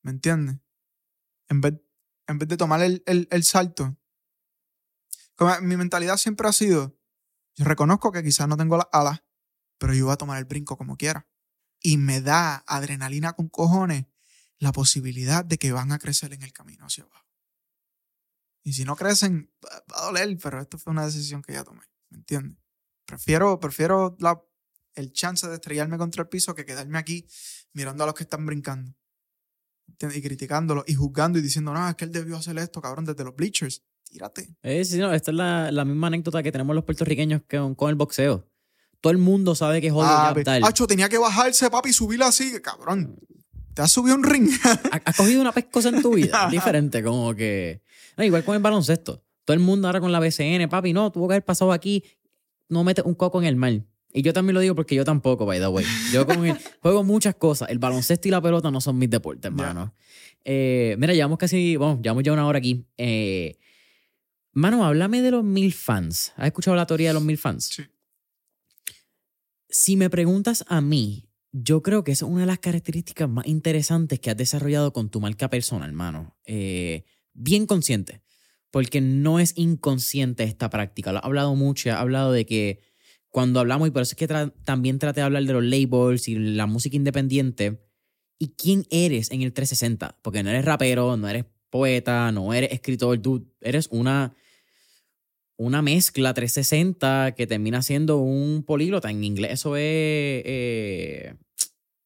¿Me 0.03 0.11
entiendes? 0.11 0.59
En 1.49 1.61
vez, 1.61 1.75
en 2.29 2.39
vez 2.39 2.49
de 2.49 2.57
tomar 2.57 2.83
el, 2.83 3.03
el- 3.07 3.29
el 3.31 3.45
salto. 3.45 3.97
Como 5.35 5.59
mi 5.63 5.77
mentalidad 5.77 6.17
siempre 6.17 6.49
ha 6.49 6.53
sido: 6.53 6.97
yo 7.57 7.65
reconozco 7.65 8.13
que 8.13 8.23
quizás 8.23 8.49
no 8.49 8.57
tengo 8.57 8.77
las 8.77 8.89
alas, 8.93 9.23
pero 9.79 9.95
yo 9.95 10.07
voy 10.07 10.15
a 10.15 10.19
tomar 10.19 10.39
el 10.39 10.45
brinco 10.45 10.77
como 10.77 10.97
quiera. 10.97 11.29
Y 11.83 11.97
me 11.99 12.21
da 12.21 12.65
adrenalina 12.67 13.33
con 13.35 13.49
cojones 13.49 14.07
la 14.59 14.73
posibilidad 14.73 15.45
de 15.45 15.59
que 15.59 15.73
van 15.73 15.93
a 15.93 15.99
crecer 15.99 16.33
en 16.35 16.43
el 16.43 16.53
camino 16.53 16.87
hacia 16.87 17.05
abajo. 17.05 17.27
Y 18.63 18.75
si 18.75 18.85
no 18.85 18.95
crecen, 18.97 19.51
va 19.65 20.03
a 20.03 20.07
doler, 20.07 20.37
pero 20.43 20.61
esto 20.61 20.79
fue 20.79 20.91
una 20.93 21.07
decisión 21.07 21.43
que 21.43 21.55
ya 21.55 21.65
tomé. 21.65 21.83
¿Me 22.11 22.19
entiendes? 22.19 22.59
Prefiero, 23.07 23.59
prefiero 23.59 24.17
la, 24.21 24.41
el 24.95 25.13
chance 25.13 25.49
de 25.49 25.55
estrellarme 25.55 25.97
contra 25.99 26.23
el 26.23 26.29
piso 26.29 26.55
que 26.55 26.67
quedarme 26.67 26.99
aquí 26.99 27.27
mirando 27.73 28.05
a 28.05 28.07
los 28.07 28.15
que 28.15 28.25
están 28.25 28.45
brincando. 28.45 28.95
Y 30.14 30.22
criticándolos 30.22 30.84
y 30.86 30.95
juzgando 30.95 31.38
y 31.38 31.43
diciendo, 31.43 31.72
no, 31.72 31.88
es 31.88 31.95
que 31.95 32.05
él 32.05 32.12
debió 32.12 32.36
hacer 32.36 32.57
esto, 32.59 32.80
cabrón, 32.80 33.05
desde 33.05 33.24
los 33.24 33.34
bleachers. 33.34 33.82
Tírate. 34.05 34.49
Eh, 34.62 34.84
sí, 34.84 34.99
no, 34.99 35.12
esta 35.12 35.30
es 35.30 35.36
la, 35.36 35.70
la 35.70 35.84
misma 35.84 36.09
anécdota 36.09 36.43
que 36.43 36.51
tenemos 36.51 36.74
los 36.74 36.84
puertorriqueños 36.84 37.43
con, 37.49 37.74
con 37.74 37.91
el 37.91 37.95
boxeo. 37.97 38.45
Todo 39.01 39.12
el 39.12 39.18
mundo 39.18 39.55
sabe 39.55 39.80
que 39.80 39.86
es 39.86 39.93
Ah, 39.97 40.32
ya 40.36 40.43
tal. 40.43 40.64
Acho, 40.64 40.86
tenía 40.86 41.09
que 41.09 41.16
bajarse, 41.18 41.70
papi, 41.70 41.91
y 41.91 41.93
subirla 41.93 42.26
así. 42.26 42.61
Cabrón, 42.61 43.16
te 43.72 43.82
has 43.82 43.93
subido 43.93 44.16
un 44.16 44.24
ring. 44.24 44.51
¿Ha- 44.64 45.01
¿Has 45.05 45.16
cogido 45.16 45.41
una 45.41 45.53
pescosa 45.53 45.88
en 45.91 46.03
tu 46.03 46.14
vida? 46.14 46.49
Diferente, 46.51 47.03
como 47.03 47.34
que. 47.34 47.82
No, 48.16 48.24
igual 48.24 48.45
con 48.45 48.57
el 48.57 48.62
baloncesto. 48.62 49.22
Todo 49.45 49.55
el 49.55 49.61
mundo 49.61 49.86
ahora 49.88 50.01
con 50.01 50.12
la 50.12 50.18
BCN, 50.20 50.68
papi, 50.68 50.93
no, 50.93 51.11
tuvo 51.12 51.28
que 51.28 51.34
haber 51.34 51.45
pasado 51.45 51.72
aquí. 51.72 52.05
No 52.68 52.84
metes 52.84 53.05
un 53.05 53.14
coco 53.14 53.41
en 53.41 53.47
el 53.47 53.57
mar. 53.57 53.80
Y 54.13 54.23
yo 54.23 54.33
también 54.33 54.55
lo 54.55 54.61
digo 54.61 54.75
porque 54.75 54.95
yo 54.95 55.05
tampoco, 55.05 55.47
by 55.47 55.59
the 55.61 55.69
way. 55.69 55.85
Yo 56.13 56.27
con 56.27 56.45
el- 56.45 56.59
juego 56.83 57.05
muchas 57.05 57.35
cosas. 57.37 57.71
El 57.71 57.79
baloncesto 57.79 58.27
y 58.29 58.31
la 58.31 58.41
pelota 58.41 58.71
no 58.71 58.81
son 58.81 58.99
mis 58.99 59.09
deportes, 59.11 59.45
hermano. 59.45 59.95
Eh, 60.45 60.97
mira, 60.99 61.15
llevamos 61.15 61.39
casi, 61.39 61.77
bueno, 61.77 62.01
llevamos 62.03 62.25
ya 62.25 62.33
una 62.33 62.47
hora 62.47 62.59
aquí. 62.59 62.85
Eh, 62.97 63.59
mano, 64.53 64.85
háblame 64.85 65.23
de 65.23 65.31
los 65.31 65.45
mil 65.45 65.73
fans. 65.73 66.33
¿Has 66.37 66.47
escuchado 66.47 66.77
la 66.77 66.87
teoría 66.87 67.11
de 67.11 67.15
los 67.15 67.23
mil 67.23 67.39
fans? 67.39 67.67
Sí. 67.67 67.83
Si 69.69 69.97
me 69.97 70.11
preguntas 70.11 70.65
a 70.69 70.81
mí, 70.81 71.29
yo 71.53 71.83
creo 71.83 72.03
que 72.05 72.13
esa 72.13 72.25
es 72.27 72.31
una 72.33 72.41
de 72.41 72.47
las 72.47 72.59
características 72.59 73.29
más 73.29 73.47
interesantes 73.47 74.19
que 74.19 74.31
has 74.31 74.37
desarrollado 74.37 74.93
con 74.93 75.11
tu 75.11 75.21
marca 75.21 75.49
personal, 75.49 75.89
hermano. 75.89 76.37
Eh, 76.45 77.05
bien 77.33 77.67
consciente, 77.67 78.23
porque 78.73 79.01
no 79.01 79.39
es 79.39 79.53
inconsciente 79.57 80.43
esta 80.45 80.71
práctica. 80.71 81.13
Lo 81.13 81.19
he 81.19 81.23
hablado 81.25 81.55
mucho, 81.55 81.89
he 81.89 81.93
hablado 81.93 82.33
de 82.33 82.47
que 82.47 82.81
cuando 83.31 83.61
hablamos, 83.61 83.89
y 83.89 83.91
por 83.91 84.03
eso 84.03 84.12
es 84.12 84.16
que 84.16 84.28
tra- 84.28 84.53
también 84.64 84.99
traté 84.99 85.20
de 85.20 85.24
hablar 85.26 85.45
de 85.45 85.53
los 85.53 85.64
labels 85.64 86.28
y 86.28 86.35
la 86.37 86.66
música 86.66 86.97
independiente, 86.97 87.81
y 88.39 88.49
quién 88.57 88.85
eres 88.91 89.31
en 89.31 89.43
el 89.43 89.53
360, 89.53 90.18
porque 90.22 90.43
no 90.43 90.51
eres 90.51 90.64
rapero, 90.64 91.16
no 91.16 91.28
eres 91.28 91.45
poeta, 91.70 92.33
no 92.33 92.53
eres 92.55 92.72
escritor, 92.72 93.18
tú 93.18 93.47
eres 93.61 93.89
una 93.91 94.35
una 95.57 95.83
mezcla 95.83 96.33
360 96.33 97.35
que 97.37 97.47
termina 97.47 97.83
siendo 97.83 98.16
un 98.16 98.62
políglota. 98.64 99.11
En 99.11 99.22
inglés 99.24 99.53
eso 99.53 99.76
es... 99.76 99.83
eh, 99.85 101.35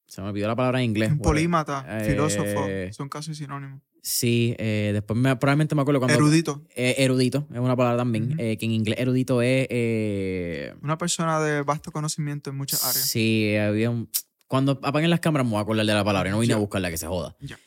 se 0.09 0.20
me 0.22 0.29
olvidó 0.29 0.49
la 0.49 0.57
palabra 0.57 0.81
en 0.81 0.87
inglés. 0.91 1.12
Un 1.12 1.18
polímata, 1.20 1.87
Eh, 1.89 2.05
filósofo, 2.11 2.68
son 2.93 3.09
casi 3.09 3.33
sinónimos. 3.33 3.81
Sí, 4.07 4.55
eh, 4.59 4.91
después 4.93 5.19
me- 5.19 5.35
probablemente 5.37 5.75
me 5.75 5.81
acuerdo 5.81 5.99
cuando... 5.99 6.15
Erudito. 6.15 6.63
Eh, 6.77 6.97
erudito, 6.99 7.49
es 7.51 7.59
una 7.59 7.75
palabra 7.75 7.97
también, 7.97 8.35
eh, 8.39 8.59
que 8.59 8.67
en 8.67 8.73
inglés 8.73 8.99
erudito 8.99 9.41
es... 9.41 9.67
eh, 9.71 10.75
Una 10.83 10.99
persona 10.99 11.41
de 11.41 11.63
vasto 11.63 11.91
conocimiento 11.91 12.51
en 12.51 12.57
muchas 12.57 12.85
áreas. 12.85 13.09
Sí, 13.09 13.57
había 13.57 13.89
un... 13.89 14.11
Cuando 14.47 14.79
apaguen 14.83 15.09
las 15.09 15.21
cámaras 15.21 15.47
me 15.47 15.53
voy 15.53 15.59
a 15.59 15.63
acordar 15.63 15.87
de 15.87 15.95
la 15.95 16.05
palabra, 16.05 16.31
no 16.31 16.39
vine 16.41 16.53
a 16.53 16.57
Ya. 16.57 16.61
buscarla 16.61 16.91
que 16.91 16.99
se 16.99 17.07
joda. 17.07 17.35
Ya. 17.41 17.59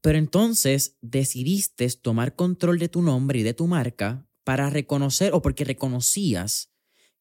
Pero 0.00 0.18
entonces 0.18 0.96
decidiste 1.00 1.88
tomar 1.90 2.34
control 2.34 2.80
de 2.80 2.88
tu 2.88 3.00
nombre 3.00 3.38
y 3.38 3.42
de 3.44 3.54
tu 3.54 3.68
marca 3.68 4.26
para 4.42 4.68
reconocer, 4.68 5.32
o 5.32 5.42
porque 5.42 5.64
reconocías 5.64 6.70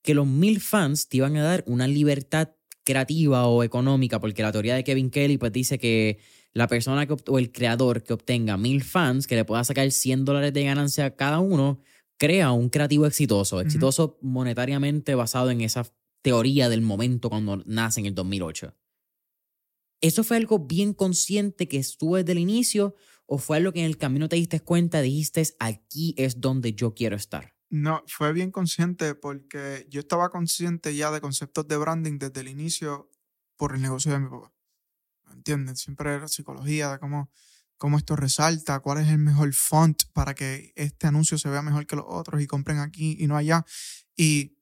que 0.01 0.15
los 0.15 0.25
mil 0.25 0.61
fans 0.61 1.09
te 1.09 1.17
iban 1.17 1.37
a 1.37 1.43
dar 1.43 1.63
una 1.67 1.87
libertad 1.87 2.49
creativa 2.83 3.45
o 3.47 3.63
económica, 3.63 4.19
porque 4.19 4.41
la 4.41 4.51
teoría 4.51 4.75
de 4.75 4.83
Kevin 4.83 5.09
Kelly 5.11 5.37
pues 5.37 5.51
dice 5.51 5.77
que 5.77 6.19
la 6.57 6.67
persona 6.67 7.05
que 7.05 7.15
o 7.27 7.37
el 7.37 7.51
creador 7.51 8.01
que 8.01 8.13
obtenga 8.13 8.57
mil 8.57 8.83
fans, 8.83 9.27
que 9.27 9.35
le 9.35 9.45
pueda 9.45 9.63
sacar 9.63 9.91
100 9.91 10.25
dólares 10.25 10.53
de 10.53 10.63
ganancia 10.63 11.05
a 11.05 11.15
cada 11.15 11.39
uno, 11.39 11.79
crea 12.17 12.51
un 12.51 12.69
creativo 12.69 13.05
exitoso, 13.05 13.61
exitoso 13.61 14.17
monetariamente 14.23 15.13
basado 15.13 15.51
en 15.51 15.61
esa 15.61 15.85
teoría 16.23 16.67
del 16.67 16.81
momento 16.81 17.29
cuando 17.29 17.57
nace 17.67 17.99
en 17.99 18.07
el 18.07 18.15
2008. 18.15 18.75
¿Eso 20.01 20.23
fue 20.23 20.37
algo 20.37 20.57
bien 20.57 20.95
consciente 20.95 21.67
que 21.67 21.77
estuvo 21.77 22.15
desde 22.15 22.31
el 22.31 22.39
inicio 22.39 22.95
o 23.27 23.37
fue 23.37 23.57
algo 23.57 23.71
que 23.71 23.81
en 23.81 23.85
el 23.85 23.99
camino 23.99 24.27
te 24.27 24.37
diste 24.37 24.59
cuenta, 24.59 25.01
dijiste, 25.01 25.43
aquí 25.59 26.15
es 26.17 26.41
donde 26.41 26.73
yo 26.73 26.95
quiero 26.95 27.15
estar? 27.15 27.53
No, 27.69 28.03
fue 28.07 28.33
bien 28.33 28.49
consciente 28.49 29.13
porque 29.13 29.85
yo 29.89 29.99
estaba 29.99 30.31
consciente 30.31 30.95
ya 30.95 31.11
de 31.11 31.21
conceptos 31.21 31.67
de 31.67 31.77
branding 31.77 32.17
desde 32.17 32.41
el 32.41 32.47
inicio 32.47 33.11
por 33.57 33.75
el 33.75 33.81
negocio 33.83 34.11
de 34.11 34.19
mi 34.19 34.27
papá. 34.27 34.56
¿Me 35.27 35.35
entiendes? 35.35 35.79
Siempre 35.79 36.13
era 36.13 36.27
psicología 36.27 36.91
de 36.91 36.99
cómo, 36.99 37.29
cómo 37.77 37.97
esto 37.97 38.15
resalta, 38.15 38.79
cuál 38.79 38.99
es 38.99 39.07
el 39.09 39.19
mejor 39.19 39.53
font 39.53 40.03
para 40.13 40.33
que 40.33 40.73
este 40.75 41.07
anuncio 41.07 41.37
se 41.37 41.49
vea 41.49 41.61
mejor 41.61 41.85
que 41.85 41.95
los 41.95 42.05
otros 42.07 42.41
y 42.41 42.47
compren 42.47 42.79
aquí 42.79 43.15
y 43.19 43.27
no 43.27 43.37
allá. 43.37 43.65
Y 44.15 44.57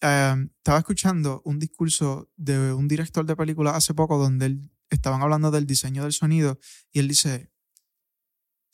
eh, 0.00 0.48
estaba 0.58 0.78
escuchando 0.78 1.42
un 1.44 1.58
discurso 1.58 2.30
de 2.36 2.72
un 2.72 2.88
director 2.88 3.24
de 3.24 3.36
películas 3.36 3.74
hace 3.74 3.94
poco 3.94 4.18
donde 4.18 4.46
él, 4.46 4.70
estaban 4.90 5.20
hablando 5.20 5.50
del 5.50 5.66
diseño 5.66 6.04
del 6.04 6.12
sonido 6.12 6.60
y 6.92 7.00
él 7.00 7.08
dice, 7.08 7.50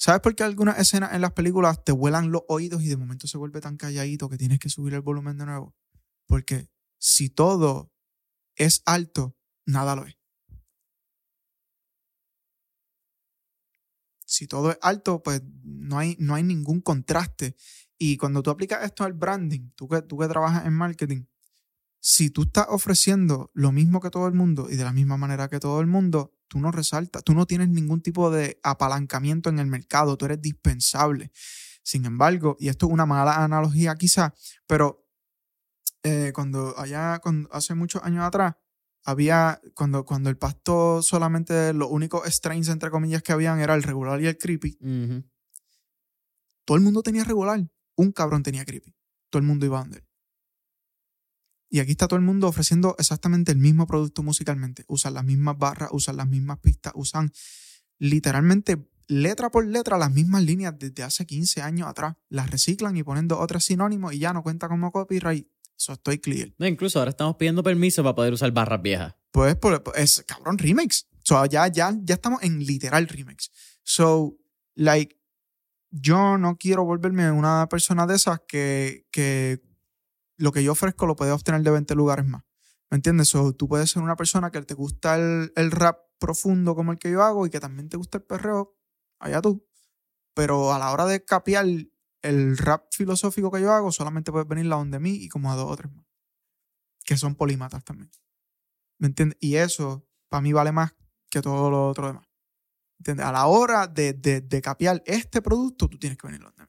¿Sabes 0.02 0.20
por 0.20 0.34
qué 0.34 0.42
algunas 0.42 0.80
escenas 0.80 1.14
en 1.14 1.20
las 1.20 1.30
películas 1.30 1.84
te 1.84 1.92
vuelan 1.92 2.32
los 2.32 2.42
oídos 2.48 2.82
y 2.82 2.88
de 2.88 2.96
momento 2.96 3.28
se 3.28 3.38
vuelve 3.38 3.60
tan 3.60 3.76
calladito 3.76 4.28
que 4.28 4.36
tienes 4.36 4.58
que 4.58 4.68
subir 4.68 4.94
el 4.94 5.00
volumen 5.00 5.38
de 5.38 5.46
nuevo? 5.46 5.76
Porque 6.26 6.68
si 6.98 7.30
todo 7.30 7.92
es 8.56 8.82
alto, 8.84 9.36
nada 9.64 9.94
lo 9.94 10.04
es. 10.04 10.16
Si 14.42 14.48
todo 14.48 14.72
es 14.72 14.78
alto, 14.82 15.22
pues 15.22 15.40
no 15.62 16.00
hay, 16.00 16.16
no 16.18 16.34
hay 16.34 16.42
ningún 16.42 16.80
contraste. 16.80 17.54
Y 17.96 18.16
cuando 18.16 18.42
tú 18.42 18.50
aplicas 18.50 18.84
esto 18.84 19.04
al 19.04 19.12
branding, 19.12 19.70
tú 19.76 19.86
que, 19.86 20.02
tú 20.02 20.18
que 20.18 20.26
trabajas 20.26 20.66
en 20.66 20.72
marketing, 20.72 21.26
si 22.00 22.28
tú 22.30 22.42
estás 22.42 22.66
ofreciendo 22.68 23.52
lo 23.54 23.70
mismo 23.70 24.00
que 24.00 24.10
todo 24.10 24.26
el 24.26 24.34
mundo 24.34 24.66
y 24.68 24.74
de 24.74 24.82
la 24.82 24.92
misma 24.92 25.16
manera 25.16 25.46
que 25.46 25.60
todo 25.60 25.80
el 25.80 25.86
mundo, 25.86 26.34
tú 26.48 26.58
no 26.58 26.72
resaltas, 26.72 27.22
tú 27.22 27.34
no 27.34 27.46
tienes 27.46 27.68
ningún 27.68 28.00
tipo 28.00 28.32
de 28.32 28.58
apalancamiento 28.64 29.48
en 29.48 29.60
el 29.60 29.68
mercado, 29.68 30.16
tú 30.16 30.24
eres 30.24 30.42
dispensable. 30.42 31.30
Sin 31.84 32.04
embargo, 32.04 32.56
y 32.58 32.66
esto 32.66 32.86
es 32.86 32.92
una 32.92 33.06
mala 33.06 33.44
analogía 33.44 33.94
quizá, 33.94 34.34
pero 34.66 35.06
eh, 36.02 36.32
cuando 36.34 36.76
allá, 36.76 37.20
cuando, 37.20 37.48
hace 37.52 37.76
muchos 37.76 38.02
años 38.02 38.24
atrás, 38.24 38.56
había, 39.04 39.60
cuando, 39.74 40.04
cuando 40.04 40.30
el 40.30 40.36
pasto 40.36 41.02
solamente 41.02 41.72
los 41.72 41.90
únicos 41.90 42.26
strains, 42.26 42.68
entre 42.68 42.90
comillas, 42.90 43.22
que 43.22 43.32
habían 43.32 43.60
era 43.60 43.74
el 43.74 43.82
regular 43.82 44.20
y 44.20 44.26
el 44.26 44.38
creepy, 44.38 44.78
todo 46.64 46.76
el 46.76 46.82
mundo 46.82 47.02
tenía 47.02 47.24
regular, 47.24 47.68
un 47.96 48.12
cabrón 48.12 48.42
tenía 48.42 48.64
creepy, 48.64 48.94
todo 49.30 49.40
el 49.40 49.46
mundo 49.46 49.66
iba 49.66 49.80
a 49.80 49.84
él. 49.84 50.04
Y 51.68 51.80
aquí 51.80 51.92
está 51.92 52.06
todo 52.06 52.18
el 52.18 52.24
mundo 52.24 52.48
ofreciendo 52.48 52.94
exactamente 52.98 53.50
el 53.50 53.56
mismo 53.56 53.86
producto 53.86 54.22
musicalmente. 54.22 54.84
Usan 54.88 55.14
las 55.14 55.24
mismas 55.24 55.56
barras, 55.56 55.88
usan 55.92 56.18
las 56.18 56.28
mismas 56.28 56.58
pistas, 56.58 56.92
usan 56.94 57.32
literalmente 57.98 58.90
letra 59.06 59.50
por 59.50 59.66
letra 59.66 59.96
las 59.96 60.12
mismas 60.12 60.42
líneas 60.42 60.74
desde 60.78 61.02
hace 61.02 61.24
15 61.24 61.62
años 61.62 61.88
atrás. 61.88 62.16
Las 62.28 62.50
reciclan 62.50 62.96
y 62.98 63.02
ponen 63.02 63.26
otros 63.32 63.64
sinónimos 63.64 64.12
y 64.12 64.18
ya 64.18 64.34
no 64.34 64.42
cuenta 64.42 64.68
como 64.68 64.92
copyright. 64.92 65.48
Eso 65.82 65.94
estoy 65.94 66.20
clear. 66.20 66.54
No, 66.58 66.66
incluso 66.68 67.00
ahora 67.00 67.10
estamos 67.10 67.34
pidiendo 67.34 67.64
permiso 67.64 68.04
para 68.04 68.14
poder 68.14 68.32
usar 68.32 68.52
barras 68.52 68.80
viejas. 68.80 69.16
Pues, 69.32 69.56
pues, 69.56 69.80
es 69.96 70.24
cabrón 70.24 70.56
remix. 70.56 71.08
So, 71.24 71.44
ya, 71.46 71.66
ya, 71.66 71.92
ya 72.04 72.14
estamos 72.14 72.40
en 72.44 72.64
literal 72.64 73.08
remix. 73.08 73.50
So, 73.82 74.38
like, 74.76 75.18
yo 75.90 76.38
no 76.38 76.56
quiero 76.56 76.84
volverme 76.84 77.32
una 77.32 77.68
persona 77.68 78.06
de 78.06 78.14
esas 78.14 78.40
que, 78.46 79.08
que 79.10 79.60
lo 80.36 80.52
que 80.52 80.62
yo 80.62 80.70
ofrezco 80.70 81.06
lo 81.06 81.16
puedes 81.16 81.34
obtener 81.34 81.62
de 81.62 81.72
20 81.72 81.96
lugares 81.96 82.26
más. 82.26 82.44
¿Me 82.88 82.96
entiendes? 82.96 83.30
So, 83.30 83.52
tú 83.52 83.66
puedes 83.66 83.90
ser 83.90 84.04
una 84.04 84.14
persona 84.14 84.52
que 84.52 84.62
te 84.62 84.74
gusta 84.74 85.16
el, 85.16 85.52
el 85.56 85.72
rap 85.72 85.98
profundo 86.20 86.76
como 86.76 86.92
el 86.92 86.98
que 86.98 87.10
yo 87.10 87.24
hago 87.24 87.44
y 87.44 87.50
que 87.50 87.58
también 87.58 87.88
te 87.88 87.96
gusta 87.96 88.18
el 88.18 88.24
perreo, 88.24 88.76
allá 89.18 89.42
tú. 89.42 89.66
Pero 90.32 90.72
a 90.72 90.78
la 90.78 90.92
hora 90.92 91.06
de 91.06 91.24
capear 91.24 91.66
el 92.22 92.56
rap 92.58 92.86
filosófico 92.90 93.50
que 93.50 93.60
yo 93.60 93.72
hago, 93.72 93.92
solamente 93.92 94.30
puedes 94.32 94.48
venir 94.48 94.66
la 94.66 94.76
donde 94.76 94.98
mí 95.00 95.10
y 95.14 95.28
como 95.28 95.50
a 95.52 95.56
dos 95.56 95.70
o 95.70 95.76
tres 95.76 95.92
más. 95.92 96.06
Que 97.04 97.16
son 97.16 97.34
polímatas 97.34 97.84
también. 97.84 98.10
¿Me 98.98 99.08
entiendes? 99.08 99.36
Y 99.40 99.56
eso 99.56 100.06
para 100.28 100.40
mí 100.40 100.52
vale 100.52 100.72
más 100.72 100.94
que 101.30 101.42
todo 101.42 101.70
lo 101.70 101.88
otro 101.88 102.06
demás. 102.06 102.28
¿Entiendes? 103.00 103.26
A 103.26 103.32
la 103.32 103.46
hora 103.46 103.88
de, 103.88 104.12
de, 104.12 104.62
capear 104.62 105.02
este 105.06 105.42
producto, 105.42 105.88
tú 105.88 105.98
tienes 105.98 106.16
que 106.16 106.26
venir 106.28 106.40
donde 106.42 106.62
mí. 106.62 106.68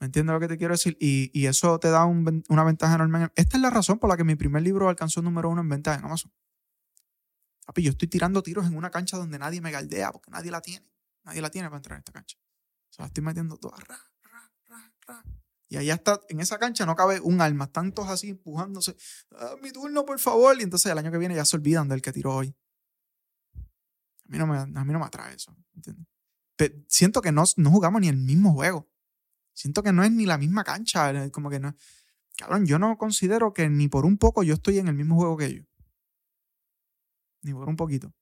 ¿Me 0.00 0.06
entiendes 0.06 0.32
lo 0.32 0.40
que 0.40 0.48
te 0.48 0.56
quiero 0.56 0.72
decir? 0.72 0.96
Y, 1.00 1.30
y 1.38 1.46
eso 1.46 1.78
te 1.78 1.90
da 1.90 2.06
una 2.06 2.64
ventaja 2.64 2.94
enorme. 2.94 3.24
en- 3.24 3.32
Esta 3.34 3.56
es 3.56 3.62
la 3.62 3.68
razón 3.68 3.98
por 3.98 4.08
la 4.08 4.16
que 4.16 4.24
mi 4.24 4.36
primer 4.36 4.62
libro 4.62 4.88
alcanzó 4.88 5.20
número 5.20 5.50
uno 5.50 5.60
en 5.60 5.68
ventas 5.68 5.98
en 5.98 6.04
Amazon. 6.04 6.32
Papi, 7.66 7.82
yo 7.82 7.90
estoy 7.90 8.08
tirando 8.08 8.42
tiros 8.42 8.66
en 8.66 8.76
una 8.76 8.90
cancha 8.90 9.18
donde 9.18 9.38
nadie 9.38 9.60
me 9.60 9.70
galdea 9.70 10.10
porque 10.12 10.30
nadie 10.30 10.50
la 10.50 10.62
tiene. 10.62 10.88
Nadie 11.24 11.42
la 11.42 11.50
tiene 11.50 11.68
para 11.68 11.76
entrar 11.78 11.96
en 11.96 11.98
esta 11.98 12.12
cancha. 12.12 12.38
Se 12.88 13.02
la 13.02 13.06
estoy 13.08 13.22
metiendo 13.22 13.58
toda. 13.58 13.76
Ra, 13.76 13.86
ra, 13.86 13.96
ra, 13.96 14.04
ra. 14.04 14.17
Y 15.70 15.76
allá 15.76 15.94
está, 15.94 16.20
en 16.30 16.40
esa 16.40 16.58
cancha 16.58 16.86
no 16.86 16.96
cabe 16.96 17.20
un 17.20 17.40
alma. 17.42 17.66
Están 17.66 17.92
todos 17.92 18.08
así 18.08 18.30
empujándose. 18.30 18.96
"Ah, 19.32 19.54
mi 19.62 19.70
turno, 19.70 20.04
por 20.06 20.18
favor. 20.18 20.58
Y 20.58 20.62
entonces 20.62 20.90
el 20.90 20.96
año 20.98 21.10
que 21.12 21.18
viene 21.18 21.34
ya 21.34 21.44
se 21.44 21.56
olvidan 21.56 21.88
del 21.88 22.00
que 22.00 22.12
tiró 22.12 22.34
hoy. 22.36 22.56
A 23.54 24.30
mí 24.30 24.38
no 24.38 24.46
me, 24.46 24.56
a 24.58 24.66
mí 24.66 24.92
no 24.92 24.98
me 24.98 25.04
atrae 25.04 25.34
eso. 25.34 25.54
¿entiendes? 25.74 26.06
Pe- 26.56 26.84
siento 26.88 27.20
que 27.20 27.32
no, 27.32 27.44
no 27.56 27.70
jugamos 27.70 28.00
ni 28.00 28.08
el 28.08 28.16
mismo 28.16 28.52
juego. 28.54 28.88
Siento 29.54 29.82
que 29.82 29.92
no 29.92 30.04
es 30.04 30.10
ni 30.10 30.24
la 30.26 30.38
misma 30.38 30.64
cancha. 30.64 31.10
eh, 31.24 31.30
Como 31.30 31.50
que 31.50 31.60
no. 31.60 31.74
Cabrón, 32.36 32.66
yo 32.66 32.78
no 32.78 32.96
considero 32.96 33.52
que 33.52 33.68
ni 33.68 33.88
por 33.88 34.06
un 34.06 34.16
poco 34.16 34.42
yo 34.42 34.54
estoy 34.54 34.78
en 34.78 34.88
el 34.88 34.94
mismo 34.94 35.16
juego 35.16 35.36
que 35.36 35.46
ellos. 35.46 35.66
Ni 37.42 37.52
por 37.52 37.68
un 37.68 37.76
poquito. 37.76 38.12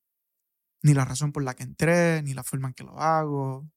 Ni 0.83 0.95
la 0.95 1.05
razón 1.05 1.33
por 1.33 1.43
la 1.43 1.55
que 1.55 1.65
entré, 1.65 2.23
ni 2.23 2.35
la 2.35 2.43
forma 2.45 2.69
en 2.69 2.75
que 2.75 2.85
lo 2.85 2.99
hago, 3.01 3.69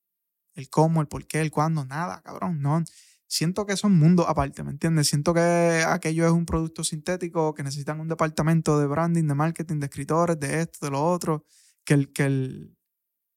el 0.55 0.69
cómo, 0.69 1.01
el 1.01 1.07
por 1.07 1.25
qué, 1.27 1.41
el 1.41 1.51
cuándo, 1.51 1.85
nada, 1.85 2.21
cabrón. 2.21 2.61
No. 2.61 2.83
Siento 3.27 3.65
que 3.65 3.77
son 3.77 3.95
mundos 3.97 4.25
aparte, 4.27 4.63
¿me 4.63 4.71
entiendes? 4.71 5.07
Siento 5.07 5.33
que 5.35 5.83
aquello 5.87 6.25
es 6.25 6.31
un 6.31 6.45
producto 6.45 6.83
sintético, 6.83 7.53
que 7.53 7.61
necesitan 7.61 7.99
un 7.99 8.07
departamento 8.07 8.79
de 8.79 8.87
branding, 8.87 9.27
de 9.27 9.35
marketing, 9.35 9.79
de 9.79 9.85
escritores, 9.85 10.39
de 10.39 10.61
esto, 10.61 10.87
de 10.87 10.91
lo 10.91 11.05
otro, 11.05 11.45
que 11.83 11.93
el, 11.93 12.11
que 12.11 12.23
el, 12.25 12.75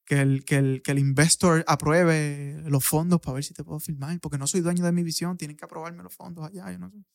que 0.05 0.19
el, 0.19 0.45
que 0.45 0.55
el, 0.57 0.81
que 0.81 0.91
el 0.91 0.99
investor 0.99 1.63
apruebe 1.67 2.63
los 2.65 2.83
fondos 2.83 3.21
para 3.21 3.35
ver 3.35 3.43
si 3.43 3.53
te 3.53 3.63
puedo 3.63 3.79
firmar, 3.79 4.19
porque 4.19 4.39
no 4.39 4.47
soy 4.47 4.61
dueño 4.61 4.83
de 4.83 4.91
mi 4.91 5.03
visión, 5.03 5.37
tienen 5.37 5.55
que 5.55 5.65
aprobarme 5.65 6.01
los 6.01 6.13
fondos 6.13 6.45
allá, 6.45 6.71
yo 6.71 6.79
no 6.79 6.89
sé. 6.89 7.05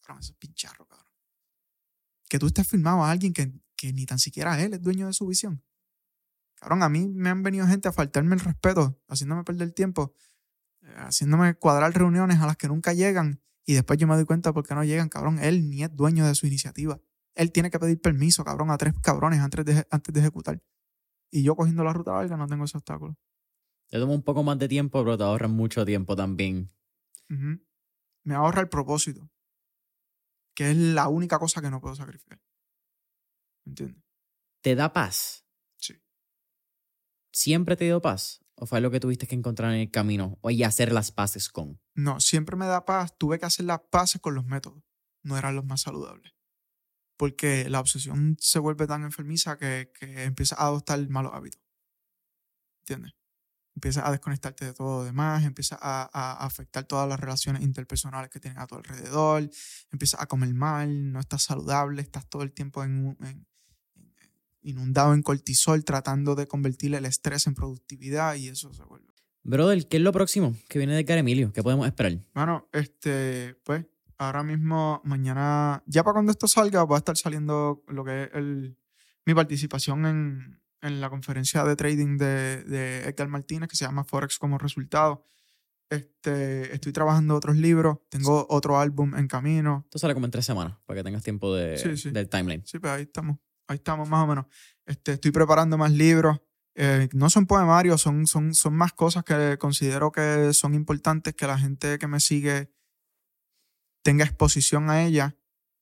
Cabrón, 0.00 0.20
eso 0.20 0.32
es 0.32 0.38
pincharro, 0.38 0.86
cabrón. 0.86 1.06
Que 2.28 2.40
tú 2.40 2.46
estés 2.48 2.66
firmado 2.66 3.04
a 3.04 3.12
alguien 3.12 3.32
que, 3.32 3.52
que 3.76 3.92
ni 3.92 4.06
tan 4.06 4.18
siquiera 4.18 4.60
él 4.60 4.74
es 4.74 4.82
dueño 4.82 5.06
de 5.06 5.12
su 5.12 5.26
visión. 5.26 5.62
Cabrón, 6.64 6.82
a 6.82 6.88
mí 6.88 7.08
me 7.08 7.28
han 7.28 7.42
venido 7.42 7.66
gente 7.66 7.88
a 7.88 7.92
faltarme 7.92 8.34
el 8.36 8.40
respeto, 8.40 8.98
haciéndome 9.06 9.44
perder 9.44 9.72
tiempo, 9.72 10.14
eh, 10.80 10.94
haciéndome 10.96 11.54
cuadrar 11.56 11.92
reuniones 11.92 12.40
a 12.40 12.46
las 12.46 12.56
que 12.56 12.68
nunca 12.68 12.94
llegan 12.94 13.42
y 13.66 13.74
después 13.74 13.98
yo 13.98 14.06
me 14.06 14.14
doy 14.14 14.24
cuenta 14.24 14.50
por 14.54 14.66
qué 14.66 14.74
no 14.74 14.82
llegan, 14.82 15.10
cabrón. 15.10 15.38
Él 15.40 15.68
ni 15.68 15.82
es 15.82 15.94
dueño 15.94 16.26
de 16.26 16.34
su 16.34 16.46
iniciativa. 16.46 16.98
Él 17.34 17.52
tiene 17.52 17.70
que 17.70 17.78
pedir 17.78 18.00
permiso, 18.00 18.44
cabrón, 18.44 18.70
a 18.70 18.78
tres 18.78 18.94
cabrones 19.02 19.40
antes 19.40 19.62
de, 19.66 19.86
antes 19.90 20.14
de 20.14 20.20
ejecutar. 20.20 20.62
Y 21.30 21.42
yo 21.42 21.54
cogiendo 21.54 21.84
la 21.84 21.92
ruta 21.92 22.12
larga 22.12 22.38
no 22.38 22.46
tengo 22.46 22.64
ese 22.64 22.78
obstáculo. 22.78 23.14
Te 23.90 23.98
toma 23.98 24.14
un 24.14 24.22
poco 24.22 24.42
más 24.42 24.58
de 24.58 24.66
tiempo, 24.66 25.04
pero 25.04 25.18
te 25.18 25.24
ahorra 25.24 25.48
mucho 25.48 25.84
tiempo 25.84 26.16
también. 26.16 26.70
Me 27.28 28.34
ahorra 28.34 28.62
el 28.62 28.70
propósito, 28.70 29.28
que 30.54 30.70
es 30.70 30.76
la 30.78 31.08
única 31.08 31.38
cosa 31.38 31.60
que 31.60 31.70
no 31.70 31.82
puedo 31.82 31.94
sacrificar. 31.94 32.40
¿Entiendes? 33.66 34.02
¿Te 34.62 34.74
da 34.74 34.94
paz? 34.94 35.43
¿Siempre 37.34 37.74
te 37.74 37.84
dio 37.84 38.00
paz? 38.00 38.44
¿O 38.54 38.64
fue 38.64 38.80
lo 38.80 38.92
que 38.92 39.00
tuviste 39.00 39.26
que 39.26 39.34
encontrar 39.34 39.72
en 39.72 39.80
el 39.80 39.90
camino? 39.90 40.38
¿O 40.40 40.50
y 40.50 40.62
hacer 40.62 40.92
las 40.92 41.10
paces 41.10 41.48
con? 41.48 41.80
No, 41.96 42.20
siempre 42.20 42.54
me 42.54 42.66
da 42.66 42.84
paz. 42.84 43.18
Tuve 43.18 43.40
que 43.40 43.46
hacer 43.46 43.66
las 43.66 43.80
paces 43.90 44.20
con 44.20 44.36
los 44.36 44.44
métodos. 44.44 44.84
No 45.24 45.36
eran 45.36 45.56
los 45.56 45.64
más 45.64 45.80
saludables. 45.80 46.32
Porque 47.18 47.68
la 47.68 47.80
obsesión 47.80 48.36
se 48.38 48.60
vuelve 48.60 48.86
tan 48.86 49.02
enfermiza 49.02 49.58
que, 49.58 49.90
que 49.98 50.22
empieza 50.22 50.54
a 50.54 50.66
adoptar 50.66 51.08
malos 51.08 51.32
hábitos. 51.34 51.60
¿Entiendes? 52.82 53.12
empiezas 53.76 54.04
a 54.06 54.12
desconectarte 54.12 54.66
de 54.66 54.72
todo 54.72 54.98
lo 55.00 55.04
demás, 55.04 55.44
empiezas 55.44 55.78
a, 55.82 56.08
a 56.12 56.46
afectar 56.46 56.84
todas 56.84 57.08
las 57.08 57.18
relaciones 57.18 57.62
interpersonales 57.62 58.30
que 58.30 58.38
tienes 58.38 58.58
a 58.60 58.68
tu 58.68 58.76
alrededor, 58.76 59.50
empiezas 59.90 60.20
a 60.20 60.26
comer 60.26 60.54
mal, 60.54 61.10
no 61.12 61.18
estás 61.18 61.42
saludable, 61.42 62.00
estás 62.00 62.28
todo 62.28 62.42
el 62.42 62.52
tiempo 62.52 62.84
en- 62.84 63.16
en- 63.20 63.46
inundado 64.64 65.14
en 65.14 65.22
cortisol 65.22 65.84
tratando 65.84 66.34
de 66.34 66.46
convertir 66.48 66.94
el 66.94 67.04
estrés 67.04 67.46
en 67.46 67.54
productividad 67.54 68.34
y 68.34 68.48
eso 68.48 68.72
se 68.74 68.82
vuelve. 68.84 69.12
Brother, 69.42 69.86
¿qué 69.88 69.98
es 69.98 70.02
lo 70.02 70.10
próximo 70.12 70.56
que 70.68 70.78
viene 70.78 70.94
de 70.94 71.00
Edgar 71.00 71.18
Emilio? 71.18 71.52
¿Qué 71.52 71.62
podemos 71.62 71.86
esperar? 71.86 72.18
Bueno, 72.34 72.66
este, 72.72 73.54
pues, 73.64 73.84
ahora 74.16 74.42
mismo, 74.42 75.02
mañana, 75.04 75.82
ya 75.86 76.02
para 76.02 76.14
cuando 76.14 76.32
esto 76.32 76.48
salga, 76.48 76.84
va 76.84 76.96
a 76.96 76.98
estar 76.98 77.16
saliendo 77.16 77.84
lo 77.88 78.04
que 78.04 78.24
es 78.24 78.30
el, 78.32 78.78
mi 79.26 79.34
participación 79.34 80.06
en, 80.06 80.60
en 80.80 81.00
la 81.00 81.10
conferencia 81.10 81.62
de 81.64 81.76
trading 81.76 82.16
de, 82.16 82.64
de 82.64 83.02
Edgar 83.04 83.28
Martínez, 83.28 83.68
que 83.68 83.76
se 83.76 83.84
llama 83.84 84.04
Forex 84.04 84.38
como 84.38 84.56
resultado. 84.56 85.26
Este, 85.90 86.74
estoy 86.74 86.92
trabajando 86.92 87.34
otros 87.36 87.56
libros, 87.56 87.98
tengo 88.08 88.46
otro 88.48 88.78
álbum 88.78 89.14
en 89.14 89.28
camino. 89.28 89.82
Esto 89.84 89.98
sale 89.98 90.14
como 90.14 90.24
en 90.26 90.32
tres 90.32 90.46
semanas, 90.46 90.78
para 90.86 91.00
que 91.00 91.04
tengas 91.04 91.22
tiempo 91.22 91.54
de, 91.54 91.76
Sí, 91.76 91.96
sí. 91.96 92.10
del 92.10 92.28
timeline. 92.28 92.62
Sí, 92.64 92.78
pues 92.78 92.92
ahí 92.92 93.02
estamos, 93.02 93.36
ahí 93.66 93.76
estamos 93.76 94.08
más 94.08 94.24
o 94.24 94.26
menos. 94.26 94.46
Este, 94.86 95.12
estoy 95.12 95.30
preparando 95.30 95.78
más 95.78 95.92
libros. 95.92 96.40
Eh, 96.74 97.08
no 97.12 97.30
son 97.30 97.46
poemarios, 97.46 98.00
son, 98.00 98.26
son, 98.26 98.54
son 98.54 98.74
más 98.74 98.92
cosas 98.92 99.24
que 99.24 99.56
considero 99.58 100.10
que 100.10 100.52
son 100.52 100.74
importantes 100.74 101.34
que 101.34 101.46
la 101.46 101.58
gente 101.58 101.98
que 101.98 102.08
me 102.08 102.20
sigue 102.20 102.72
tenga 104.02 104.24
exposición 104.24 104.90
a 104.90 105.02
ella, 105.04 105.36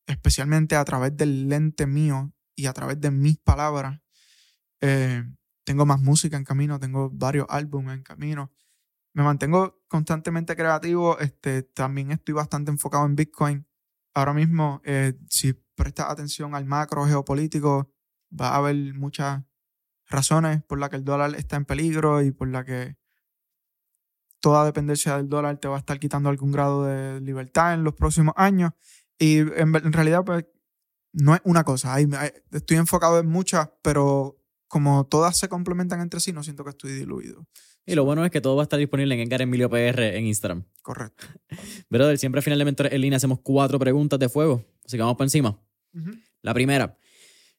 especialmente 0.07 0.77
a 0.77 0.85
través 0.85 1.17
del 1.17 1.49
lente 1.49 1.87
mío 1.87 2.33
y 2.55 2.67
a 2.67 2.73
través 2.73 3.01
de 3.01 3.11
mis 3.11 3.39
palabras. 3.39 4.01
Eh, 4.81 5.25
tengo 5.65 5.87
más 5.87 6.01
música 6.01 6.37
en 6.37 6.45
camino, 6.45 6.79
tengo 6.79 7.11
varios 7.11 7.47
álbumes 7.49 7.97
en 7.97 8.03
camino. 8.03 8.53
Me 9.15 9.23
mantengo 9.23 9.83
constantemente 9.89 10.57
creativo. 10.57 11.19
Este, 11.19 11.63
también 11.63 12.13
estoy 12.13 12.35
bastante 12.35 12.71
enfocado 12.71 13.05
en 13.07 13.17
Bitcoin. 13.17 13.67
Ahora 14.15 14.35
mismo, 14.35 14.81
eh, 14.85 15.15
si 15.29 15.55
prestas 15.75 16.11
atención 16.11 16.55
al 16.55 16.67
macro 16.67 17.07
geopolítico, 17.07 17.91
va 18.39 18.51
a 18.51 18.57
haber 18.57 18.95
muchas 18.95 19.43
razones 20.09 20.63
por 20.63 20.79
las 20.79 20.91
que 20.91 20.97
el 20.97 21.05
dólar 21.05 21.35
está 21.35 21.57
en 21.57 21.65
peligro 21.65 22.23
y 22.23 22.31
por 22.31 22.49
la 22.49 22.65
que 22.65 22.97
toda 24.41 24.65
dependencia 24.65 25.17
del 25.17 25.29
dólar 25.29 25.59
te 25.59 25.69
va 25.69 25.77
a 25.77 25.79
estar 25.79 25.99
quitando 25.99 26.29
algún 26.29 26.53
grado 26.53 26.85
de 26.85 27.21
libertad 27.21 27.75
en 27.75 27.85
los 27.85 27.95
próximos 27.95 28.35
años. 28.37 28.73
Y 29.19 29.39
en, 29.39 29.93
realidad, 29.93 30.25
pues, 30.25 30.45
no 31.13 31.35
es 31.35 31.41
una 31.45 31.65
cosa. 31.65 31.97
Estoy 32.51 32.77
enfocado 32.77 33.21
en 33.21 33.29
muchas, 33.29 33.71
pero 33.83 34.37
como 34.67 35.07
todas 35.07 35.39
se 35.39 35.49
complementan 35.49 36.01
entre 36.01 36.19
sí, 36.19 36.33
no 36.33 36.43
siento 36.43 36.65
que 36.65 36.71
estoy 36.71 36.93
diluido. 36.93 37.47
Y 37.85 37.95
lo 37.97 38.05
bueno 38.05 38.25
es 38.25 38.31
que 38.31 38.41
todo 38.41 38.55
va 38.57 38.63
a 38.63 38.65
estar 38.65 38.79
disponible 38.79 39.15
en 39.15 39.21
Edgar 39.21 39.43
Emilio 39.43 39.69
PR 39.69 40.17
en 40.17 40.27
Instagram. 40.27 40.65
Correcto. 40.83 41.27
Brother, 41.91 42.17
siempre 42.19 42.39
al 42.39 42.43
final 42.45 42.59
de 42.59 42.65
Mentores 42.65 42.93
en 42.93 43.01
línea 43.01 43.17
hacemos 43.17 43.41
cuatro 43.41 43.79
preguntas 43.79 44.19
de 44.21 44.29
fuego. 44.29 44.65
Así 44.85 44.97
que 44.97 45.03
vamos 45.03 45.17
por 45.17 45.25
encima. 45.27 45.61
La 46.43 46.55
primera, 46.55 46.97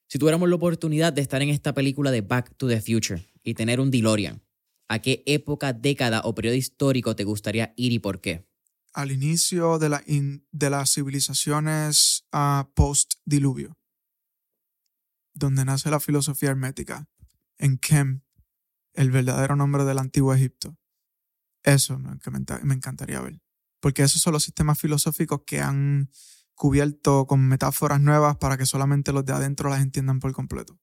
si 0.07 0.17
tuviéramos 0.19 0.47
la 0.49 0.55
oportunidad 0.55 1.11
de 1.13 1.21
estar 1.21 1.41
en 1.41 1.49
esta 1.49 1.73
película 1.73 2.09
de 2.11 2.21
Back 2.21 2.55
to 2.57 2.67
the 2.67 2.81
Future 2.81 3.25
y 3.43 3.53
tener 3.53 3.79
un 3.81 3.91
DeLorean, 3.91 4.41
¿a 4.87 4.99
qué 4.99 5.23
época, 5.25 5.73
década 5.73 6.21
o 6.23 6.33
periodo 6.33 6.55
histórico 6.55 7.15
te 7.15 7.25
gustaría 7.25 7.73
ir 7.75 7.91
y 7.91 7.99
por 7.99 8.21
qué? 8.21 8.47
Al 8.93 9.11
inicio 9.11 9.77
de, 9.79 9.89
la 9.89 10.03
in- 10.07 10.45
de 10.51 10.69
las 10.69 10.93
civilizaciones 10.93 12.25
ah, 12.31 12.69
post-diluvio, 12.75 13.77
donde 15.33 15.65
nace 15.65 15.89
la 15.89 15.99
filosofía 15.99 16.49
hermética, 16.49 17.07
en 17.57 17.77
Kem, 17.77 18.21
el 18.93 19.11
verdadero 19.11 19.55
nombre 19.55 19.83
del 19.83 19.99
antiguo 19.99 20.33
Egipto. 20.33 20.77
Eso 21.63 21.97
me, 21.97 22.11
encantaría 22.73 23.21
ver. 23.21 23.41
Porque 23.79 24.03
esos 24.03 24.21
son 24.21 24.33
los 24.33 24.43
sistemas 24.43 24.79
filosóficos 24.79 25.41
que 25.45 25.61
han 25.61 26.09
cubierto 26.55 27.25
con 27.25 27.47
metáforas 27.47 27.99
nuevas 27.99 28.37
para 28.37 28.57
que 28.57 28.65
solamente 28.65 29.11
los 29.11 29.25
de 29.25 29.33
adentro 29.33 29.69
las 29.69 29.81
entiendan 29.81 30.19
por 30.19 30.31
completo. 30.33 30.79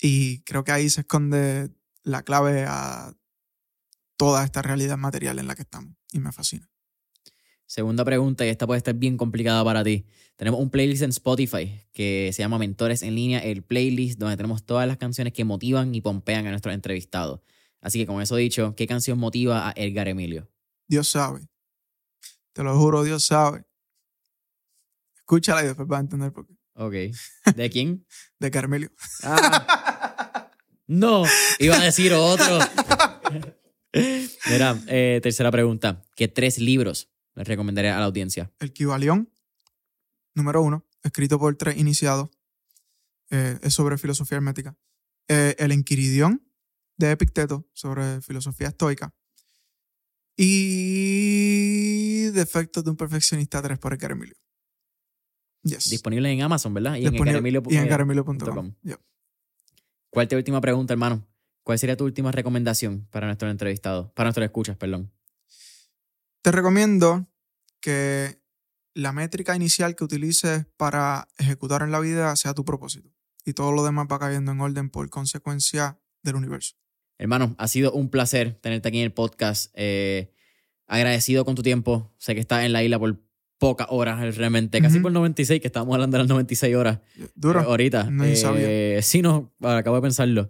Y 0.00 0.42
creo 0.42 0.64
que 0.64 0.72
ahí 0.72 0.88
se 0.88 1.02
esconde 1.02 1.74
la 2.02 2.22
clave 2.22 2.64
a 2.66 3.14
toda 4.16 4.44
esta 4.44 4.62
realidad 4.62 4.96
material 4.96 5.38
en 5.38 5.46
la 5.46 5.54
que 5.54 5.62
estamos. 5.62 5.94
Y 6.12 6.20
me 6.20 6.32
fascina. 6.32 6.70
Segunda 7.70 8.04
pregunta, 8.04 8.44
y 8.44 8.48
esta 8.48 8.66
puede 8.66 8.78
estar 8.78 8.96
bien 8.96 9.16
complicada 9.16 9.62
para 9.62 9.84
ti. 9.84 10.04
Tenemos 10.34 10.58
un 10.58 10.70
playlist 10.70 11.04
en 11.04 11.10
Spotify 11.10 11.86
que 11.92 12.32
se 12.32 12.42
llama 12.42 12.58
Mentores 12.58 13.04
en 13.04 13.14
línea, 13.14 13.38
el 13.38 13.62
playlist 13.62 14.18
donde 14.18 14.36
tenemos 14.36 14.66
todas 14.66 14.88
las 14.88 14.96
canciones 14.96 15.32
que 15.32 15.44
motivan 15.44 15.94
y 15.94 16.00
pompean 16.00 16.48
a 16.48 16.50
nuestros 16.50 16.74
entrevistados. 16.74 17.42
Así 17.80 18.00
que 18.00 18.06
con 18.06 18.20
eso 18.20 18.34
dicho, 18.34 18.74
¿qué 18.74 18.88
canción 18.88 19.20
motiva 19.20 19.68
a 19.68 19.72
Edgar 19.76 20.08
Emilio? 20.08 20.50
Dios 20.88 21.10
sabe. 21.10 21.46
Te 22.52 22.64
lo 22.64 22.76
juro, 22.76 23.04
Dios 23.04 23.24
sabe. 23.24 23.62
Escúchala 25.14 25.62
y 25.62 25.66
después 25.68 25.86
vas 25.86 25.98
a 25.98 26.00
entender 26.00 26.32
por 26.32 26.48
qué. 26.48 26.54
Ok. 26.74 26.94
¿De 27.54 27.70
quién? 27.70 28.04
De 28.40 28.50
Carmelio. 28.50 28.90
Ah. 29.22 30.50
No, 30.88 31.22
iba 31.60 31.76
a 31.76 31.84
decir 31.84 32.14
otro. 32.14 32.58
Mira, 34.50 34.76
eh, 34.88 35.20
tercera 35.22 35.52
pregunta. 35.52 36.02
¿Qué 36.16 36.26
tres 36.26 36.58
libros 36.58 37.08
les 37.40 37.48
recomendaría 37.48 37.96
a 37.96 38.00
la 38.00 38.06
audiencia? 38.06 38.50
El 38.58 38.72
Kibalión, 38.72 39.30
número 40.34 40.62
uno, 40.62 40.86
escrito 41.02 41.38
por 41.38 41.56
tres 41.56 41.76
iniciados. 41.78 42.28
Eh, 43.30 43.58
es 43.62 43.74
sobre 43.74 43.96
filosofía 43.98 44.36
hermética. 44.36 44.76
Eh, 45.28 45.54
el 45.58 45.72
Enquiridión, 45.72 46.42
de 46.96 47.12
Epicteto, 47.12 47.68
sobre 47.72 48.20
filosofía 48.20 48.68
estoica. 48.68 49.14
Y 50.36 52.24
Defectos 52.32 52.84
de 52.84 52.90
un 52.90 52.96
perfeccionista 52.96 53.60
3 53.62 53.78
por 53.78 53.92
Edgar 53.94 54.12
Emilio. 54.12 54.36
Yes. 55.62 55.90
Disponible 55.90 56.30
en 56.30 56.42
Amazon, 56.42 56.72
¿verdad? 56.74 56.96
Y 56.96 57.00
Disponible- 57.08 57.30
en 57.38 57.44
Edgaremilio- 57.44 57.62
y 57.72 57.76
en 57.76 57.84
edgaremilio.com. 57.86 58.54
com. 58.54 58.74
Yep. 58.82 59.00
¿Cuál 60.10 60.24
es 60.24 60.30
tu 60.30 60.36
última 60.36 60.60
pregunta, 60.60 60.92
hermano? 60.94 61.26
¿Cuál 61.62 61.78
sería 61.78 61.96
tu 61.96 62.04
última 62.04 62.32
recomendación 62.32 63.06
para 63.10 63.26
nuestros 63.26 63.50
entrevistados? 63.50 64.10
Para 64.12 64.28
nuestros 64.28 64.44
escuchas, 64.44 64.76
perdón. 64.76 65.12
Te 66.42 66.50
recomiendo 66.52 67.26
que 67.80 68.40
la 68.94 69.12
métrica 69.12 69.54
inicial 69.56 69.94
que 69.96 70.04
utilices 70.04 70.66
para 70.76 71.28
ejecutar 71.38 71.82
en 71.82 71.90
la 71.92 72.00
vida 72.00 72.34
sea 72.36 72.54
tu 72.54 72.64
propósito. 72.64 73.10
Y 73.44 73.52
todo 73.54 73.72
lo 73.72 73.84
demás 73.84 74.06
va 74.10 74.18
cayendo 74.18 74.52
en 74.52 74.60
orden 74.60 74.90
por 74.90 75.08
consecuencia 75.10 75.98
del 76.22 76.34
universo. 76.36 76.76
Hermano, 77.18 77.54
ha 77.58 77.68
sido 77.68 77.92
un 77.92 78.10
placer 78.10 78.54
tenerte 78.60 78.88
aquí 78.88 78.98
en 78.98 79.04
el 79.04 79.12
podcast. 79.12 79.70
Eh, 79.74 80.32
agradecido 80.86 81.44
con 81.44 81.54
tu 81.54 81.62
tiempo. 81.62 82.12
Sé 82.18 82.34
que 82.34 82.40
estás 82.40 82.64
en 82.64 82.72
la 82.72 82.82
isla 82.82 82.98
por 82.98 83.20
pocas 83.58 83.86
horas, 83.90 84.36
realmente. 84.36 84.80
Casi 84.80 84.96
Ujú. 84.96 85.02
por 85.04 85.12
96, 85.12 85.60
que 85.60 85.66
estábamos 85.68 85.94
hablando 85.94 86.16
de 86.16 86.22
las 86.24 86.28
96 86.28 86.74
horas. 86.76 87.00
Duro. 87.34 87.60
Eh, 87.60 87.64
ahorita. 87.64 88.04
No, 88.10 88.24
Eh, 88.24 88.36
sabía. 88.36 89.02
Sí, 89.02 89.22
no, 89.22 89.52
acabo 89.60 89.96
de 89.96 90.02
pensarlo. 90.02 90.48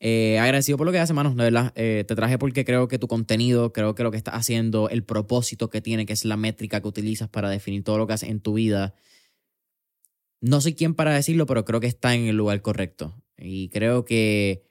Eh, 0.00 0.38
agradecido 0.38 0.78
por 0.78 0.86
lo 0.86 0.92
que 0.92 0.98
haces, 0.98 1.10
hermano, 1.10 1.34
de. 1.34 1.72
Eh, 1.74 2.04
te 2.06 2.14
traje 2.14 2.38
porque 2.38 2.64
creo 2.64 2.88
que 2.88 2.98
tu 2.98 3.08
contenido, 3.08 3.72
creo 3.72 3.94
que 3.94 4.02
lo 4.04 4.10
que 4.10 4.16
estás 4.16 4.34
haciendo, 4.34 4.88
el 4.88 5.04
propósito 5.04 5.70
que 5.70 5.80
tiene, 5.80 6.06
que 6.06 6.12
es 6.12 6.24
la 6.24 6.36
métrica 6.36 6.80
que 6.80 6.88
utilizas 6.88 7.28
para 7.28 7.50
definir 7.50 7.82
todo 7.82 7.98
lo 7.98 8.06
que 8.06 8.12
haces 8.12 8.28
en 8.28 8.40
tu 8.40 8.54
vida. 8.54 8.94
No 10.40 10.60
soy 10.60 10.74
quien 10.74 10.94
para 10.94 11.12
decirlo, 11.14 11.46
pero 11.46 11.64
creo 11.64 11.80
que 11.80 11.88
está 11.88 12.14
en 12.14 12.26
el 12.26 12.36
lugar 12.36 12.62
correcto. 12.62 13.20
Y 13.36 13.68
creo 13.70 14.04
que 14.04 14.68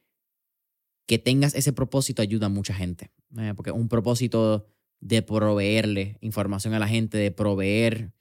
que 1.07 1.17
tengas 1.17 1.55
ese 1.55 1.73
propósito 1.73 2.21
ayuda 2.21 2.47
a 2.47 2.49
mucha 2.49 2.73
gente. 2.73 3.11
eh, 3.39 3.53
porque 3.55 3.71
un 3.71 3.87
propósito 3.87 4.67
de 4.99 5.21
proveerle 5.21 6.17
información 6.21 6.73
a 6.73 6.79
la 6.79 6.87
gente, 6.87 7.17
de 7.17 7.31
proveer 7.31 8.11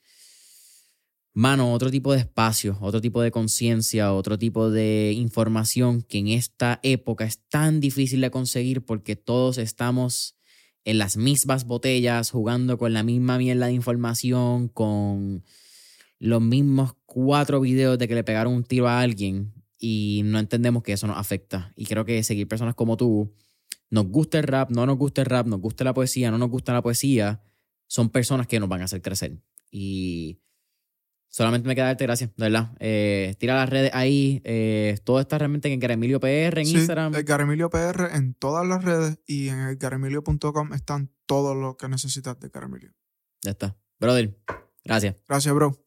mano, 1.36 1.74
otro 1.74 1.90
tipo 1.90 2.14
de 2.14 2.20
espacio, 2.20 2.78
otro 2.80 3.02
tipo 3.02 3.20
de 3.20 3.30
conciencia, 3.30 4.14
otro 4.14 4.38
tipo 4.38 4.70
de 4.70 5.12
información 5.14 6.00
que 6.00 6.16
en 6.16 6.28
esta 6.28 6.80
época 6.82 7.26
es 7.26 7.46
tan 7.50 7.78
difícil 7.78 8.22
de 8.22 8.30
conseguir 8.30 8.86
porque 8.86 9.16
todos 9.16 9.58
estamos 9.58 10.38
en 10.84 10.96
las 10.96 11.18
mismas 11.18 11.66
botellas, 11.66 12.30
jugando 12.30 12.78
con 12.78 12.94
la 12.94 13.02
misma 13.02 13.36
mierda 13.36 13.66
de 13.66 13.74
información, 13.74 14.68
con 14.68 15.44
los 16.18 16.40
mismos 16.40 16.94
cuatro 17.04 17.60
videos 17.60 17.98
de 17.98 18.08
que 18.08 18.14
le 18.14 18.24
pegaron 18.24 18.54
un 18.54 18.64
tiro 18.64 18.88
a 18.88 19.02
alguien 19.02 19.52
y 19.78 20.22
no 20.24 20.38
entendemos 20.38 20.82
que 20.82 20.94
eso 20.94 21.06
nos 21.06 21.18
afecta. 21.18 21.70
Y 21.76 21.84
creo 21.84 22.06
que 22.06 22.22
seguir 22.22 22.48
personas 22.48 22.74
como 22.74 22.96
tú, 22.96 23.34
nos 23.90 24.06
gusta 24.06 24.38
el 24.38 24.44
rap, 24.44 24.70
no 24.70 24.86
nos 24.86 24.96
gusta 24.96 25.20
el 25.20 25.26
rap, 25.26 25.46
nos 25.46 25.60
gusta 25.60 25.84
la 25.84 25.92
poesía, 25.92 26.30
no 26.30 26.38
nos 26.38 26.48
gusta 26.48 26.72
la 26.72 26.80
poesía, 26.80 27.42
son 27.88 28.08
personas 28.08 28.46
que 28.46 28.58
nos 28.58 28.70
van 28.70 28.80
a 28.80 28.84
hacer 28.84 29.02
crecer. 29.02 29.38
Y 29.70 30.40
solamente 31.28 31.69
me 31.69 31.74
queda 31.74 31.86
darte 31.86 32.05
gracias, 32.05 32.31
de 32.36 32.43
verdad. 32.44 32.73
Eh, 32.81 33.35
tira 33.39 33.55
las 33.55 33.69
redes 33.69 33.90
ahí. 33.94 34.40
eh, 34.44 34.98
todo 35.05 35.20
está 35.20 35.39
realmente 35.39 35.73
en 35.73 35.82
Emilio 35.90 36.20
PR, 36.20 36.61
en 36.61 36.66
Sí, 36.66 36.77
Instagram. 36.77 37.15
Edgar 37.15 37.40
Emilio 37.40 37.70
PR 37.70 38.15
en 38.15 38.35
todas 38.35 38.66
las 38.66 38.85
redes 38.85 39.19
y 39.27 39.48
en 39.48 39.61
edgaremilio.com 39.61 40.73
están 40.73 41.11
todo 41.27 41.55
lo 41.55 41.77
que 41.77 41.89
necesitas 41.89 42.39
de 42.40 42.47
Edgar 42.48 42.65
Emilio. 42.65 42.93
Ya 43.43 43.53
está. 43.53 43.77
Brother, 44.01 44.36
gracias. 44.85 45.16
Gracias, 45.28 45.55
bro. 45.55 45.85